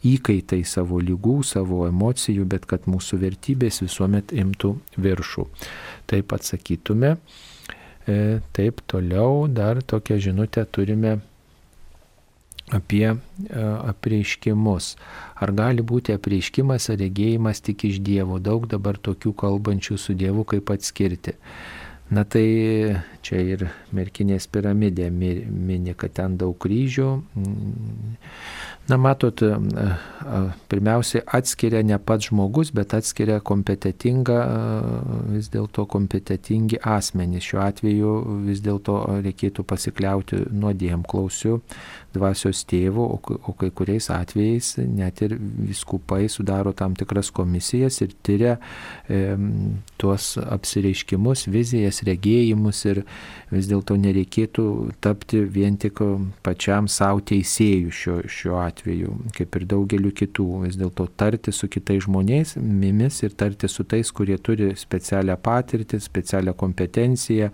įkaitai 0.06 0.62
savo 0.62 1.02
lygų, 1.02 1.40
savo 1.42 1.88
emocijų, 1.90 2.46
bet 2.54 2.70
kad 2.70 2.86
mūsų 2.90 3.18
vertybės 3.26 3.82
visuomet 3.82 4.30
imtų 4.44 4.76
viršų 4.94 5.48
taip 6.10 6.34
atsakytume. 6.36 7.16
E, 8.04 8.40
taip, 8.52 8.82
toliau 8.86 9.46
dar 9.48 9.80
tokią 9.82 10.18
žinutę 10.20 10.66
turime 10.68 11.18
apie 12.72 13.06
e, 13.06 13.16
apreiškimus. 13.88 14.94
Ar 15.40 15.52
gali 15.56 15.84
būti 15.84 16.14
apreiškimas 16.16 16.90
ar 16.92 17.00
regėjimas 17.00 17.62
tik 17.64 17.86
iš 17.88 18.00
Dievo? 18.04 18.40
Daug 18.40 18.68
dabar 18.70 19.00
tokių 19.00 19.34
kalbančių 19.44 19.98
su 20.00 20.16
Dievu 20.16 20.44
kaip 20.48 20.72
atskirti. 20.74 21.36
Na 22.12 22.24
tai 22.28 22.46
čia 23.24 23.40
ir 23.54 23.66
merkinės 23.94 24.46
piramidė 24.52 25.10
mini, 25.10 25.94
kad 25.96 26.14
ten 26.18 26.36
daug 26.40 26.56
kryžių. 26.60 27.08
Na 28.84 28.98
matot, 29.00 29.40
pirmiausiai 30.68 31.22
atskiria 31.38 31.80
ne 31.86 31.96
pats 31.96 32.28
žmogus, 32.28 32.68
bet 32.76 32.92
atskiria 32.92 33.38
kompetitingą, 33.40 34.36
vis 35.32 35.48
dėlto 35.52 35.86
kompetitingi 35.88 36.82
asmenys. 36.84 37.46
Šiuo 37.48 37.62
atveju 37.64 38.12
vis 38.44 38.60
dėlto 38.64 38.98
reikėtų 39.24 39.64
pasikliauti 39.70 40.42
nuodėm 40.52 41.06
klausiu 41.08 41.62
dvasios 42.14 42.60
tėvų, 42.68 43.06
o 43.48 43.54
kai 43.58 43.70
kuriais 43.74 44.10
atvejais 44.12 44.74
net 44.78 45.22
ir 45.24 45.36
viskupai 45.40 46.26
sudaro 46.32 46.74
tam 46.76 46.94
tikras 46.98 47.32
komisijas 47.34 48.00
ir 48.04 48.14
tyria 48.26 48.58
e, 49.08 49.34
tuos 50.00 50.34
apsireiškimus, 50.38 51.48
vizijas, 51.50 52.02
regėjimus 52.06 52.84
ir 52.92 53.02
vis 53.54 53.68
dėlto 53.70 53.96
nereikėtų 54.00 54.64
tapti 55.04 55.42
vien 55.56 55.76
tik 55.80 56.00
pačiam 56.44 56.88
savo 56.90 57.22
teisėjų 57.28 57.92
šiuo, 57.94 58.16
šiuo 58.30 58.58
atveju 58.62 59.14
kaip 59.36 59.58
ir 59.58 59.66
daugeliu 59.70 60.12
kitų, 60.16 60.46
vis 60.64 60.78
dėlto 60.80 61.06
tarti 61.18 61.52
su 61.54 61.68
kitais 61.70 62.04
žmonės, 62.06 62.56
mimis 62.58 63.20
ir 63.22 63.36
tarti 63.38 63.70
su 63.70 63.86
tais, 63.88 64.10
kurie 64.14 64.38
turi 64.42 64.72
specialią 64.78 65.36
patirtį, 65.44 66.00
specialią 66.02 66.56
kompetenciją, 66.58 67.50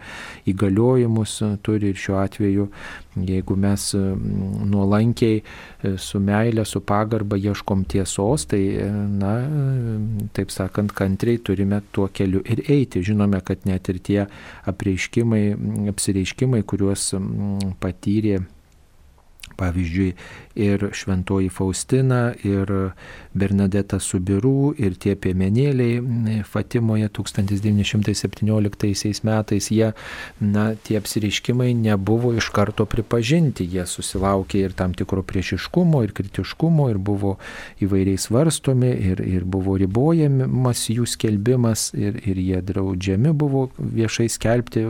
įgaliojimus 0.51 1.37
turi 1.66 1.93
ir 1.93 2.01
šiuo 2.01 2.19
atveju, 2.23 2.69
jeigu 3.16 3.57
mes 3.57 3.95
mm, 3.95 4.69
nuolankiai 4.70 5.41
e, 5.41 5.95
su 5.99 6.20
meilė, 6.23 6.65
su 6.69 6.82
pagarba 6.87 7.39
ieškom 7.41 7.85
tiesos, 7.91 8.47
tai, 8.51 8.61
e, 8.78 8.89
na, 8.91 9.32
taip 10.37 10.53
sakant, 10.55 10.95
kantriai 10.97 11.41
turime 11.43 11.81
tuo 11.95 12.09
keliu 12.15 12.43
ir 12.45 12.62
eiti. 12.70 13.03
Žinome, 13.05 13.41
kad 13.47 13.66
net 13.69 13.91
ir 13.91 14.01
tie 14.07 14.20
apreiškimai, 14.70 15.50
apsireiškimai, 15.93 16.63
kuriuos 16.69 17.11
mm, 17.19 17.77
patyrė 17.83 18.41
pavyzdžiui, 19.61 20.11
ir 20.61 20.82
Šventoji 20.97 21.49
Faustina, 21.53 22.32
ir 22.45 22.93
Bernadeta 23.37 24.01
Subirų, 24.03 24.74
ir 24.82 24.97
tie 25.01 25.15
piemenėliai 25.15 26.43
Fatimoje 26.49 27.09
1917 27.15 29.24
metais, 29.27 29.70
jie, 29.70 29.93
na, 30.41 30.74
tie 30.74 30.99
apsiriškimai 30.99 31.74
nebuvo 31.78 32.35
iš 32.37 32.51
karto 32.55 32.87
pripažinti, 32.91 33.65
jie 33.70 33.87
susilaukė 33.87 34.59
ir 34.66 34.73
tam 34.78 34.95
tikro 34.99 35.23
priešiškumo, 35.27 36.03
ir 36.07 36.12
kritiškumo, 36.16 36.89
ir 36.91 36.99
buvo 36.99 37.37
įvairiai 37.85 38.19
svarstomi, 38.20 38.91
ir, 39.12 39.19
ir 39.23 39.45
buvo 39.45 39.77
ribojamas 39.81 40.91
jų 40.91 41.07
skelbimas, 41.09 41.91
ir, 41.95 42.19
ir 42.27 42.37
jie 42.41 42.61
draudžiami 42.66 43.32
buvo 43.37 43.69
viešai 43.78 44.28
skelbti 44.32 44.81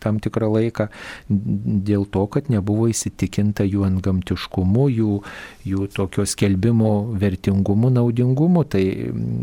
tam 0.00 0.18
tikrą 0.22 0.48
laiką 0.56 0.88
dėl 1.28 2.06
to, 2.10 2.26
kad 2.32 2.50
nebuvo 2.52 2.88
įsitikinta 2.90 3.64
jų 3.68 3.84
antgamtiškumu, 3.88 4.19
jų 4.28 4.90
jų, 4.90 5.22
jų 5.66 5.86
tokio 5.94 6.24
skelbimo 6.26 7.12
vertingumu, 7.20 7.90
naudingumu. 7.90 8.64
Tai 8.64 8.82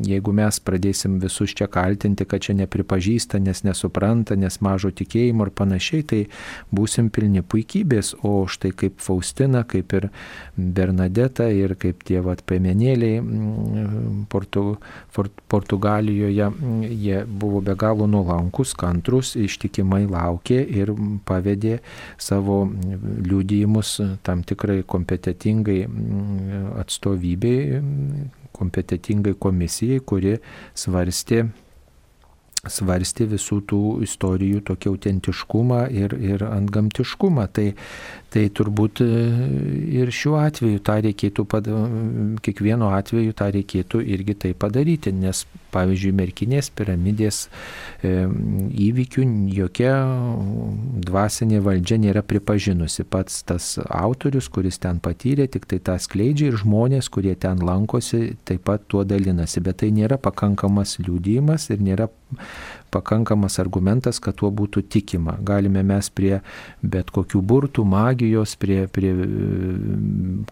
jeigu 0.08 0.34
mes 0.36 0.60
pradėsim 0.60 1.20
visus 1.22 1.54
čia 1.58 1.68
kaltinti, 1.68 2.26
kad 2.26 2.41
čia 2.45 2.56
nepripažįsta, 2.58 3.40
nes 3.40 3.64
nesupranta, 3.64 4.36
nes 4.36 4.60
mažo 4.62 4.91
tikėjimo 4.91 5.48
ir 5.48 5.54
panašiai, 5.58 6.04
tai 6.04 6.22
būsim 6.72 7.10
pilni 7.14 7.44
puikybės. 7.44 8.16
O 8.24 8.45
štai 8.49 8.74
kaip 8.78 9.02
Faustina, 9.04 9.64
kaip 9.68 9.94
ir 9.98 10.10
Bernadeta 10.58 11.49
ir 11.54 11.76
kaip 11.80 12.04
tie 12.08 12.22
vat 12.26 12.44
pėmenėliai 12.48 13.22
Portu, 14.30 14.78
Portugalijoje, 15.48 16.49
jie 16.88 17.22
buvo 17.28 17.62
be 17.62 17.76
galo 17.78 18.08
nuolankus, 18.10 18.74
kantrus, 18.78 19.36
ištikimai 19.40 20.06
laukė 20.10 20.60
ir 20.82 20.94
pavedė 21.28 21.80
savo 22.22 22.64
liūdėjimus 22.68 23.94
tam 24.26 24.44
tikrai 24.68 24.84
kompetitingai 24.84 25.88
mm, 25.88 26.73
atstovybei, 26.81 27.80
kompetitingai 28.52 29.35
komisijai, 29.39 30.02
kuri 30.03 30.38
svarstė 30.76 31.48
svarstė 32.68 33.30
visų 33.31 33.61
tų 33.69 33.81
istorijų 34.03 34.64
tokį 34.68 34.89
autentiškumą 34.91 35.85
ir, 35.94 36.15
ir 36.19 36.44
antgamtiškumą. 36.44 37.45
Tai, 37.53 37.69
Tai 38.28 38.44
turbūt 38.52 38.99
e, 39.06 39.08
ir 40.02 40.10
šiuo 40.12 40.36
atveju 40.41 40.82
tą 40.84 40.98
reikėtų, 41.06 41.45
kiekvieno 42.44 42.90
atveju 42.98 43.36
tą 43.38 43.48
reikėtų 43.56 44.02
irgi 44.04 44.36
tai 44.44 44.52
padaryti, 44.58 45.14
nes 45.16 45.45
pavyzdžiui, 45.72 46.12
merkinės 46.18 46.70
piramidės 46.76 47.40
e, 48.04 48.12
įvykių 48.88 49.24
jokia 49.56 49.94
dvasinė 51.08 51.62
valdžia 51.64 51.99
nėra 52.04 52.24
pripažinusi. 52.28 53.06
Pats 53.08 53.44
tas 53.48 53.70
autorius, 53.86 54.52
kuris 54.52 54.82
ten 54.84 54.99
patyrė, 55.04 55.48
tik 55.52 55.70
tai 55.72 55.80
tą 55.80 55.95
skleidžia 56.02 56.52
ir 56.52 56.60
žmonės, 56.60 57.08
kurie 57.14 57.36
ten 57.40 57.64
lankosi, 57.64 58.36
taip 58.48 58.66
pat 58.68 58.88
tuo 58.91 59.06
dalinasi. 59.08 59.64
Bet 59.64 59.80
tai 59.84 59.94
nėra 59.95 60.20
pakankamas 60.20 60.98
liūdėjimas 61.04 61.72
ir 61.72 61.84
nėra 61.84 62.12
pakankamas 62.91 63.59
argumentas, 63.61 64.19
kad 64.23 64.38
tuo 64.39 64.51
būtų 64.53 64.84
tikima. 64.88 65.38
Galime 65.45 65.84
mes 65.85 66.09
prie 66.14 66.39
bet 66.81 67.11
kokių 67.14 67.41
burtų, 67.41 67.85
magijos, 67.88 68.55
prie, 68.59 68.85
prie 68.91 69.11
e, 69.14 69.27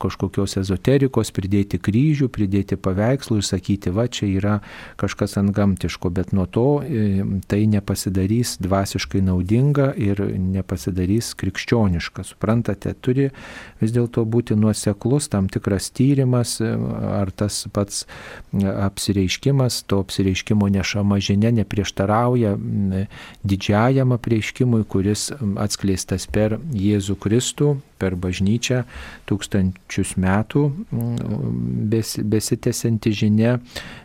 kažkokios 0.02 0.57
ezoterikos 0.62 1.32
pridėti 1.36 1.80
kryžių, 1.82 2.30
pridėti 2.34 2.78
paveikslų 2.78 3.40
ir 3.41 3.48
sakyti, 3.48 3.94
va 3.95 4.07
čia 4.07 4.30
yra 4.30 4.56
kažkas 5.02 5.38
ant 5.41 5.53
gamtiško, 5.56 6.12
bet 6.14 6.34
nuo 6.36 6.45
to 6.45 6.68
e, 6.84 7.24
tai 7.49 7.64
nepasidarys 7.72 8.57
dvasiškai 8.64 9.24
naudinga 9.26 9.91
ir 9.98 10.22
nepasidarys 10.38 11.34
krikščioniška. 11.40 12.26
Suprantate, 12.28 12.94
turi 12.99 13.30
vis 13.82 13.95
dėlto 13.95 14.26
būti 14.26 14.57
nuoseklus 14.60 15.30
tam 15.32 15.49
tikras 15.52 15.91
tyrimas 15.95 16.57
e, 16.64 16.72
ar 17.16 17.32
tas 17.36 17.64
pats 17.74 18.06
apsireiškimas, 18.53 19.84
to 19.90 19.99
apsireiškimo 20.03 20.70
nešama 20.70 21.20
žinia 21.24 21.52
neprieštarauja 21.56 22.35
prieštarauja 22.36 22.57
didžiajam 23.44 24.12
apreiškimui, 24.12 24.84
kuris 24.90 25.32
atskleistas 25.57 26.28
per 26.28 26.60
Jėzų 26.74 27.16
Kristų, 27.20 27.78
per 28.02 28.16
bažnyčią 28.20 28.84
tūkstančius 29.30 30.16
metų 30.22 30.64
bes, 31.92 32.16
besitęsianti 32.22 33.14
žinia, 33.16 33.58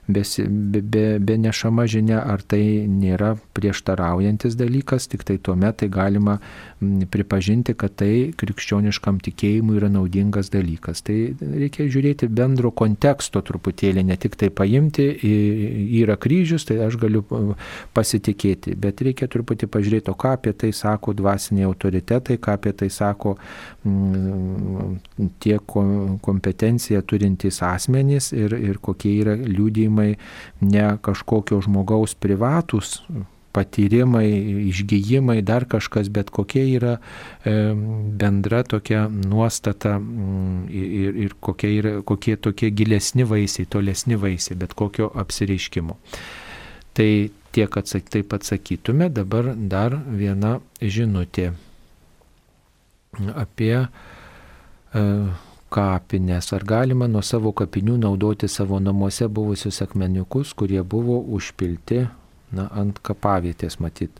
bes, 0.08 0.36
be, 0.46 0.82
be, 0.82 1.04
be 1.18 1.38
nešama 1.40 1.86
žinia, 1.90 2.22
ar 2.22 2.42
tai 2.42 2.86
nėra 2.90 3.34
prieštaraujantis 3.56 4.56
dalykas, 4.58 5.08
tik 5.10 5.24
tai 5.28 5.38
tuomet 5.42 5.80
tai 5.82 5.90
galima 5.92 6.38
pripažinti, 6.80 7.74
kad 7.78 7.94
tai 8.00 8.32
krikščioniškam 8.40 9.20
tikėjimui 9.24 9.76
yra 9.78 9.90
naudingas 9.92 10.50
dalykas. 10.52 11.02
Tai 11.04 11.16
reikia 11.40 11.88
žiūrėti 11.92 12.30
bendro 12.32 12.72
konteksto 12.72 13.42
truputėlį, 13.44 14.06
ne 14.08 14.16
tik 14.20 14.38
tai 14.40 14.48
paimti, 14.54 15.10
yra 16.00 16.16
kryžius, 16.20 16.64
tai 16.68 16.80
aš 16.86 16.96
galiu 17.00 17.24
pasitikėti, 17.96 18.76
bet 18.80 19.04
reikia 19.04 19.28
truputį 19.30 19.68
pažiūrėti, 19.72 20.12
o 20.12 20.16
ką 20.18 20.34
apie 20.38 20.54
tai 20.56 20.72
sako 20.76 21.14
dvasiniai 21.16 21.68
autoritetai, 21.68 22.40
ką 22.40 22.56
apie 22.56 22.72
tai 22.76 22.90
sako 22.92 23.36
Mm, 23.80 24.98
tiek 25.40 25.62
kompetenciją 26.20 27.00
turintys 27.08 27.62
asmenys 27.64 28.26
ir, 28.36 28.52
ir 28.52 28.76
kokie 28.76 29.14
yra 29.22 29.38
liūdėjimai 29.40 30.10
ne 30.68 30.82
kažkokio 31.00 31.62
žmogaus 31.64 32.12
privatus 32.12 32.98
patyrimai, 33.56 34.26
išgyjimai, 34.68 35.38
dar 35.42 35.64
kažkas, 35.64 36.10
bet 36.12 36.28
kokia 36.30 36.66
yra 36.68 36.92
e, 37.00 37.54
bendra 38.20 38.60
tokia 38.68 39.06
nuostata 39.08 39.96
mm, 39.96 40.68
ir, 40.68 41.16
ir 41.24 41.34
kokie, 41.40 41.72
yra, 41.80 41.94
kokie 42.04 42.36
tokie 42.36 42.70
gilesni 42.76 43.24
vaisiai, 43.24 43.64
tolesni 43.64 44.20
vaisiai, 44.20 44.58
bet 44.60 44.76
kokio 44.76 45.08
apsireiškimo. 45.24 45.96
Tai 47.00 47.10
tiek 47.56 47.80
atsak, 47.80 48.12
taip 48.12 48.36
atsakytume, 48.36 49.08
dabar 49.08 49.54
dar 49.56 49.96
viena 50.04 50.58
žinutė 50.84 51.54
apie 53.36 53.76
e, 53.80 55.02
kapines. 55.70 56.52
Ar 56.52 56.64
galima 56.66 57.08
nuo 57.08 57.22
savo 57.22 57.52
kapinių 57.56 57.98
naudoti 58.02 58.48
savo 58.50 58.80
namuose 58.82 59.28
buvusius 59.28 59.82
akmeniukus, 59.84 60.54
kurie 60.54 60.82
buvo 60.82 61.20
užpilti 61.36 62.04
na, 62.56 62.66
ant 62.74 62.98
kapavietės 63.06 63.78
matyt. 63.80 64.18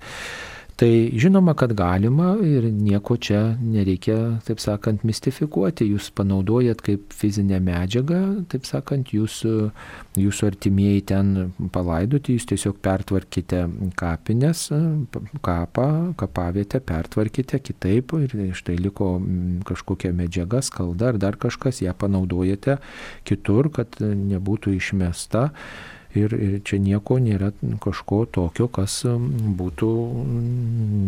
Tai 0.81 1.11
žinoma, 1.13 1.53
kad 1.53 1.75
galima 1.77 2.31
ir 2.41 2.65
nieko 2.73 3.19
čia 3.21 3.41
nereikia, 3.61 4.15
taip 4.47 4.63
sakant, 4.65 5.03
mistifikuoti. 5.05 5.85
Jūs 5.93 6.07
panaudojat 6.17 6.81
kaip 6.87 7.13
fizinę 7.13 7.59
medžiagą, 7.61 8.21
taip 8.49 8.65
sakant, 8.65 9.13
jūsų, 9.13 9.53
jūsų 10.17 10.49
artimieji 10.49 11.05
ten 11.13 11.35
palaidoti, 11.75 12.39
jūs 12.39 12.49
tiesiog 12.55 12.81
pertvarkite 12.81 13.67
kapines, 14.01 14.65
kapą, 15.45 15.87
kapavietę, 16.25 16.81
pertvarkite 16.81 17.61
kitaip 17.61 18.17
ir 18.23 18.41
štai 18.57 18.81
liko 18.81 19.13
kažkokia 19.69 20.17
medžiaga, 20.17 20.65
skalda 20.65 21.13
ar 21.13 21.21
dar 21.21 21.37
kažkas, 21.45 21.85
ją 21.85 21.93
panaudojate 21.93 22.81
kitur, 23.29 23.69
kad 23.69 24.01
nebūtų 24.01 24.79
išmesta 24.81 25.51
ir, 26.19 26.35
ir 26.35 26.59
čia 26.67 26.79
nieko 26.83 27.19
nėra 27.23 27.51
kažko 27.83 28.25
tokio, 28.35 28.67
kas 28.73 29.01
um, 29.09 29.29
būtų 29.59 29.91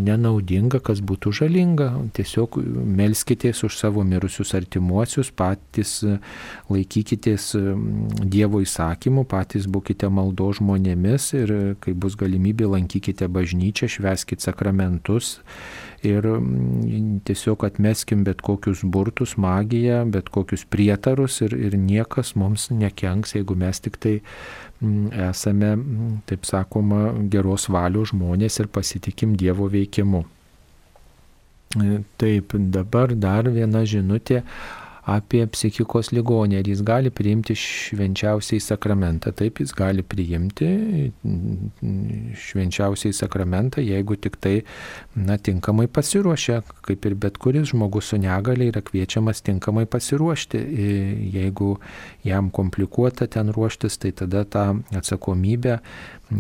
nenaudinga, 0.07 0.83
kas 0.85 1.03
būtų 1.05 1.33
žalinga. 1.43 1.91
Tiesiog 2.17 2.59
melskitės 3.01 3.65
už 3.67 3.79
savo 3.79 4.05
mirusius 4.07 4.55
artimuosius, 4.59 5.33
patys 5.35 5.99
laikykitės 6.73 7.53
um, 7.59 7.87
Dievo 8.23 8.63
įsakymų, 8.65 9.27
patys 9.31 9.69
būkite 9.71 10.11
maldo 10.13 10.51
žmonėmis 10.57 11.33
ir 11.39 11.55
kai 11.83 11.95
bus 11.95 12.19
galimybė 12.21 12.71
lankykite 12.77 13.29
bažnyčią, 13.33 13.91
šveskite 13.99 14.45
sakramentus 14.47 15.39
ir 16.03 16.27
mm, 16.27 17.23
tiesiog 17.27 17.65
atmeskim 17.67 18.25
bet 18.27 18.43
kokius 18.43 18.83
burtus, 18.83 19.37
magiją, 19.41 20.03
bet 20.11 20.31
kokius 20.35 20.65
prietarus 20.69 21.41
ir, 21.47 21.55
ir 21.55 21.79
niekas 21.79 22.35
mums 22.39 22.69
nekenks, 22.75 23.37
jeigu 23.39 23.57
mes 23.59 23.83
tik 23.83 23.99
tai 24.03 24.17
esame, 25.31 25.73
taip 26.27 26.47
sakoma, 26.49 27.13
geros 27.31 27.69
valios 27.71 28.11
žmonės 28.13 28.61
ir 28.63 28.71
pasitikim 28.73 29.37
Dievo 29.39 29.69
veikimu. 29.71 30.25
E, 31.79 32.03
taip, 32.21 32.57
dabar 32.75 33.15
dar 33.17 33.49
viena 33.49 33.85
žinutė 33.89 34.43
apie 35.03 35.41
psichikos 35.51 36.13
ligonį, 36.15 36.61
ar 36.61 36.69
jis 36.71 36.83
gali 36.87 37.11
priimti 37.11 37.57
švenčiausiai 37.59 38.63
sakramentą. 38.63 39.33
Taip, 39.35 39.59
jis 39.63 39.73
gali 39.75 40.05
priimti 40.07 40.69
švenčiausiai 42.45 43.17
sakramentą, 43.17 43.83
jeigu 43.83 44.19
tik 44.23 44.39
tai 44.43 44.61
na, 45.15 45.37
tinkamai 45.39 45.87
pasiruošia, 45.93 46.63
kaip 46.87 47.07
ir 47.07 47.15
bet 47.19 47.37
kuris 47.43 47.71
žmogus 47.73 48.13
su 48.13 48.19
negaliai 48.21 48.73
yra 48.73 48.81
kviečiamas 48.85 49.43
tinkamai 49.45 49.85
pasiruošti. 49.87 50.61
Jeigu 51.35 51.77
jam 52.25 52.51
komplikuota 52.51 53.27
ten 53.27 53.53
ruoštis, 53.53 53.99
tai 53.99 54.13
tada 54.17 54.45
tą 54.45 54.67
atsakomybę 54.97 55.79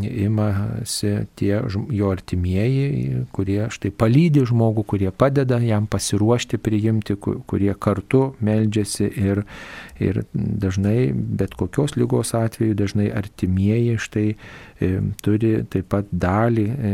imasi 0.00 1.26
tie 1.36 1.60
jo 1.90 2.10
artimieji, 2.10 3.26
kurie 3.32 3.66
štai 3.72 3.92
palydi 3.92 4.44
žmogų, 4.48 4.84
kurie 4.88 5.10
padeda 5.12 5.58
jam 5.60 5.86
pasiruošti 5.90 6.58
priimti, 6.62 7.16
kurie 7.20 7.74
kartu 7.74 8.32
meldžiasi 8.40 9.10
ir, 9.20 9.44
ir 10.00 10.22
dažnai 10.32 11.12
bet 11.12 11.54
kokios 11.58 11.96
lygos 11.96 12.34
atveju, 12.34 12.74
dažnai 12.78 13.10
artimieji 13.14 13.98
štai 14.00 14.26
e, 14.32 14.90
turi 15.24 15.52
taip 15.72 15.88
pat 15.92 16.08
dalį 16.12 16.66
e, 16.70 16.92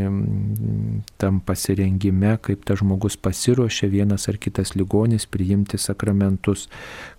tam 1.20 1.41
pasirengime, 1.45 2.37
kaip 2.43 2.65
tas 2.69 2.83
žmogus 2.83 3.19
pasiruošia 3.20 3.91
vienas 3.93 4.29
ar 4.29 4.39
kitas 4.41 4.75
ligonis 4.79 5.27
priimti 5.27 5.79
sakramentus, 5.79 6.69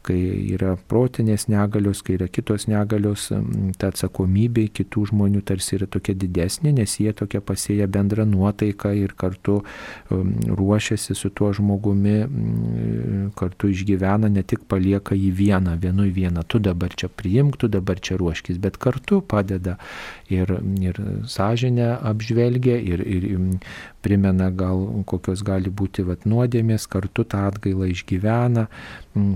kai 0.10 0.20
yra 0.56 0.74
protinės 0.90 1.46
negalios, 1.52 2.02
kai 2.06 2.18
yra 2.18 2.28
kitos 2.32 2.66
negalios, 2.70 3.28
ta 3.78 3.92
atsakomybė 3.94 4.66
kitų 4.80 5.06
žmonių 5.12 5.44
tarsi 5.46 5.78
yra 5.78 5.88
tokia 5.92 6.16
didesnė, 6.18 6.74
nes 6.80 6.96
jie 7.02 7.14
tokia 7.14 7.42
pasėja 7.46 7.86
bendrą 7.92 8.26
nuotaiką 8.30 8.94
ir 8.98 9.14
kartu 9.20 9.60
ruošiasi 10.10 11.18
su 11.18 11.30
tuo 11.30 11.52
žmogumi, 11.54 12.18
kartu 13.38 13.70
išgyvena, 13.74 14.32
ne 14.34 14.44
tik 14.44 14.66
palieka 14.72 15.18
jį 15.18 15.30
vieną, 15.42 15.78
vienu 15.82 16.08
į 16.10 16.16
vieną, 16.18 16.46
tu 16.50 16.62
dabar 16.64 16.96
čia 16.98 17.12
priimk, 17.14 17.60
tu 17.62 17.70
dabar 17.72 18.02
čia 18.02 18.18
ruoškis, 18.20 18.58
bet 18.62 18.80
kartu 18.82 19.22
padeda 19.22 19.78
ir, 20.32 20.56
ir 20.82 20.98
sąžinę 21.30 21.92
apžvelgia 22.10 22.80
ir, 22.82 23.06
ir 23.06 23.28
primena 24.02 24.50
gal 24.56 25.04
kokios 25.10 25.44
gali 25.46 25.70
būti 25.70 26.06
vat, 26.08 26.26
nuodėmės, 26.30 26.88
kartu 26.90 27.26
tą 27.28 27.46
atgailą 27.50 27.92
išgyvena, 27.94 28.68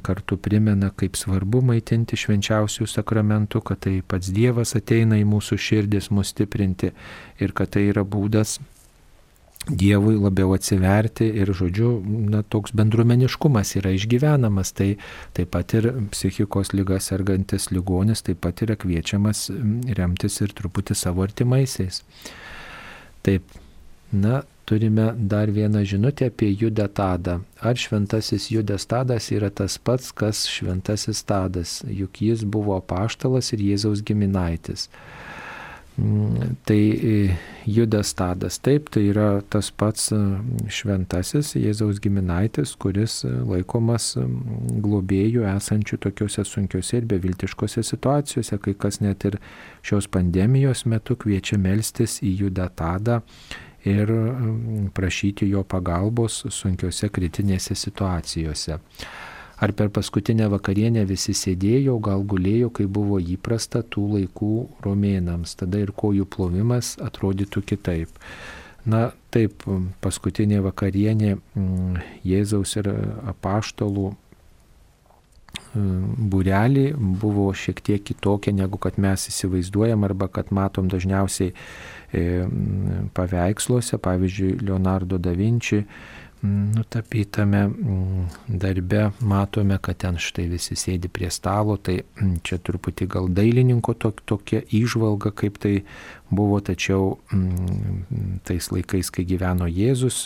kartu 0.05 0.37
primena, 0.37 0.91
kaip 0.95 1.17
svarbu 1.17 1.63
maitinti 1.65 2.17
švenčiausių 2.19 2.87
sakramentų, 2.89 3.63
kad 3.65 3.81
tai 3.87 3.95
pats 4.05 4.29
Dievas 4.33 4.75
ateina 4.77 5.17
į 5.21 5.25
mūsų 5.29 5.57
širdis 5.57 6.11
mus 6.13 6.33
stiprinti 6.33 6.93
ir 7.41 7.55
kad 7.57 7.73
tai 7.73 7.87
yra 7.89 8.05
būdas 8.05 8.59
Dievui 9.63 10.17
labiau 10.19 10.51
atsiverti 10.57 11.29
ir, 11.39 11.47
žodžiu, 11.55 11.93
na, 12.03 12.41
toks 12.43 12.73
bendruomeniškumas 12.75 13.77
yra 13.79 13.93
išgyvenamas, 13.95 14.73
tai 14.75 14.89
taip 15.37 15.53
pat 15.55 15.71
ir 15.79 15.87
psichikos 16.11 16.73
lygas 16.75 17.07
sergantis 17.07 17.69
ligonis 17.71 18.25
taip 18.27 18.41
pat 18.43 18.59
yra 18.65 18.75
kviečiamas 18.75 19.45
remtis 19.95 20.41
ir 20.43 20.51
truputį 20.51 20.97
savo 20.99 21.23
artimaisiais. 21.23 22.01
Taip, 23.23 23.55
na, 24.11 24.41
turime 24.65 25.13
dar 25.17 25.51
vieną 25.51 25.83
žinutę 25.85 26.25
apie 26.25 26.51
Judą 26.61 26.87
Tadą. 26.87 27.39
Ar 27.61 27.77
šventasis 27.77 28.51
Judas 28.51 28.85
Tadas 28.85 29.31
yra 29.31 29.49
tas 29.49 29.77
pats, 29.77 30.11
kas 30.11 30.47
šventasis 30.47 31.23
Tadas, 31.23 31.83
juk 31.87 32.21
jis 32.21 32.43
buvo 32.43 32.79
paštalas 32.81 33.53
ir 33.53 33.59
Jėzaus 33.59 34.03
giminaitis. 34.03 34.89
Mm, 35.97 36.55
tai 36.65 36.89
e, 36.89 37.37
Judas 37.65 38.13
Tadas, 38.13 38.57
taip, 38.57 38.87
tai 38.89 39.03
yra 39.11 39.43
tas 39.49 39.69
pats 39.69 40.07
e, 40.15 40.17
šventasis 40.65 41.51
Jėzaus 41.53 41.99
giminaitis, 42.01 42.73
kuris 42.81 43.19
e, 43.27 43.29
laikomas 43.29 44.15
globėjų 44.81 45.45
esančių 45.51 45.99
tokiuose 46.07 46.47
sunkiuose 46.49 46.97
ir 46.97 47.05
beviltiškose 47.11 47.83
situacijose, 47.85 48.57
kai 48.57 48.73
kas 48.73 49.03
net 49.05 49.27
ir 49.29 49.37
šios 49.85 50.09
pandemijos 50.09 50.87
metu 50.89 51.19
kviečia 51.19 51.61
melstis 51.61 52.17
į 52.25 52.33
Judą 52.41 52.71
Tadą 52.73 53.21
ir 53.85 54.11
mm, 54.11 54.89
prašyti 54.95 55.49
jo 55.49 55.63
pagalbos 55.63 56.43
sunkiose 56.49 57.09
kritinėse 57.13 57.75
situacijose. 57.75 58.79
Ar 59.63 59.71
per 59.77 59.91
paskutinę 59.95 60.49
vakarienę 60.51 61.05
visi 61.07 61.35
sėdėjo, 61.37 61.99
gal 62.03 62.25
gulėjo, 62.27 62.71
kai 62.73 62.87
buvo 62.89 63.19
įprasta 63.21 63.83
tų 63.83 64.07
laikų 64.17 64.55
romėnams, 64.83 65.53
tada 65.59 65.79
ir 65.83 65.93
kojų 65.95 66.25
plovimas 66.27 66.97
atrodytų 67.03 67.63
kitaip. 67.71 68.17
Na 68.83 69.13
taip, 69.31 69.63
paskutinė 70.03 70.59
vakarienė 70.65 71.37
mm, 71.37 72.01
Jėzaus 72.27 72.75
ir 72.81 72.89
apaštalų 73.31 74.09
būrelį 75.73 76.85
buvo 76.97 77.47
šiek 77.57 77.81
tiek 77.81 78.03
kitokia 78.05 78.53
negu 78.53 78.77
kad 78.81 78.99
mes 79.01 79.27
įsivaizduojam 79.31 80.05
arba 80.05 80.27
kad 80.29 80.51
matom 80.53 80.89
dažniausiai 80.91 81.53
E, 82.13 82.45
paveiksluose, 83.13 83.97
pavyzdžiui, 83.97 84.59
Leonardo 84.61 85.17
da 85.17 85.31
Vinci. 85.31 85.83
Nutapytame 86.43 87.69
darbe 88.47 89.11
matome, 89.19 89.77
kad 89.81 89.97
ten 89.97 90.17
štai 90.19 90.49
visi 90.51 90.75
sėdi 90.75 91.07
prie 91.07 91.29
stalo, 91.31 91.77
tai 91.79 92.01
čia 92.43 92.57
truputį 92.59 93.07
gal 93.15 93.29
dailininko 93.31 93.95
tok, 93.95 94.19
tokia 94.27 94.59
įžvalga, 94.67 95.31
kaip 95.31 95.55
tai 95.63 95.71
buvo, 96.27 96.59
tačiau 96.59 97.15
tais 98.43 98.67
laikais, 98.75 99.09
kai 99.15 99.23
gyveno 99.29 99.71
Jėzus, 99.71 100.25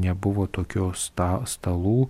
nebuvo 0.00 0.48
tokios 0.48 1.10
sta, 1.12 1.44
stalų, 1.44 2.08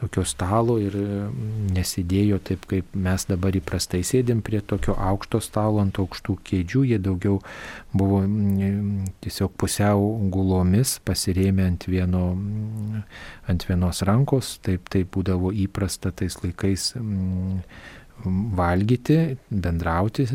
tokio 0.00 0.24
stalo 0.24 0.78
ir 0.80 0.96
mm, 0.96 1.70
nesidėjo 1.76 2.40
taip, 2.48 2.64
kaip 2.70 2.96
mes 2.96 3.26
dabar 3.28 3.56
įprastai 3.58 4.00
sėdėm 4.06 4.40
prie 4.46 4.62
tokio 4.64 4.96
aukšto 4.96 5.42
stalo 5.44 5.82
ant 5.84 6.00
aukštų 6.00 6.38
kėdžių, 6.48 6.84
jie 6.92 6.98
daugiau 7.02 7.38
buvo 7.92 8.22
tiesiog 9.24 9.54
pusiau 9.60 10.10
gulomis, 10.32 10.96
pasirėmė 11.04 11.68
ant, 11.68 11.88
vieno, 11.90 12.24
ant 13.50 13.68
vienos 13.68 14.02
rankos, 14.08 14.56
taip 14.64 14.88
tai 14.92 15.04
būdavo 15.04 15.52
įprasta 15.66 16.14
tais 16.16 16.38
laikais 16.44 16.92
valgyti, 18.24 19.38
bendrauti, 19.48 20.26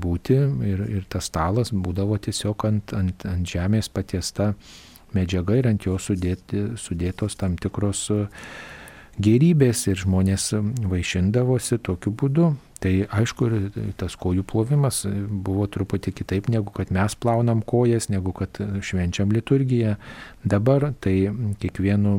būti. 0.00 0.36
Ir, 0.68 0.84
ir 0.98 1.04
tas 1.12 1.28
stalas 1.28 1.72
būdavo 1.72 2.18
tiesiog 2.22 2.66
ant, 2.68 2.94
ant, 2.96 3.26
ant 3.28 3.48
žemės 3.48 3.90
patiesta 3.92 4.54
medžiaga 5.14 5.58
ir 5.58 5.68
ant 5.70 5.84
jo 5.86 5.98
sudėti, 6.00 6.74
sudėtos 6.80 7.36
tam 7.38 7.58
tikros 7.60 8.08
gerybės 9.22 9.86
ir 9.90 10.00
žmonės 10.00 10.52
vaišindavosi 10.90 11.80
tokiu 11.84 12.14
būdu. 12.14 12.52
Tai 12.84 12.92
aišku, 13.16 13.46
tas 13.96 14.12
kojų 14.20 14.42
plovimas 14.44 15.04
buvo 15.06 15.64
truputį 15.72 16.12
kitaip 16.18 16.50
negu 16.52 16.68
kad 16.74 16.90
mes 16.92 17.14
plaunam 17.16 17.62
kojas, 17.64 18.10
negu 18.12 18.34
kad 18.36 18.58
švenčiam 18.84 19.32
liturgiją. 19.32 19.94
Dabar 20.44 20.90
tai 21.00 21.30
kiekvienu 21.62 22.12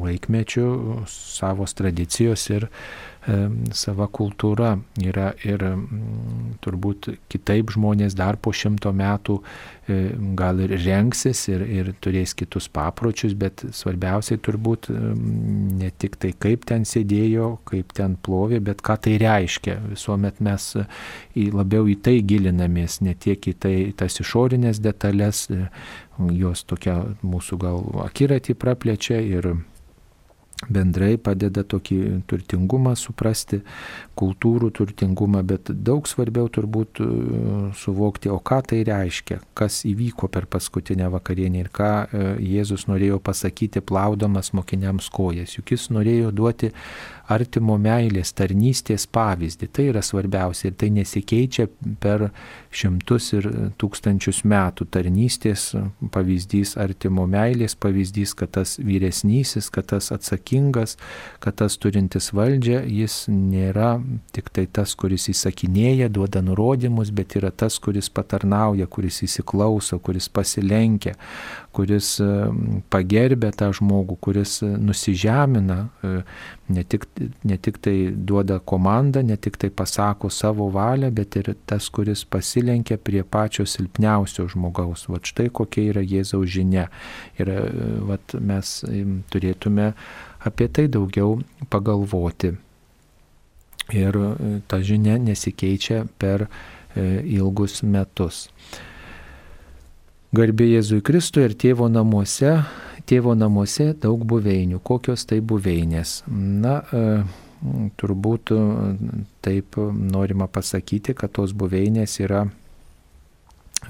laikmečiu 0.00 0.70
savos 1.10 1.76
tradicijos 1.76 2.46
ir 2.54 2.70
sava 3.76 4.06
kultūra 4.08 4.78
yra 4.96 5.30
ir 5.44 5.60
turbūt 6.64 7.10
kitaip 7.28 7.72
žmonės 7.74 8.16
dar 8.16 8.38
po 8.40 8.52
šimto 8.56 8.92
metų 8.96 9.36
e, 9.40 9.98
gal 10.38 10.62
ir 10.64 10.72
renksis 10.80 11.42
ir, 11.52 11.64
ir 11.68 11.90
turės 12.00 12.32
kitus 12.38 12.70
papročius, 12.72 13.34
bet 13.36 13.64
svarbiausiai 13.76 14.40
turbūt 14.40 14.88
ne 14.90 15.90
tik 16.00 16.16
tai 16.22 16.32
kaip 16.32 16.64
ten 16.70 16.86
sėdėjo, 16.88 17.50
kaip 17.68 17.92
ten 17.96 18.16
plovė, 18.16 18.62
bet 18.70 18.80
ką 18.86 18.96
tai 19.04 19.18
reiškia. 19.20 19.76
Visuomet 19.90 20.40
mes 20.40 20.70
labiau 21.36 21.90
į 21.92 21.98
tai 22.00 22.20
gilinamės, 22.24 23.02
ne 23.04 23.12
tiek 23.14 23.50
į 23.52 23.56
tai 23.60 23.74
tas 24.00 24.16
išorinės 24.22 24.80
detalės, 24.80 25.44
e, 25.52 25.68
jos 26.40 26.64
tokia 26.64 27.02
mūsų 27.20 27.60
gal 27.60 27.84
akiratį 28.06 28.56
praplečia 28.60 29.20
ir 29.20 29.52
bendrai 30.68 31.14
padeda 31.16 31.62
tokį 31.64 31.98
turtingumą 32.28 32.92
suprasti, 32.98 33.60
kultūrų 34.18 34.68
turtingumą, 34.76 35.40
bet 35.46 35.70
daug 35.72 36.08
svarbiau 36.08 36.50
turbūt 36.52 37.00
e, 37.00 37.08
suvokti, 37.80 38.28
o 38.32 38.36
ką 38.44 38.60
tai 38.68 38.82
reiškia, 38.84 39.40
kas 39.56 39.80
įvyko 39.88 40.28
per 40.32 40.48
paskutinę 40.50 41.08
vakarienę 41.14 41.64
ir 41.64 41.70
ką 41.72 41.90
e, 42.04 42.26
Jėzus 42.50 42.86
norėjo 42.90 43.20
pasakyti 43.24 43.80
plaudamas 43.80 44.52
mokiniams 44.56 45.08
kojas. 45.12 45.56
Juk 45.56 45.72
jis 45.76 45.88
norėjo 45.94 46.34
duoti 46.36 46.74
artimo 47.30 47.76
meilės, 47.80 48.32
tarnystės 48.36 49.06
pavyzdį. 49.10 49.68
Tai 49.74 49.86
yra 49.92 50.02
svarbiausia 50.04 50.70
ir 50.70 50.76
tai 50.80 50.90
nesikeičia 50.94 51.68
per 52.02 52.28
šimtus 52.74 53.30
ir 53.36 53.48
tūkstančius 53.80 54.42
metų. 54.50 54.86
Tarnystės 54.94 55.70
pavyzdys, 56.14 56.76
artimo 56.80 57.26
meilės 57.30 57.76
pavyzdys, 57.78 58.34
kad 58.38 58.54
tas 58.58 58.76
vyresnysis, 58.82 59.70
kad 59.72 59.90
tas 59.94 60.10
atsakingas, 60.14 60.96
kad 61.42 61.58
tas 61.62 61.78
turintis 61.80 62.32
valdžią, 62.36 62.82
jis 62.90 63.22
nėra 63.30 63.96
tik 64.34 64.50
tai 64.54 64.66
tas, 64.66 64.96
kuris 64.98 65.30
įsakinėja, 65.32 66.10
duoda 66.12 66.42
nurodymus, 66.44 67.14
bet 67.14 67.38
yra 67.38 67.52
tas, 67.54 67.78
kuris 67.82 68.10
patarnauja, 68.12 68.90
kuris 68.90 69.22
įsiklauso, 69.26 70.00
kuris 70.02 70.28
pasilenkia, 70.32 71.16
kuris 71.74 72.16
pagerbė 72.90 73.50
tą 73.54 73.70
žmogų, 73.76 74.16
kuris 74.24 74.58
nusižemina, 74.62 75.78
e, 76.02 76.10
ne 76.74 76.84
tik, 76.84 77.06
ne 77.46 77.58
tik 77.62 77.78
tai 77.82 77.94
duoda 78.10 78.58
komandą, 78.58 79.22
ne 79.26 79.36
tik 79.38 79.58
tai 79.60 79.70
pasako 79.70 80.30
savo 80.34 80.66
valią, 80.74 81.12
bet 81.14 81.38
ir 81.38 81.52
tas, 81.70 81.88
kuris 81.94 82.24
pasilenkia 82.26 82.98
prie 82.98 83.22
pačio 83.22 83.66
silpniausio 83.70 84.48
žmogaus. 84.50 85.06
Vat 85.10 85.30
štai 85.30 85.50
kokia 85.54 85.94
yra 85.94 86.02
Jėzaus 86.02 86.50
žinia. 86.50 86.88
Ir 87.38 87.52
e, 87.54 87.60
vat 88.10 88.34
mes 88.34 88.74
turėtume 89.30 89.92
apie 90.46 90.68
tai 90.74 90.88
daugiau 90.90 91.38
pagalvoti. 91.70 92.56
Ir 93.94 94.20
e, 94.26 94.58
ta 94.66 94.82
žinia 94.82 95.18
nesikeičia 95.22 96.04
per 96.18 96.48
ilgus 96.98 97.84
metus. 97.86 98.48
Garbė 100.30 100.68
Jėzui 100.76 101.00
Kristui 101.02 101.42
ir 101.42 101.56
tėvo 101.58 101.88
namuose, 101.90 102.52
tėvo 103.10 103.32
namuose 103.34 103.88
daug 103.98 104.20
buveinių. 104.30 104.78
Kokios 104.86 105.24
tai 105.26 105.40
buveinės? 105.42 106.20
Na, 106.30 106.76
e, 106.94 107.00
turbūt 107.98 108.52
e, 108.54 108.60
taip 109.42 109.74
norima 109.90 110.46
pasakyti, 110.46 111.16
kad 111.18 111.34
tos 111.34 111.50
buveinės 111.50 112.14
yra 112.22 112.44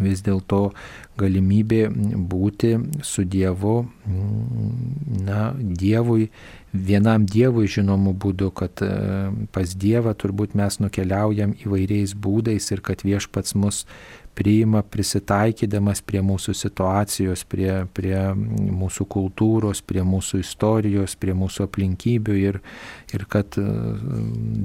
vis 0.01 0.25
dėlto 0.25 0.71
galimybė 1.21 1.83
būti 2.31 2.75
su 3.07 3.25
Dievu, 3.29 3.77
na, 5.27 5.51
Dievui, 5.59 6.31
vienam 6.73 7.27
Dievui 7.29 7.69
žinomų 7.71 8.15
būdų, 8.23 8.51
kad 8.57 8.83
e, 8.85 8.91
pas 9.55 9.75
Dievą 9.75 10.15
turbūt 10.19 10.57
mes 10.59 10.81
nukeliaujam 10.83 11.55
įvairiais 11.65 12.15
būdais 12.15 12.71
ir 12.73 12.83
kad 12.87 13.05
viešpats 13.07 13.57
mus 13.59 13.85
priima 14.39 14.83
prisitaikydamas 14.87 16.01
prie 16.07 16.23
mūsų 16.25 16.55
situacijos, 16.57 17.43
prie, 17.51 17.83
prie 17.97 18.17
mūsų 18.37 19.07
kultūros, 19.11 19.83
prie 19.85 20.05
mūsų 20.07 20.41
istorijos, 20.45 21.17
prie 21.21 21.35
mūsų 21.37 21.67
aplinkybių 21.67 22.39
ir, 22.39 22.61
ir 23.13 23.27
kad 23.31 23.59
e, 23.61 23.67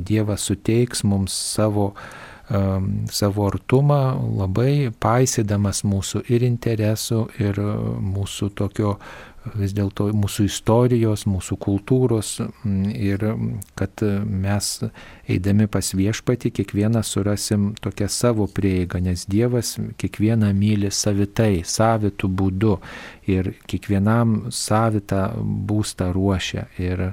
Dievas 0.05 0.47
suteiks 0.47 1.03
mums 1.07 1.35
savo 1.35 1.91
savo 2.47 3.47
artumą, 3.49 4.01
labai 4.37 4.91
paisydamas 5.01 5.83
mūsų 5.87 6.25
ir 6.29 6.45
interesų, 6.45 7.21
ir 7.41 7.61
mūsų 8.15 8.51
tokio 8.59 8.97
vis 9.53 9.73
dėlto 9.77 10.07
mūsų 10.15 10.47
istorijos, 10.49 11.25
mūsų 11.29 11.57
kultūros 11.61 12.31
ir 12.65 13.25
kad 13.77 14.01
mes 14.25 14.69
eidami 15.29 15.67
pas 15.71 15.91
viešpatį 15.93 16.51
kiekvieną 16.59 17.03
surasim 17.05 17.67
tokią 17.81 18.09
savo 18.09 18.47
prieigą, 18.49 19.01
nes 19.05 19.25
Dievas 19.29 19.75
kiekvieną 20.01 20.51
myli 20.57 20.91
savitai, 20.93 21.61
savitų 21.65 22.29
būdu 22.41 22.77
ir 23.29 23.53
kiekvienam 23.69 24.47
savitą 24.53 25.27
būstą 25.41 26.11
ruošia. 26.15 26.67
Ir 26.81 27.11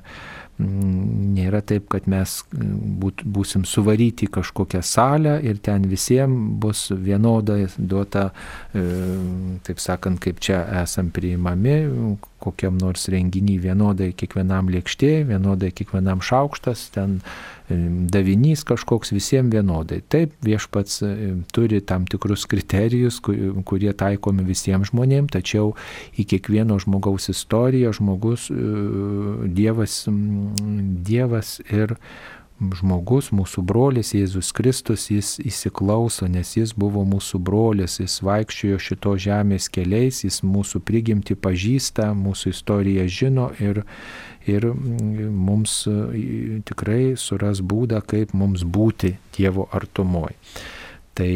nėra 0.60 1.62
taip, 1.64 1.86
kad 1.92 2.06
mes 2.10 2.34
būt, 2.52 3.24
būsim 3.24 3.64
suvaryti 3.68 4.26
į 4.28 4.32
kažkokią 4.36 4.82
salę 4.84 5.38
ir 5.42 5.58
ten 5.64 5.86
visiems 5.88 6.58
bus 6.62 6.84
vienodai 6.92 7.66
duota, 7.78 8.28
e, 8.74 8.84
taip 9.66 9.80
sakant, 9.82 10.20
kaip 10.22 10.42
čia 10.44 10.62
esam 10.82 11.10
priimami, 11.14 11.76
kokiam 12.42 12.78
nors 12.78 13.08
renginiui 13.12 13.60
vienodai 13.62 14.12
kiekvienam 14.18 14.70
lėkštė, 14.72 15.12
vienodai 15.30 15.72
kiekvienam 15.74 16.22
šaukštas, 16.24 16.88
ten 16.94 17.20
davinys 18.12 18.64
kažkoks 18.68 19.12
visiems 19.14 19.52
vienodai. 19.52 20.00
Taip, 20.12 20.34
viešpats 20.44 21.00
e, 21.06 21.12
turi 21.54 21.80
tam 21.86 22.06
tikrus 22.10 22.46
kriterijus, 22.50 23.20
kurie 23.22 23.92
taikomi 23.92 24.44
visiems 24.48 24.92
žmonėms, 24.92 25.32
tačiau 25.34 25.72
į 26.18 26.26
kiekvieno 26.34 26.78
žmogaus 26.82 27.30
istoriją 27.32 27.94
žmogus, 27.98 28.50
Dievas, 29.52 30.04
Dievas 30.08 31.58
ir 31.70 31.96
žmogus, 32.70 33.30
mūsų 33.34 33.64
brolis 33.66 34.12
Jėzus 34.14 34.52
Kristus, 34.54 35.08
jis 35.10 35.34
įsiklauso, 35.42 36.28
nes 36.30 36.54
jis 36.56 36.74
buvo 36.78 37.02
mūsų 37.08 37.40
brolis, 37.42 37.98
jis 38.00 38.20
vaikščiojo 38.22 38.78
šito 38.78 39.16
žemės 39.18 39.68
keliais, 39.72 40.22
jis 40.24 40.42
mūsų 40.46 40.82
prigimti 40.86 41.34
pažįsta, 41.34 42.12
mūsų 42.14 42.54
istoriją 42.54 43.08
žino 43.10 43.50
ir, 43.58 43.82
ir 44.50 44.68
mums 44.72 45.82
tikrai 46.68 47.14
suras 47.20 47.62
būdą, 47.62 48.02
kaip 48.06 48.34
mums 48.34 48.64
būti 48.64 49.16
Dievo 49.36 49.68
artumoje. 49.72 50.38
Tai 51.12 51.28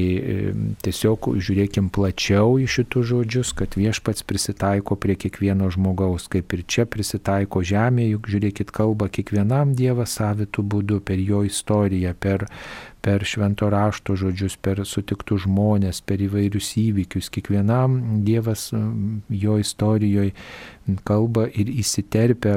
tiesiog 0.81 1.27
žiūrėkim 1.37 1.91
plačiau 1.93 2.55
į 2.57 2.65
šitus 2.79 3.11
žodžius, 3.11 3.51
kad 3.53 3.75
viešpats 3.77 4.25
prisitaiko 4.25 4.97
prie 4.97 5.19
kiekvieno 5.21 5.69
žmogaus, 5.75 6.31
kaip 6.33 6.55
ir 6.57 6.63
čia 6.65 6.87
prisitaiko 6.89 7.61
žemė, 7.61 8.07
juk 8.15 8.31
žiūrėkit 8.33 8.73
kalba 8.73 9.11
kiekvienam 9.13 9.75
Dievas 9.77 10.17
savitų 10.17 10.65
būdų 10.65 11.03
per 11.05 11.21
jo 11.21 11.43
istoriją, 11.45 12.15
per, 12.17 12.47
per 13.05 13.25
švento 13.25 13.69
rašto 13.71 14.17
žodžius, 14.19 14.57
per 14.59 14.81
sutiktų 14.87 15.39
žmonės, 15.45 16.01
per 16.07 16.23
įvairius 16.25 16.73
įvykius. 16.81 17.31
Kiekvienam 17.35 18.23
Dievas 18.27 18.69
jo 19.31 19.59
istorijoje 19.63 20.33
kalba 21.07 21.47
ir 21.51 21.71
įsiterpia 21.71 22.57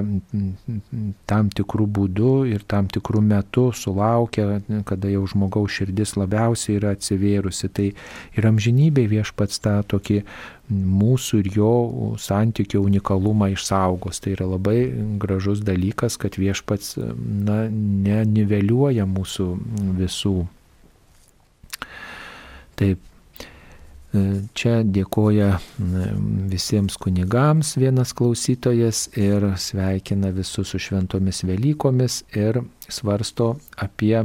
tam 1.30 1.50
tikrų 1.54 1.88
būdų 2.00 2.34
ir 2.54 2.66
tam 2.70 2.90
tikrų 2.90 3.22
metų 3.26 3.70
sulaukia, 3.78 4.62
kada 4.90 5.12
jau 5.14 5.26
žmogaus 5.30 5.80
širdis 5.80 6.16
labiausiai 6.18 6.78
yra 6.80 6.94
atsivėrusi. 6.98 7.70
Tai 7.70 7.90
ir 8.38 8.50
amžinybė 8.50 9.08
viešpats 9.10 9.62
tą 9.66 9.80
tokį 9.90 10.24
mūsų 10.70 11.42
ir 11.44 11.52
jo 11.58 11.74
santykio 12.22 12.82
unikalumą 12.86 13.52
išsaugos. 13.56 14.22
Tai 14.22 14.36
yra 14.38 14.48
labai 14.54 14.80
gražus 15.22 15.64
dalykas, 15.66 16.18
kad 16.22 16.38
viešpats 16.40 16.98
na, 17.00 17.66
neniveliuoja 17.70 19.08
mūsų 19.10 19.50
visų. 20.00 20.36
Taip, 22.80 23.02
čia 24.58 24.80
dėkoja 24.86 25.60
visiems 26.50 26.98
kunigams 27.02 27.76
vienas 27.78 28.14
klausytojas 28.18 29.08
ir 29.20 29.46
sveikina 29.62 30.32
visus 30.34 30.74
su 30.74 30.82
šventomis 30.82 31.44
Velykomis 31.46 32.24
ir 32.34 32.62
svarsto 32.90 33.56
apie 33.78 34.24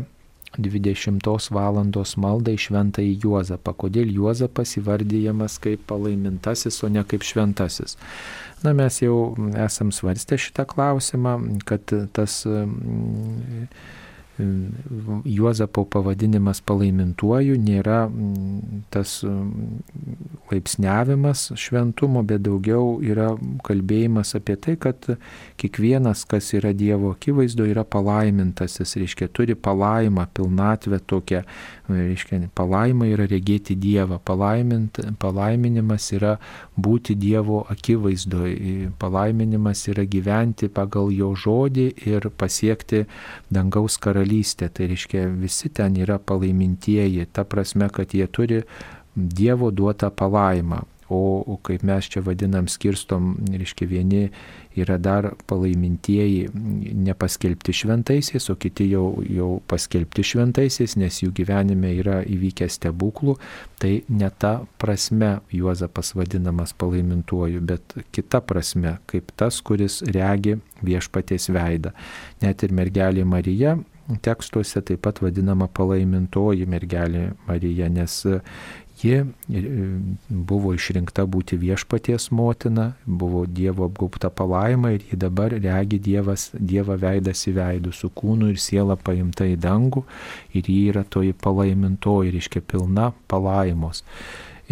20 0.59 1.51
val. 1.55 1.81
maldą 2.17 2.55
į 2.55 2.61
šventąjį 2.67 3.15
Juozapą. 3.25 3.75
Kodėl 3.85 4.13
Juozapas 4.15 4.77
įvardyjamas 4.79 5.59
kaip 5.63 5.87
palaimintasis, 5.91 6.83
o 6.85 6.89
ne 6.89 7.05
kaip 7.05 7.27
šventasis? 7.27 7.97
Na, 8.65 8.73
mes 8.73 9.01
jau 9.03 9.35
esam 9.61 9.91
svarstę 9.93 10.39
šitą 10.41 10.65
klausimą, 10.71 11.37
kad 11.69 11.93
tas 12.17 12.45
Juozapo 14.37 15.85
pavadinimas 15.87 16.59
palaimintuoju 16.67 17.55
nėra 17.63 18.01
mm, 18.09 18.81
tas 18.91 19.21
mm, 19.23 19.77
laipsniavimas 20.51 21.53
šventumo, 21.55 22.25
bet 22.27 22.43
daugiau 22.43 22.97
yra 22.99 23.29
kalbėjimas 23.67 24.35
apie 24.35 24.57
tai, 24.59 24.75
kad 24.81 25.07
kiekvienas, 25.61 26.25
kas 26.27 26.51
yra 26.59 26.75
Dievo 26.75 27.13
akivaizdo, 27.15 27.69
yra 27.71 27.87
palaimintas, 27.87 28.81
jis 28.81 28.97
reiškia 29.05 29.31
turi 29.31 29.55
palaimą, 29.55 30.27
pilnatvę 30.35 30.99
tokią, 31.07 31.45
reiškia 31.89 32.49
palaima 32.57 33.07
yra 33.11 33.27
regėti 33.29 33.77
Dievą, 33.77 34.19
palaiminimas 34.25 36.07
yra 36.17 36.37
būti 36.77 37.17
Dievo 37.21 37.65
akivaizdo, 37.71 38.45
palaiminimas 39.01 39.85
yra 39.93 40.07
gyventi 40.09 40.71
pagal 40.73 41.13
jo 41.13 41.35
žodį 41.37 41.87
ir 42.09 42.31
pasiekti 42.31 43.05
dangaus 43.53 43.99
karalystę. 43.99 44.71
Tai 44.73 44.89
reiškia 44.93 45.29
visi 45.29 45.69
ten 45.69 45.97
yra 46.01 46.19
palaimintieji, 46.19 47.29
ta 47.33 47.45
prasme, 47.45 47.91
kad 47.93 48.15
jie 48.15 48.27
turi 48.27 48.65
Dievo 49.15 49.71
duotą 49.71 50.11
palaimą. 50.11 50.83
O, 51.13 51.45
o 51.47 51.59
kaip 51.61 51.83
mes 51.85 52.07
čia 52.09 52.23
vadinam, 52.25 52.65
skirstom, 52.71 53.35
reiškia 53.53 53.87
vieni 53.87 54.23
yra 54.77 54.99
dar 54.99 55.31
palaimintieji 55.47 56.49
nepaskelbti 57.07 57.75
šventaisiais, 57.75 58.49
o 58.51 58.57
kiti 58.61 58.89
jau, 58.91 59.23
jau 59.29 59.51
paskelbti 59.71 60.25
šventaisiais, 60.27 60.97
nes 61.01 61.21
jų 61.23 61.33
gyvenime 61.37 61.93
yra 62.01 62.21
įvykę 62.27 62.69
stebuklų, 62.71 63.37
tai 63.83 63.95
ne 64.09 64.31
ta 64.39 64.57
prasme 64.81 65.39
Juozapas 65.55 66.15
vadinamas 66.19 66.75
palaimintuoju, 66.79 67.63
bet 67.65 67.97
kita 68.15 68.43
prasme, 68.45 68.99
kaip 69.11 69.33
tas, 69.39 69.61
kuris 69.65 70.03
regi 70.15 70.59
viešpaties 70.85 71.51
veidą. 71.55 71.95
Net 72.43 72.67
ir 72.67 72.75
mergelė 72.75 73.25
Marija 73.29 73.79
tekstuose 74.23 74.83
taip 74.85 75.01
pat 75.05 75.21
vadinama 75.25 75.69
palaimintoji 75.73 76.67
mergelė 76.69 77.31
Marija, 77.49 77.89
nes 77.89 78.19
ji 79.05 79.21
e, 79.21 79.27
buvo 80.29 80.73
išrinkta 80.75 81.27
būti 81.29 81.59
viešpaties 81.61 82.31
motina, 82.33 82.93
buvo 83.05 83.45
Dievo 83.47 83.89
apgaupta 83.89 84.31
palaima 84.31 84.95
ir 84.95 85.05
ji 85.11 85.19
dabar 85.21 85.53
regi 85.53 85.99
dievas, 86.03 86.49
Dievą 86.55 86.97
veidas 87.01 87.45
į 87.51 87.55
veidų, 87.59 87.93
su 87.93 88.11
kūnu 88.11 88.51
ir 88.55 88.61
siela 88.63 88.97
paimta 88.97 89.47
į 89.49 89.59
dangų 89.61 90.05
ir 90.55 90.71
ji 90.71 90.81
yra 90.93 91.05
toji 91.05 91.37
palaimintoji, 91.37 92.33
reiškia 92.39 92.65
pilna 92.65 93.13
palaimos. 93.29 94.05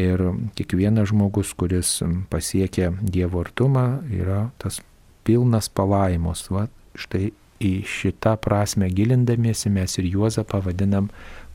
Ir 0.01 0.25
kiekvienas 0.57 1.11
žmogus, 1.13 1.53
kuris 1.53 1.99
pasiekia 2.33 2.95
Dievo 3.03 3.45
artumą, 3.45 4.01
yra 4.09 4.47
tas 4.59 4.81
pilnas 5.25 5.69
palaimos. 5.69 6.47
Va, 6.49 6.67
štai 6.97 7.31
į 7.63 7.73
šitą 7.87 8.39
prasme 8.43 8.89
gilindamiesi 8.91 9.71
mes 9.71 9.99
ir 10.01 10.09
Juozapą 10.17 10.63
vadinam 10.65 11.11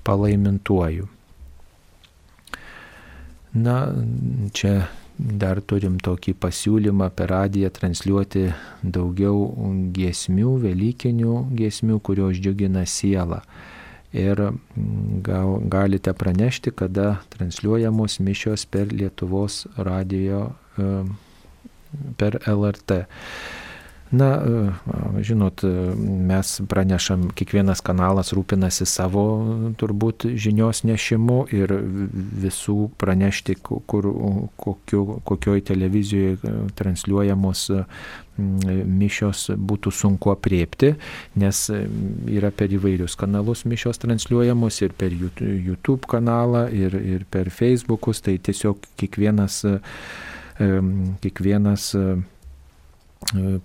palaimintuoju. 0.08 1.17
Na, 3.54 3.78
čia 4.54 4.88
dar 5.18 5.62
turim 5.66 5.98
tokį 6.04 6.36
pasiūlymą 6.38 7.10
per 7.18 7.32
radiją 7.34 7.72
transliuoti 7.74 8.52
daugiau 8.84 9.48
giesmių, 9.96 10.54
velykinių 10.68 11.34
giesmių, 11.58 12.00
kurios 12.06 12.38
džiugina 12.38 12.86
sielą. 12.86 13.42
Ir 14.18 14.40
gal, 15.26 15.58
galite 15.68 16.14
pranešti, 16.16 16.72
kada 16.72 17.18
transliuojamos 17.34 18.20
mišios 18.24 18.66
per 18.70 18.94
Lietuvos 18.94 19.66
radijo, 19.76 20.54
per 22.18 22.40
LRT. 22.48 23.02
Na, 24.12 24.44
e, 25.18 25.24
žinot, 25.24 25.64
e, 25.64 25.68
mes 26.00 26.62
pranešam, 26.70 27.26
kiekvienas 27.36 27.82
kanalas 27.84 28.32
rūpinasi 28.32 28.86
savo 28.88 29.24
turbūt 29.76 30.30
žinios 30.40 30.86
nešimu 30.88 31.42
ir 31.52 31.74
visų 32.44 32.78
pranešti, 33.02 33.58
kur, 33.60 34.08
kokiu, 34.56 35.20
kokioj 35.28 35.66
televizijoje 35.68 36.38
e, 36.40 36.54
transliuojamos 36.80 37.66
mišios 38.38 39.48
būtų 39.58 39.92
sunku 39.92 40.30
apriepti, 40.30 40.94
nes 41.42 41.64
yra 42.30 42.52
per 42.54 42.72
įvairius 42.78 43.18
kanalus 43.18 43.66
mišios 43.66 43.98
transliuojamos 44.04 44.78
ir 44.86 44.94
per 44.94 45.12
YouTube 45.12 46.06
kanalą, 46.08 46.68
ir, 46.70 46.94
ir 46.96 47.26
per 47.26 47.50
Facebookus, 47.50 48.22
tai 48.22 48.38
tiesiog 48.38 48.86
kiekvienas, 49.02 49.64
kiekvienas 51.26 51.90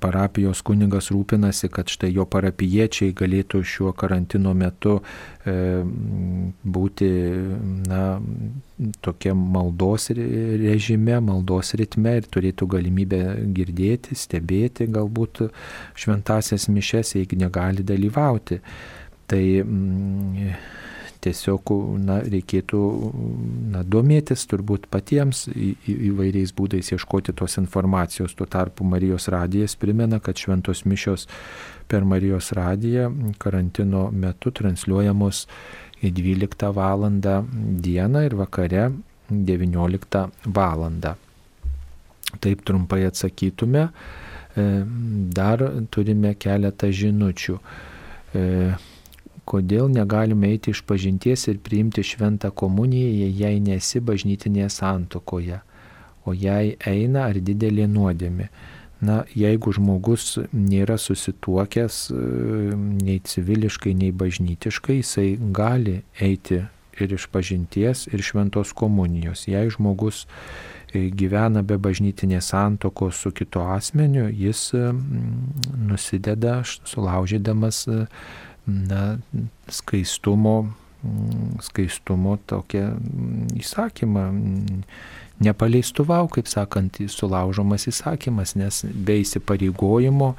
parapijos 0.01 0.63
kunigas 0.65 1.11
rūpinasi, 1.13 1.69
kad 1.73 1.91
štai 1.93 2.11
jo 2.17 2.25
parapiečiai 2.27 3.13
galėtų 3.15 3.61
šiuo 3.63 3.93
karantino 3.95 4.55
metu 4.59 4.97
e, 5.47 5.55
būti 6.65 7.11
na, 7.87 8.03
tokia 9.05 9.35
maldos 9.39 10.11
režime, 10.17 11.21
maldos 11.23 11.75
ritme 11.79 12.17
ir 12.19 12.29
turėtų 12.33 12.71
galimybę 12.75 13.23
girdėti, 13.55 14.19
stebėti 14.19 14.89
galbūt 14.91 15.45
šventasias 15.95 16.67
mišes, 16.73 17.15
jeigu 17.21 17.39
negali 17.39 17.87
dalyvauti. 17.87 18.63
Tai 19.31 19.45
mm, 19.63 20.55
tiesiog 21.23 21.73
na, 22.03 22.19
reikėtų 22.27 22.81
na, 23.73 23.83
domėtis 23.87 24.45
turbūt 24.51 24.89
patiems 24.93 25.45
į, 25.53 25.73
į, 25.87 25.95
įvairiais 26.11 26.53
būdais 26.57 26.93
ieškoti 26.95 27.35
tos 27.39 27.59
informacijos. 27.61 28.35
Tuo 28.39 28.49
tarpu 28.51 28.87
Marijos 28.89 29.29
radijas 29.33 29.77
primena, 29.79 30.19
kad 30.23 30.41
šventos 30.41 30.85
mišios 30.89 31.29
per 31.91 32.07
Marijos 32.09 32.53
radiją 32.57 33.11
karantino 33.43 34.09
metu 34.11 34.53
transliuojamos 34.55 35.47
į 36.03 36.13
12 36.19 36.73
val. 36.75 37.09
dieną 37.87 38.27
ir 38.27 38.37
vakare 38.39 38.91
19 39.31 40.27
val. 40.47 40.87
Taip 42.41 42.65
trumpai 42.65 43.05
atsakytume. 43.07 43.89
E, 44.53 44.65
dar 45.33 45.63
turime 45.91 46.35
keletą 46.35 46.91
žinučių 46.93 47.55
e, 48.37 48.43
kodėl 49.49 49.89
negalime 49.93 50.53
eiti 50.55 50.73
iš 50.73 50.83
pažinties 50.87 51.49
ir 51.51 51.61
priimti 51.65 52.05
šventą 52.07 52.53
komuniją, 52.55 53.31
jei 53.43 53.61
nesi 53.61 54.01
bažnytinėje 54.01 54.69
santokoje, 54.73 55.61
o 56.25 56.35
jei 56.35 56.77
eina 56.87 57.27
ar 57.31 57.41
didelė 57.41 57.89
nuodėmė. 57.91 58.49
Na, 59.03 59.25
jeigu 59.35 59.73
žmogus 59.75 60.37
nėra 60.55 60.95
susituokęs 60.95 62.05
nei 63.03 63.19
civiliškai, 63.27 63.97
nei 63.99 64.13
bažnytiškai, 64.15 65.01
jisai 65.01 65.33
gali 65.51 65.97
eiti 66.23 66.61
ir 67.01 67.15
iš 67.17 67.27
pažinties, 67.33 68.07
ir 68.15 68.23
šventos 68.23 68.71
komunijos. 68.79 69.49
Jei 69.51 69.73
žmogus 69.75 70.23
e, 70.93 71.09
gyvena 71.11 71.65
be 71.67 71.81
bažnytinės 71.83 72.53
santokos 72.53 73.19
su 73.25 73.33
kito 73.35 73.65
asmeniu, 73.75 74.29
jis 74.31 74.69
nusideda, 75.89 76.61
sulaužydamas 76.63 77.89
na, 78.67 79.19
skaistumo, 79.69 80.73
mm, 81.03 81.61
skaistumo 81.63 82.39
tokią 82.47 82.89
mm, 82.97 83.47
įsakymą. 83.63 84.27
Nepaleistuvau, 85.43 86.29
kaip 86.31 86.47
sakant, 86.47 87.01
sulaužomas 87.11 87.89
įsakymas, 87.91 88.55
nes 88.55 88.85
be 88.87 89.19
įsipareigojimo 89.25 90.37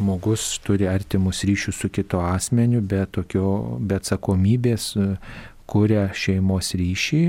žmogus 0.00 0.58
turi 0.64 0.88
artimus 0.88 1.44
ryšius 1.44 1.76
su 1.76 1.90
kito 1.92 2.20
asmeniu, 2.24 2.80
be, 2.80 3.04
tokio, 3.12 3.78
be 3.78 3.98
atsakomybės 4.00 4.94
kuria 5.70 6.08
šeimos 6.16 6.72
ryšį, 6.78 7.20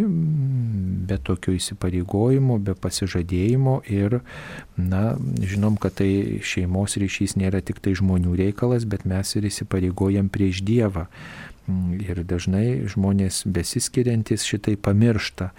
be 1.09 1.18
tokio 1.22 1.53
įsipareigojimo, 1.57 2.57
be 2.65 2.73
pasižadėjimo 2.73 3.76
ir, 3.91 4.19
na, 4.77 5.03
žinom, 5.38 5.77
kad 5.81 5.99
tai 6.01 6.41
šeimos 6.45 6.97
ryšys 7.01 7.38
nėra 7.38 7.61
tik 7.65 7.81
tai 7.84 7.93
žmonių 7.97 8.34
reikalas, 8.41 8.88
bet 8.89 9.05
mes 9.09 9.35
ir 9.38 9.47
įsipareigojam 9.51 10.31
prieš 10.34 10.63
Dievą. 10.65 11.07
Ir 12.01 12.23
dažnai 12.27 12.89
žmonės 12.89 13.43
besiskiriantis 13.45 14.43
šitai 14.49 14.73
pamiršta 14.81 15.51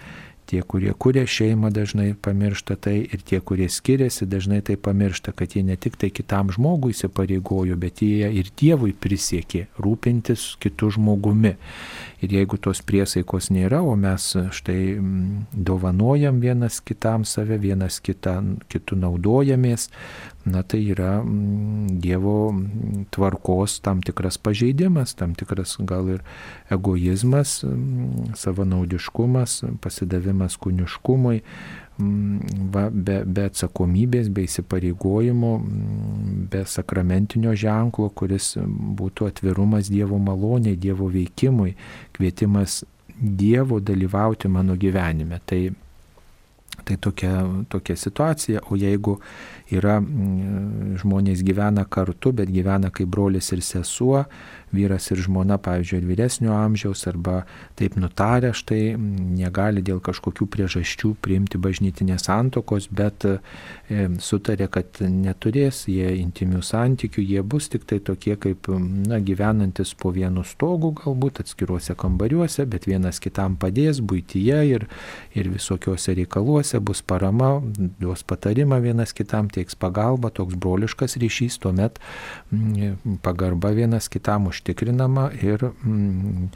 Tie, 0.50 0.58
kurie 0.66 0.92
kuria 0.98 1.22
šeimą, 1.28 1.70
dažnai 1.72 2.12
pamiršta 2.18 2.74
tai 2.76 2.96
ir 3.06 3.22
tie, 3.24 3.38
kurie 3.40 3.68
skiriasi, 3.70 4.26
dažnai 4.26 4.60
tai 4.66 4.76
pamiršta, 4.76 5.32
kad 5.32 5.54
jie 5.54 5.62
ne 5.64 5.76
tik 5.80 5.96
tai 5.96 6.10
kitam 6.10 6.50
žmogui 6.52 6.92
įsipareigojo, 6.92 7.78
bet 7.80 8.02
jie 8.02 8.28
ir 8.40 8.50
Dievui 8.58 8.92
prisiekė 8.92 9.68
rūpintis 9.80 10.56
kitų 10.62 10.90
žmogumi. 10.98 11.54
Ir 12.22 12.34
jeigu 12.36 12.58
tos 12.62 12.82
priesaikos 12.86 13.48
nėra, 13.54 13.80
o 13.86 13.94
mes 13.98 14.28
štai 14.54 14.98
dovanojam 15.52 16.42
vienas 16.42 16.82
kitam 16.84 17.24
save, 17.26 17.56
vienas 17.62 18.00
kitą, 18.02 18.36
kitų 18.70 18.98
naudojamės, 19.06 19.88
na 20.44 20.62
tai 20.62 20.80
yra 20.90 21.22
Dievo 22.02 22.54
tvarkos 23.10 23.80
tam 23.80 24.02
tikras 24.02 24.38
pažeidimas, 24.38 25.14
tam 25.14 25.34
tikras 25.38 25.76
gal 25.86 26.08
ir 26.10 26.22
egoizmas, 26.72 27.60
savanaudiškumas, 28.38 29.60
pasidavimas 29.84 30.58
kūniškumui, 30.62 31.42
va, 32.74 32.86
be, 32.90 33.20
be 33.26 33.44
atsakomybės, 33.50 34.30
be 34.34 34.46
įsipareigojimo, 34.48 35.52
be 36.52 36.64
sakramentinio 36.66 37.54
ženklo, 37.58 38.08
kuris 38.16 38.56
būtų 38.98 39.30
atvirumas 39.30 39.92
Dievo 39.92 40.18
maloniai, 40.18 40.78
Dievo 40.80 41.10
veikimui, 41.12 41.76
kvietimas 42.16 42.82
Dievo 43.22 43.78
dalyvauti 43.80 44.50
mano 44.50 44.76
gyvenime. 44.80 45.38
Tai 45.46 45.62
Tai 46.84 46.96
tokia, 46.96 47.44
tokia 47.68 47.96
situacija, 47.96 48.60
o 48.70 48.76
jeigu 48.76 49.18
yra 49.72 49.98
žmonės 51.00 51.42
gyvena 51.46 51.84
kartu, 51.88 52.32
bet 52.36 52.52
gyvena 52.52 52.92
kaip 52.94 53.10
brolis 53.12 53.52
ir 53.54 53.62
sesuo, 53.64 54.24
vyras 54.72 55.10
ir 55.12 55.20
žmona, 55.22 55.58
pavyzdžiui, 55.62 56.02
vyresnio 56.08 56.54
amžiaus, 56.56 57.04
arba 57.10 57.42
taip 57.78 57.96
nutarę 58.00 58.52
štai 58.56 58.94
negali 58.96 59.82
dėl 59.84 60.00
kažkokių 60.04 60.48
priežasčių 60.52 61.14
priimti 61.22 61.60
bažnytinės 61.62 62.26
santokos, 62.28 62.88
bet 62.92 63.26
e, 63.28 63.38
sutarė, 64.22 64.68
kad 64.72 65.02
neturės 65.02 65.84
jie 65.90 66.08
intimių 66.20 66.62
santykių, 66.64 67.24
jie 67.34 67.42
bus 67.44 67.68
tik 67.72 67.86
tai 67.88 68.00
tokie 68.04 68.36
kaip 68.40 68.70
na, 68.72 69.20
gyvenantis 69.20 69.94
po 69.98 70.12
vienu 70.14 70.44
stogu, 70.46 70.92
galbūt 71.02 71.42
atskiruose 71.44 71.96
kambariuose, 71.98 72.66
bet 72.68 72.88
vienas 72.88 73.20
kitam 73.22 73.56
padės 73.60 74.00
būtyje 74.00 74.62
ir, 74.70 74.88
ir 75.36 75.52
visokiuose 75.52 76.16
reikaluose 76.18 76.80
bus 76.80 77.02
parama, 77.04 77.54
duos 78.00 78.24
patarimą 78.26 78.80
vienas 78.84 79.14
kitam, 79.16 79.50
teiks 79.52 79.76
pagalbą, 79.78 80.32
toks 80.34 80.56
broliškas 80.58 81.18
ryšys, 81.20 81.58
tuomet 81.62 82.00
pagarba 83.22 83.72
vienas 83.76 84.08
kitam 84.12 84.48
už 84.50 84.61
užtikrinama 84.62 85.30
ir 85.42 85.70
mm, 85.84 86.48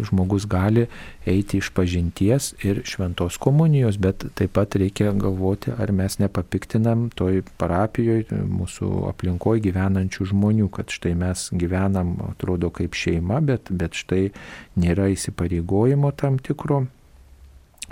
žmogus 0.00 0.46
gali 0.46 0.86
eiti 1.26 1.58
iš 1.58 1.70
pažinties 1.70 2.54
ir 2.62 2.82
šventos 2.84 3.36
komunijos, 3.36 3.96
bet 3.96 4.24
taip 4.34 4.52
pat 4.52 4.76
reikia 4.76 5.12
galvoti, 5.12 5.72
ar 5.78 5.92
mes 5.92 6.18
nepapiktinam 6.18 7.08
toj 7.14 7.42
parapijoje, 7.58 8.26
mūsų 8.30 9.08
aplinkoje 9.08 9.64
gyvenančių 9.64 10.28
žmonių, 10.32 10.68
kad 10.68 10.92
štai 10.92 11.14
mes 11.18 11.48
gyvenam, 11.52 12.14
atrodo, 12.30 12.70
kaip 12.70 12.94
šeima, 12.94 13.40
bet, 13.40 13.70
bet 13.70 13.96
štai 13.96 14.28
nėra 14.76 15.08
įsipareigojimo 15.16 16.12
tam 16.12 16.38
tikro 16.38 16.84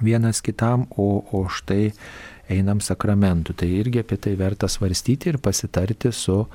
vienas 0.01 0.45
kitam, 0.45 0.87
o, 0.97 1.25
o 1.33 1.47
štai 1.49 1.95
einam 2.53 2.81
sakramentų. 2.85 3.57
Tai 3.61 3.69
irgi 3.81 4.03
apie 4.03 4.19
tai 4.23 4.35
verta 4.39 4.69
svarstyti 4.71 5.33
ir 5.33 5.41
pasitarti 5.43 6.13
su 6.15 6.43
e, 6.43 6.49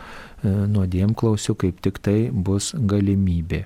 nuodėmklausiu, 0.50 1.56
kaip 1.60 1.82
tik 1.84 2.00
tai 2.04 2.20
bus 2.32 2.72
galimybė. 2.76 3.66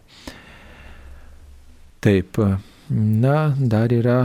Taip, 2.06 2.38
na, 2.90 3.38
dar 3.58 3.94
yra 3.94 4.20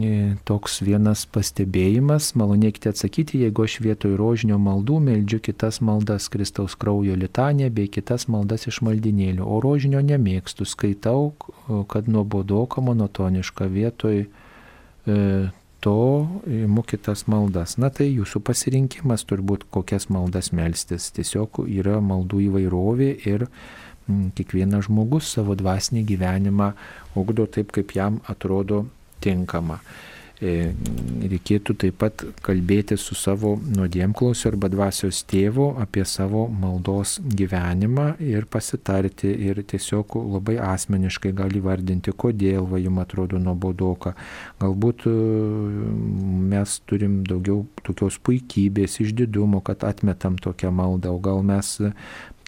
e, 0.00 0.12
toks 0.48 0.78
vienas 0.80 1.26
pastebėjimas, 1.28 2.30
malonėkite 2.40 2.88
atsakyti, 2.88 3.42
jeigu 3.44 3.66
aš 3.66 3.74
vietoj 3.84 4.14
rožinio 4.16 4.56
maldų 4.56 4.96
meldžiu 5.10 5.42
kitas 5.44 5.82
maldas 5.84 6.30
Kristaus 6.32 6.76
kraujo 6.80 7.18
litanė 7.20 7.68
bei 7.68 7.90
kitas 7.92 8.30
maldas 8.32 8.64
iš 8.70 8.80
maldinėlių, 8.86 9.44
o 9.44 9.60
rožinio 9.60 10.00
nemėgstu, 10.00 10.64
skaitau, 10.64 11.34
kad 11.92 12.08
nuobodoka 12.08 12.80
monotoniška 12.80 13.68
vietoj 13.68 14.24
e, 14.24 15.20
to 15.82 16.28
imu 16.46 16.84
kitas 16.86 17.26
maldas. 17.26 17.74
Na 17.82 17.90
tai 17.90 18.06
jūsų 18.12 18.42
pasirinkimas 18.46 19.26
turbūt 19.26 19.66
kokias 19.74 20.06
maldas 20.14 20.52
melstis. 20.54 21.10
Tiesiog 21.16 21.64
yra 21.66 21.98
maldų 22.04 22.44
įvairovė 22.46 23.10
ir 23.26 23.48
kiekvienas 24.38 24.86
žmogus 24.88 25.30
savo 25.34 25.56
dvasinį 25.58 26.04
gyvenimą 26.06 26.72
ugdo 27.18 27.48
taip, 27.50 27.74
kaip 27.74 27.94
jam 27.98 28.20
atrodo 28.30 28.84
tinkama. 29.22 29.80
E, 30.42 30.72
reikėtų 31.30 31.76
taip 31.78 32.00
pat 32.02 32.24
kalbėti 32.42 32.96
su 32.98 33.14
savo 33.14 33.52
nuodėmklausiu 33.62 34.48
arba 34.50 34.66
dvasios 34.72 35.20
tėvu 35.30 35.68
apie 35.84 36.02
savo 36.08 36.48
maldos 36.50 37.20
gyvenimą 37.22 38.08
ir 38.26 38.48
pasitarti 38.50 39.30
ir 39.46 39.60
tiesiog 39.70 40.16
labai 40.18 40.56
asmeniškai 40.66 41.30
gali 41.38 41.62
vardinti, 41.62 42.10
kodėl 42.10 42.66
va 42.66 42.82
jums 42.82 43.04
atrodo 43.04 43.38
nuobodoka. 43.38 44.16
Galbūt 44.58 45.06
e, 45.06 45.14
mes 46.50 46.76
turim 46.90 47.20
daugiau 47.28 47.62
tokios 47.86 48.18
puikybės, 48.26 48.98
išdidumo, 49.06 49.62
kad 49.62 49.86
atmetam 49.86 50.42
tokią 50.42 50.74
maldą, 50.74 51.14
o 51.14 51.22
gal 51.22 51.46
mes 51.46 51.76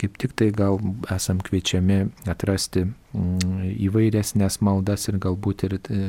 kaip 0.00 0.18
tik 0.18 0.34
tai 0.34 0.50
gal 0.50 0.80
esam 1.14 1.38
kviečiami 1.38 2.02
atrasti 2.26 2.88
mm, 2.88 3.74
įvairesnės 3.86 4.58
maldas 4.66 5.06
ir 5.10 5.22
galbūt 5.22 5.68
ir 5.68 5.78
e, 5.78 6.00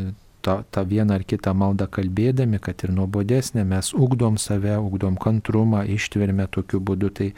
tą, 0.45 0.55
tą 0.71 0.85
vieną 0.85 1.17
ar 1.17 1.25
kitą 1.25 1.53
maldą 1.57 1.87
kalbėdami, 1.91 2.59
kad 2.61 2.83
ir 2.85 2.93
nuobodesnė, 2.93 3.65
mes 3.67 3.91
ugdom 3.97 4.37
save, 4.41 4.77
ugdom 4.77 5.17
kantrumą, 5.21 5.83
ištvermę 5.95 6.47
tokiu 6.53 6.81
būdu. 6.85 7.09
Tai 7.17 7.29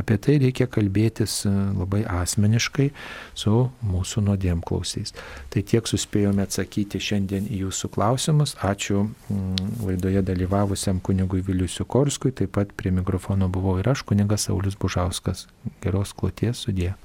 apie 0.00 0.18
tai 0.18 0.38
reikia 0.42 0.66
kalbėtis 0.70 1.40
e, 1.46 1.54
labai 1.78 2.02
asmeniškai 2.18 2.90
su 3.38 3.54
mūsų 3.92 4.24
nuodėmklausiais. 4.28 5.14
Tai 5.54 5.64
tiek 5.72 5.90
suspėjome 5.90 6.46
atsakyti 6.46 7.00
šiandien 7.08 7.48
į 7.48 7.64
jūsų 7.66 7.92
klausimus. 7.94 8.56
Ačiū 8.64 9.04
mm, 9.06 9.82
laidoje 9.86 10.24
dalyvavusiam 10.32 11.02
kunigui 11.04 11.44
Viliusiu 11.46 11.86
Korskui, 11.88 12.34
taip 12.34 12.56
pat 12.58 12.74
prie 12.76 12.94
mikrofono 12.94 13.50
buvau 13.52 13.78
ir 13.82 13.92
aš, 13.94 14.04
kunigas 14.08 14.48
Saulis 14.48 14.78
Bužauskas. 14.78 15.46
Geros 15.84 16.16
kloties 16.16 16.66
sudė. 16.66 16.96